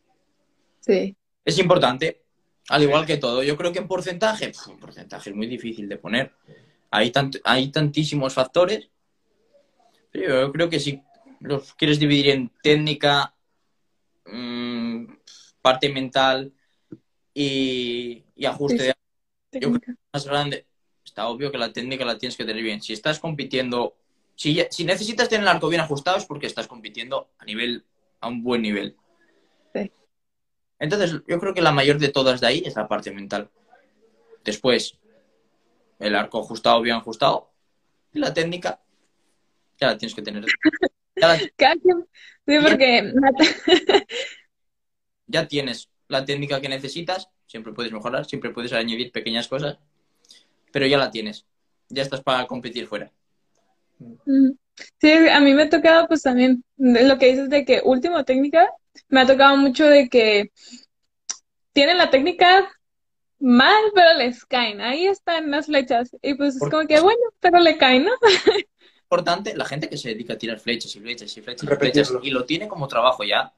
sí. 0.81 1.17
Es 1.45 1.59
importante, 1.59 2.25
al 2.69 2.83
igual 2.83 3.07
que 3.07 3.17
todo. 3.17 3.43
Yo 3.43 3.57
creo 3.57 3.73
que 3.73 3.79
en 3.79 3.89
porcentaje, 3.89 4.49
pf, 4.49 4.71
en 4.71 4.79
porcentaje 4.79 5.31
es 5.31 5.37
muy 5.37 5.47
difícil 5.47 5.89
de 5.89 5.97
poner. 5.97 6.35
Hay, 6.91 7.11
tant- 7.11 7.41
hay 7.43 7.71
tantísimos 7.73 8.35
factores. 8.35 8.91
Yo 10.27 10.53
creo 10.53 10.69
que 10.69 10.81
si 10.81 11.03
los 11.41 11.75
quieres 11.75 11.99
dividir 11.99 12.31
en 12.31 12.51
técnica, 12.63 13.35
mm, 14.27 15.05
parte 15.63 15.89
mental 15.91 16.53
y, 17.35 18.25
y 18.35 18.45
ajuste 18.47 18.79
Sí, 18.79 18.85
de 18.85 19.61
Yo 19.61 19.69
creo- 19.71 19.81
Técnica. 19.81 19.95
más 20.13 20.27
grande, 20.27 20.67
está 21.05 21.29
obvio 21.29 21.51
que 21.51 21.59
la 21.59 21.73
técnica 21.73 22.05
la 22.05 22.19
tienes 22.19 22.37
que 22.37 22.45
tener 22.45 22.63
bien. 22.63 22.83
Si 22.83 22.93
estás 22.93 23.19
compitiendo, 23.19 23.97
si, 24.35 24.61
si 24.71 24.85
necesitas 24.85 25.29
tener 25.29 25.43
el 25.43 25.49
arco 25.49 25.69
bien 25.69 25.81
ajustado 25.81 26.19
es 26.19 26.27
porque 26.27 26.47
estás 26.47 26.67
compitiendo 26.67 27.31
a 27.39 27.45
nivel, 27.45 27.85
a 28.21 28.29
un 28.29 28.43
buen 28.43 28.63
nivel. 28.63 28.97
Sí. 29.75 29.91
Entonces, 30.79 31.23
yo 31.27 31.39
creo 31.39 31.55
que 31.55 31.63
la 31.63 31.73
mayor 31.73 31.99
de 31.99 32.09
todas 32.09 32.41
de 32.41 32.47
ahí 32.47 32.63
es 32.65 32.77
la 32.77 32.87
parte 32.89 33.11
mental. 33.11 33.51
Después, 34.45 34.99
el 35.99 36.15
arco 36.15 36.41
ajustado, 36.41 36.81
bien 36.83 36.97
ajustado, 36.97 37.51
y 38.13 38.19
la 38.19 38.33
técnica, 38.35 38.81
ya 39.81 39.89
la 39.89 39.99
tienes 39.99 40.15
que 40.15 40.23
tener. 40.23 40.45
Ya, 41.21 41.27
la- 41.27 41.39
Sí, 41.39 42.57
porque 42.63 43.13
ya 45.27 45.49
tienes 45.49 45.91
la 46.07 46.25
técnica 46.25 46.61
que 46.61 46.69
necesitas, 46.69 47.29
siempre 47.47 47.73
puedes 47.73 47.93
mejorar, 47.93 48.25
siempre 48.25 48.51
puedes 48.51 48.73
añadir 48.73 49.11
pequeñas 49.11 49.49
cosas, 49.49 49.79
pero 50.73 50.87
ya 50.87 50.97
la 50.97 51.11
tienes. 51.11 51.45
Ya 51.89 52.03
estás 52.03 52.23
para 52.23 52.47
competir 52.47 52.87
fuera. 52.87 53.11
Mm. 53.99 54.51
Sí, 55.01 55.11
a 55.11 55.41
mí 55.41 55.55
me 55.55 55.63
ha 55.65 55.69
tocado 55.71 56.07
pues 56.07 56.23
también 56.23 56.63
lo 56.77 57.19
que 57.19 57.27
dices 57.27 57.51
de 57.51 57.65
que 57.65 57.83
último 57.85 58.25
técnica, 58.25 58.71
me 59.09 59.21
ha 59.21 59.27
tocado 59.27 59.57
mucho 59.57 59.87
de 59.87 60.09
que 60.09 60.53
tienen 61.73 61.99
la 61.99 62.11
técnica 62.11 62.71
mal, 63.41 63.83
pero 63.95 64.17
les 64.19 64.45
caen. 64.45 64.81
Ahí 64.81 65.07
están 65.07 65.51
las 65.51 65.67
flechas. 65.67 66.11
Y 66.23 66.35
pues 66.35 66.55
es 66.57 66.61
como 66.61 66.87
que 66.87 67.01
bueno, 67.01 67.21
pero 67.41 67.59
le 67.59 67.77
caen, 67.77 68.05
¿no? 68.05 68.13
importante 69.13 69.57
la 69.57 69.65
gente 69.65 69.89
que 69.89 69.97
se 69.97 70.11
dedica 70.11 70.35
a 70.35 70.39
tirar 70.39 70.59
flechas 70.61 70.95
y 70.95 71.01
flechas 71.01 71.35
y 71.35 71.41
flechas 71.41 71.65
y 71.71 71.77
flechas 71.77 72.13
y 72.23 72.31
lo 72.31 72.45
tiene 72.45 72.69
como 72.69 72.87
trabajo 72.89 73.25
ya. 73.25 73.55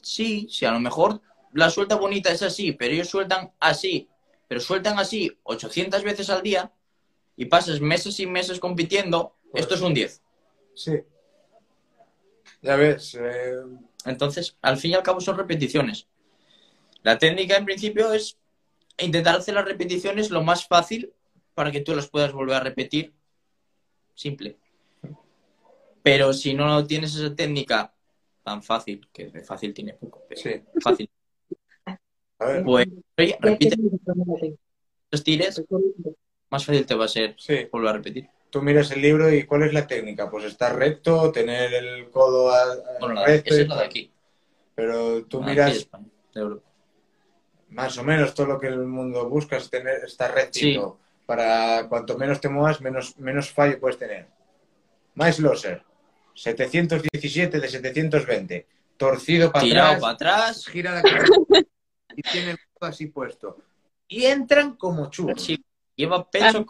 Sí, 0.00 0.46
sí, 0.48 0.64
a 0.64 0.70
lo 0.70 0.78
mejor 0.78 1.20
la 1.52 1.68
suelta 1.70 1.96
bonita 1.96 2.30
es 2.30 2.42
así, 2.42 2.70
pero 2.70 2.94
ellos 2.94 3.08
sueltan 3.08 3.52
así, 3.58 4.08
pero 4.46 4.60
sueltan 4.60 4.98
así 5.00 5.36
800 5.42 6.04
veces 6.04 6.30
al 6.30 6.42
día 6.42 6.72
y 7.36 7.46
pasas 7.46 7.80
meses 7.80 8.20
y 8.20 8.26
meses 8.26 8.60
compitiendo, 8.60 9.34
Pues- 9.50 9.62
esto 9.64 9.74
es 9.74 9.80
un 9.80 9.92
10. 9.92 10.22
Sí. 10.74 10.92
Ya 12.62 12.76
ves. 12.76 13.16
eh, 13.20 13.56
Entonces, 14.04 14.56
al 14.62 14.76
fin 14.76 14.92
y 14.92 14.94
al 14.94 15.02
cabo 15.02 15.20
son 15.20 15.36
repeticiones. 15.36 16.06
La 17.02 17.18
técnica 17.18 17.56
en 17.56 17.64
principio 17.64 18.12
es 18.12 18.38
intentar 18.98 19.34
hacer 19.36 19.54
las 19.54 19.64
repeticiones 19.64 20.30
lo 20.30 20.42
más 20.44 20.66
fácil 20.68 21.12
para 21.54 21.72
que 21.72 21.80
tú 21.80 21.94
las 21.96 22.06
puedas 22.08 22.32
volver 22.32 22.54
a 22.56 22.60
repetir. 22.60 23.12
Simple. 24.14 24.56
Pero 26.02 26.32
si 26.32 26.54
no 26.54 26.86
tienes 26.86 27.14
esa 27.14 27.34
técnica 27.34 27.92
tan 28.42 28.62
fácil, 28.62 29.08
que 29.12 29.26
de 29.30 29.42
fácil 29.42 29.72
tiene 29.72 29.94
poco, 29.94 30.22
pero 30.28 30.40
sí. 30.40 30.62
fácil, 30.82 31.10
A 32.38 32.46
ver. 32.46 32.64
pues 32.64 32.86
oye, 33.18 33.38
repite 33.40 33.76
los 35.10 35.22
tires, 35.24 35.56
recuerdo. 35.56 35.86
más 36.50 36.64
fácil 36.66 36.84
te 36.84 36.94
va 36.94 37.04
a 37.06 37.08
ser 37.08 37.34
Sí. 37.38 37.68
volver 37.72 37.88
a 37.90 37.92
repetir. 37.94 38.28
Tú 38.50 38.60
miras 38.62 38.90
el 38.90 39.00
libro 39.00 39.32
y 39.32 39.44
¿cuál 39.44 39.62
es 39.62 39.72
la 39.72 39.86
técnica? 39.86 40.30
Pues 40.30 40.44
estar 40.44 40.76
recto, 40.76 41.32
tener 41.32 41.72
el 41.74 42.10
codo 42.10 42.50
a- 42.50 42.62
a- 42.62 42.98
Bueno, 43.00 43.14
la, 43.14 43.24
recto. 43.26 43.54
esa 43.54 43.62
es 43.62 43.68
la 43.68 43.78
de 43.78 43.84
aquí. 43.84 44.12
Pero 44.74 45.24
tú 45.26 45.40
la 45.40 45.46
de 45.46 45.52
miras 45.52 45.76
España, 45.76 46.06
de 46.34 46.40
Europa. 46.40 46.68
más 47.70 47.96
o 47.98 48.04
menos 48.04 48.34
todo 48.34 48.46
lo 48.46 48.60
que 48.60 48.66
el 48.68 48.78
mundo 48.78 49.28
busca 49.28 49.56
es 49.56 49.70
tener, 49.70 50.04
estar 50.04 50.34
rectito. 50.34 50.98
Para 51.26 51.88
cuanto 51.88 52.18
menos 52.18 52.40
te 52.40 52.48
muevas, 52.48 52.80
menos, 52.80 53.16
menos 53.18 53.50
fallo 53.50 53.80
puedes 53.80 53.98
tener. 53.98 54.28
Miles 55.14 55.38
Loser, 55.38 55.82
717 56.34 57.60
de 57.60 57.68
720. 57.68 58.66
Torcido 58.96 59.50
para 59.50 59.64
Tirado 59.64 59.86
atrás, 59.88 60.00
para 60.00 60.12
atrás, 60.12 60.66
gira 60.66 60.92
la 60.94 61.02
cabeza 61.02 61.32
y 62.16 62.22
tiene 62.22 62.50
el 62.52 62.58
codo 62.72 62.90
así 62.90 63.06
puesto. 63.06 63.58
Y 64.06 64.26
entran 64.26 64.76
como 64.76 65.10
churros. 65.10 65.42
sí, 65.42 65.64
lleva 65.96 66.28
pecho. 66.30 66.66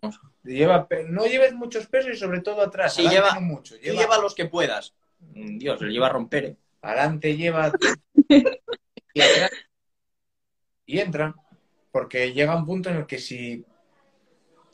vamos. 0.00 0.20
Lleva, 0.44 0.86
pe- 0.86 1.04
no 1.04 1.26
lleves 1.26 1.52
muchos 1.54 1.86
pesos 1.86 2.12
y 2.12 2.16
sobre 2.16 2.40
todo 2.40 2.62
atrás. 2.62 2.94
Sí, 2.94 3.04
adelante 3.06 3.28
lleva- 3.30 3.40
no 3.40 3.46
mucho. 3.54 3.74
Tú 3.76 3.82
Lleva, 3.82 4.00
lleva 4.00 4.18
los 4.18 4.34
que 4.34 4.46
puedas. 4.46 4.94
Mm, 5.18 5.58
Dios, 5.58 5.80
le 5.82 5.90
lleva 5.92 6.06
a 6.06 6.10
romper, 6.10 6.44
¿eh? 6.44 6.56
Adelante 6.82 7.36
lleva 7.36 7.72
y 9.14 9.20
atrás 9.20 9.50
y 10.86 10.98
entran. 11.00 11.34
Porque 11.90 12.32
llega 12.32 12.54
un 12.56 12.64
punto 12.66 12.90
en 12.90 12.96
el 12.96 13.06
que 13.06 13.18
si 13.18 13.64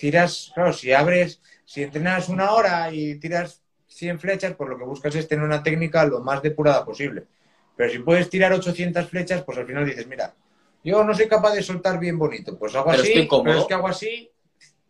tiras, 0.03 0.51
claro, 0.53 0.73
si 0.73 0.93
abres, 0.93 1.41
si 1.65 1.85
entrenas 1.85 2.29
una 2.29 2.51
hora 2.51 2.93
y 2.93 3.21
tiras 3.21 3.63
100 3.87 4.19
flechas, 4.19 4.57
pues 4.57 4.69
lo 4.69 4.77
que 4.77 4.83
buscas 4.83 5.15
es 5.15 5.29
tener 5.29 5.45
una 5.45 5.63
técnica 5.63 6.05
lo 6.05 6.19
más 6.19 6.43
depurada 6.43 6.85
posible. 6.85 7.29
Pero 7.77 7.89
si 7.89 8.01
puedes 8.01 8.29
tirar 8.29 8.53
800 8.53 9.09
flechas, 9.09 9.45
pues 9.45 9.59
al 9.59 9.67
final 9.67 9.87
dices, 9.87 10.09
mira, 10.09 10.35
yo 10.83 11.05
no 11.05 11.15
soy 11.15 11.29
capaz 11.29 11.55
de 11.55 11.63
soltar 11.63 12.01
bien 12.01 12.19
bonito. 12.19 12.59
Pues 12.59 12.75
hago 12.75 12.91
Pero 12.91 13.03
así, 13.05 13.29
pero 13.45 13.61
es 13.61 13.65
que 13.65 13.75
hago 13.75 13.87
así 13.87 14.29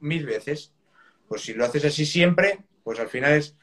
mil 0.01 0.25
veces. 0.25 0.73
Pues 1.29 1.43
si 1.43 1.53
lo 1.53 1.67
haces 1.67 1.85
así 1.85 2.07
siempre, 2.07 2.61
pues 2.83 2.99
al 2.99 3.09
final 3.09 3.35
es 3.35 3.55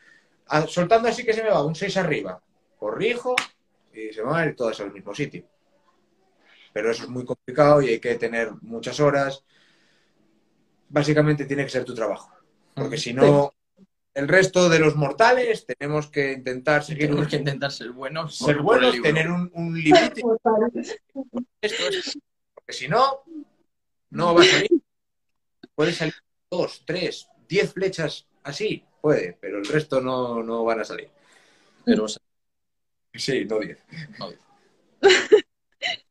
soltando 0.67 1.07
así 1.07 1.25
que 1.25 1.33
se 1.33 1.41
me 1.41 1.49
va 1.49 1.65
un 1.65 1.73
6 1.73 1.97
arriba. 1.97 2.39
Corrijo 2.77 3.35
y 3.91 4.13
se 4.13 4.21
me 4.21 4.29
va 4.29 4.41
a 4.41 4.45
ir 4.45 4.55
todas 4.55 4.79
al 4.81 4.93
mismo 4.93 5.15
sitio. 5.15 5.45
Pero 6.71 6.91
eso 6.91 7.05
es 7.05 7.09
muy 7.09 7.25
complicado 7.25 7.81
y 7.81 7.89
hay 7.89 7.99
que 7.99 8.13
tener 8.15 8.51
muchas 8.61 8.99
horas. 8.99 9.43
Básicamente 10.89 11.45
tiene 11.45 11.63
que 11.63 11.69
ser 11.69 11.85
tu 11.85 11.93
trabajo. 11.93 12.31
Porque 12.73 12.97
si 12.97 13.13
no, 13.13 13.53
el 14.13 14.27
resto 14.27 14.69
de 14.69 14.79
los 14.79 14.95
mortales 14.95 15.65
tenemos 15.65 16.07
que 16.07 16.33
intentar 16.33 16.83
seguir 16.83 17.03
Tenemos 17.07 17.25
un, 17.25 17.29
que 17.29 17.35
intentar 17.37 17.71
ser 17.71 17.91
buenos. 17.91 18.37
ser 18.37 18.55
por- 18.57 18.63
buenos, 18.65 19.01
tener 19.01 19.29
un, 19.29 19.49
un 19.53 19.77
es- 21.61 21.75
porque 22.53 22.73
si 22.73 22.87
no, 22.87 23.23
no 24.11 24.33
va 24.33 24.41
a 24.41 24.45
salir. 24.45 24.69
Puede 25.75 25.93
salir 25.93 26.13
dos, 26.49 26.83
tres, 26.85 27.29
10 27.47 27.71
flechas 27.73 28.27
así, 28.43 28.83
puede, 29.01 29.37
pero 29.39 29.59
el 29.59 29.65
resto 29.65 30.01
no, 30.01 30.43
no 30.43 30.63
van 30.63 30.81
a 30.81 30.85
salir. 30.85 31.09
Pero, 31.85 32.05
Sí, 33.13 33.45
no 33.45 33.59
10. 33.59 33.77
no. 34.19 34.29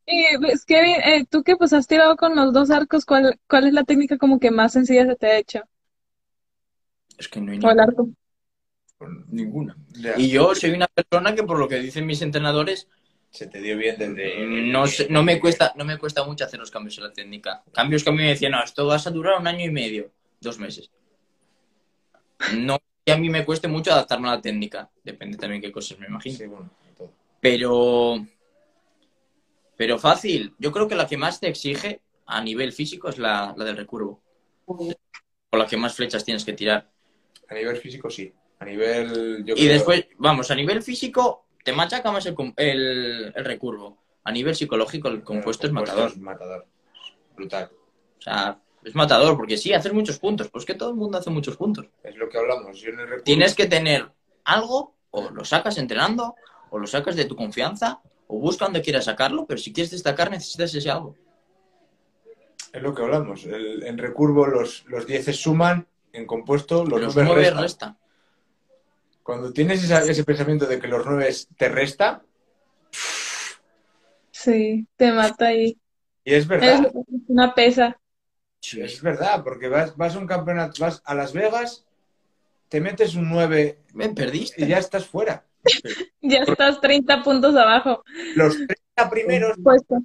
Y 0.08 0.36
pues, 0.38 0.64
Kevin, 0.64 0.96
eh, 1.04 1.24
tú 1.30 1.44
que 1.44 1.56
pues 1.56 1.72
has 1.72 1.86
tirado 1.86 2.16
con 2.16 2.34
los 2.34 2.52
dos 2.52 2.70
arcos, 2.72 3.04
¿cuál, 3.04 3.38
cuál 3.48 3.68
es 3.68 3.72
la 3.74 3.84
técnica 3.84 4.18
como 4.18 4.40
que 4.40 4.50
más 4.50 4.72
sencilla 4.72 5.06
se 5.06 5.14
te 5.14 5.26
ha 5.28 5.38
hecho? 5.38 5.60
es 7.18 7.28
que 7.28 7.40
no 7.40 7.52
hay 7.52 7.58
O 7.62 7.70
el 7.70 7.78
ninguna. 7.78 7.80
arco. 7.80 8.08
ninguna. 9.28 9.76
Y 10.16 10.28
yo 10.30 10.54
soy 10.54 10.70
una 10.70 10.86
persona 10.88 11.34
que, 11.34 11.42
por 11.42 11.58
lo 11.58 11.68
que 11.68 11.78
dicen 11.80 12.06
mis 12.06 12.22
entrenadores, 12.22 12.88
se 13.30 13.46
te 13.46 13.60
dio 13.60 13.76
bien 13.76 13.96
desde... 13.98 14.46
no, 14.72 14.86
sé- 14.86 15.08
no, 15.10 15.22
me 15.22 15.38
cuesta, 15.38 15.72
no 15.76 15.84
me 15.84 15.98
cuesta 15.98 16.24
mucho 16.24 16.44
hacer 16.44 16.58
los 16.60 16.70
cambios 16.70 16.98
en 16.98 17.04
la 17.04 17.12
técnica. 17.12 17.62
Cambios 17.72 18.02
que 18.02 18.10
a 18.10 18.12
mí 18.12 18.18
me 18.18 18.28
decían, 18.30 18.52
no, 18.52 18.62
esto 18.62 18.86
vas 18.86 19.06
a 19.06 19.10
durar 19.10 19.38
un 19.40 19.46
año 19.46 19.64
y 19.64 19.70
medio, 19.70 20.10
dos 20.40 20.58
meses. 20.58 20.90
No 22.56 22.78
que 23.04 23.12
a 23.12 23.16
mí 23.16 23.30
me 23.30 23.44
cueste 23.44 23.68
mucho 23.68 23.92
adaptarme 23.92 24.28
a 24.28 24.32
la 24.36 24.40
técnica. 24.42 24.90
Depende 25.02 25.38
también 25.38 25.62
qué 25.62 25.72
cosas 25.72 25.98
me 25.98 26.06
imagino. 26.06 26.36
Sí, 26.36 26.46
bueno, 26.46 26.70
todo. 26.96 27.10
Pero, 27.40 28.26
pero 29.78 29.98
fácil. 29.98 30.54
Yo 30.58 30.72
creo 30.72 30.86
que 30.88 30.94
la 30.96 31.06
que 31.06 31.16
más 31.16 31.40
te 31.40 31.48
exige 31.48 32.02
a 32.26 32.42
nivel 32.42 32.72
físico 32.72 33.08
es 33.08 33.16
la, 33.18 33.54
la 33.56 33.64
del 33.64 33.76
recurvo. 33.76 34.20
O 34.66 35.56
la 35.56 35.66
que 35.66 35.76
más 35.78 35.94
flechas 35.94 36.24
tienes 36.24 36.44
que 36.44 36.52
tirar. 36.52 36.90
A 37.48 37.54
nivel 37.54 37.76
físico 37.78 38.10
sí. 38.10 38.30
A 38.58 38.64
nivel... 38.66 39.44
Yo 39.46 39.54
Y 39.54 39.60
creo- 39.60 39.72
después, 39.72 40.06
vamos, 40.18 40.50
a 40.50 40.54
nivel 40.54 40.82
físico 40.82 41.46
te 41.64 41.72
machaca 41.72 42.10
más 42.12 42.26
el, 42.26 42.34
el, 42.56 43.32
el 43.34 43.44
recurvo. 43.44 43.96
A 44.24 44.32
nivel 44.32 44.54
psicológico 44.54 45.08
el 45.08 45.22
compuesto 45.22 45.66
es 45.66 45.72
matador. 45.72 46.10
es 46.10 46.18
matador. 46.18 46.66
Brutal. 47.36 47.70
O 48.18 48.20
sea, 48.20 48.60
es 48.84 48.94
matador 48.94 49.36
porque 49.36 49.56
sí, 49.56 49.72
haces 49.72 49.92
muchos 49.92 50.18
puntos. 50.18 50.50
Pues 50.50 50.64
que 50.64 50.74
todo 50.74 50.90
el 50.90 50.96
mundo 50.96 51.18
hace 51.18 51.30
muchos 51.30 51.56
puntos. 51.56 51.86
Es 52.02 52.16
lo 52.16 52.28
que 52.28 52.36
hablamos. 52.36 52.78
Yo 52.80 52.90
en 52.90 52.98
el 53.00 53.06
recurso- 53.08 53.24
Tienes 53.24 53.54
que 53.54 53.66
tener 53.66 54.10
algo, 54.44 54.96
o 55.12 55.30
lo 55.30 55.44
sacas 55.44 55.78
entrenando, 55.78 56.34
o 56.70 56.78
lo 56.78 56.86
sacas 56.86 57.14
de 57.16 57.24
tu 57.26 57.36
confianza, 57.36 58.02
o 58.28 58.38
busca 58.38 58.66
donde 58.66 58.82
quieras 58.82 59.06
sacarlo, 59.06 59.44
pero 59.46 59.58
si 59.58 59.72
quieres 59.72 59.90
destacar 59.90 60.30
necesitas 60.30 60.72
ese 60.74 60.90
algo. 60.90 61.16
Es 62.72 62.82
lo 62.82 62.94
que 62.94 63.02
hablamos. 63.02 63.44
El- 63.46 63.82
en 63.84 63.98
recurvo 63.98 64.46
los, 64.46 64.84
los 64.86 65.06
10 65.06 65.34
suman, 65.34 65.86
en 66.12 66.26
compuesto 66.26 66.84
los, 66.84 67.00
Los 67.00 67.14
9 67.16 67.26
nueve 67.28 67.42
restan. 67.42 67.62
resta. 67.62 67.98
Cuando 69.22 69.52
tienes 69.52 69.82
esa- 69.82 70.02
ese 70.04 70.24
pensamiento 70.24 70.66
de 70.66 70.78
que 70.78 70.86
los 70.88 71.04
9 71.04 71.34
te 71.56 71.68
resta, 71.68 72.22
Sí, 74.30 74.86
te 74.96 75.10
mata 75.12 75.46
ahí. 75.48 75.78
y 76.24 76.32
es 76.34 76.42
Es 76.42 76.48
verdad, 76.48 76.92
una 77.26 77.54
pesa. 77.54 77.98
es 78.62 79.02
verdad, 79.02 79.42
porque 79.42 79.68
vas, 79.68 79.96
vas 79.96 80.14
a 80.14 80.18
un 80.18 80.26
campeonato, 80.26 80.80
vas 80.80 81.02
a 81.04 81.14
Las 81.14 81.32
Vegas, 81.32 81.84
te 82.68 82.80
metes 82.80 83.14
un 83.14 83.28
9 83.30 83.80
Me 83.94 84.10
perdiste. 84.10 84.64
y 84.64 84.68
ya 84.68 84.78
estás 84.78 85.06
fuera. 85.06 85.44
Ya 86.20 86.40
estás 86.40 86.80
30 86.80 87.22
puntos 87.22 87.54
abajo. 87.56 88.04
Los 88.34 88.56
30 88.56 89.10
primeros 89.10 89.56
Puesto. 89.62 89.96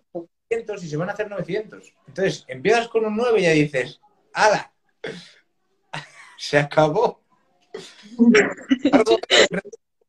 900 0.50 0.84
y 0.84 0.90
se 0.90 0.98
van 0.98 1.10
a 1.10 1.14
hacer 1.14 1.30
900. 1.30 1.94
Entonces, 2.08 2.46
empiezas 2.48 2.88
con 2.88 3.06
un 3.06 3.16
9 3.16 3.40
y 3.40 3.44
ya 3.44 3.52
dices, 3.52 4.00
¡hala! 4.34 4.72
Se 6.38 6.58
acabó. 6.58 7.22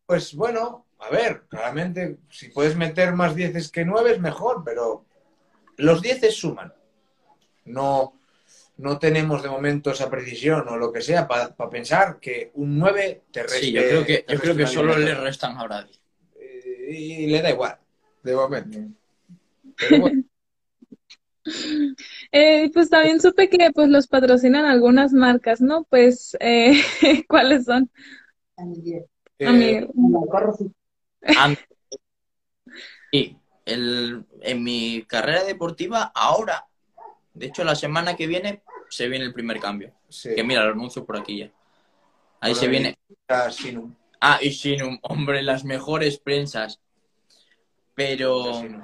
Pues 0.06 0.34
bueno, 0.34 0.84
a 0.98 1.08
ver, 1.08 1.46
claramente, 1.48 2.18
si 2.28 2.50
puedes 2.50 2.76
meter 2.76 3.14
más 3.14 3.34
10 3.34 3.70
que 3.70 3.86
9 3.86 4.18
mejor, 4.18 4.62
pero 4.62 5.06
los 5.78 6.02
10 6.02 6.34
suman. 6.34 6.74
No, 7.64 8.20
no 8.76 8.98
tenemos 8.98 9.42
de 9.42 9.48
momento 9.48 9.90
esa 9.90 10.10
precisión 10.10 10.68
o 10.68 10.76
lo 10.76 10.92
que 10.92 11.00
sea 11.00 11.26
para 11.28 11.54
pensar 11.70 12.18
que 12.20 12.50
un 12.54 12.78
9 12.78 13.22
te 13.30 13.42
reste. 13.42 13.60
Sí, 13.60 13.72
yo 13.72 13.82
creo 13.82 14.04
que, 14.04 14.24
yo 14.28 14.38
creo 14.38 14.56
que 14.56 14.66
solo 14.66 14.98
le 14.98 15.14
restan 15.14 15.56
a 15.56 15.64
Brady. 15.64 15.92
Eh, 16.40 16.86
Y 16.90 17.26
le 17.26 17.42
da 17.42 17.50
igual, 17.50 17.78
de 18.22 18.34
momento. 18.34 18.78
Pero 19.76 19.98
bueno, 20.00 20.24
Eh, 22.32 22.70
pues 22.72 22.88
también 22.88 23.20
supe 23.20 23.48
que 23.48 23.70
pues 23.72 23.88
los 23.88 24.06
patrocinan 24.06 24.64
algunas 24.64 25.12
marcas, 25.12 25.60
¿no? 25.60 25.84
Pues, 25.84 26.36
eh, 26.40 26.72
¿cuáles 27.28 27.66
son? 27.66 27.90
Eh, 29.38 29.86
sí. 30.58 30.72
Am- 31.36 31.56
Y 33.12 33.36
el, 33.66 34.24
en 34.40 34.62
mi 34.62 35.04
carrera 35.06 35.44
deportiva, 35.44 36.10
ahora, 36.14 36.66
de 37.34 37.46
hecho, 37.46 37.64
la 37.64 37.74
semana 37.74 38.16
que 38.16 38.26
viene, 38.26 38.62
se 38.88 39.08
viene 39.08 39.24
el 39.24 39.32
primer 39.34 39.60
cambio. 39.60 39.92
sí. 40.08 40.34
Que 40.34 40.42
mira, 40.44 40.64
lo 40.64 40.72
anuncio 40.72 41.04
por 41.04 41.16
aquí 41.18 41.38
ya. 41.38 41.46
Ahí 42.40 42.52
Bueno, 42.52 42.54
se 42.56 42.68
viene. 42.68 42.98
Ah, 43.28 43.50
Sinum. 43.50 43.94
Ah, 44.20 44.38
y 44.40 44.50
Shinum, 44.50 44.98
hombre, 45.02 45.42
las 45.42 45.64
mejores 45.64 46.18
prensas. 46.18 46.80
Pero, 47.94 48.54
Sinum. 48.60 48.82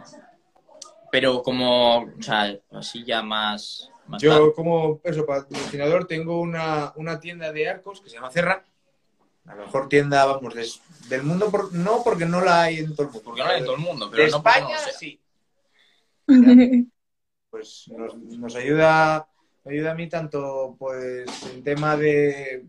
pero 1.10 1.43
como, 1.43 1.98
o 2.05 2.22
sea, 2.22 2.56
así 2.72 3.05
ya 3.05 3.22
más. 3.22 3.90
más 4.06 4.20
Yo 4.22 4.52
como 4.55 5.01
eso, 5.05 5.24
patrocinador 5.27 6.06
tengo 6.06 6.40
una, 6.40 6.93
una 6.97 7.18
tienda 7.20 7.52
de 7.52 7.68
arcos 7.68 8.01
que 8.01 8.09
se 8.10 8.16
llama 8.16 8.31
Cerra. 8.31 8.64
La 9.44 9.55
mejor 9.55 9.89
tienda, 9.89 10.24
vamos, 10.27 10.55
des- 10.55 10.81
del 11.09 11.22
mundo, 11.22 11.51
por- 11.51 11.72
no 11.72 12.02
porque 12.05 12.27
no 12.27 12.40
la 12.40 12.62
hay 12.62 12.78
en 12.78 12.94
todo 12.94 13.06
el 13.06 13.12
mundo. 13.12 13.22
Porque 13.24 13.43
no 13.43 13.48
hay 13.48 13.59
en 13.60 13.64
todo 13.64 13.74
el 13.77 13.81
mundo, 13.81 14.09
De 14.10 14.16
pero 14.16 14.31
no 14.31 14.43
porque 14.43 14.59
España, 14.59 14.77
no 14.86 14.93
sí. 14.98 15.20
Pues 17.51 17.90
nos, 17.97 18.16
nos 18.16 18.55
ayuda, 18.56 19.28
me 19.64 19.72
ayuda 19.74 19.93
a 19.93 19.94
mí 19.94 20.09
tanto, 20.09 20.77
pues, 20.78 21.27
en 21.52 21.62
tema 21.62 21.97
de... 21.97 22.64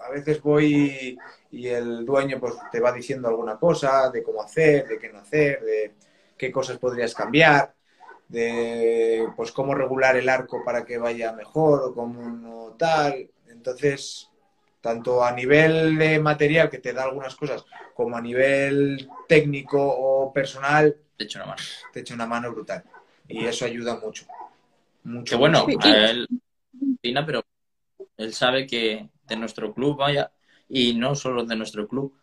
A 0.00 0.10
veces 0.10 0.42
voy 0.42 1.16
y 1.52 1.68
el 1.68 2.04
dueño 2.04 2.40
pues 2.40 2.54
te 2.72 2.80
va 2.80 2.92
diciendo 2.92 3.28
alguna 3.28 3.56
cosa 3.56 4.10
de 4.10 4.24
cómo 4.24 4.42
hacer, 4.42 4.88
de 4.88 4.98
qué 4.98 5.08
no 5.12 5.20
hacer, 5.20 5.62
de 5.62 5.94
qué 6.36 6.50
cosas 6.50 6.78
podrías 6.78 7.14
cambiar, 7.14 7.74
de 8.28 9.28
pues 9.36 9.52
cómo 9.52 9.72
regular 9.74 10.16
el 10.16 10.28
arco 10.28 10.64
para 10.64 10.84
que 10.84 10.98
vaya 10.98 11.32
mejor 11.32 11.84
o 11.84 11.94
cómo 11.94 12.28
no 12.28 12.74
tal. 12.76 13.30
Entonces, 13.48 14.28
tanto 14.80 15.24
a 15.24 15.30
nivel 15.30 15.96
de 15.96 16.18
material 16.18 16.68
que 16.68 16.78
te 16.78 16.92
da 16.92 17.04
algunas 17.04 17.36
cosas, 17.36 17.64
como 17.94 18.16
a 18.16 18.20
nivel 18.20 19.08
técnico 19.28 19.80
o 19.80 20.32
personal, 20.32 20.96
Te 21.16 21.24
echo 21.24 21.38
una 21.38 21.46
mano. 21.46 21.62
te 21.92 22.00
echa 22.00 22.14
una 22.14 22.26
mano 22.26 22.52
brutal. 22.52 22.82
Y 23.28 23.44
eso 23.46 23.64
ayuda 23.64 23.96
mucho. 23.98 24.26
Mucho. 25.04 25.30
Que 25.30 25.36
bueno, 25.36 25.66
a 25.80 26.10
él, 26.10 26.26
Tina, 27.00 27.24
pero 27.24 27.44
él 28.16 28.32
sabe 28.34 28.66
que 28.66 29.08
de 29.26 29.36
nuestro 29.36 29.72
club, 29.74 29.96
vaya, 29.98 30.32
y 30.68 30.94
no 30.94 31.14
solo 31.14 31.44
de 31.44 31.56
nuestro 31.56 31.86
club, 31.88 32.14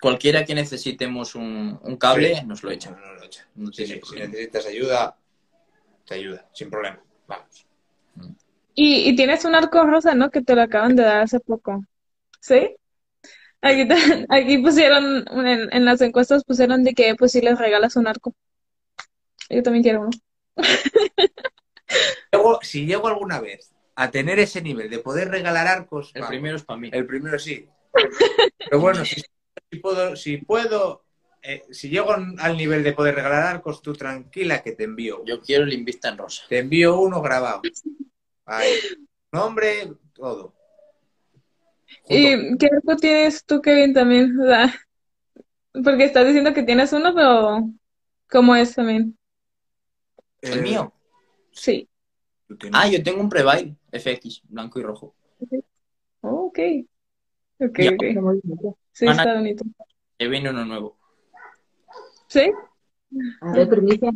cualquiera 0.00 0.44
que 0.44 0.54
necesitemos 0.54 1.34
un, 1.34 1.78
un 1.82 1.96
cable, 1.96 2.36
Sí. 2.36 2.46
nos 2.46 2.62
lo 2.62 2.70
echa. 2.70 2.90
no 2.90 3.14
lo 3.14 3.22
echa. 3.24 3.46
No 3.54 3.72
Sí, 3.72 3.84
tiene 3.84 4.00
sí, 4.02 4.10
si 4.10 4.16
necesitas 4.20 4.66
ayuda, 4.66 5.16
te 6.06 6.14
ayuda, 6.14 6.48
sin 6.52 6.70
problema. 6.70 7.00
Vamos. 7.26 7.66
Y, 8.74 9.08
y 9.08 9.16
tienes 9.16 9.44
un 9.44 9.54
arco 9.54 9.82
rosa, 9.84 10.14
¿no? 10.14 10.30
Que 10.30 10.42
te 10.42 10.54
lo 10.54 10.62
acaban 10.62 10.96
de 10.96 11.02
dar 11.02 11.22
hace 11.22 11.40
poco. 11.40 11.82
¿Sí? 12.40 12.76
Aquí, 13.62 13.88
te- 13.88 13.94
aquí 14.28 14.58
pusieron, 14.58 15.24
en, 15.46 15.72
en 15.72 15.84
las 15.84 16.00
encuestas 16.02 16.44
pusieron 16.44 16.84
de 16.84 16.92
que 16.94 17.14
pues 17.16 17.32
si 17.32 17.40
les 17.40 17.58
regalas 17.58 17.96
un 17.96 18.06
arco. 18.06 18.34
Yo 19.50 19.62
también 19.62 19.82
quiero 19.82 20.00
uno. 20.02 20.10
Luego, 22.32 22.58
si 22.62 22.86
llego 22.86 23.08
alguna 23.08 23.40
vez 23.40 23.72
a 23.94 24.10
tener 24.10 24.38
ese 24.38 24.60
nivel 24.60 24.90
de 24.90 24.98
poder 24.98 25.28
regalar 25.30 25.66
arcos, 25.66 26.10
El 26.14 26.22
vamos. 26.22 26.30
primero 26.30 26.56
es 26.56 26.64
para 26.64 26.78
mí. 26.78 26.90
El 26.92 27.06
primero 27.06 27.38
sí. 27.38 27.68
Pero 28.58 28.80
bueno, 28.80 29.04
si, 29.04 29.22
si 29.70 29.78
puedo, 29.80 30.16
si 30.16 30.36
puedo, 30.38 31.04
eh, 31.42 31.62
si 31.70 31.88
llego 31.88 32.12
al 32.12 32.56
nivel 32.56 32.82
de 32.82 32.92
poder 32.92 33.14
regalar 33.14 33.44
arcos, 33.44 33.80
tú 33.80 33.92
tranquila 33.94 34.62
que 34.62 34.72
te 34.72 34.84
envío. 34.84 35.24
Yo 35.24 35.40
quiero 35.40 35.64
el 35.64 35.72
Invista 35.72 36.08
en 36.10 36.18
rosa. 36.18 36.42
Te 36.48 36.58
envío 36.58 36.98
uno 36.98 37.22
grabado. 37.22 37.62
Ahí. 38.44 38.72
Nombre, 39.32 39.92
todo. 40.12 40.54
Junto- 42.02 42.14
¿Y 42.14 42.58
qué 42.58 42.66
arco 42.66 42.96
tienes 42.96 43.44
tú, 43.44 43.60
Kevin, 43.62 43.94
también? 43.94 44.38
O 44.40 44.44
sea, 44.46 44.74
porque 45.84 46.04
estás 46.04 46.26
diciendo 46.26 46.52
que 46.52 46.62
tienes 46.62 46.92
uno, 46.92 47.14
pero 47.14 47.68
¿cómo 48.30 48.54
es 48.56 48.74
también? 48.74 49.16
¿El 50.40 50.58
eh, 50.58 50.62
mío? 50.62 50.92
Sí. 51.52 51.88
Ah, 52.72 52.88
yo 52.88 53.02
tengo 53.02 53.20
un 53.20 53.28
Prevail 53.28 53.76
FX, 53.90 54.42
blanco 54.44 54.78
y 54.78 54.82
rojo. 54.82 55.14
Oh, 56.20 56.46
ok. 56.46 56.58
Ok, 57.58 57.78
Ya. 57.78 57.90
ok. 57.92 58.76
Sí, 58.92 59.06
Ana- 59.06 59.22
está 59.22 59.34
bonito. 59.34 59.64
Que 60.18 60.28
viene 60.28 60.50
uno 60.50 60.64
nuevo. 60.64 60.98
¿Sí? 62.28 62.50
A 63.40 63.52
ver, 63.52 63.68
primicia. 63.68 64.10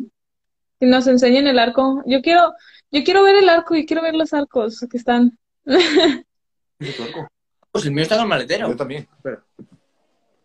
Y 0.81 0.87
nos 0.87 1.07
enseñan 1.07 1.47
el 1.47 1.59
arco. 1.59 2.03
Yo 2.07 2.23
quiero, 2.23 2.55
yo 2.91 3.05
quiero 3.05 3.23
ver 3.23 3.37
el 3.37 3.49
arco 3.49 3.75
y 3.75 3.85
quiero 3.87 4.03
ver 4.03 4.15
los 4.15 4.33
arcos 4.33 4.87
que 4.91 4.97
están. 4.97 5.39
¿Ese 5.65 6.93
tu 6.97 7.03
arco? 7.03 7.29
Pues 7.71 7.85
el 7.87 7.93
mío 7.93 8.03
está 8.03 8.17
en 8.17 8.23
el 8.23 8.27
maletero. 8.29 8.69
Yo 8.69 8.77
también. 8.77 9.09
Espera. 9.17 9.45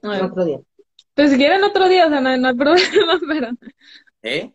Ver. 0.02 0.24
Otro 0.24 0.46
día. 0.46 0.60
Pues 1.14 1.32
si 1.32 1.38
quieren 1.38 1.64
otro 1.64 1.88
día, 1.88 2.08
o 2.08 2.10
sea, 2.10 2.20
no, 2.20 2.36
no 2.38 2.48
hay 2.50 2.54
problema, 2.56 3.20
pero 3.28 3.48
¿Eh? 4.22 4.54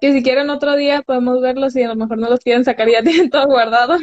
Que 0.00 0.12
si 0.12 0.22
quieren 0.22 0.50
otro 0.50 0.76
día 0.76 1.02
podemos 1.02 1.40
verlos 1.40 1.74
y 1.76 1.82
a 1.82 1.88
lo 1.88 1.96
mejor 1.96 2.18
no 2.18 2.28
los 2.28 2.40
quieren 2.40 2.64
sacar 2.64 2.88
y 2.88 2.92
ya 2.92 3.02
tienen 3.02 3.30
todo 3.30 3.46
guardado. 3.46 3.98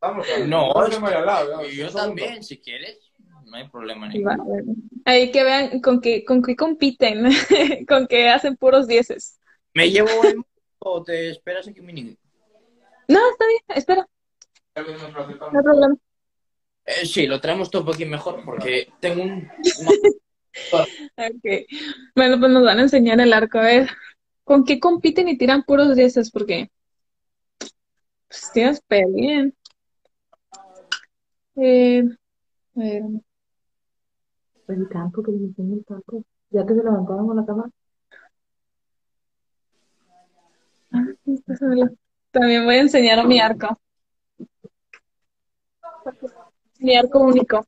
Vamos, 0.00 0.26
a 0.28 0.38
ver. 0.38 0.48
No, 0.48 0.86
es 0.86 0.96
al 0.96 1.26
lado. 1.26 1.62
yo 1.64 1.88
segundo. 1.88 1.98
también, 1.98 2.42
si 2.42 2.58
quieres. 2.58 2.98
No 3.46 3.56
hay 3.56 3.68
problema 3.68 4.08
ninguno. 4.08 4.36
Va, 4.36 4.44
bueno. 4.44 4.74
Ahí 5.04 5.30
que 5.30 5.44
vean 5.44 5.80
con 5.80 6.00
qué, 6.00 6.24
con 6.24 6.42
qué 6.42 6.56
compiten, 6.56 7.24
con 7.88 8.06
qué 8.06 8.28
hacen 8.28 8.56
puros 8.56 8.88
dieces. 8.88 9.38
¿Me 9.74 9.90
llevo 9.90 10.08
el 10.24 10.42
o 10.78 11.02
te 11.02 11.30
esperas 11.30 11.68
aquí 11.68 11.80
un 11.80 11.86
mini? 11.86 12.18
No, 13.06 13.20
está 13.30 13.46
bien, 13.46 13.62
espera, 13.76 14.08
no 14.76 15.58
hay 15.58 15.62
problema. 15.62 15.96
Eh, 16.84 17.06
sí, 17.06 17.26
lo 17.26 17.40
traemos 17.40 17.70
todo 17.70 17.92
aquí 17.92 18.04
mejor 18.04 18.44
porque 18.44 18.88
tengo 19.00 19.22
un... 19.22 19.48
Bueno, 22.14 22.38
pues 22.38 22.52
nos 22.52 22.64
van 22.64 22.78
a 22.78 22.82
enseñar 22.82 23.20
el 23.20 23.32
arco. 23.32 23.58
A 23.58 23.62
ver, 23.62 23.90
¿con 24.44 24.64
qué 24.64 24.78
compiten 24.80 25.28
y 25.28 25.38
tiran 25.38 25.64
puros 25.64 25.96
dieces? 25.96 26.30
Porque, 26.30 26.70
pues, 28.28 28.82
pero 28.88 29.08
bien. 29.12 29.54
Eh, 31.56 32.02
a 32.76 32.80
ver, 32.80 33.02
El 34.68 34.88
campo 34.88 35.22
que 35.22 35.32
le 35.32 35.38
enseñó 35.38 35.76
el 35.76 35.84
campo. 35.84 36.24
Ya 36.50 36.64
que 36.66 36.74
se 36.74 36.84
levantaron 36.84 37.26
con 37.26 37.36
la 37.36 37.46
cama. 37.46 37.70
También 42.30 42.64
voy 42.64 42.74
a 42.76 42.80
enseñar 42.80 43.26
mi 43.26 43.40
arco. 43.40 43.78
Mi 46.78 46.96
arco 46.96 47.20
único. 47.20 47.66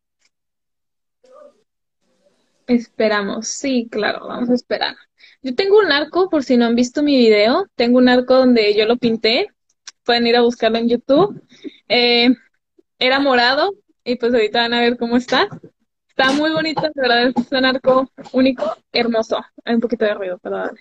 Esperamos, 2.66 3.46
sí, 3.48 3.88
claro, 3.90 4.26
vamos 4.26 4.50
a 4.50 4.54
esperar. 4.54 4.96
Yo 5.42 5.54
tengo 5.54 5.78
un 5.78 5.92
arco, 5.92 6.28
por 6.28 6.42
si 6.42 6.56
no 6.56 6.66
han 6.66 6.74
visto 6.74 7.02
mi 7.02 7.16
video, 7.16 7.66
tengo 7.74 7.98
un 7.98 8.08
arco 8.08 8.34
donde 8.34 8.74
yo 8.74 8.86
lo 8.86 8.96
pinté, 8.96 9.48
pueden 10.04 10.26
ir 10.26 10.36
a 10.36 10.42
buscarlo 10.42 10.78
en 10.78 10.88
YouTube. 10.88 11.42
Eh, 11.88 12.30
era 12.98 13.20
morado 13.20 13.74
y 14.04 14.16
pues 14.16 14.32
ahorita 14.32 14.60
van 14.62 14.74
a 14.74 14.80
ver 14.80 14.96
cómo 14.96 15.16
está. 15.16 15.48
Está 16.08 16.32
muy 16.32 16.50
bonito, 16.50 16.82
de 16.82 16.92
verdad, 16.94 17.28
es 17.28 17.34
un 17.52 17.64
arco 17.64 18.10
único, 18.32 18.76
hermoso. 18.92 19.38
Hay 19.64 19.74
un 19.74 19.80
poquito 19.80 20.04
de 20.04 20.14
ruido, 20.14 20.38
perdón. 20.38 20.76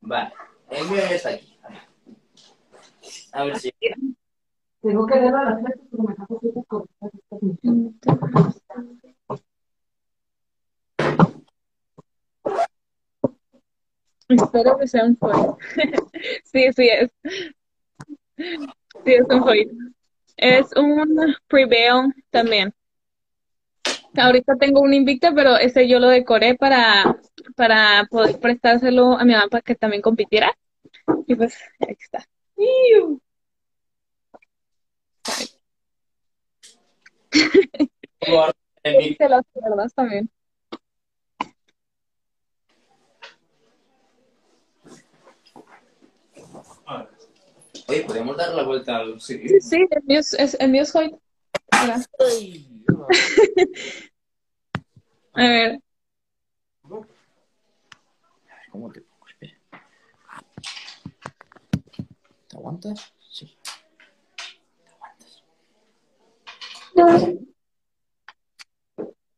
Vale, 0.00 0.32
el 0.70 0.88
mío 0.88 0.96
ya 0.96 1.14
está 1.14 1.30
aquí. 1.30 1.58
A 3.32 3.44
ver 3.44 3.58
si... 3.58 3.70
Tengo 4.80 5.06
que 5.06 5.18
ver 5.18 5.34
a 5.34 5.44
las 5.44 5.60
porque 5.90 6.06
me 6.06 6.16
saco 6.16 6.40
ciertas 6.40 6.64
cosas. 6.68 6.88
Espero 14.28 14.78
que 14.78 14.86
sea 14.86 15.04
un 15.04 15.16
foil. 15.16 15.54
Sí, 16.44 16.72
sí 16.72 16.88
es. 16.88 17.10
Sí, 18.36 19.12
es 19.14 19.26
un 19.28 19.42
foil. 19.42 19.94
Es 20.36 20.66
un 20.76 21.34
prevail 21.48 22.12
también. 22.30 22.72
Ahorita 24.16 24.56
tengo 24.56 24.80
un 24.80 24.94
Invicta, 24.94 25.32
pero 25.34 25.56
ese 25.56 25.88
yo 25.88 25.98
lo 25.98 26.08
decoré 26.08 26.54
para, 26.56 27.20
para 27.56 28.06
poder 28.10 28.38
prestárselo 28.40 29.12
a 29.18 29.24
mi 29.24 29.32
mamá 29.32 29.48
para 29.48 29.62
que 29.62 29.74
también 29.74 30.02
compitiera. 30.02 30.56
Y 31.26 31.34
pues, 31.34 31.56
aquí 31.80 32.02
está. 32.02 32.24
¡Iu! 32.56 33.20
Hice 38.84 39.28
las 39.28 39.94
también. 39.94 40.30
Oye, 47.88 48.02
podemos 48.02 48.36
dar 48.36 48.54
la 48.54 48.62
vuelta 48.64 48.96
al... 48.98 49.18
Sí. 49.20 49.40
Sí, 49.48 49.60
sí, 49.60 49.76
el 49.90 50.02
mío 50.04 50.20
es, 50.20 50.34
es- 50.34 50.56
el 50.60 50.70
mío 50.70 50.82
es 50.82 50.94
Hoyt. 50.94 51.14
Mira, 51.80 52.04
A 55.32 55.42
ver, 55.42 55.78
¿Cómo 58.70 58.92
te 58.92 59.00
pongo? 59.00 59.26
Espera. 59.28 59.54
¿Te 62.48 62.56
aguantas? 62.56 63.12
Sí. 63.30 63.56
¿Te 66.94 67.00
aguantas? 67.00 67.34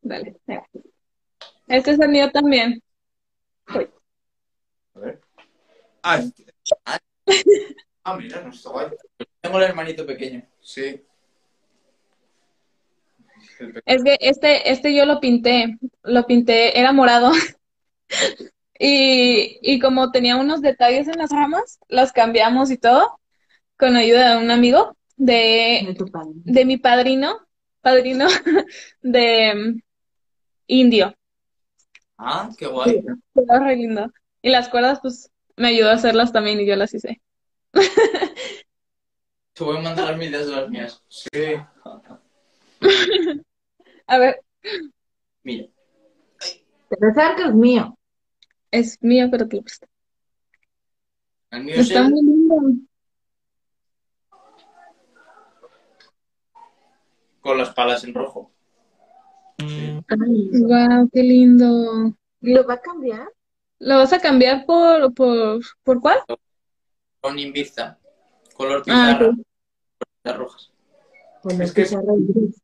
dale. 0.03 0.37
va. 0.49 0.67
Este 1.69 1.91
es 1.93 2.01
el 2.01 2.09
mío 2.09 2.31
también. 2.33 2.83
A 3.67 3.79
ver. 4.99 5.21
Ah, 6.03 6.19
este. 6.19 6.47
Ah, 8.11 8.17
mira, 8.17 8.41
no 8.41 8.51
está 8.51 8.71
guay. 8.71 8.89
Tengo 9.41 9.59
el 9.59 9.65
hermanito 9.65 10.05
pequeño. 10.05 10.43
Sí. 10.61 11.01
Es 13.85 14.03
que 14.03 14.17
este, 14.21 14.71
este 14.71 14.95
yo 14.97 15.07
lo 15.07 15.21
pinté, 15.21 15.79
lo 16.03 16.27
pinté, 16.27 16.79
era 16.79 16.93
morado. 16.93 17.33
Y, 18.83 19.59
y 19.61 19.79
como 19.79 20.11
tenía 20.11 20.37
unos 20.37 20.63
detalles 20.63 21.07
en 21.07 21.19
las 21.19 21.29
ramas, 21.29 21.79
los 21.91 22.13
cambiamos 22.13 22.71
y 22.71 22.79
todo, 22.79 23.21
con 23.77 23.95
ayuda 23.95 24.39
de 24.39 24.43
un 24.43 24.51
amigo, 24.51 24.97
de, 25.19 25.95
De 26.45 26.65
mi 26.65 26.79
padrino, 26.79 27.47
padrino 27.83 28.27
de 29.03 29.55
mm, 29.55 29.81
indio. 30.69 31.15
Ah, 32.17 32.49
qué 32.57 32.69
guay. 32.69 33.03
Quedó 33.35 33.59
re 33.63 33.77
lindo. 33.77 34.11
Y 34.41 34.49
las 34.49 34.71
cuerdas, 34.71 35.01
pues, 35.03 35.31
me 35.57 35.69
ayudó 35.69 35.91
a 35.91 35.95
hacerlas 35.97 36.33
también 36.33 36.59
y 36.59 36.67
yo 36.67 36.75
las 36.75 36.95
hice. 36.95 37.21
Te 39.53 39.65
voy 39.65 39.77
a 39.77 39.81
mandar 39.81 40.09
las 40.11 40.19
medidas 40.19 40.47
de 40.47 40.53
las 40.57 40.69
mías. 40.71 41.03
Sí. 41.09 41.29
A 44.07 44.19
ver, 44.19 44.41
Mira. 45.43 45.67
Pero 46.89 47.11
ese 47.11 47.21
arco 47.21 47.43
es 47.43 47.55
mío. 47.55 47.97
es 48.71 48.99
mío, 49.03 49.29
pero 49.31 49.47
te 49.49 49.57
lo 49.57 49.63
presto. 49.63 49.87
El 51.51 51.65
mío 51.65 51.75
es 51.77 51.89
Está 51.89 52.01
el... 52.01 52.11
muy 52.11 52.23
lindo. 52.23 52.57
con 57.41 57.57
las 57.59 57.73
palas 57.75 58.05
en 58.05 58.15
rojo. 58.15 58.53
Ay, 59.59 60.51
Wow, 60.63 61.09
qué 61.13 61.23
lindo. 61.23 62.15
¿Lo 62.41 62.67
va 62.67 62.75
a 62.75 62.81
cambiar? 62.81 63.29
¿Lo 63.79 63.97
vas 63.97 64.13
a 64.13 64.21
cambiar 64.21 64.67
por, 64.67 65.13
por, 65.15 65.61
por 65.83 66.01
cuál? 66.01 66.19
Con 67.21 67.39
Invicta. 67.39 67.99
Color 68.55 68.83
Ah, 68.89 69.17
pizarra. 69.19 69.35
Las 70.25 70.37
rojas. 70.37 70.71
Con 71.43 71.53
Es 71.53 71.69
el 71.71 71.75
que- 71.75 71.83
pizarra 71.83 72.15
y 72.19 72.33
gris. 72.33 72.63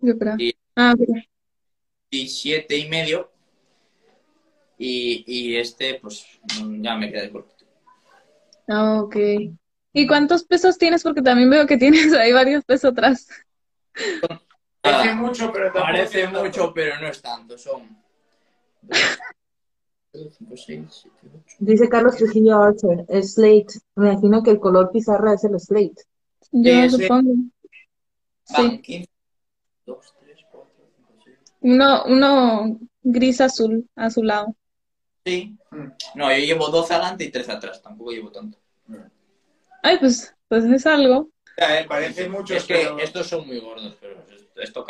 Yo 0.00 0.18
creo. 0.18 0.34
Y- 0.38 0.54
Ah, 0.76 0.94
ok. 0.98 1.08
Y 2.10 2.28
siete 2.28 2.76
y 2.76 2.88
medio. 2.88 3.30
Y, 4.78 5.24
y 5.26 5.56
este, 5.56 5.94
pues, 6.00 6.24
ya 6.80 6.94
me 6.96 7.10
quedé 7.10 7.30
corto. 7.30 7.64
Ah, 8.68 9.00
ok. 9.02 9.16
¿Y 9.92 10.06
cuántos 10.06 10.44
pesos 10.44 10.78
tienes? 10.78 11.02
Porque 11.02 11.22
también 11.22 11.50
veo 11.50 11.66
que 11.66 11.76
tienes 11.78 12.12
ahí 12.12 12.32
varios 12.32 12.64
pesos 12.64 12.92
atrás. 12.92 13.26
Parece 14.80 15.06
Nada, 15.08 15.14
mucho, 15.16 15.52
pero 15.52 15.72
parece 15.72 16.28
mucho, 16.28 16.72
pero 16.72 17.00
no 17.00 17.08
es 17.08 17.20
tanto. 17.20 17.58
Son... 17.58 17.82
Dice 21.58 21.88
Carlos 21.88 22.16
Trujillo 22.16 22.62
Archer, 22.62 23.04
slate. 23.22 23.80
Me 23.96 24.12
imagino 24.12 24.42
que 24.42 24.50
el 24.50 24.60
color 24.60 24.90
pizarra 24.90 25.34
es 25.34 25.44
el 25.44 25.58
slate. 25.60 26.02
Yo 26.52 26.88
supongo. 26.88 27.34
Sí. 28.44 28.80
15, 28.80 29.10
2, 29.84 30.14
3, 30.20 30.38
4, 30.50 30.70
5, 30.96 31.12
6. 31.24 31.36
Uno, 31.60 32.04
uno 32.06 32.78
gris 33.02 33.40
azul, 33.40 33.86
azulado. 33.94 34.54
Sí. 35.24 35.58
No, 36.14 36.30
yo 36.32 36.38
llevo 36.38 36.68
12 36.68 36.94
adelante 36.94 37.24
y 37.24 37.30
13 37.30 37.52
atrás. 37.52 37.82
Tampoco 37.82 38.12
llevo 38.12 38.30
tanto. 38.32 38.58
Ay, 39.82 39.98
pues, 39.98 40.34
pues 40.48 40.64
es 40.64 40.86
algo. 40.86 41.28
Ya, 41.58 41.80
eh, 41.80 41.86
parece 41.86 42.28
mucho, 42.28 42.54
Es 42.54 42.64
que 42.64 42.74
pero 42.74 42.98
estos 42.98 43.26
son 43.26 43.46
muy 43.46 43.58
gordos, 43.60 43.96
pero 44.00 44.24
esto. 44.56 44.86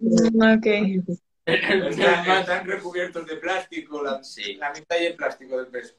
Mm, 0.00 0.58
Ok. 0.58 1.16
Están, 1.54 1.82
están 2.40 2.66
recubiertos 2.66 3.26
de 3.26 3.36
plástico, 3.36 4.02
la, 4.02 4.22
Sí. 4.22 4.54
la 4.54 4.72
mitad 4.72 4.96
y 5.00 5.06
el 5.06 5.16
plástico 5.16 5.56
del 5.56 5.68
peso. 5.68 5.94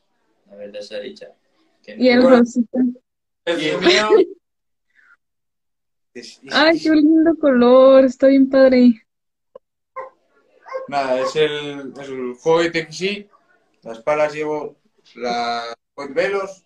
La 0.50 0.56
verdad 0.56 0.82
sea 0.82 1.00
dicha. 1.00 1.28
Que 1.84 1.96
Y 1.98 2.10
el 2.10 2.22
Bueno. 2.22 2.38
rosita. 2.40 2.80
El 3.46 3.62
Y 3.62 3.70
el 3.70 3.80
mío... 3.82 4.10
Ay, 6.52 6.80
qué 6.80 6.90
lindo 6.90 7.36
color. 7.40 8.04
Está 8.04 8.28
bien 8.28 8.50
padre. 8.50 9.06
Nada, 10.88 11.22
es 11.22 11.36
el, 11.38 11.94
es 12.00 12.10
el 12.10 12.34
de 12.72 12.84
TXI. 12.84 13.30
Las 13.84 14.00
palas 14.00 14.34
llevo 14.34 14.76
la 15.16 15.74
Hot 15.96 16.14
Velos. 16.14 16.66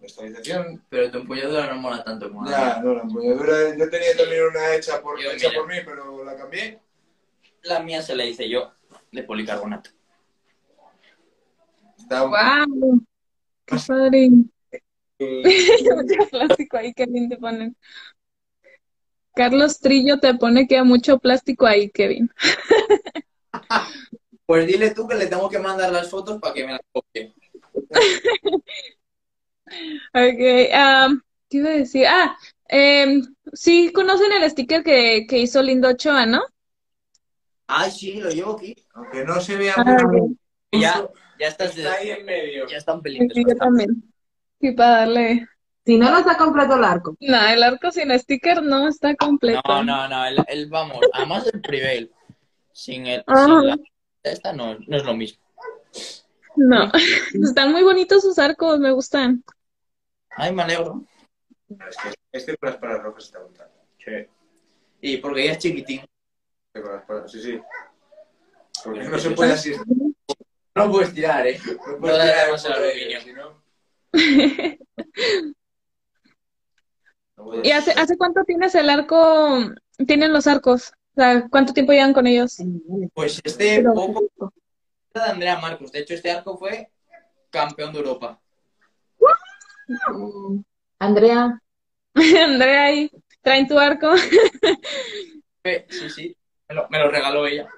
La 0.00 0.06
estabilización. 0.06 0.84
Pero 0.88 1.10
tu 1.12 1.18
empuñadura 1.18 1.72
no 1.72 1.80
mola 1.80 2.02
tanto 2.02 2.28
como 2.28 2.44
la 2.44 2.50
Ya, 2.50 2.82
no, 2.82 2.94
la 2.94 3.02
empuñadura. 3.02 3.76
Yo 3.76 3.88
tenía 3.88 4.16
también 4.16 4.42
una 4.48 4.74
hecha 4.74 5.00
por, 5.00 5.20
Yo, 5.22 5.30
hecha 5.30 5.48
mira. 5.48 5.60
por 5.60 5.68
mí, 5.68 5.76
pero 5.84 6.24
la 6.24 6.36
cambié. 6.36 6.80
La 7.66 7.80
mía 7.80 8.02
se 8.02 8.14
la 8.14 8.24
hice 8.24 8.48
yo, 8.48 8.72
de 9.12 9.22
policarbonato. 9.22 9.90
Está 11.98 12.22
Wow. 12.22 13.00
Qué 13.64 13.76
padre. 13.86 14.30
mucho 15.18 16.28
plástico 16.30 16.76
ahí, 16.76 16.92
Kevin, 16.94 17.28
te 17.28 17.36
ponen. 17.36 17.76
Carlos 19.34 19.80
Trillo 19.80 20.18
te 20.18 20.34
pone 20.34 20.66
que 20.66 20.78
hay 20.78 20.84
mucho 20.84 21.18
plástico 21.18 21.66
ahí, 21.66 21.90
Kevin. 21.90 22.30
Pues 24.46 24.64
dile 24.68 24.92
tú 24.92 25.08
que 25.08 25.16
le 25.16 25.26
tengo 25.26 25.48
que 25.48 25.58
mandar 25.58 25.90
las 25.90 26.08
fotos 26.08 26.40
para 26.40 26.54
que 26.54 26.64
me 26.64 26.72
las 26.72 26.80
copie. 26.92 27.34
Ok, 30.14 30.40
um, 30.72 31.20
¿qué 31.48 31.56
iba 31.56 31.70
a 31.70 31.72
decir? 31.72 32.06
Ah, 32.06 32.36
em, 32.68 33.22
sí 33.52 33.90
conocen 33.92 34.30
el 34.30 34.48
sticker 34.48 34.84
que, 34.84 35.26
que 35.28 35.38
hizo 35.38 35.60
Lindo 35.60 35.88
Ochoa, 35.88 36.24
¿no? 36.24 36.42
Ay, 37.66 37.90
sí, 37.90 38.20
lo 38.20 38.30
llevo 38.30 38.52
aquí. 38.52 38.74
Aunque 38.94 39.24
no 39.24 39.40
se 39.40 39.56
vea 39.56 39.74
Ah, 39.76 39.84
muy 40.04 40.20
ok. 40.20 40.32
Ya, 40.72 41.08
ya 41.38 41.48
estás 41.48 41.74
de- 41.74 41.82
está 41.82 41.94
ahí 41.96 42.10
en 42.10 42.24
medio. 42.24 42.66
ya 42.68 42.76
están 42.76 43.00
pelitos. 43.02 43.28
Sí, 43.34 43.44
yo 43.48 43.56
también. 43.56 44.02
Sí, 44.60 44.72
para 44.72 44.90
darle. 44.98 45.48
Si 45.84 45.96
no, 45.98 46.10
no 46.10 46.18
está 46.18 46.36
completo 46.36 46.74
el 46.74 46.84
arco. 46.84 47.16
No, 47.20 47.46
el 47.48 47.62
arco 47.62 47.90
sin 47.92 48.16
sticker 48.18 48.62
no 48.62 48.88
está 48.88 49.14
completo. 49.14 49.60
No, 49.66 49.84
no, 49.84 50.08
no, 50.08 50.26
el, 50.26 50.38
el- 50.48 50.68
vamos, 50.68 50.98
además 51.12 51.46
el 51.52 51.60
Privel, 51.60 52.12
sin 52.72 53.06
el, 53.06 53.22
Ah. 53.26 53.44
sin 53.46 53.66
la, 53.68 53.78
esta 54.24 54.52
no, 54.52 54.76
no 54.86 54.96
es 54.96 55.04
lo 55.04 55.14
mismo. 55.14 55.40
No. 56.56 56.90
Están 57.54 57.70
muy 57.72 57.82
bonitos 57.84 58.22
sus 58.22 58.38
arcos, 58.38 58.78
me 58.80 58.90
gustan. 58.90 59.44
Ay, 60.30 60.52
me 60.52 60.62
alegro. 60.62 61.04
Este 62.32 62.56
las 62.60 62.76
palas 62.78 63.02
rojas 63.02 63.24
está 63.24 63.38
brutal. 63.40 63.68
Sí. 63.98 64.10
Y 65.00 65.16
porque 65.18 65.46
ya 65.46 65.52
es 65.52 65.58
chiquitín. 65.58 66.00
Con 66.82 66.92
las 66.92 67.04
palas- 67.04 67.30
Sí, 67.32 67.40
sí. 67.42 67.60
Porque 68.84 69.04
no 69.04 69.18
se 69.18 69.30
puede 69.30 69.52
así. 69.52 69.72
No 70.74 70.90
puedes 70.90 71.12
tirar, 71.14 71.46
¿eh? 71.46 71.58
No 71.88 71.98
puedes 71.98 72.62
tirar 72.62 72.82
el 72.82 72.84
aluminio. 72.84 73.08
ellos, 73.08 73.22
si 73.24 73.32
no- 73.32 73.62
no 77.36 77.44
puedes- 77.44 77.66
¿Y 77.66 77.70
hace, 77.72 77.92
hace 77.92 78.16
cuánto 78.16 78.44
tienes 78.44 78.74
el 78.74 78.90
arco? 78.90 79.58
Tienen 80.06 80.32
los 80.32 80.46
arcos. 80.46 80.92
O 81.16 81.20
sea, 81.20 81.46
¿cuánto 81.50 81.72
tiempo 81.72 81.92
llevan 81.92 82.12
con 82.12 82.26
ellos? 82.26 82.56
Pues 83.14 83.40
este 83.44 83.76
Pero- 83.78 83.94
poco 83.94 84.52
de 85.14 85.20
Andrea 85.22 85.58
Marcos. 85.58 85.90
De 85.92 86.00
hecho, 86.00 86.14
este 86.14 86.30
arco 86.30 86.58
fue 86.58 86.90
campeón 87.50 87.92
de 87.92 87.98
Europa. 88.00 88.38
Mm, 90.12 90.60
Andrea, 90.98 91.58
Andrea 92.14 92.84
ahí, 92.84 93.10
traen 93.40 93.66
tu 93.66 93.78
arco. 93.78 94.14
Sí, 95.64 96.08
sí, 96.10 96.36
me 96.68 96.74
lo, 96.74 96.88
me 96.90 96.98
lo 96.98 97.10
regaló 97.10 97.46
ella. 97.46 97.68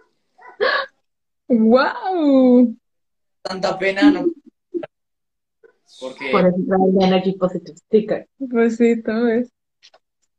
¡Wow! 1.48 2.76
Tanta 3.42 3.78
pena, 3.78 4.10
no. 4.10 4.26
Porque 6.00 6.30
por 6.30 6.46
eso 6.46 6.56
Energy 7.00 7.32
Positive 7.32 7.76
Sticker. 7.76 8.28
Pues 8.50 8.76
sí, 8.76 9.02
tú 9.02 9.24
ves. 9.24 9.50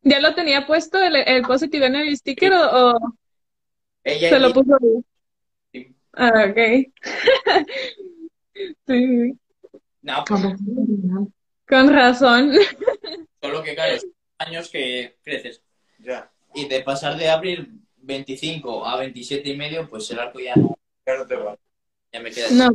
¿Ya 0.03 0.19
lo 0.19 0.33
tenía 0.33 0.65
puesto 0.65 1.01
el, 1.03 1.15
el 1.17 1.41
Positive 1.41 1.85
Energy 1.87 2.15
Sticker 2.15 2.53
o, 2.53 2.91
o 2.91 2.99
ella 4.03 4.29
se 4.29 4.39
lo 4.39 4.53
puso 4.53 4.75
ahí? 4.75 5.03
Sí. 5.73 5.95
Ah, 6.13 6.47
ok. 6.49 6.91
Sí, 8.87 9.39
No, 10.01 10.25
Con 10.25 10.41
pues, 10.41 10.53
razón. 10.53 11.33
con 11.67 11.93
razón. 11.93 12.51
solo 13.41 13.63
que 13.63 13.73
claro, 13.75 14.01
años 14.37 14.69
que 14.69 15.17
creces. 15.23 15.61
Ya, 15.99 16.29
Y 16.53 16.67
de 16.67 16.81
pasar 16.81 17.17
de 17.17 17.29
abrir 17.29 17.69
25 18.09 18.85
a 18.85 18.97
27 18.97 19.49
y 19.49 19.55
medio, 19.55 19.87
pues 19.87 20.09
el 20.09 20.19
arco 20.19 20.39
ya 20.39 20.55
no, 20.55 20.75
ya 21.05 21.17
no 21.17 21.27
te 21.27 21.35
va. 21.35 21.55
ya 22.11 22.19
me 22.19 22.31
queda. 22.31 22.47
No, 22.51 22.71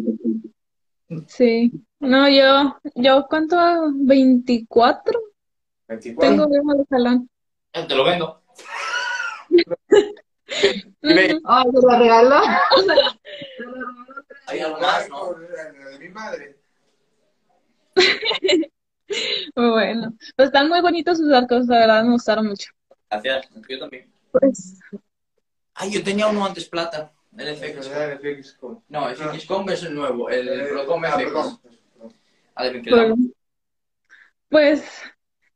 sí. 1.27 1.73
No, 1.99 2.29
yo, 2.29 2.79
yo, 2.95 3.27
¿cuánto? 3.29 3.59
hago? 3.59 3.89
¿24? 3.89 5.21
24. 5.89 6.31
Tengo 6.31 6.49
viejo 6.49 6.75
de 6.75 6.85
salón. 6.89 7.29
Ya 7.75 7.87
Te 7.87 7.95
lo 7.97 8.05
vendo. 8.05 8.43
Ay, 11.03 11.65
¿te 11.65 11.81
lo 11.83 11.99
regaló? 11.99 12.41
Hay 14.47 14.61
algo 14.61 14.81
más, 14.81 15.09
¿no? 15.09 15.35
De 15.35 15.99
mi 15.99 16.09
madre. 16.09 16.57
Bueno, 19.55 20.17
pues 20.35 20.47
están 20.47 20.71
muy 20.71 20.81
bonitos 20.81 21.19
sus 21.19 21.31
arcos, 21.31 21.67
la 21.67 21.79
verdad 21.81 22.05
me 22.05 22.13
gustaron 22.13 22.47
mucho. 22.47 22.71
Gracias, 23.11 23.49
yo 23.69 23.79
también. 23.79 24.11
Pues, 24.33 24.81
Ay, 25.75 25.91
yo 25.91 26.03
tenía 26.05 26.27
uno 26.29 26.45
antes 26.45 26.69
plata, 26.69 27.13
el 27.37 27.49
Es 27.49 27.59
FX. 27.59 27.89
verdad, 27.89 28.13
el 28.13 28.19
FX 28.43 28.59
No, 28.89 29.09
el 29.09 29.17
FXCOM 29.17 29.69
es 29.71 29.83
el 29.83 29.95
nuevo, 29.95 30.29
el, 30.31 30.49
el 30.49 30.69
Procom 30.69 31.05
Ah, 31.05 31.11
FX. 31.11 31.25
Procom. 31.31 31.59
A 32.57 32.63
ver, 32.65 32.83
¿qué 32.83 32.91
bueno. 32.91 33.17
Pues, 34.49 34.85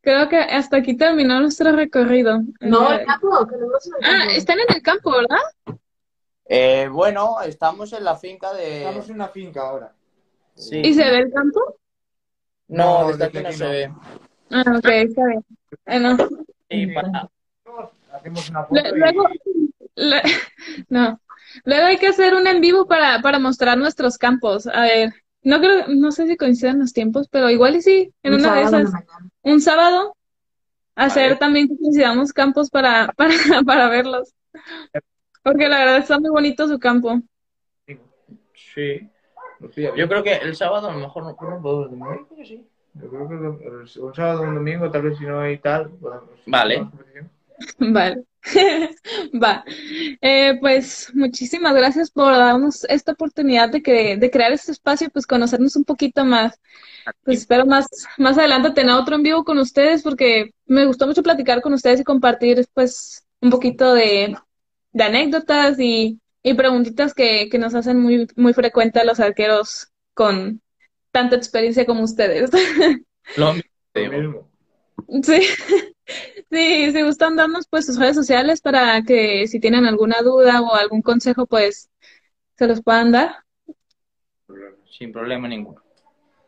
creo 0.00 0.28
que 0.28 0.36
hasta 0.38 0.78
aquí 0.78 0.96
terminó 0.96 1.40
nuestro 1.40 1.70
recorrido. 1.72 2.40
No, 2.60 2.92
Eh, 2.92 2.96
el 3.00 3.06
campo, 3.06 3.46
que 3.46 3.56
no 3.56 3.66
Ah, 4.02 4.24
están 4.32 4.58
en 4.58 4.74
el 4.74 4.82
campo, 4.82 5.12
¿verdad? 5.12 5.78
Eh, 6.46 6.88
bueno, 6.90 7.40
estamos 7.42 7.92
en 7.92 8.04
la 8.04 8.16
finca 8.16 8.52
de... 8.54 8.78
Estamos 8.78 9.08
en 9.08 9.14
una 9.16 9.28
finca 9.28 9.68
ahora. 9.68 9.94
Sí. 10.54 10.80
¿Y 10.80 10.94
se 10.94 11.04
ve 11.04 11.18
el 11.18 11.32
campo? 11.32 11.60
No, 12.68 13.02
No, 13.02 13.08
desde 13.08 13.24
aquí 13.26 13.38
no 13.42 13.52
se 13.52 13.64
no. 13.64 13.70
ve. 13.70 13.92
Ah, 14.50 14.64
ok, 14.78 14.86
está 14.88 15.26
bien. 15.26 15.44
Bueno, 15.86 16.16
Sí, 16.70 16.86
para- 16.88 17.28
Hacemos 18.12 18.48
una 18.50 18.64
foto 18.64 18.80
y... 18.80 19.00
no, 20.88 21.20
luego 21.64 21.86
hay 21.86 21.98
que 21.98 22.08
hacer 22.08 22.34
un 22.34 22.46
en 22.46 22.60
vivo 22.60 22.86
para, 22.86 23.20
para 23.20 23.38
mostrar 23.38 23.76
nuestros 23.78 24.18
campos. 24.18 24.66
A 24.66 24.82
ver, 24.82 25.12
no 25.42 25.60
creo, 25.60 25.88
no 25.88 26.12
sé 26.12 26.26
si 26.26 26.36
coinciden 26.36 26.78
los 26.80 26.92
tiempos, 26.92 27.28
pero 27.30 27.50
igual 27.50 27.76
y 27.76 27.82
sí, 27.82 28.12
en 28.22 28.34
Un 28.34 28.40
una 28.40 28.54
de 28.54 28.62
esas, 28.62 28.90
un 29.42 29.60
sábado, 29.60 30.16
hacer 30.94 31.28
Vale. 31.30 31.36
también 31.36 31.68
que 31.68 31.76
coincidamos 31.78 32.32
campos 32.32 32.70
para, 32.70 33.12
para, 33.16 33.34
para 33.64 33.88
verlos. 33.88 34.34
Porque 35.42 35.68
la 35.68 35.78
verdad 35.78 35.98
está 35.98 36.18
muy 36.18 36.30
bonito 36.30 36.68
su 36.68 36.78
campo. 36.78 37.20
Sí. 38.74 39.08
Yo 39.96 40.08
creo 40.08 40.22
que 40.22 40.34
el 40.36 40.54
sábado 40.54 40.88
a 40.88 40.92
lo 40.92 40.98
mejor 41.00 41.22
no, 41.24 41.30
no 41.50 41.62
puedo 41.62 41.90
yo 41.90 42.44
sí. 42.44 42.66
Yo 42.94 43.08
creo 43.08 43.28
que 43.28 43.34
el- 43.66 44.02
un 44.02 44.14
sábado 44.14 44.40
o 44.40 44.44
un 44.44 44.54
domingo, 44.56 44.90
tal 44.90 45.02
vez 45.02 45.18
si 45.18 45.24
no 45.24 45.40
hay 45.40 45.58
tal. 45.58 45.90
podemos- 45.90 46.30
Vale. 46.46 46.88
Vale. 47.78 48.24
Va. 49.42 49.64
Eh, 50.20 50.58
pues 50.60 51.10
muchísimas 51.14 51.74
gracias 51.74 52.10
por 52.10 52.32
darnos 52.32 52.84
esta 52.84 53.12
oportunidad 53.12 53.68
de, 53.68 53.82
que, 53.82 54.16
de 54.16 54.30
crear 54.30 54.52
este 54.52 54.72
espacio, 54.72 55.10
pues 55.10 55.26
conocernos 55.26 55.76
un 55.76 55.84
poquito 55.84 56.24
más. 56.24 56.58
Pues 57.24 57.40
espero 57.40 57.66
más, 57.66 57.86
más 58.18 58.36
adelante 58.38 58.70
tener 58.70 58.94
otro 58.94 59.16
en 59.16 59.22
vivo 59.22 59.44
con 59.44 59.58
ustedes 59.58 60.02
porque 60.02 60.50
me 60.66 60.84
gustó 60.86 61.06
mucho 61.06 61.22
platicar 61.22 61.60
con 61.60 61.72
ustedes 61.72 62.00
y 62.00 62.04
compartir 62.04 62.66
pues 62.74 63.24
un 63.40 63.50
poquito 63.50 63.94
de, 63.94 64.36
de 64.92 65.04
anécdotas 65.04 65.78
y, 65.78 66.20
y 66.42 66.54
preguntitas 66.54 67.14
que, 67.14 67.48
que 67.50 67.58
nos 67.58 67.74
hacen 67.74 68.00
muy, 68.00 68.26
muy 68.36 68.52
frecuente 68.52 69.00
a 69.00 69.04
los 69.04 69.20
arqueros 69.20 69.88
con 70.14 70.60
tanta 71.12 71.36
experiencia 71.36 71.86
como 71.86 72.02
ustedes. 72.02 72.50
Lo 73.36 73.54
mismo. 73.54 74.48
Sí, 75.22 75.40
sí, 76.50 76.92
si 76.92 77.02
gustan 77.02 77.36
darnos 77.36 77.66
pues 77.68 77.86
sus 77.86 77.98
redes 77.98 78.16
sociales 78.16 78.60
para 78.60 79.02
que 79.02 79.46
si 79.46 79.60
tienen 79.60 79.86
alguna 79.86 80.22
duda 80.22 80.60
o 80.62 80.74
algún 80.74 81.02
consejo 81.02 81.46
pues 81.46 81.90
se 82.56 82.66
los 82.66 82.82
puedan 82.82 83.12
dar. 83.12 83.44
Sin 84.90 85.12
problema 85.12 85.48
ninguno. 85.48 85.82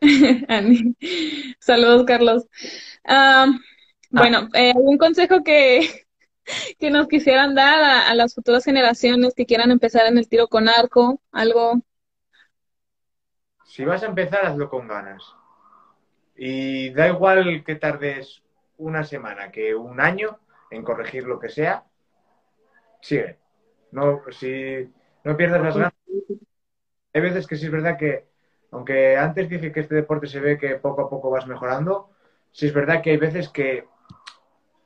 Saludos, 1.59 2.05
Carlos. 2.05 2.47
Ah, 3.05 3.47
bueno, 4.09 4.49
eh, 4.53 4.71
¿algún 4.71 4.97
consejo 4.97 5.43
que, 5.43 6.05
que 6.79 6.89
nos 6.89 7.07
quisieran 7.07 7.55
dar 7.55 7.81
a, 7.81 8.09
a 8.09 8.15
las 8.15 8.33
futuras 8.33 8.65
generaciones 8.65 9.33
que 9.35 9.45
quieran 9.45 9.71
empezar 9.71 10.07
en 10.07 10.17
el 10.17 10.27
tiro 10.27 10.47
con 10.47 10.67
arco? 10.67 11.21
Algo. 11.31 11.81
Si 13.65 13.85
vas 13.85 14.03
a 14.03 14.07
empezar, 14.07 14.45
hazlo 14.45 14.69
con 14.69 14.87
ganas. 14.87 15.23
Y 16.35 16.89
da 16.89 17.07
igual 17.07 17.63
que 17.63 17.75
tardes 17.75 18.41
una 18.81 19.03
semana 19.03 19.51
que 19.51 19.75
un 19.75 19.99
año 19.99 20.39
en 20.71 20.83
corregir 20.83 21.23
lo 21.25 21.39
que 21.39 21.49
sea, 21.49 21.83
sigue. 23.01 23.37
No, 23.91 24.21
si 24.31 24.91
no 25.23 25.37
pierdas 25.37 25.61
las 25.61 25.75
ganas. 25.75 25.93
Hay 27.13 27.21
veces 27.21 27.45
que 27.45 27.57
sí 27.57 27.65
es 27.65 27.71
verdad 27.71 27.97
que, 27.97 28.27
aunque 28.71 29.17
antes 29.17 29.49
dije 29.49 29.71
que 29.71 29.81
este 29.81 29.95
deporte 29.95 30.27
se 30.27 30.39
ve 30.39 30.57
que 30.57 30.75
poco 30.75 31.01
a 31.01 31.09
poco 31.09 31.29
vas 31.29 31.45
mejorando, 31.45 32.09
sí 32.51 32.67
es 32.67 32.73
verdad 32.73 33.01
que 33.01 33.11
hay 33.11 33.17
veces 33.17 33.49
que 33.49 33.85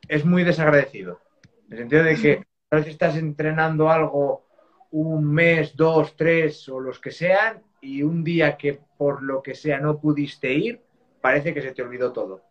es 0.08 0.26
muy 0.26 0.44
desagradecido. 0.44 1.22
En 1.68 1.74
el 1.74 1.78
sentido 1.80 2.04
de 2.04 2.16
que 2.16 2.44
a 2.72 2.76
veces 2.76 2.94
estás 2.94 3.16
entrenando 3.16 3.90
algo 3.90 4.46
un 4.92 5.32
mes, 5.32 5.76
dos, 5.76 6.16
tres 6.16 6.68
o 6.70 6.80
los 6.80 7.00
que 7.00 7.12
sean, 7.12 7.62
y 7.82 8.02
un 8.02 8.24
día 8.24 8.58
que 8.58 8.80
por 8.98 9.22
lo 9.22 9.42
que 9.42 9.54
sea 9.54 9.80
no 9.80 10.00
pudiste 10.00 10.52
ir, 10.52 10.82
parece 11.22 11.54
que 11.54 11.62
se 11.62 11.74
te 11.74 11.82
olvidó 11.82 12.12
todo. 12.12 12.42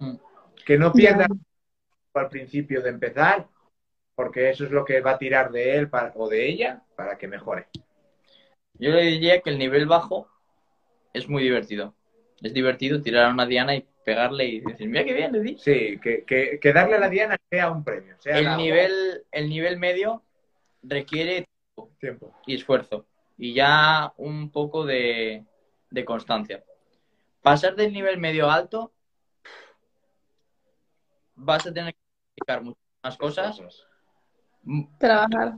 Mm. 0.00 0.16
Que 0.64 0.78
no 0.78 0.92
pierdas 0.92 1.28
al 2.14 2.28
principio 2.28 2.82
de 2.82 2.90
empezar, 2.90 3.48
porque 4.14 4.50
eso 4.50 4.64
es 4.64 4.70
lo 4.70 4.84
que 4.84 5.00
va 5.00 5.12
a 5.12 5.18
tirar 5.18 5.50
de 5.50 5.76
él 5.76 5.88
para- 5.88 6.12
o 6.16 6.28
de 6.28 6.48
ella 6.48 6.82
para 6.96 7.16
que 7.16 7.28
mejore. 7.28 7.68
Yo 8.74 8.90
le 8.90 9.02
diría 9.02 9.40
que 9.40 9.50
el 9.50 9.58
nivel 9.58 9.86
bajo 9.86 10.28
es 11.12 11.28
muy 11.28 11.42
divertido. 11.42 11.94
Es 12.42 12.54
divertido 12.54 13.02
tirar 13.02 13.26
a 13.26 13.30
una 13.32 13.46
diana 13.46 13.76
y 13.76 13.86
pegarle 14.04 14.46
y 14.46 14.60
decir, 14.60 14.88
mira 14.88 15.04
qué 15.04 15.12
bien, 15.12 15.32
le 15.32 15.40
di. 15.40 15.58
Sí, 15.58 15.98
que, 16.02 16.24
que, 16.24 16.58
que 16.60 16.72
darle 16.72 16.96
a 16.96 17.00
la 17.00 17.08
diana 17.08 17.36
sea 17.50 17.70
un 17.70 17.84
premio. 17.84 18.16
Sea 18.18 18.38
El 18.38 18.56
nivel, 18.56 19.24
el 19.30 19.48
nivel 19.48 19.78
medio 19.78 20.22
requiere 20.82 21.46
Tiempo. 21.98 22.34
y 22.46 22.54
esfuerzo 22.54 23.06
y 23.36 23.54
ya 23.54 24.12
un 24.16 24.50
poco 24.50 24.84
de, 24.84 25.44
de 25.90 26.04
constancia. 26.04 26.64
Pasar 27.42 27.74
del 27.76 27.92
nivel 27.92 28.18
medio 28.18 28.50
alto, 28.50 28.92
vas 31.42 31.66
a 31.66 31.72
tener 31.72 31.94
que 31.94 32.00
practicar 32.36 32.62
muchas 32.62 32.82
más 33.02 33.16
cosas 33.16 33.60
Trabajar. 34.98 35.54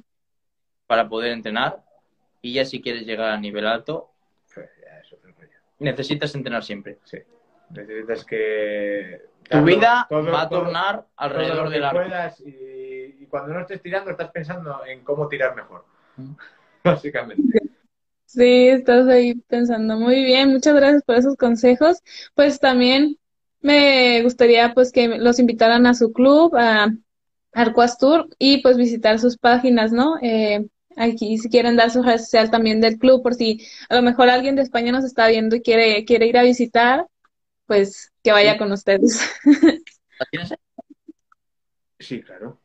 para 0.87 1.09
poder 1.09 1.33
entrenar 1.33 1.83
y 2.41 2.55
ya 2.55 2.65
si 2.65 2.81
quieres 2.81 3.05
llegar 3.07 3.31
a 3.31 3.39
nivel 3.39 3.67
alto, 3.67 4.11
Pues 4.55 4.69
ya, 4.81 5.03
rollo. 5.19 5.49
necesitas 5.79 6.35
entrenar 6.35 6.63
siempre. 6.65 6.99
Sí. 7.05 7.19
Necesitas 7.71 8.25
que... 8.25 9.23
Tu 9.49 9.63
vida 9.65 10.07
todo- 10.09 10.31
va 10.31 10.43
a 10.43 10.49
todo- 10.49 10.63
tornar 10.63 10.97
todo 10.97 11.09
alrededor 11.17 11.69
del 11.71 11.85
arco. 11.85 12.03
puedas 12.03 12.41
y, 12.41 13.17
y 13.21 13.27
cuando 13.29 13.53
no 13.55 13.61
estés 13.61 13.83
tirando 13.83 14.11
estás 14.11 14.31
pensando 14.31 14.85
en 14.87 15.03
cómo 15.05 15.29
tirar 15.29 15.55
mejor. 15.57 15.85
Mm. 16.17 16.33
Básicamente. 16.85 17.61
Sí, 18.25 18.69
estás 18.69 19.07
ahí 19.09 19.35
pensando 19.49 19.97
muy 19.99 20.25
bien. 20.25 20.53
Muchas 20.53 20.75
gracias 20.75 21.03
por 21.05 21.17
esos 21.17 21.37
consejos. 21.37 21.99
Pues 22.35 22.61
también 22.61 23.19
me 23.63 24.23
gustaría 24.23 24.75
pues 24.75 24.93
que 24.93 25.09
los 25.09 25.39
invitaran 25.39 25.87
a 25.87 25.95
su 25.95 26.13
club, 26.13 26.55
a 26.57 26.93
Arcuas 27.53 27.99
Tour 27.99 28.29
y 28.39 28.63
pues 28.63 28.77
visitar 28.77 29.19
sus 29.19 29.37
páginas, 29.39 29.93
¿no? 29.93 30.17
Eh, 30.23 30.67
aquí 30.97 31.39
si 31.39 31.49
quieren 31.49 31.77
dar 31.77 31.91
su 31.91 32.03
red 32.03 32.19
social 32.19 32.51
también 32.51 32.81
del 32.81 32.99
club 32.99 33.23
por 33.23 33.35
si 33.35 33.67
a 33.89 33.95
lo 33.97 34.03
mejor 34.03 34.29
alguien 34.29 34.57
de 34.57 34.63
España 34.63 34.93
nos 34.93 35.05
está 35.05 35.29
viendo 35.29 35.57
y 35.57 35.63
quiere 35.63 36.05
quiere 36.05 36.27
ir 36.27 36.37
a 36.39 36.43
visitar, 36.43 37.07
pues 37.67 38.11
que 38.23 38.33
vaya 38.33 38.53
Sí. 38.53 38.59
con 38.59 38.73
ustedes. 38.73 39.21
Sí, 41.99 42.23
claro. 42.23 42.59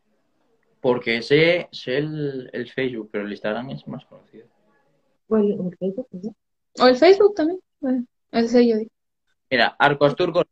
Porque 0.82 1.22
sé, 1.22 1.68
sé 1.72 1.98
el, 1.98 2.50
el 2.54 2.70
Facebook, 2.72 3.10
pero 3.12 3.26
el 3.26 3.32
Instagram 3.32 3.70
es 3.72 3.88
más 3.88 4.06
conocido. 4.06 4.48
Bueno, 5.28 5.56
en 5.64 5.72
Facebook, 5.78 6.08
¿no? 6.12 6.36
O 6.80 6.88
el 6.88 6.96
Facebook 6.96 7.36
también. 7.36 7.60
Bueno, 7.80 8.06
ese 8.32 8.68
yo 8.68 8.78
digo. 8.78 8.92
Mira, 9.50 9.76
Arcos 9.80 10.16
Turcos, 10.16 10.46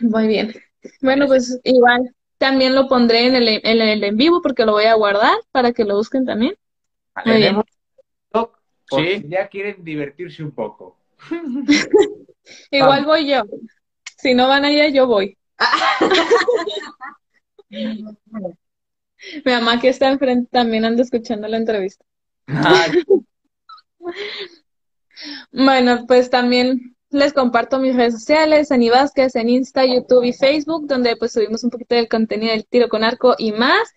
Muy 0.00 0.28
bien. 0.28 0.54
Bueno, 1.00 1.26
pues 1.26 1.58
igual 1.64 2.14
también 2.38 2.74
lo 2.74 2.88
pondré 2.88 3.26
en 3.26 3.34
el, 3.34 3.48
en 3.48 3.80
el 3.80 4.04
en 4.04 4.16
vivo 4.16 4.40
porque 4.42 4.64
lo 4.64 4.72
voy 4.72 4.84
a 4.84 4.94
guardar 4.94 5.36
para 5.50 5.72
que 5.72 5.84
lo 5.84 5.96
busquen 5.96 6.24
también. 6.24 6.54
Muy 7.24 7.36
bien. 7.36 7.62
Sí. 8.90 9.20
si 9.22 9.28
ya 9.28 9.48
quieren 9.48 9.84
divertirse 9.84 10.42
un 10.42 10.52
poco. 10.52 10.96
Igual 12.70 13.04
Vamos. 13.04 13.06
voy 13.06 13.28
yo. 13.28 13.42
Si 14.16 14.34
no 14.34 14.48
van 14.48 14.64
allá, 14.64 14.88
yo 14.88 15.06
voy. 15.06 15.36
Mi 19.44 19.52
mamá 19.52 19.80
que 19.80 19.88
está 19.88 20.08
enfrente 20.08 20.48
también 20.50 20.84
anda 20.84 21.02
escuchando 21.02 21.48
la 21.48 21.58
entrevista. 21.58 22.04
Ah, 22.46 22.86
Bueno, 25.52 26.06
pues 26.06 26.30
también 26.30 26.96
les 27.10 27.32
comparto 27.32 27.78
mis 27.78 27.96
redes 27.96 28.14
sociales, 28.14 28.70
Ani 28.70 28.90
Vázquez, 28.90 29.34
en 29.36 29.48
Insta, 29.48 29.84
YouTube 29.84 30.24
y 30.24 30.32
Facebook, 30.32 30.86
donde 30.86 31.16
pues 31.16 31.32
subimos 31.32 31.64
un 31.64 31.70
poquito 31.70 31.94
del 31.94 32.08
contenido 32.08 32.52
del 32.52 32.66
tiro 32.66 32.88
con 32.88 33.04
arco 33.04 33.34
y 33.38 33.52
más. 33.52 33.88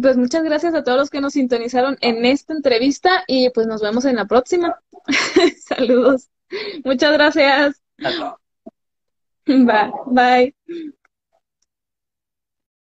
Pues 0.00 0.16
muchas 0.16 0.42
gracias 0.42 0.74
a 0.74 0.82
todos 0.82 0.98
los 0.98 1.10
que 1.10 1.20
nos 1.20 1.34
sintonizaron 1.34 1.96
en 2.00 2.24
esta 2.24 2.52
entrevista 2.52 3.24
y 3.26 3.50
pues 3.50 3.66
nos 3.66 3.82
vemos 3.82 4.04
en 4.04 4.16
la 4.16 4.26
próxima. 4.26 4.78
Saludos. 5.68 6.28
Muchas 6.84 7.12
gracias. 7.12 7.82
Bye. 9.46 9.92
Bye. 10.06 10.54